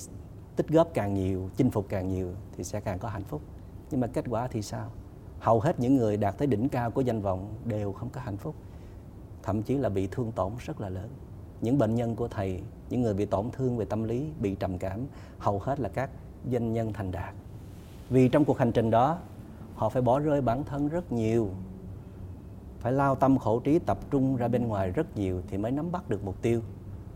tích 0.56 0.68
góp 0.70 0.94
càng 0.94 1.14
nhiều, 1.14 1.50
chinh 1.58 1.72
phục 1.72 1.86
càng 1.90 2.10
nhiều 2.10 2.32
thì 2.58 2.64
sẽ 2.64 2.80
càng 2.80 3.00
có 3.00 3.10
hạnh 3.10 3.24
phúc. 3.24 3.42
Nhưng 3.92 4.00
mà 4.00 4.08
kết 4.08 4.26
quả 4.30 4.48
thì 4.48 4.62
sao? 4.62 4.92
Hầu 5.40 5.60
hết 5.60 5.80
những 5.80 5.98
người 5.98 6.18
đạt 6.18 6.38
tới 6.38 6.48
đỉnh 6.48 6.70
cao 6.70 6.92
của 6.92 7.02
danh 7.02 7.22
vọng 7.22 7.54
đều 7.66 7.94
không 7.94 8.10
có 8.10 8.22
hạnh 8.22 8.38
phúc 8.38 8.56
thậm 9.48 9.64
chí 9.64 9.78
là 9.78 9.90
bị 9.90 10.08
thương 10.12 10.32
tổn 10.32 10.52
rất 10.60 10.82
là 10.82 10.90
lớn. 10.90 11.10
Những 11.62 11.78
bệnh 11.78 11.96
nhân 11.96 12.16
của 12.16 12.28
thầy, 12.28 12.62
những 12.90 13.02
người 13.02 13.14
bị 13.14 13.26
tổn 13.26 13.52
thương 13.52 13.78
về 13.78 13.86
tâm 13.86 14.04
lý, 14.04 14.26
bị 14.40 14.56
trầm 14.56 14.78
cảm, 14.78 15.00
hầu 15.40 15.60
hết 15.60 15.80
là 15.80 15.90
các 15.90 16.10
doanh 16.52 16.74
nhân 16.74 16.94
thành 16.94 17.12
đạt. 17.12 17.34
Vì 18.10 18.30
trong 18.30 18.46
cuộc 18.46 18.58
hành 18.58 18.72
trình 18.72 18.92
đó, 18.92 19.18
họ 19.76 19.90
phải 19.90 20.02
bỏ 20.02 20.20
rơi 20.20 20.42
bản 20.42 20.64
thân 20.64 20.88
rất 20.88 21.12
nhiều, 21.12 21.50
phải 22.80 22.92
lao 22.92 23.16
tâm 23.16 23.38
khổ 23.38 23.60
trí 23.60 23.80
tập 23.80 23.98
trung 24.12 24.36
ra 24.36 24.48
bên 24.48 24.68
ngoài 24.68 24.92
rất 24.92 25.18
nhiều 25.18 25.42
thì 25.48 25.58
mới 25.58 25.72
nắm 25.72 25.92
bắt 25.92 26.10
được 26.10 26.26
mục 26.26 26.42
tiêu. 26.42 26.62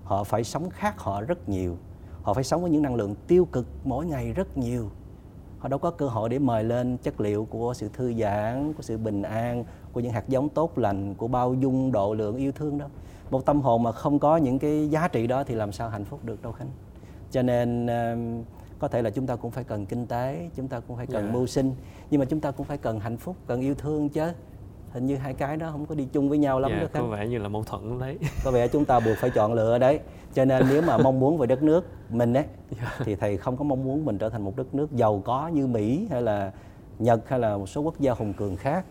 Họ 0.03 0.23
phải 0.23 0.43
sống 0.43 0.69
khác 0.69 0.99
họ 0.99 1.21
rất 1.21 1.49
nhiều, 1.49 1.77
họ 2.21 2.33
phải 2.33 2.43
sống 2.43 2.61
với 2.61 2.71
những 2.71 2.81
năng 2.81 2.95
lượng 2.95 3.15
tiêu 3.27 3.45
cực 3.45 3.67
mỗi 3.83 4.05
ngày 4.05 4.33
rất 4.33 4.57
nhiều 4.57 4.89
họ 5.61 5.69
đâu 5.69 5.79
có 5.79 5.91
cơ 5.91 6.07
hội 6.07 6.29
để 6.29 6.39
mời 6.39 6.63
lên 6.63 6.97
chất 6.97 7.21
liệu 7.21 7.45
của 7.45 7.73
sự 7.73 7.89
thư 7.93 8.13
giãn 8.13 8.73
của 8.73 8.83
sự 8.83 8.97
bình 8.97 9.21
an 9.21 9.63
của 9.93 9.99
những 9.99 10.11
hạt 10.11 10.29
giống 10.29 10.49
tốt 10.49 10.77
lành 10.77 11.15
của 11.15 11.27
bao 11.27 11.53
dung 11.53 11.91
độ 11.91 12.13
lượng 12.13 12.37
yêu 12.37 12.51
thương 12.51 12.77
đâu 12.77 12.89
một 13.29 13.45
tâm 13.45 13.61
hồn 13.61 13.83
mà 13.83 13.91
không 13.91 14.19
có 14.19 14.37
những 14.37 14.59
cái 14.59 14.89
giá 14.89 15.07
trị 15.07 15.27
đó 15.27 15.43
thì 15.43 15.55
làm 15.55 15.71
sao 15.71 15.89
hạnh 15.89 16.05
phúc 16.05 16.19
được 16.23 16.41
đâu 16.41 16.51
khánh 16.51 16.69
cho 17.31 17.41
nên 17.41 17.87
có 18.79 18.87
thể 18.87 19.01
là 19.01 19.09
chúng 19.09 19.27
ta 19.27 19.35
cũng 19.35 19.51
phải 19.51 19.63
cần 19.63 19.85
kinh 19.85 20.05
tế 20.05 20.49
chúng 20.55 20.67
ta 20.67 20.79
cũng 20.79 20.97
phải 20.97 21.07
cần 21.07 21.21
yeah. 21.21 21.25
Dạ. 21.25 21.33
mưu 21.33 21.47
sinh 21.47 21.75
nhưng 22.09 22.19
mà 22.19 22.25
chúng 22.25 22.39
ta 22.39 22.51
cũng 22.51 22.65
phải 22.65 22.77
cần 22.77 22.99
hạnh 22.99 23.17
phúc 23.17 23.35
cần 23.47 23.61
yêu 23.61 23.75
thương 23.75 24.09
chứ 24.09 24.31
hình 24.93 25.05
như 25.05 25.15
hai 25.15 25.33
cái 25.33 25.57
đó 25.57 25.69
không 25.71 25.85
có 25.85 25.95
đi 25.95 26.07
chung 26.13 26.29
với 26.29 26.37
nhau 26.37 26.59
lắm 26.59 26.71
yeah, 26.71 26.93
đó 26.93 27.01
có 27.01 27.07
vẻ 27.07 27.27
như 27.27 27.37
là 27.37 27.47
mâu 27.47 27.63
thuẫn 27.63 27.99
đấy. 27.99 28.17
Có 28.45 28.51
vẻ 28.51 28.67
chúng 28.67 28.85
ta 28.85 28.99
buộc 28.99 29.17
phải 29.17 29.29
chọn 29.29 29.53
lựa 29.53 29.77
đấy. 29.77 29.99
Cho 30.33 30.45
nên 30.45 30.65
nếu 30.69 30.81
mà 30.81 30.97
mong 30.97 31.19
muốn 31.19 31.37
về 31.37 31.47
đất 31.47 31.63
nước 31.63 31.85
mình 32.09 32.33
ấy 32.33 32.45
yeah. 32.77 32.93
thì 32.99 33.15
thầy 33.15 33.37
không 33.37 33.57
có 33.57 33.63
mong 33.63 33.83
muốn 33.83 34.05
mình 34.05 34.17
trở 34.17 34.29
thành 34.29 34.41
một 34.41 34.55
đất 34.55 34.75
nước 34.75 34.91
giàu 34.91 35.21
có 35.25 35.47
như 35.47 35.67
mỹ 35.67 36.07
hay 36.11 36.21
là 36.21 36.51
nhật 36.99 37.29
hay 37.29 37.39
là 37.39 37.57
một 37.57 37.69
số 37.69 37.81
quốc 37.81 37.99
gia 37.99 38.13
hùng 38.13 38.33
cường 38.33 38.55
khác. 38.55 38.85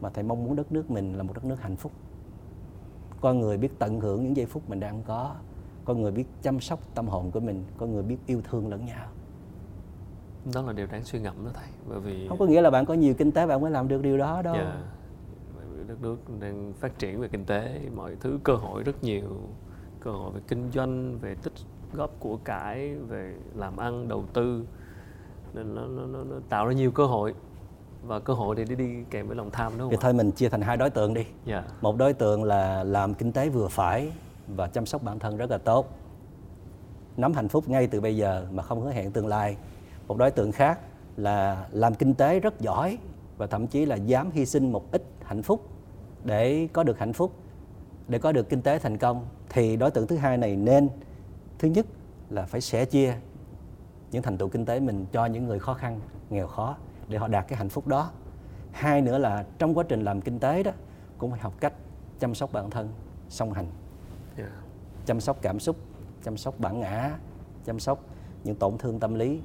Mà 0.00 0.10
thầy 0.10 0.24
mong 0.24 0.44
muốn 0.44 0.56
đất 0.56 0.72
nước 0.72 0.90
mình 0.90 1.14
là 1.14 1.22
một 1.22 1.32
đất 1.34 1.44
nước 1.44 1.60
hạnh 1.60 1.76
phúc. 1.76 1.92
Con 3.20 3.40
người 3.40 3.56
biết 3.56 3.78
tận 3.78 4.00
hưởng 4.00 4.22
những 4.22 4.36
giây 4.36 4.46
phút 4.46 4.70
mình 4.70 4.80
đang 4.80 5.02
có. 5.02 5.34
Con 5.84 6.02
người 6.02 6.12
biết 6.12 6.24
chăm 6.42 6.60
sóc 6.60 6.80
tâm 6.94 7.08
hồn 7.08 7.30
của 7.30 7.40
mình. 7.40 7.64
Con 7.76 7.92
người 7.92 8.02
biết 8.02 8.16
yêu 8.26 8.42
thương 8.50 8.68
lẫn 8.68 8.86
nhau. 8.86 9.06
Đó 10.54 10.62
là 10.62 10.72
điều 10.72 10.86
đáng 10.86 11.04
suy 11.04 11.18
ngẫm 11.20 11.44
đó 11.44 11.50
thầy. 11.54 11.68
Bởi 11.88 12.00
vì 12.00 12.28
không 12.28 12.38
có 12.38 12.46
nghĩa 12.46 12.60
là 12.60 12.70
bạn 12.70 12.86
có 12.86 12.94
nhiều 12.94 13.14
kinh 13.14 13.32
tế 13.32 13.46
bạn 13.46 13.60
mới 13.60 13.70
làm 13.70 13.88
được 13.88 14.02
điều 14.02 14.18
đó 14.18 14.42
đâu. 14.42 14.54
Yeah. 14.54 14.74
Đất 15.92 16.02
nước 16.02 16.40
đang 16.40 16.72
phát 16.72 16.98
triển 16.98 17.20
về 17.20 17.28
kinh 17.28 17.44
tế 17.44 17.80
mọi 17.96 18.16
thứ 18.20 18.38
cơ 18.44 18.54
hội 18.54 18.82
rất 18.82 19.04
nhiều 19.04 19.22
cơ 20.00 20.10
hội 20.10 20.32
về 20.32 20.40
kinh 20.48 20.70
doanh 20.74 21.18
về 21.18 21.34
tích 21.34 21.52
góp 21.92 22.20
của 22.20 22.36
cải 22.36 22.94
về 22.94 23.34
làm 23.54 23.76
ăn 23.76 24.08
đầu 24.08 24.24
tư 24.32 24.64
nên 25.54 25.74
nó, 25.74 25.86
nó, 25.86 26.06
nó, 26.06 26.24
nó 26.24 26.36
tạo 26.48 26.66
ra 26.66 26.72
nhiều 26.72 26.90
cơ 26.90 27.06
hội 27.06 27.34
và 28.02 28.18
cơ 28.18 28.32
hội 28.32 28.56
thì 28.56 28.64
đi 28.64 28.74
đi 28.74 29.04
kèm 29.10 29.26
với 29.26 29.36
lòng 29.36 29.50
tham 29.50 29.72
đúng 29.72 29.80
không? 29.80 29.90
Thì 29.90 29.96
thôi 30.00 30.12
mình 30.12 30.30
chia 30.30 30.48
thành 30.48 30.60
hai 30.60 30.76
đối 30.76 30.90
tượng 30.90 31.14
đi. 31.14 31.22
Yeah. 31.22 31.34
Dạ. 31.46 31.64
Một 31.80 31.96
đối 31.96 32.12
tượng 32.12 32.44
là 32.44 32.84
làm 32.84 33.14
kinh 33.14 33.32
tế 33.32 33.48
vừa 33.48 33.68
phải 33.68 34.12
và 34.56 34.66
chăm 34.66 34.86
sóc 34.86 35.02
bản 35.02 35.18
thân 35.18 35.36
rất 35.36 35.50
là 35.50 35.58
tốt. 35.58 35.98
nắm 37.16 37.32
hạnh 37.32 37.48
phúc 37.48 37.68
ngay 37.68 37.86
từ 37.86 38.00
bây 38.00 38.16
giờ 38.16 38.46
mà 38.52 38.62
không 38.62 38.80
hứa 38.80 38.90
hẹn 38.90 39.12
tương 39.12 39.26
lai 39.26 39.56
một 40.08 40.18
đối 40.18 40.30
tượng 40.30 40.52
khác 40.52 40.78
là 41.16 41.66
làm 41.70 41.94
kinh 41.94 42.14
tế 42.14 42.40
rất 42.40 42.60
giỏi 42.60 42.98
và 43.38 43.46
thậm 43.46 43.66
chí 43.66 43.86
là 43.86 43.96
dám 43.96 44.30
hy 44.30 44.46
sinh 44.46 44.72
một 44.72 44.92
ít 44.92 45.02
hạnh 45.24 45.42
phúc 45.42 45.71
để 46.24 46.68
có 46.72 46.82
được 46.82 46.98
hạnh 46.98 47.12
phúc 47.12 47.32
để 48.08 48.18
có 48.18 48.32
được 48.32 48.48
kinh 48.48 48.62
tế 48.62 48.78
thành 48.78 48.98
công 48.98 49.26
thì 49.48 49.76
đối 49.76 49.90
tượng 49.90 50.06
thứ 50.06 50.16
hai 50.16 50.36
này 50.36 50.56
nên 50.56 50.88
thứ 51.58 51.68
nhất 51.68 51.86
là 52.30 52.42
phải 52.42 52.60
sẻ 52.60 52.84
chia 52.84 53.14
những 54.10 54.22
thành 54.22 54.38
tựu 54.38 54.48
kinh 54.48 54.64
tế 54.64 54.80
mình 54.80 55.06
cho 55.12 55.26
những 55.26 55.46
người 55.46 55.58
khó 55.58 55.74
khăn 55.74 56.00
nghèo 56.30 56.46
khó 56.46 56.76
để 57.08 57.18
họ 57.18 57.28
đạt 57.28 57.48
cái 57.48 57.56
hạnh 57.56 57.68
phúc 57.68 57.86
đó. 57.86 58.10
Hai 58.72 59.00
nữa 59.00 59.18
là 59.18 59.44
trong 59.58 59.74
quá 59.74 59.84
trình 59.88 60.04
làm 60.04 60.20
kinh 60.20 60.38
tế 60.38 60.62
đó 60.62 60.70
cũng 61.18 61.30
phải 61.30 61.40
học 61.40 61.54
cách 61.60 61.72
chăm 62.18 62.34
sóc 62.34 62.52
bản 62.52 62.70
thân 62.70 62.88
song 63.28 63.52
hành. 63.52 63.66
Yeah. 64.36 64.50
chăm 65.06 65.20
sóc 65.20 65.38
cảm 65.42 65.60
xúc 65.60 65.76
chăm 66.24 66.36
sóc 66.36 66.54
bản 66.58 66.80
ngã 66.80 67.18
chăm 67.64 67.80
sóc 67.80 68.04
những 68.44 68.56
tổn 68.56 68.78
thương 68.78 69.00
tâm 69.00 69.14
lý. 69.14 69.40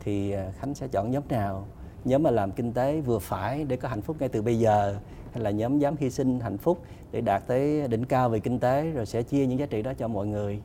Thì 0.00 0.30
à, 0.30 0.52
khánh 0.58 0.74
sẽ 0.74 0.88
chọn 0.88 1.10
nhóm 1.10 1.22
nào? 1.28 1.66
Nhóm 2.04 2.22
mà 2.22 2.30
làm 2.30 2.52
kinh 2.52 2.72
tế 2.72 3.00
vừa 3.00 3.18
phải 3.18 3.64
để 3.64 3.76
có 3.76 3.88
hạnh 3.88 4.02
phúc 4.02 4.16
ngay 4.20 4.28
từ 4.28 4.42
bây 4.42 4.58
giờ 4.58 4.98
hay 5.34 5.42
là 5.42 5.50
nhóm 5.50 5.78
dám 5.78 5.96
hy 5.98 6.10
sinh 6.10 6.40
hạnh 6.40 6.58
phúc 6.58 6.82
để 7.12 7.20
đạt 7.20 7.46
tới 7.46 7.88
đỉnh 7.88 8.04
cao 8.04 8.28
về 8.28 8.40
kinh 8.40 8.58
tế 8.58 8.90
rồi 8.90 9.06
sẽ 9.06 9.22
chia 9.22 9.46
những 9.46 9.58
giá 9.58 9.66
trị 9.66 9.82
đó 9.82 9.92
cho 9.98 10.08
mọi 10.08 10.26
người 10.26 10.60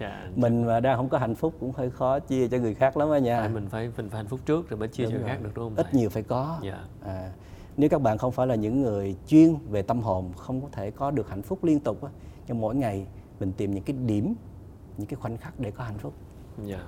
dạ, 0.00 0.28
mình 0.36 0.64
mà 0.64 0.80
đang 0.80 0.96
không 0.96 1.08
có 1.08 1.18
hạnh 1.18 1.34
phúc 1.34 1.54
cũng 1.60 1.72
hơi 1.72 1.90
khó 1.90 2.18
chia 2.18 2.48
cho 2.48 2.58
người 2.58 2.74
khác 2.74 2.96
lắm 2.96 3.10
á 3.10 3.18
nha 3.18 3.48
mình 3.54 3.68
phải 3.68 3.90
mình 3.96 4.10
phải 4.10 4.16
hạnh 4.16 4.26
phúc 4.26 4.40
trước 4.46 4.70
rồi 4.70 4.78
mới 4.78 4.88
chia 4.88 5.04
đúng 5.04 5.12
cho 5.12 5.18
người 5.18 5.28
khác 5.28 5.38
được 5.42 5.50
đúng 5.54 5.64
không 5.64 5.74
ít 5.76 5.94
nhiều 5.94 6.10
phải 6.10 6.22
có 6.22 6.58
dạ. 6.62 6.84
à, 7.04 7.32
nếu 7.76 7.90
các 7.90 8.02
bạn 8.02 8.18
không 8.18 8.32
phải 8.32 8.46
là 8.46 8.54
những 8.54 8.82
người 8.82 9.16
chuyên 9.26 9.54
về 9.70 9.82
tâm 9.82 10.00
hồn 10.00 10.32
không 10.36 10.60
có 10.60 10.68
thể 10.72 10.90
có 10.90 11.10
được 11.10 11.28
hạnh 11.28 11.42
phúc 11.42 11.64
liên 11.64 11.80
tục 11.80 12.04
á 12.04 12.10
nhưng 12.46 12.60
mỗi 12.60 12.74
ngày 12.74 13.06
mình 13.40 13.52
tìm 13.56 13.74
những 13.74 13.84
cái 13.84 13.96
điểm 14.06 14.34
những 14.96 15.06
cái 15.06 15.16
khoảnh 15.16 15.36
khắc 15.36 15.60
để 15.60 15.70
có 15.70 15.84
hạnh 15.84 15.98
phúc. 15.98 16.12
Dạ. 16.64 16.80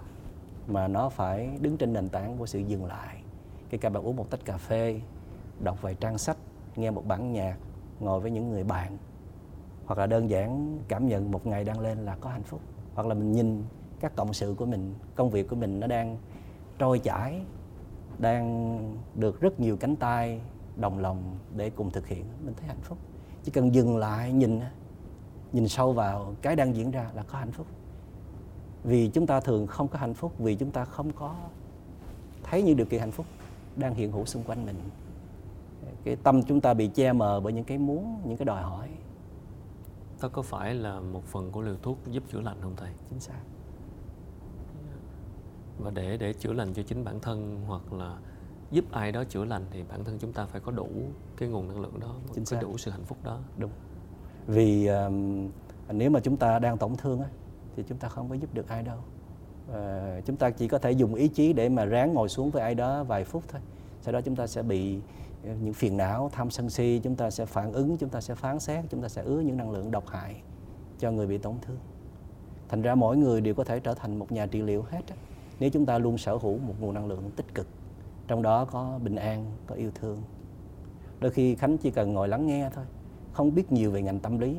mà 0.67 0.89
nó 0.89 1.09
phải 1.09 1.51
đứng 1.61 1.77
trên 1.77 1.93
nền 1.93 2.09
tảng 2.09 2.39
của 2.39 2.47
sự 2.47 2.59
dừng 2.59 2.85
lại 2.85 3.23
cái 3.71 3.79
cả 3.79 3.89
bạn 3.89 4.03
uống 4.03 4.17
một 4.17 4.31
tách 4.31 4.45
cà 4.45 4.57
phê 4.57 5.01
đọc 5.61 5.83
vài 5.83 5.95
trang 5.95 6.19
sách, 6.19 6.37
nghe 6.77 6.91
một 6.91 7.07
bản 7.07 7.33
nhạc, 7.33 7.57
ngồi 8.01 8.21
với 8.21 8.31
những 8.31 8.51
người 8.51 8.65
bạn, 8.65 8.99
hoặc 9.87 9.99
là 9.99 10.07
đơn 10.07 10.31
giản 10.31 10.79
cảm 10.89 11.07
nhận 11.07 11.31
một 11.31 11.47
ngày 11.47 11.65
đang 11.65 11.81
lên 11.81 11.99
là 11.99 12.17
có 12.21 12.31
hạnh 12.31 12.43
phúc. 12.43 12.61
Hoặc 12.95 13.07
là 13.07 13.15
mình 13.15 13.33
nhìn 13.33 13.65
các 14.01 14.17
cộng 14.17 14.33
sự 14.33 14.55
của 14.59 14.67
mình, 14.67 14.95
công 15.15 15.31
việc 15.31 15.49
của 15.49 15.57
mình 15.57 15.81
nó 15.81 15.87
đang 15.87 16.17
trôi 16.79 16.99
chảy, 16.99 17.41
đang 18.19 18.79
được 19.15 19.41
rất 19.41 19.61
nhiều 19.61 19.77
cánh 19.77 19.97
tay 19.97 20.41
đồng 20.77 20.99
lòng 20.99 21.39
để 21.57 21.71
cùng 21.71 21.91
thực 21.91 22.07
hiện. 22.07 22.25
Mình 22.45 22.55
thấy 22.57 22.69
hạnh 22.69 22.83
phúc. 22.83 22.99
Chỉ 23.45 23.53
cần 23.53 23.75
dừng 23.75 23.97
lại, 23.97 24.33
nhìn 24.33 24.61
nhìn 25.53 25.69
sâu 25.69 25.93
vào 25.93 26.35
cái 26.43 26.57
đang 26.57 26.77
diễn 26.77 26.91
ra 26.91 27.11
là 27.15 27.23
có 27.23 27.39
hạnh 27.39 27.53
phúc. 27.53 27.67
Vì 28.85 29.09
chúng 29.09 29.27
ta 29.27 29.41
thường 29.41 29.67
không 29.67 29.89
có 29.89 29.99
hạnh 29.99 30.15
phúc, 30.15 30.33
vì 30.39 30.55
chúng 30.55 30.71
ta 30.71 30.85
không 30.85 31.13
có 31.13 31.35
thấy 32.43 32.63
những 32.63 32.77
điều 32.77 32.87
kiện 32.87 33.01
hạnh 33.01 33.11
phúc 33.11 33.27
đang 33.77 33.95
hiện 33.95 34.13
hữu 34.13 34.25
xung 34.25 34.43
quanh 34.43 34.67
mình 34.67 34.77
cái 36.05 36.17
tâm 36.17 36.43
chúng 36.43 36.61
ta 36.61 36.75
bị 36.75 36.87
che 36.89 37.13
mờ 37.13 37.41
bởi 37.41 37.53
những 37.53 37.65
cái 37.65 37.79
muốn 37.79 38.21
những 38.25 38.37
cái 38.37 38.45
đòi 38.47 38.63
hỏi. 38.63 38.89
Đó 40.23 40.29
có 40.29 40.43
phải 40.43 40.75
là 40.75 41.01
một 41.01 41.25
phần 41.25 41.51
của 41.53 41.61
liều 41.61 41.77
thuốc 41.83 41.99
giúp 42.11 42.23
chữa 42.29 42.41
lành 42.41 42.57
không 42.61 42.77
thầy? 42.77 42.91
Chính 43.11 43.21
xác. 43.21 43.41
Và 45.79 45.91
để 45.91 46.17
để 46.17 46.33
chữa 46.33 46.53
lành 46.53 46.75
cho 46.75 46.83
chính 46.83 47.05
bản 47.05 47.21
thân 47.21 47.63
hoặc 47.67 47.93
là 47.93 48.17
giúp 48.71 48.85
ai 48.93 49.13
đó 49.13 49.25
chữa 49.25 49.45
lành 49.45 49.65
thì 49.71 49.83
bản 49.89 50.05
thân 50.05 50.19
chúng 50.19 50.33
ta 50.33 50.47
phải 50.47 50.61
có 50.61 50.73
đủ 50.73 50.89
cái 51.37 51.49
nguồn 51.49 51.69
năng 51.69 51.81
lượng 51.81 52.01
đó 52.01 52.15
chính 52.35 52.45
xác. 52.45 52.63
đủ 52.63 52.79
sự 52.79 52.91
hạnh 52.91 53.05
phúc 53.05 53.19
đó. 53.23 53.39
Đúng. 53.59 53.71
Vì 54.47 54.87
um, 54.87 55.49
nếu 55.91 56.11
mà 56.11 56.21
chúng 56.21 56.37
ta 56.37 56.59
đang 56.59 56.79
tổn 56.79 56.97
thương 56.97 57.21
á, 57.21 57.29
thì 57.77 57.85
chúng 57.89 57.99
ta 57.99 58.09
không 58.09 58.29
có 58.29 58.35
giúp 58.35 58.55
được 58.55 58.69
ai 58.69 58.83
đâu. 58.83 58.99
Uh, 59.71 60.25
chúng 60.25 60.37
ta 60.37 60.51
chỉ 60.51 60.69
có 60.69 60.79
thể 60.79 60.93
dùng 60.93 61.15
ý 61.15 61.29
chí 61.29 61.53
để 61.53 61.69
mà 61.69 61.85
ráng 61.85 62.15
ngồi 62.15 62.29
xuống 62.29 62.51
với 62.51 62.63
ai 62.63 62.75
đó 62.75 63.05
vài 63.05 63.25
phút 63.25 63.43
thôi. 63.49 63.61
Sau 64.03 64.13
đó 64.13 64.21
chúng 64.21 64.37
ta 64.37 64.47
sẽ 64.47 64.63
bị 64.63 65.01
những 65.43 65.73
phiền 65.73 65.97
não, 65.97 66.31
tham 66.33 66.51
sân 66.51 66.71
si, 66.71 67.01
chúng 67.03 67.17
ta 67.17 67.31
sẽ 67.31 67.47
phản 67.47 67.73
ứng, 67.73 67.97
chúng 67.97 68.09
ta 68.09 68.21
sẽ 68.21 68.35
phán 68.35 68.61
xét, 68.61 68.85
chúng 68.91 69.03
ta 69.03 69.09
sẽ 69.09 69.23
ứa 69.23 69.41
những 69.41 69.57
năng 69.57 69.71
lượng 69.71 69.91
độc 69.91 70.09
hại 70.09 70.43
cho 70.99 71.11
người 71.11 71.27
bị 71.27 71.39
tổn 71.39 71.55
thương. 71.63 71.79
Thành 72.69 72.83
ra 72.83 72.95
mỗi 72.95 73.17
người 73.17 73.41
đều 73.41 73.55
có 73.55 73.65
thể 73.65 73.81
trở 73.81 73.95
thành 73.95 74.19
một 74.19 74.33
nhà 74.33 74.47
trị 74.47 74.63
liệu 74.63 74.83
hết 74.83 75.01
á. 75.09 75.17
nếu 75.61 75.71
chúng 75.71 75.87
ta 75.87 75.99
luôn 75.99 76.19
sở 76.19 76.37
hữu 76.37 76.59
một 76.59 76.75
nguồn 76.81 76.95
năng 76.95 77.07
lượng 77.07 77.31
tích 77.37 77.55
cực, 77.55 77.67
trong 78.27 78.43
đó 78.43 78.65
có 78.65 78.99
bình 79.05 79.17
an, 79.17 79.45
có 79.67 79.75
yêu 79.75 79.91
thương. 79.95 80.19
Đôi 81.21 81.31
khi 81.31 81.55
khánh 81.55 81.79
chỉ 81.79 81.91
cần 81.91 82.13
ngồi 82.13 82.29
lắng 82.29 82.47
nghe 82.47 82.71
thôi, 82.75 82.85
không 83.33 83.55
biết 83.55 83.73
nhiều 83.73 83.91
về 83.91 84.03
ngành 84.03 84.21
tâm 84.21 84.39
lý. 84.39 84.57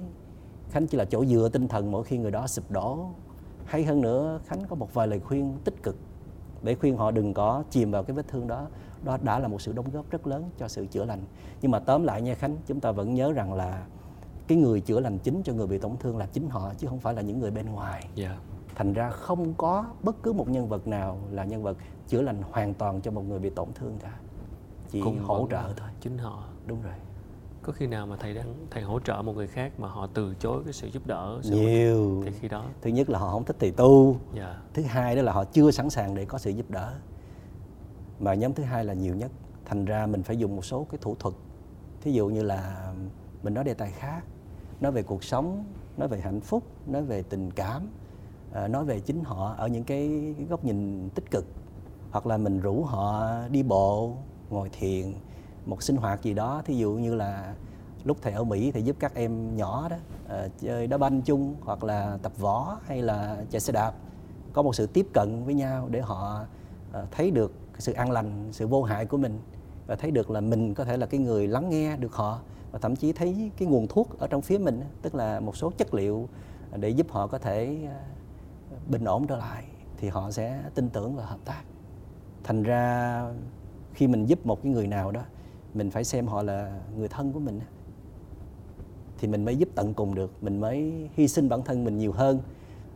Khánh 0.70 0.88
chỉ 0.88 0.98
là 0.98 1.06
chỗ 1.06 1.26
dựa 1.26 1.50
tinh 1.54 1.68
thần 1.68 1.92
mỗi 1.92 2.04
khi 2.04 2.18
người 2.18 2.32
đó 2.32 2.48
sụp 2.48 2.72
đổ. 2.72 3.10
Hay 3.66 3.84
hơn 3.84 4.02
nữa, 4.02 4.40
khánh 4.46 4.64
có 4.70 4.76
một 4.76 4.94
vài 4.94 5.08
lời 5.08 5.20
khuyên 5.20 5.54
tích 5.64 5.84
cực 5.84 5.96
để 6.64 6.76
khuyên 6.76 6.98
họ 6.98 7.12
đừng 7.12 7.34
có 7.34 7.64
chìm 7.70 7.92
vào 7.92 8.04
cái 8.04 8.16
vết 8.16 8.28
thương 8.28 8.48
đó 8.48 8.68
đó 9.04 9.18
đã 9.22 9.40
là 9.40 9.48
một 9.48 9.62
sự 9.62 9.74
đóng 9.74 9.92
góp 9.92 10.12
rất 10.12 10.28
lớn 10.28 10.50
cho 10.58 10.68
sự 10.68 10.86
chữa 10.86 11.06
lành 11.06 11.24
nhưng 11.62 11.72
mà 11.72 11.80
tóm 11.80 12.04
lại 12.04 12.22
nha 12.22 12.36
khánh 12.36 12.58
chúng 12.68 12.80
ta 12.80 12.92
vẫn 12.92 13.14
nhớ 13.14 13.32
rằng 13.32 13.54
là 13.54 13.86
cái 14.48 14.58
người 14.58 14.82
chữa 14.82 15.00
lành 15.00 15.20
chính 15.20 15.42
cho 15.44 15.54
người 15.54 15.68
bị 15.68 15.78
tổn 15.78 15.98
thương 15.98 16.18
là 16.18 16.26
chính 16.26 16.50
họ 16.50 16.72
chứ 16.78 16.88
không 16.88 17.00
phải 17.00 17.14
là 17.14 17.22
những 17.22 17.40
người 17.40 17.52
bên 17.52 17.66
ngoài 17.66 18.02
yeah. 18.02 18.12
Dạ. 18.16 18.38
thành 18.76 18.94
ra 18.94 19.10
không 19.10 19.54
có 19.54 19.86
bất 20.04 20.16
cứ 20.24 20.34
một 20.34 20.50
nhân 20.50 20.70
vật 20.70 20.88
nào 20.88 21.20
là 21.32 21.44
nhân 21.44 21.64
vật 21.64 21.78
chữa 22.08 22.22
lành 22.22 22.42
hoàn 22.52 22.74
toàn 22.74 23.02
cho 23.02 23.12
một 23.12 23.22
người 23.22 23.40
bị 23.40 23.50
tổn 23.50 23.68
thương 23.76 23.98
cả 24.00 24.14
chỉ 24.90 25.02
Cùng 25.02 25.20
hỗ 25.20 25.48
trợ 25.52 25.74
thôi 25.78 25.90
chính 26.02 26.18
họ 26.18 26.44
đúng 26.66 26.82
rồi 26.82 26.94
có 27.62 27.74
khi 27.74 27.88
nào 27.88 28.08
mà 28.08 28.16
thầy 28.20 28.34
đang 28.34 28.54
thầy 28.72 28.84
hỗ 28.84 29.00
trợ 29.00 29.22
một 29.22 29.36
người 29.36 29.48
khác 29.48 29.80
mà 29.80 29.88
họ 29.88 30.08
từ 30.14 30.34
chối 30.40 30.62
cái 30.64 30.74
sự 30.74 30.88
giúp 30.88 31.08
đỡ 31.08 31.40
sự 31.44 31.56
nhiều 31.56 32.22
thì 32.26 32.32
khi 32.40 32.48
đó 32.48 32.66
thứ 32.82 32.90
nhất 32.90 33.10
là 33.10 33.20
họ 33.20 33.32
không 33.32 33.46
thích 33.46 33.56
thầy 33.60 33.72
tu 33.72 34.18
yeah. 34.36 34.48
Dạ. 34.48 34.62
thứ 34.74 34.84
hai 34.84 35.16
đó 35.16 35.22
là 35.22 35.32
họ 35.32 35.44
chưa 35.46 35.72
sẵn 35.72 35.90
sàng 35.90 36.16
để 36.16 36.26
có 36.26 36.38
sự 36.38 36.52
giúp 36.52 36.72
đỡ 36.72 36.94
mà 38.20 38.34
nhóm 38.34 38.54
thứ 38.54 38.64
hai 38.64 38.86
là 38.86 38.94
nhiều 38.94 39.16
nhất. 39.16 39.32
Thành 39.66 39.86
ra 39.86 40.08
mình 40.08 40.24
phải 40.24 40.38
dùng 40.38 40.56
một 40.56 40.66
số 40.66 40.88
cái 40.92 41.00
thủ 41.02 41.16
thuật. 41.20 41.36
Thí 42.02 42.12
dụ 42.12 42.28
như 42.28 42.44
là 42.44 42.94
mình 43.44 43.54
nói 43.54 43.64
đề 43.64 43.74
tài 43.74 43.92
khác 43.92 44.24
nói 44.82 44.92
về 44.92 45.04
cuộc 45.04 45.24
sống 45.24 45.66
nói 45.98 46.08
về 46.08 46.22
hạnh 46.22 46.42
phúc 46.42 46.64
nói 46.88 47.04
về 47.04 47.24
tình 47.24 47.52
cảm 47.52 47.88
à, 48.54 48.68
nói 48.68 48.86
về 48.86 49.00
chính 49.00 49.24
họ 49.24 49.54
ở 49.58 49.68
những 49.68 49.84
cái 49.84 50.36
góc 50.50 50.66
nhìn 50.66 51.10
tích 51.16 51.32
cực. 51.32 51.46
Hoặc 52.12 52.28
là 52.28 52.38
mình 52.38 52.60
rủ 52.60 52.84
họ 52.84 53.34
đi 53.50 53.64
bộ 53.64 54.14
ngồi 54.50 54.70
thiền 54.70 55.14
một 55.66 55.84
sinh 55.84 55.98
hoạt 55.98 56.24
gì 56.24 56.34
đó. 56.34 56.62
Thí 56.66 56.78
dụ 56.78 56.92
như 56.92 57.16
là 57.16 57.56
lúc 58.04 58.18
thầy 58.22 58.34
ở 58.34 58.44
Mỹ 58.44 58.72
thì 58.72 58.82
giúp 58.82 58.96
các 59.00 59.16
em 59.16 59.56
nhỏ 59.56 59.90
đó 59.90 59.98
uh, 60.26 60.52
chơi 60.60 60.88
đá 60.88 60.98
banh 60.98 61.22
chung 61.22 61.56
hoặc 61.62 61.84
là 61.84 62.18
tập 62.22 62.32
võ 62.38 62.78
hay 62.86 63.02
là 63.02 63.44
chạy 63.50 63.62
xe 63.62 63.74
đạp. 63.74 63.94
Có 64.54 64.62
một 64.62 64.76
sự 64.76 64.88
tiếp 64.88 65.08
cận 65.14 65.44
với 65.46 65.54
nhau 65.54 65.88
để 65.92 66.02
họ 66.02 66.46
uh, 66.90 67.12
thấy 67.12 67.32
được 67.32 67.54
sự 67.80 67.94
an 67.94 68.12
lành, 68.12 68.50
sự 68.52 68.68
vô 68.68 68.84
hại 68.84 69.06
của 69.06 69.18
mình 69.18 69.40
và 69.88 69.96
thấy 69.96 70.12
được 70.12 70.32
là 70.32 70.42
mình 70.42 70.74
có 70.74 70.86
thể 70.86 70.98
là 70.98 71.06
cái 71.06 71.20
người 71.20 71.48
lắng 71.48 71.70
nghe 71.70 71.98
được 71.98 72.14
họ 72.14 72.40
và 72.72 72.80
thậm 72.80 72.96
chí 72.96 73.14
thấy 73.14 73.52
cái 73.58 73.68
nguồn 73.68 73.88
thuốc 73.88 74.20
ở 74.20 74.28
trong 74.28 74.42
phía 74.42 74.58
mình 74.58 74.82
tức 75.02 75.16
là 75.16 75.40
một 75.40 75.58
số 75.58 75.72
chất 75.78 75.94
liệu 75.94 76.30
để 76.76 76.90
giúp 76.90 77.08
họ 77.10 77.28
có 77.28 77.38
thể 77.38 77.78
à, 77.88 78.00
bình 78.88 79.04
ổn 79.04 79.28
trở 79.28 79.38
lại 79.38 79.64
thì 79.98 80.08
họ 80.08 80.32
sẽ 80.32 80.64
tin 80.76 80.90
tưởng 80.90 81.16
và 81.16 81.26
hợp 81.26 81.40
tác. 81.46 81.62
Thành 82.44 82.64
ra 82.64 83.24
khi 83.94 84.08
mình 84.08 84.26
giúp 84.26 84.46
một 84.46 84.64
cái 84.64 84.72
người 84.72 84.88
nào 84.88 85.12
đó, 85.12 85.22
mình 85.74 85.92
phải 85.92 86.04
xem 86.04 86.28
họ 86.28 86.44
là 86.44 86.80
người 86.98 87.08
thân 87.08 87.34
của 87.34 87.40
mình 87.40 87.60
thì 89.18 89.28
mình 89.28 89.46
mới 89.46 89.58
giúp 89.58 89.70
tận 89.76 89.94
cùng 89.94 90.16
được, 90.16 90.44
mình 90.44 90.60
mới 90.60 91.10
hy 91.14 91.28
sinh 91.28 91.50
bản 91.50 91.62
thân 91.62 91.84
mình 91.84 91.98
nhiều 91.98 92.12
hơn. 92.12 92.40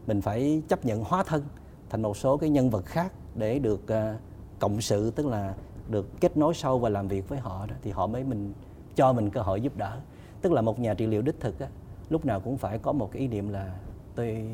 Mình 0.08 0.22
phải 0.22 0.62
chấp 0.68 0.86
nhận 0.86 1.04
hóa 1.04 1.24
thân 1.24 1.44
thành 1.90 2.02
một 2.02 2.18
số 2.18 2.38
cái 2.38 2.50
nhân 2.50 2.70
vật 2.70 2.86
khác 2.86 3.14
để 3.36 3.60
được 3.60 3.88
à, 3.92 4.18
cộng 4.64 4.82
sự 4.82 5.11
tức 5.11 5.26
là 5.26 5.53
được 5.89 6.07
kết 6.20 6.38
nối 6.38 6.53
sâu 6.53 6.80
và 6.80 6.89
làm 6.89 7.07
việc 7.07 7.30
với 7.30 7.39
họ 7.39 7.66
đó 7.66 7.76
thì 7.82 7.91
họ 7.91 8.07
mới 8.07 8.24
mình 8.24 8.53
cho 8.95 9.14
mình 9.14 9.30
cơ 9.30 9.41
hội 9.41 9.61
giúp 9.61 9.78
đỡ 9.78 9.99
tức 10.41 10.51
là 10.51 10.61
một 10.61 10.80
nhà 10.80 10.93
trị 10.93 11.05
liệu 11.05 11.22
đích 11.22 11.39
thực 11.39 11.59
á, 11.59 11.68
lúc 12.09 12.26
nào 12.26 12.39
cũng 12.39 12.57
phải 12.57 12.80
có 12.80 12.91
một 12.91 13.09
cái 13.11 13.22
ý 13.22 13.28
niệm 13.28 13.49
là 13.49 13.76
tôi 14.16 14.47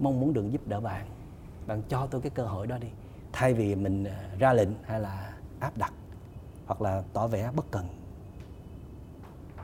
mong 0.00 0.20
muốn 0.20 0.32
được 0.32 0.50
giúp 0.50 0.60
đỡ 0.66 0.80
bạn 0.80 1.06
bạn 1.66 1.82
cho 1.88 2.06
tôi 2.06 2.20
cái 2.20 2.30
cơ 2.30 2.46
hội 2.46 2.66
đó 2.66 2.78
đi 2.78 2.88
thay 3.32 3.54
vì 3.54 3.74
mình 3.74 4.04
ờ, 4.04 4.14
ra 4.38 4.52
lệnh 4.52 4.68
hay 4.82 5.00
là 5.00 5.34
áp 5.60 5.78
đặt 5.78 5.92
hoặc 6.66 6.82
là 6.82 7.02
tỏ 7.12 7.26
vẻ 7.26 7.50
bất 7.56 7.66
cần 7.70 7.86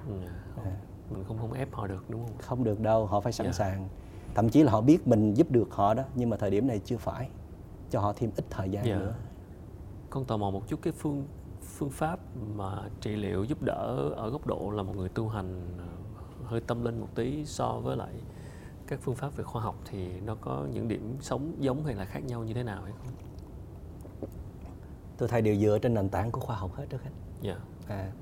ừ, 0.09 0.15
không, 0.55 0.65
à. 0.65 0.77
mình 1.11 1.25
không 1.29 1.39
không 1.39 1.53
ép 1.53 1.73
họ 1.73 1.87
được 1.87 2.05
đúng 2.09 2.25
không 2.27 2.37
không 2.39 2.65
được 2.65 2.81
đâu 2.81 3.07
họ 3.07 3.21
phải 3.21 3.33
sẵn 3.33 3.45
yeah. 3.45 3.55
Dạ. 3.55 3.65
sàng 3.65 3.89
thậm 4.35 4.49
chí 4.49 4.63
là 4.63 4.73
họ 4.73 4.81
biết 4.81 5.07
mình 5.07 5.35
giúp 5.35 5.51
được 5.51 5.69
họ 5.71 5.95
đó 5.95 6.03
nhưng 6.15 6.31
mà 6.31 6.37
thời 6.37 6.51
điểm 6.51 6.67
này 6.67 6.81
chưa 6.85 6.97
phải 6.97 7.29
cho 7.91 8.01
họ 8.01 8.13
thêm 8.17 8.31
ít 8.37 8.45
thời 8.51 8.71
gian 8.71 8.85
yeah. 8.85 8.99
Dạ. 8.99 9.05
nữa 9.05 9.15
con 10.17 10.25
tò 10.25 10.37
mò 10.37 10.51
một 10.51 10.69
chút 10.69 10.83
cái 10.83 10.93
phương 10.93 11.27
phương 11.63 11.91
pháp 11.91 12.21
mà 12.55 12.83
trị 13.01 13.17
liệu 13.17 13.45
giúp 13.45 13.63
đỡ 13.63 14.11
ở 14.17 14.31
góc 14.31 14.47
độ 14.47 14.71
là 14.71 14.83
một 14.83 14.97
người 14.97 15.09
tu 15.09 15.29
hành 15.29 15.69
ờ, 15.79 15.85
hơi 16.45 16.61
tâm 16.61 16.85
linh 16.85 17.01
một 17.01 17.09
tí 17.15 17.45
so 17.45 17.81
với 17.83 17.97
lại 17.97 18.15
các 18.87 18.99
phương 19.03 19.15
pháp 19.15 19.37
về 19.37 19.45
khoa 19.45 19.63
học 19.63 19.77
thì 19.91 20.21
nó 20.21 20.35
có 20.41 20.67
những 20.73 20.89
điểm 20.89 21.17
sống 21.21 21.53
giống 21.59 21.85
hay 21.85 21.95
là 21.95 22.05
khác 22.05 22.21
nhau 22.25 22.45
như 22.45 22.55
thế 22.55 22.63
nào 22.63 22.83
hay 22.83 22.93
không? 22.93 23.07
tôi 25.19 25.29
thấy 25.29 25.43
đều 25.43 25.57
dựa 25.57 25.79
trên 25.79 25.95
nền 25.95 26.09
tảng 26.09 26.31
của 26.31 26.41
khoa 26.41 26.57
học 26.57 26.75
hết 26.75 26.87
đó 26.91 26.99
khách 27.03 27.11
yeah. 27.43 27.59
à, 27.89 28.13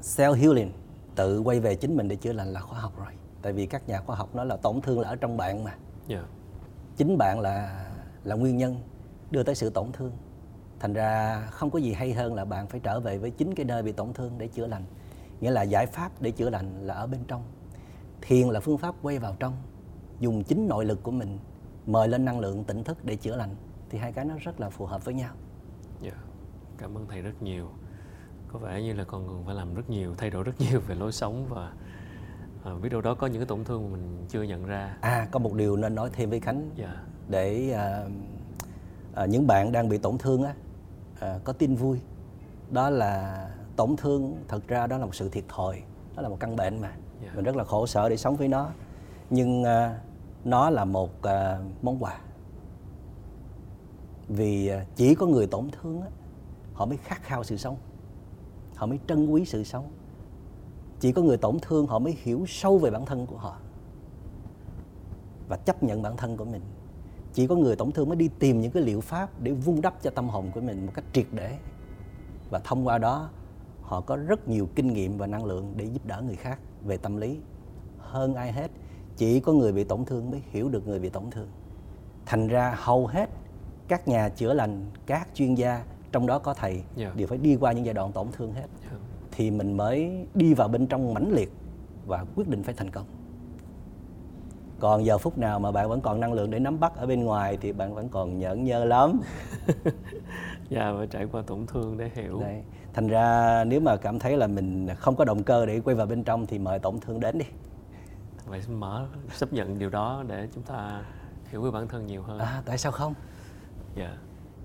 self 0.00 0.34
healing 0.34 0.72
tự 1.14 1.40
quay 1.40 1.60
về 1.60 1.74
chính 1.74 1.96
mình 1.96 2.08
để 2.08 2.16
chữa 2.16 2.32
lành 2.32 2.52
là 2.52 2.60
khoa 2.60 2.80
học 2.80 2.98
rồi 2.98 3.12
tại 3.42 3.52
vì 3.52 3.66
các 3.66 3.88
nhà 3.88 4.00
khoa 4.00 4.16
học 4.16 4.34
nói 4.34 4.46
là 4.46 4.56
tổn 4.56 4.80
thương 4.80 5.00
là 5.00 5.08
ở 5.08 5.16
trong 5.16 5.36
bạn 5.36 5.64
mà 5.64 5.74
dạ 6.06 6.24
chính 6.96 7.18
bạn 7.18 7.40
là 7.40 7.86
là 8.24 8.34
nguyên 8.34 8.56
nhân 8.56 8.76
đưa 9.30 9.42
tới 9.42 9.54
sự 9.54 9.70
tổn 9.70 9.92
thương. 9.92 10.12
Thành 10.80 10.92
ra 10.92 11.40
không 11.50 11.70
có 11.70 11.78
gì 11.78 11.92
hay 11.92 12.12
hơn 12.12 12.34
là 12.34 12.44
bạn 12.44 12.68
phải 12.68 12.80
trở 12.80 13.00
về 13.00 13.18
với 13.18 13.30
chính 13.30 13.54
cái 13.54 13.66
nơi 13.66 13.82
bị 13.82 13.92
tổn 13.92 14.12
thương 14.12 14.38
để 14.38 14.48
chữa 14.48 14.66
lành. 14.66 14.84
Nghĩa 15.40 15.50
là 15.50 15.62
giải 15.62 15.86
pháp 15.86 16.22
để 16.22 16.30
chữa 16.30 16.50
lành 16.50 16.86
là 16.86 16.94
ở 16.94 17.06
bên 17.06 17.20
trong. 17.28 17.42
Thiền 18.20 18.48
là 18.48 18.60
phương 18.60 18.78
pháp 18.78 18.94
quay 19.02 19.18
vào 19.18 19.36
trong. 19.40 19.56
Dùng 20.20 20.44
chính 20.44 20.68
nội 20.68 20.84
lực 20.84 21.02
của 21.02 21.10
mình 21.10 21.38
mời 21.86 22.08
lên 22.08 22.24
năng 22.24 22.40
lượng 22.40 22.64
tỉnh 22.64 22.84
thức 22.84 23.04
để 23.04 23.16
chữa 23.16 23.36
lành. 23.36 23.56
Thì 23.90 23.98
hai 23.98 24.12
cái 24.12 24.24
nó 24.24 24.34
rất 24.38 24.60
là 24.60 24.70
phù 24.70 24.86
hợp 24.86 25.04
với 25.04 25.14
nhau. 25.14 25.34
Dạ 26.02 26.12
cảm 26.80 26.98
ơn 26.98 27.06
thầy 27.08 27.22
rất 27.22 27.42
nhiều. 27.42 27.68
Có 28.48 28.58
vẻ 28.58 28.82
như 28.82 28.92
là 28.92 29.04
con 29.04 29.26
còn 29.28 29.44
phải 29.46 29.54
làm 29.54 29.74
rất 29.74 29.90
nhiều 29.90 30.14
thay 30.18 30.30
đổi 30.30 30.44
rất 30.44 30.52
nhiều 30.60 30.80
về 30.80 30.94
lối 30.94 31.12
sống 31.12 31.46
và 31.48 31.72
à, 32.64 32.72
biết 32.82 32.88
đâu 32.88 33.00
đó 33.00 33.14
có 33.14 33.26
những 33.26 33.38
cái 33.38 33.46
tổn 33.46 33.64
thương 33.64 33.82
mà 33.82 33.96
mình 33.96 34.26
chưa 34.28 34.42
nhận 34.42 34.66
ra. 34.66 34.96
À 35.00 35.28
có 35.30 35.38
một 35.38 35.54
điều 35.54 35.76
nên 35.76 35.94
nói 35.94 36.10
thêm 36.12 36.30
với 36.30 36.40
khánh. 36.40 36.70
Dạ. 36.76 37.04
Để 37.28 37.70
à, 37.70 38.04
à, 39.14 39.26
những 39.26 39.46
bạn 39.46 39.72
đang 39.72 39.88
bị 39.88 39.98
tổn 39.98 40.18
thương 40.18 40.42
á 40.42 40.54
à, 41.20 41.38
có 41.44 41.52
tin 41.52 41.74
vui. 41.74 42.00
Đó 42.70 42.90
là 42.90 43.46
tổn 43.76 43.96
thương 43.96 44.36
thật 44.48 44.68
ra 44.68 44.86
đó 44.86 44.98
là 44.98 45.04
một 45.04 45.14
sự 45.14 45.28
thiệt 45.28 45.44
thòi 45.48 45.82
đó 46.16 46.22
là 46.22 46.28
một 46.28 46.36
căn 46.40 46.56
bệnh 46.56 46.80
mà. 46.80 46.92
Dạ. 47.24 47.30
mình 47.34 47.44
rất 47.44 47.56
là 47.56 47.64
khổ 47.64 47.86
sở 47.86 48.08
để 48.08 48.16
sống 48.16 48.36
với 48.36 48.48
nó. 48.48 48.70
Nhưng 49.30 49.64
à, 49.64 50.00
nó 50.44 50.70
là 50.70 50.84
một 50.84 51.22
à, 51.22 51.58
món 51.82 52.02
quà. 52.02 52.20
Vì 54.28 54.70
chỉ 54.96 55.14
có 55.14 55.26
người 55.26 55.46
tổn 55.46 55.68
thương 55.70 56.00
á, 56.00 56.08
họ 56.74 56.86
mới 56.86 56.96
khát 56.96 57.22
khao 57.22 57.44
sự 57.44 57.56
sống. 57.56 57.76
Họ 58.74 58.86
mới 58.86 58.98
trân 59.08 59.26
quý 59.26 59.44
sự 59.44 59.64
sống. 59.64 59.90
Chỉ 61.00 61.12
có 61.12 61.22
người 61.22 61.36
tổn 61.36 61.58
thương 61.62 61.86
họ 61.86 61.98
mới 61.98 62.16
hiểu 62.22 62.44
sâu 62.48 62.78
về 62.78 62.90
bản 62.90 63.06
thân 63.06 63.26
của 63.26 63.36
họ 63.36 63.56
và 65.48 65.56
chấp 65.56 65.82
nhận 65.82 66.02
bản 66.02 66.16
thân 66.16 66.36
của 66.36 66.44
mình 66.44 66.62
chỉ 67.32 67.46
có 67.46 67.54
người 67.54 67.76
tổn 67.76 67.92
thương 67.92 68.08
mới 68.08 68.16
đi 68.16 68.28
tìm 68.38 68.60
những 68.60 68.72
cái 68.72 68.82
liệu 68.82 69.00
pháp 69.00 69.40
để 69.40 69.52
vun 69.52 69.80
đắp 69.80 70.02
cho 70.02 70.10
tâm 70.10 70.28
hồn 70.28 70.50
của 70.54 70.60
mình 70.60 70.86
một 70.86 70.92
cách 70.94 71.04
triệt 71.12 71.26
để. 71.32 71.58
Và 72.50 72.58
thông 72.64 72.86
qua 72.86 72.98
đó 72.98 73.30
họ 73.82 74.00
có 74.00 74.16
rất 74.16 74.48
nhiều 74.48 74.68
kinh 74.74 74.92
nghiệm 74.92 75.18
và 75.18 75.26
năng 75.26 75.44
lượng 75.44 75.72
để 75.76 75.84
giúp 75.84 76.06
đỡ 76.06 76.22
người 76.26 76.36
khác 76.36 76.58
về 76.82 76.96
tâm 76.96 77.16
lý. 77.16 77.38
Hơn 77.98 78.34
ai 78.34 78.52
hết 78.52 78.70
chỉ 79.16 79.40
có 79.40 79.52
người 79.52 79.72
bị 79.72 79.84
tổn 79.84 80.04
thương 80.04 80.30
mới 80.30 80.42
hiểu 80.50 80.68
được 80.68 80.88
người 80.88 80.98
bị 80.98 81.08
tổn 81.08 81.30
thương. 81.30 81.48
Thành 82.26 82.48
ra 82.48 82.74
hầu 82.76 83.06
hết 83.06 83.30
các 83.88 84.08
nhà 84.08 84.28
chữa 84.28 84.52
lành 84.52 84.90
các 85.06 85.28
chuyên 85.34 85.54
gia 85.54 85.84
trong 86.12 86.26
đó 86.26 86.38
có 86.38 86.54
thầy 86.54 86.82
Dạ. 86.96 87.12
đều 87.16 87.26
phải 87.26 87.38
đi 87.38 87.56
qua 87.56 87.72
những 87.72 87.84
giai 87.84 87.94
đoạn 87.94 88.12
tổn 88.12 88.26
thương 88.32 88.52
hết. 88.52 88.66
Dạ 88.82 88.96
thì 89.32 89.50
mình 89.50 89.76
mới 89.76 90.26
đi 90.34 90.54
vào 90.54 90.68
bên 90.68 90.86
trong 90.86 91.14
mãnh 91.14 91.32
liệt 91.32 91.52
và 92.06 92.24
quyết 92.34 92.48
định 92.48 92.62
phải 92.62 92.74
thành 92.74 92.90
công 92.90 93.06
còn 94.80 95.04
giờ 95.04 95.18
phút 95.18 95.38
nào 95.38 95.58
mà 95.58 95.72
bạn 95.72 95.88
vẫn 95.88 96.00
còn 96.00 96.20
năng 96.20 96.32
lượng 96.32 96.50
để 96.50 96.58
nắm 96.58 96.80
bắt 96.80 96.96
ở 96.96 97.06
bên 97.06 97.24
ngoài 97.24 97.58
thì 97.60 97.72
bạn 97.72 97.94
vẫn 97.94 98.08
còn 98.08 98.38
nhẫn 98.38 98.64
nhơ 98.64 98.84
lắm. 98.84 99.20
Dạ 100.68 100.92
phải 100.98 101.06
trải 101.06 101.26
qua 101.32 101.42
tổn 101.46 101.66
thương 101.66 101.98
để 101.98 102.10
hiểu. 102.14 102.40
Đấy. 102.40 102.62
thành 102.94 103.08
ra 103.08 103.64
nếu 103.64 103.80
mà 103.80 103.96
cảm 103.96 104.18
thấy 104.18 104.36
là 104.36 104.46
mình 104.46 104.88
không 104.96 105.16
có 105.16 105.24
động 105.24 105.42
cơ 105.42 105.66
để 105.66 105.80
quay 105.80 105.96
vào 105.96 106.06
bên 106.06 106.24
trong 106.24 106.46
thì 106.46 106.58
mời 106.58 106.78
tổn 106.78 107.00
thương 107.00 107.20
đến 107.20 107.38
đi. 107.38 107.44
Vậy 108.46 108.62
mở 108.68 109.06
chấp 109.38 109.52
nhận 109.52 109.78
điều 109.78 109.90
đó 109.90 110.24
để 110.28 110.48
chúng 110.54 110.62
ta 110.62 111.02
hiểu 111.50 111.62
về 111.62 111.70
bản 111.70 111.88
thân 111.88 112.06
nhiều 112.06 112.22
hơn. 112.22 112.38
À, 112.38 112.62
tại 112.66 112.78
sao 112.78 112.92
không? 112.92 113.14
Dạ. 113.96 114.16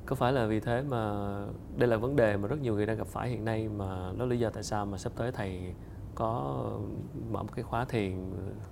Có 0.06 0.16
phải 0.16 0.34
là 0.34 0.46
vì 0.46 0.60
thế 0.60 0.82
mà 0.82 1.26
đây 1.78 1.90
là 1.90 1.98
vấn 1.98 2.16
đề 2.16 2.38
mà 2.38 2.48
rất 2.48 2.62
nhiều 2.62 2.74
người 2.74 2.86
đang 2.86 2.98
gặp 2.98 3.08
phải 3.08 3.30
hiện 3.30 3.46
nay 3.46 3.70
mà 3.70 4.12
đó 4.18 4.26
lý 4.26 4.40
do 4.40 4.50
tại 4.50 4.64
sao 4.64 4.86
mà 4.86 4.98
sắp 4.98 5.12
tới 5.16 5.32
thầy 5.32 5.74
có 6.16 6.56
mở 7.32 7.44
một 7.44 7.50
cái 7.56 7.64
khóa 7.64 7.86
thiền 7.86 8.32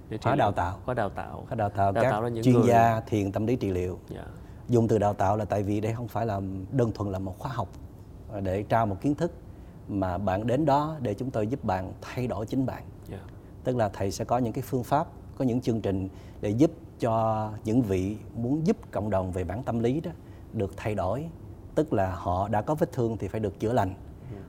để 0.10 0.18
trị 0.18 0.24
Khóa 0.24 0.36
đào 0.36 0.52
tạo. 0.52 0.78
khóa 0.86 0.94
đào 0.94 1.10
tạo. 1.10 1.46
Có 1.50 1.56
đào 1.56 1.70
tạo 1.70 1.92
Đào 1.92 2.04
các 2.04 2.10
tạo 2.12 2.30
những 2.30 2.44
chuyên 2.44 2.56
người- 2.56 2.68
gia 2.68 3.00
thiền 3.00 3.32
tâm 3.32 3.46
lý 3.48 3.56
trị 3.56 3.70
liệu. 3.72 4.00
Dạ. 4.10 4.26
Dùng 4.70 4.88
từ 4.88 4.98
đào 4.98 5.14
tạo 5.14 5.38
là 5.38 5.46
tại 5.46 5.64
vì 5.64 5.82
đây 5.82 5.94
không 5.94 6.08
phải 6.08 6.26
là 6.26 6.42
đơn 6.72 6.92
thuần 6.92 7.12
là 7.12 7.20
một 7.20 7.40
khóa 7.40 7.52
học 7.54 7.68
à, 8.34 8.40
để 8.40 8.64
trao 8.64 8.86
một 8.86 8.98
kiến 9.02 9.16
thức 9.16 9.32
mà 9.88 10.18
bạn 10.18 10.48
đến 10.48 10.66
đó 10.66 10.96
để 11.02 11.14
chúng 11.14 11.32
tôi 11.32 11.48
giúp 11.48 11.64
bạn 11.64 11.94
thay 12.02 12.28
đổi 12.28 12.46
chính 12.46 12.66
bạn. 12.66 12.84
Dạ. 13.12 13.18
Tức 13.64 13.76
là 13.76 13.90
thầy 13.90 14.12
sẽ 14.12 14.26
có 14.26 14.38
những 14.38 14.54
cái 14.54 14.62
phương 14.68 14.84
pháp 14.84 15.08
có 15.38 15.46
những 15.46 15.62
chương 15.62 15.82
trình 15.82 16.10
để 16.42 16.50
giúp 16.50 16.72
cho 17.00 17.50
những 17.66 17.82
vị 17.82 18.18
muốn 18.36 18.68
giúp 18.68 18.78
cộng 18.92 19.10
đồng 19.10 19.32
về 19.32 19.44
bản 19.44 19.64
tâm 19.64 19.80
lý 19.80 20.00
đó 20.02 20.12
được 20.54 20.74
thay 20.78 20.96
đổi. 20.96 21.26
Tức 21.76 21.94
là 21.94 22.16
họ 22.16 22.48
đã 22.48 22.62
có 22.62 22.76
vết 22.76 22.92
thương 22.92 23.18
thì 23.18 23.28
phải 23.28 23.40
được 23.40 23.60
chữa 23.60 23.74
lành. 23.74 23.94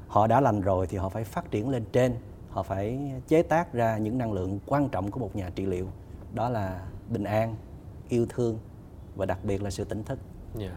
Họ 0.09 0.27
đã 0.27 0.41
lành 0.41 0.61
rồi 0.61 0.87
thì 0.87 0.97
họ 0.99 1.09
phải 1.09 1.25
phát 1.25 1.51
triển 1.51 1.69
lên 1.69 1.85
trên 1.93 2.15
họ 2.55 2.63
phải 2.63 3.13
chế 3.29 3.43
tác 3.43 3.73
ra 3.73 3.99
những 3.99 4.19
năng 4.19 4.33
lượng 4.33 4.59
quan 4.67 4.89
trọng 4.89 5.11
của 5.11 5.21
một 5.21 5.37
nhà 5.37 5.51
trị 5.55 5.67
liệu. 5.67 5.87
Đó 6.35 6.49
là 6.49 6.87
bình 7.09 7.25
an 7.25 7.55
yêu 8.09 8.27
thương 8.29 8.59
và 9.17 9.27
đặc 9.27 9.39
biệt 9.45 9.63
là 9.63 9.71
sự 9.71 9.85
tỉnh 9.85 10.05
thức. 10.05 10.19
Dạ. 10.59 10.77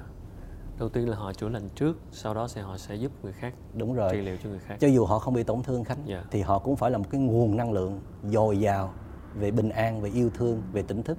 Đầu 0.80 0.89
tiên 0.89 1.09
là 1.09 1.17
họ 1.17 1.34
chữa 1.34 1.49
lành 1.49 1.69
trước 1.75 1.97
sau 2.11 2.34
đó 2.34 2.47
sẽ 2.47 2.61
họ 2.61 2.78
sẽ 2.78 2.95
giúp 2.95 3.11
người 3.23 3.34
khác 3.34 3.53
đúng 3.73 3.93
rồi. 3.93 4.09
trị 4.11 4.21
liệu 4.21 4.38
cho 4.43 4.49
người 4.49 4.59
khác. 4.59 4.75
Cho 4.80 4.88
dù 4.88 5.05
họ 5.05 5.19
không 5.19 5.34
bị 5.34 5.43
tổn 5.43 5.63
thương 5.63 5.84
khánh 5.84 5.97
Dạ. 6.05 6.23
thì 6.32 6.41
họ 6.41 6.59
cũng 6.59 6.75
phải 6.75 6.91
là 6.91 6.97
một 6.97 7.05
cái 7.09 7.21
nguồn 7.21 7.57
năng 7.57 7.71
lượng 7.71 8.01
dồi 8.23 8.59
dào 8.59 8.93
về 9.36 9.51
bình 9.51 9.69
an 9.69 10.01
về 10.01 10.09
yêu 10.09 10.30
thương 10.34 10.61
về 10.71 10.82
tỉnh 10.82 11.03
thức. 11.03 11.17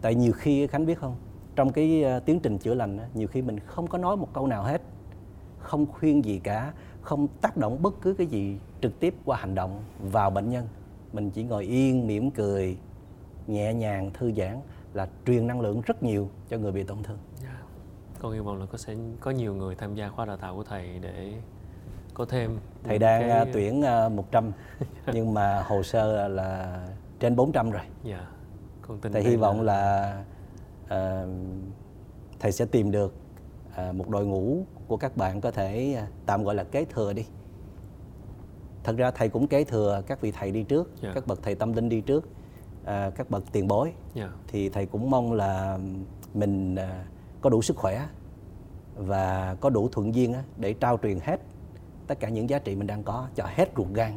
Tại 0.00 0.14
nhiều 0.14 0.32
khi 0.32 0.66
khánh 0.66 0.86
biết 0.86 0.98
không 0.98 1.16
trong 1.56 1.72
cái 1.72 2.02
ờ, 2.02 2.20
tiến 2.20 2.40
trình 2.40 2.58
chữa 2.58 2.74
lành 2.74 2.98
nhiều 3.14 3.28
khi 3.28 3.42
mình 3.42 3.60
không 3.60 3.86
có 3.86 3.98
nói 3.98 4.16
một 4.16 4.28
câu 4.32 4.46
nào 4.46 4.62
hết 4.62 4.82
không 5.58 5.86
khuyên 5.86 6.24
gì 6.24 6.38
cả 6.38 6.72
không 7.02 7.28
tác 7.40 7.56
động 7.56 7.82
bất 7.82 7.94
cứ 8.02 8.14
cái 8.14 8.26
gì 8.26 8.58
trực 8.80 9.00
tiếp 9.00 9.14
qua 9.24 9.36
hành 9.36 9.54
động 9.54 9.82
vào 10.02 10.30
bệnh 10.30 10.50
nhân. 10.50 10.68
Mình 11.12 11.30
chỉ 11.30 11.42
ngồi 11.42 11.64
yên 11.64 12.06
mỉm 12.06 12.30
cười 12.30 12.76
nhẹ 13.46 13.74
nhàng 13.74 14.10
thư 14.14 14.32
giãn 14.32 14.60
là 14.94 15.08
truyền 15.26 15.46
năng 15.46 15.60
lượng 15.60 15.80
rất 15.80 16.02
nhiều 16.02 16.28
cho 16.48 16.58
người 16.58 16.72
bị 16.72 16.82
tổn 16.82 17.02
thương. 17.02 17.18
Dạ. 17.42 17.58
con 18.20 18.32
hy 18.32 18.40
vọng 18.40 18.60
là 18.60 18.66
có 18.66 18.78
sẽ 18.78 18.94
có 19.20 19.30
nhiều 19.30 19.54
người 19.54 19.74
tham 19.74 19.94
gia 19.94 20.08
khóa 20.08 20.24
đào 20.26 20.36
tạo 20.36 20.56
của 20.56 20.64
thầy 20.64 20.98
để 20.98 21.32
có 22.14 22.24
thêm 22.24 22.58
thầy 22.84 22.98
đang 22.98 23.20
cái- 23.20 23.30
ờ, 23.30 23.46
tuyển 23.52 23.82
ờ, 23.82 24.08
100 24.08 24.52
nhưng 25.12 25.34
mà 25.34 25.62
hồ 25.62 25.82
sơ 25.82 26.28
là 26.28 26.80
trên 27.20 27.36
400 27.36 27.70
rồi. 27.70 27.82
Dạ. 28.04 28.26
Con 28.82 28.98
tin 29.00 29.12
thầy 29.12 29.22
hy 29.24 29.36
vọng 29.36 29.60
là 29.62 30.12
ờ, 30.88 31.28
thầy 32.40 32.52
sẽ 32.52 32.64
tìm 32.64 32.90
được 32.90 33.14
một 33.92 34.08
đội 34.08 34.26
ngũ 34.26 34.64
của 34.88 34.96
các 34.96 35.16
bạn 35.16 35.40
có 35.40 35.50
thể 35.50 35.94
ờ, 35.98 36.04
tạm 36.26 36.44
gọi 36.44 36.54
là 36.54 36.64
kế 36.64 36.84
thừa 36.84 37.12
đi 37.12 37.24
thật 38.84 38.96
ra 38.96 39.10
thầy 39.10 39.28
cũng 39.28 39.46
kế 39.46 39.64
thừa 39.64 40.02
các 40.06 40.20
vị 40.20 40.32
thầy 40.32 40.50
đi 40.50 40.62
trước 40.62 40.90
Dạ. 41.02 41.10
các 41.14 41.26
bậc 41.26 41.42
thầy 41.42 41.54
tâm 41.54 41.72
linh 41.72 41.88
đi 41.88 42.00
trước 42.00 42.28
ờ, 42.84 43.10
các 43.16 43.30
bậc 43.30 43.44
tiền 43.52 43.68
bối 43.68 43.92
dạ 44.14 44.28
thì 44.48 44.68
thầy 44.68 44.86
cũng 44.86 45.10
mong 45.10 45.32
là 45.32 45.78
mình 46.34 46.76
có 47.40 47.50
đủ 47.50 47.62
sức 47.62 47.76
khỏe 47.76 48.06
và 48.96 49.56
có 49.60 49.70
đủ 49.70 49.88
thuận 49.88 50.14
duyên 50.14 50.32
á, 50.32 50.42
để 50.56 50.72
trao 50.72 50.98
truyền 51.02 51.18
hết 51.22 51.40
tất 52.06 52.20
cả 52.20 52.28
những 52.28 52.50
giá 52.50 52.58
trị 52.58 52.76
mình 52.76 52.86
đang 52.86 53.02
có 53.02 53.28
cho 53.34 53.44
hết 53.54 53.68
ruột 53.76 53.88
gan 53.94 54.12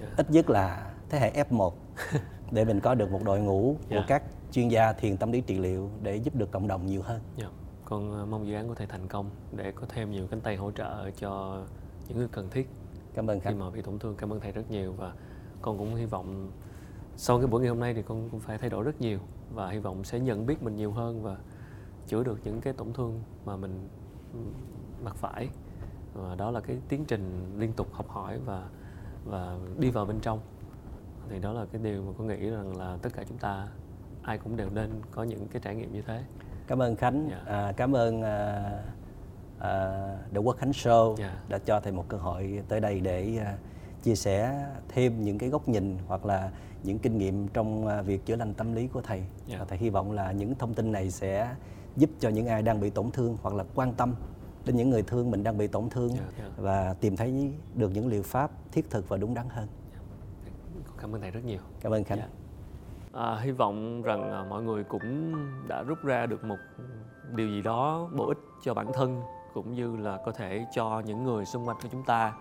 dạ 0.00 0.06
ít 0.16 0.30
nhất 0.30 0.50
là 0.50 0.90
thế 1.08 1.18
hệ 1.18 1.44
F1 1.50 1.70
để 2.50 2.64
mình 2.64 2.80
có 2.80 2.94
được 2.94 3.10
một 3.10 3.20
đội 3.24 3.40
ngũ 3.40 3.76
của 3.88 3.94
Dạ. 3.96 4.04
các 4.08 4.22
chuyên 4.52 4.68
gia 4.68 4.92
thiền 4.92 5.16
tâm 5.16 5.32
lý 5.32 5.40
trị 5.40 5.58
liệu 5.58 5.90
để 6.02 6.16
giúp 6.16 6.34
được 6.34 6.50
cộng 6.50 6.68
đồng 6.68 6.86
nhiều 6.86 7.02
hơn. 7.02 7.20
Dạ, 7.36 7.46
con 7.90 8.12
ờ, 8.12 8.26
mong 8.26 8.46
dự 8.46 8.54
án 8.54 8.68
của 8.68 8.74
thầy 8.74 8.86
thành 8.86 9.08
công 9.08 9.30
để 9.56 9.72
có 9.72 9.86
thêm 9.88 10.10
nhiều 10.10 10.26
cánh 10.30 10.40
tay 10.40 10.56
hỗ 10.56 10.70
trợ 10.70 11.10
cho 11.10 11.62
những 12.08 12.18
người 12.18 12.28
cần 12.32 12.48
thiết 12.50 12.68
Cảm 13.14 13.30
ơn 13.30 13.40
khi 13.40 13.44
Khánh. 13.44 13.58
mà 13.58 13.70
bị 13.70 13.82
tổn 13.82 13.98
thương. 13.98 14.14
Cảm 14.16 14.32
ơn 14.32 14.40
thầy 14.40 14.52
rất 14.52 14.70
nhiều 14.70 14.92
và 14.92 15.12
con 15.62 15.78
cũng 15.78 15.94
hy 15.94 16.04
vọng 16.06 16.50
sau 17.16 17.38
cái 17.38 17.46
buổi 17.46 17.60
ngày 17.60 17.68
hôm 17.68 17.80
nay 17.80 17.94
thì 17.94 18.02
con 18.02 18.28
cũng 18.30 18.40
phải 18.40 18.58
thay 18.58 18.70
đổi 18.70 18.84
rất 18.84 19.00
nhiều 19.00 19.18
và 19.54 19.70
hy 19.70 19.78
vọng 19.78 20.04
sẽ 20.04 20.20
nhận 20.20 20.46
biết 20.46 20.62
mình 20.62 20.76
nhiều 20.76 20.92
hơn 20.92 21.22
và 21.22 21.36
chữa 22.06 22.22
được 22.24 22.40
những 22.44 22.60
cái 22.60 22.72
tổn 22.72 22.92
thương 22.92 23.22
mà 23.44 23.56
mình 23.56 23.88
mặc 25.04 25.16
phải. 25.16 25.48
Và 26.14 26.34
đó 26.34 26.50
là 26.50 26.60
cái 26.60 26.76
tiến 26.88 27.04
trình 27.04 27.54
liên 27.58 27.72
tục 27.72 27.88
học 27.92 28.08
hỏi 28.08 28.38
và 28.46 28.68
và 29.24 29.58
đi 29.78 29.90
vào 29.90 30.04
bên 30.04 30.20
trong. 30.20 30.40
Thì 31.28 31.38
đó 31.38 31.52
là 31.52 31.66
cái 31.72 31.80
điều 31.84 32.02
mà 32.02 32.12
con 32.18 32.26
nghĩ 32.26 32.50
rằng 32.50 32.76
là 32.76 32.98
tất 33.02 33.10
cả 33.14 33.24
chúng 33.28 33.38
ta 33.38 33.68
ai 34.22 34.38
cũng 34.38 34.56
đều 34.56 34.70
nên 34.70 34.90
có 35.10 35.22
những 35.22 35.48
cái 35.48 35.62
trải 35.64 35.74
nghiệm 35.74 35.92
như 35.92 36.02
thế. 36.02 36.24
Cảm 36.70 36.82
ơn 36.82 36.96
Khánh. 36.96 37.28
Dạ. 37.30 37.42
À, 37.46 37.72
cảm 37.76 37.96
ơn 37.96 38.22
à, 38.22 38.70
à, 39.58 39.92
The 40.32 40.38
Quốc 40.38 40.56
Khánh 40.56 40.70
Show 40.70 41.16
Dạ. 41.16 41.40
đã 41.48 41.58
cho 41.58 41.80
thầy 41.80 41.92
một 41.92 42.04
cơ 42.08 42.16
hội 42.16 42.62
tới 42.68 42.80
đây 42.80 43.00
để 43.00 43.36
à, 43.38 43.56
chia 44.02 44.14
sẻ 44.14 44.66
thêm 44.88 45.22
những 45.22 45.38
cái 45.38 45.48
góc 45.48 45.68
nhìn 45.68 45.98
hoặc 46.06 46.26
là 46.26 46.50
những 46.82 46.98
kinh 46.98 47.18
nghiệm 47.18 47.48
trong 47.48 47.86
à, 47.86 48.02
việc 48.02 48.26
chữa 48.26 48.36
lành 48.36 48.54
tâm 48.54 48.72
lý 48.74 48.86
của 48.88 49.00
thầy. 49.00 49.22
Dạ. 49.46 49.56
Và 49.58 49.64
thầy 49.64 49.78
hy 49.78 49.90
vọng 49.90 50.12
là 50.12 50.32
những 50.32 50.54
thông 50.54 50.74
tin 50.74 50.92
này 50.92 51.10
sẽ 51.10 51.54
giúp 51.96 52.10
cho 52.20 52.28
những 52.28 52.46
ai 52.46 52.62
đang 52.62 52.80
bị 52.80 52.90
tổn 52.90 53.10
thương 53.10 53.38
hoặc 53.42 53.54
là 53.54 53.64
quan 53.74 53.92
tâm 53.92 54.14
đến 54.64 54.76
những 54.76 54.90
người 54.90 55.02
thương 55.02 55.30
mình 55.30 55.42
đang 55.42 55.58
bị 55.58 55.66
tổn 55.66 55.90
thương 55.90 56.08
Dạ, 56.10 56.24
dạ. 56.38 56.44
và 56.56 56.94
tìm 57.00 57.16
thấy 57.16 57.52
được 57.74 57.90
những 57.94 58.06
liệu 58.06 58.22
pháp 58.22 58.50
thiết 58.72 58.90
thực 58.90 59.08
và 59.08 59.16
đúng 59.16 59.34
đắn 59.34 59.46
hơn. 59.48 59.68
Cảm 60.98 61.14
ơn 61.14 61.20
thầy 61.20 61.30
rất 61.30 61.44
nhiều. 61.44 61.60
Cảm 61.80 61.92
ơn 61.92 62.04
Khánh. 62.04 62.18
Dạ. 62.18 62.28
À, 63.12 63.36
hy 63.40 63.50
vọng 63.50 64.02
rằng 64.02 64.32
à, 64.32 64.44
mọi 64.50 64.62
người 64.62 64.84
cũng 64.84 65.34
đã 65.68 65.82
rút 65.82 66.04
ra 66.04 66.26
được 66.26 66.44
một 66.44 66.56
điều 67.34 67.48
gì 67.48 67.62
đó 67.62 68.08
bổ 68.16 68.28
ích 68.28 68.38
cho 68.62 68.74
bản 68.74 68.86
thân 68.94 69.22
cũng 69.54 69.74
như 69.74 69.96
là 69.96 70.18
có 70.24 70.32
thể 70.32 70.66
cho 70.72 71.02
những 71.06 71.24
người 71.24 71.44
xung 71.44 71.68
quanh 71.68 71.76
của 71.82 71.88
chúng 71.92 72.04
ta 72.04 72.32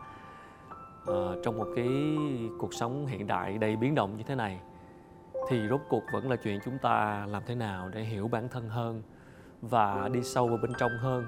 à, 1.08 1.14
trong 1.44 1.58
một 1.58 1.68
cái 1.76 2.18
cuộc 2.60 2.74
sống 2.74 3.06
hiện 3.06 3.28
đại 3.28 3.58
đầy 3.58 3.76
biến 3.76 3.96
động 3.96 4.18
như 4.18 4.24
thế 4.28 4.36
này. 4.36 4.60
Thì 5.50 5.68
rốt 5.70 5.82
cuộc 5.90 6.04
vẫn 6.14 6.30
là 6.30 6.36
chuyện 6.36 6.60
chúng 6.66 6.78
ta 6.78 7.26
làm 7.30 7.44
thế 7.46 7.56
nào 7.56 7.90
để 7.90 8.02
hiểu 8.02 8.28
bản 8.28 8.50
thân 8.50 8.70
hơn 8.70 9.04
và 9.62 10.10
đi 10.14 10.24
sâu 10.24 10.48
vào 10.48 10.58
bên 10.62 10.72
trong 10.80 10.92
hơn. 11.00 11.28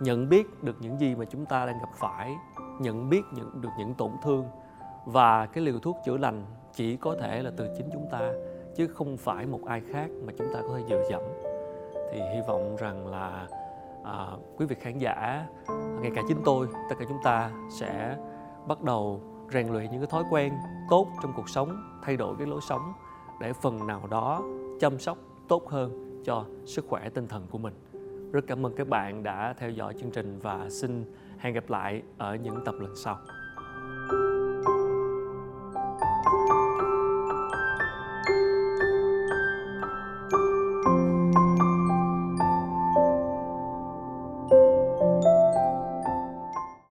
Nhận 0.00 0.28
biết 0.28 0.62
được 0.62 0.76
những 0.80 1.00
gì 1.00 1.14
mà 1.14 1.24
chúng 1.24 1.46
ta 1.46 1.66
đang 1.66 1.78
gặp 1.78 1.90
phải 2.00 2.34
nhận 2.80 3.08
biết 3.08 3.22
những 3.34 3.60
được 3.60 3.68
những 3.78 3.94
tổn 3.94 4.10
thương 4.22 4.46
và 5.04 5.46
cái 5.46 5.64
liều 5.64 5.78
thuốc 5.78 5.96
chữa 6.04 6.16
lành 6.16 6.44
chỉ 6.72 6.96
có 6.96 7.16
thể 7.20 7.42
là 7.42 7.50
từ 7.56 7.68
chính 7.76 7.90
chúng 7.92 8.08
ta 8.10 8.32
chứ 8.74 8.86
không 8.86 9.16
phải 9.16 9.46
một 9.46 9.64
ai 9.66 9.82
khác 9.90 10.10
mà 10.24 10.32
chúng 10.38 10.46
ta 10.54 10.60
có 10.62 10.74
thể 10.76 10.84
dựa 10.88 11.02
dẫm. 11.10 11.22
Thì 12.12 12.20
hy 12.34 12.40
vọng 12.48 12.76
rằng 12.76 13.06
là 13.06 13.46
à, 14.04 14.26
quý 14.56 14.66
vị 14.66 14.76
khán 14.80 14.98
giả 14.98 15.46
ngay 16.00 16.10
cả 16.14 16.22
chính 16.28 16.42
tôi 16.44 16.68
tất 16.90 16.96
cả 16.98 17.04
chúng 17.08 17.18
ta 17.24 17.50
sẽ 17.70 18.16
bắt 18.66 18.82
đầu 18.82 19.20
rèn 19.52 19.68
luyện 19.68 19.90
những 19.90 20.00
cái 20.00 20.10
thói 20.10 20.24
quen 20.30 20.52
tốt 20.90 21.06
trong 21.22 21.32
cuộc 21.36 21.48
sống 21.48 21.98
thay 22.02 22.16
đổi 22.16 22.34
cái 22.38 22.46
lối 22.46 22.60
sống 22.60 22.92
để 23.40 23.52
phần 23.52 23.86
nào 23.86 24.06
đó 24.10 24.42
chăm 24.80 24.98
sóc 24.98 25.18
tốt 25.48 25.68
hơn 25.68 26.22
cho 26.24 26.44
sức 26.66 26.84
khỏe 26.88 27.08
tinh 27.08 27.28
thần 27.28 27.46
của 27.50 27.58
mình. 27.58 27.74
Rất 28.32 28.44
cảm 28.46 28.66
ơn 28.66 28.74
các 28.76 28.88
bạn 28.88 29.22
đã 29.22 29.54
theo 29.58 29.70
dõi 29.70 29.94
chương 30.00 30.10
trình 30.10 30.38
và 30.42 30.66
xin 30.70 31.04
hẹn 31.38 31.54
gặp 31.54 31.70
lại 31.70 32.02
ở 32.18 32.34
những 32.34 32.64
tập 32.64 32.74
lần 32.80 32.96
sau. 32.96 33.18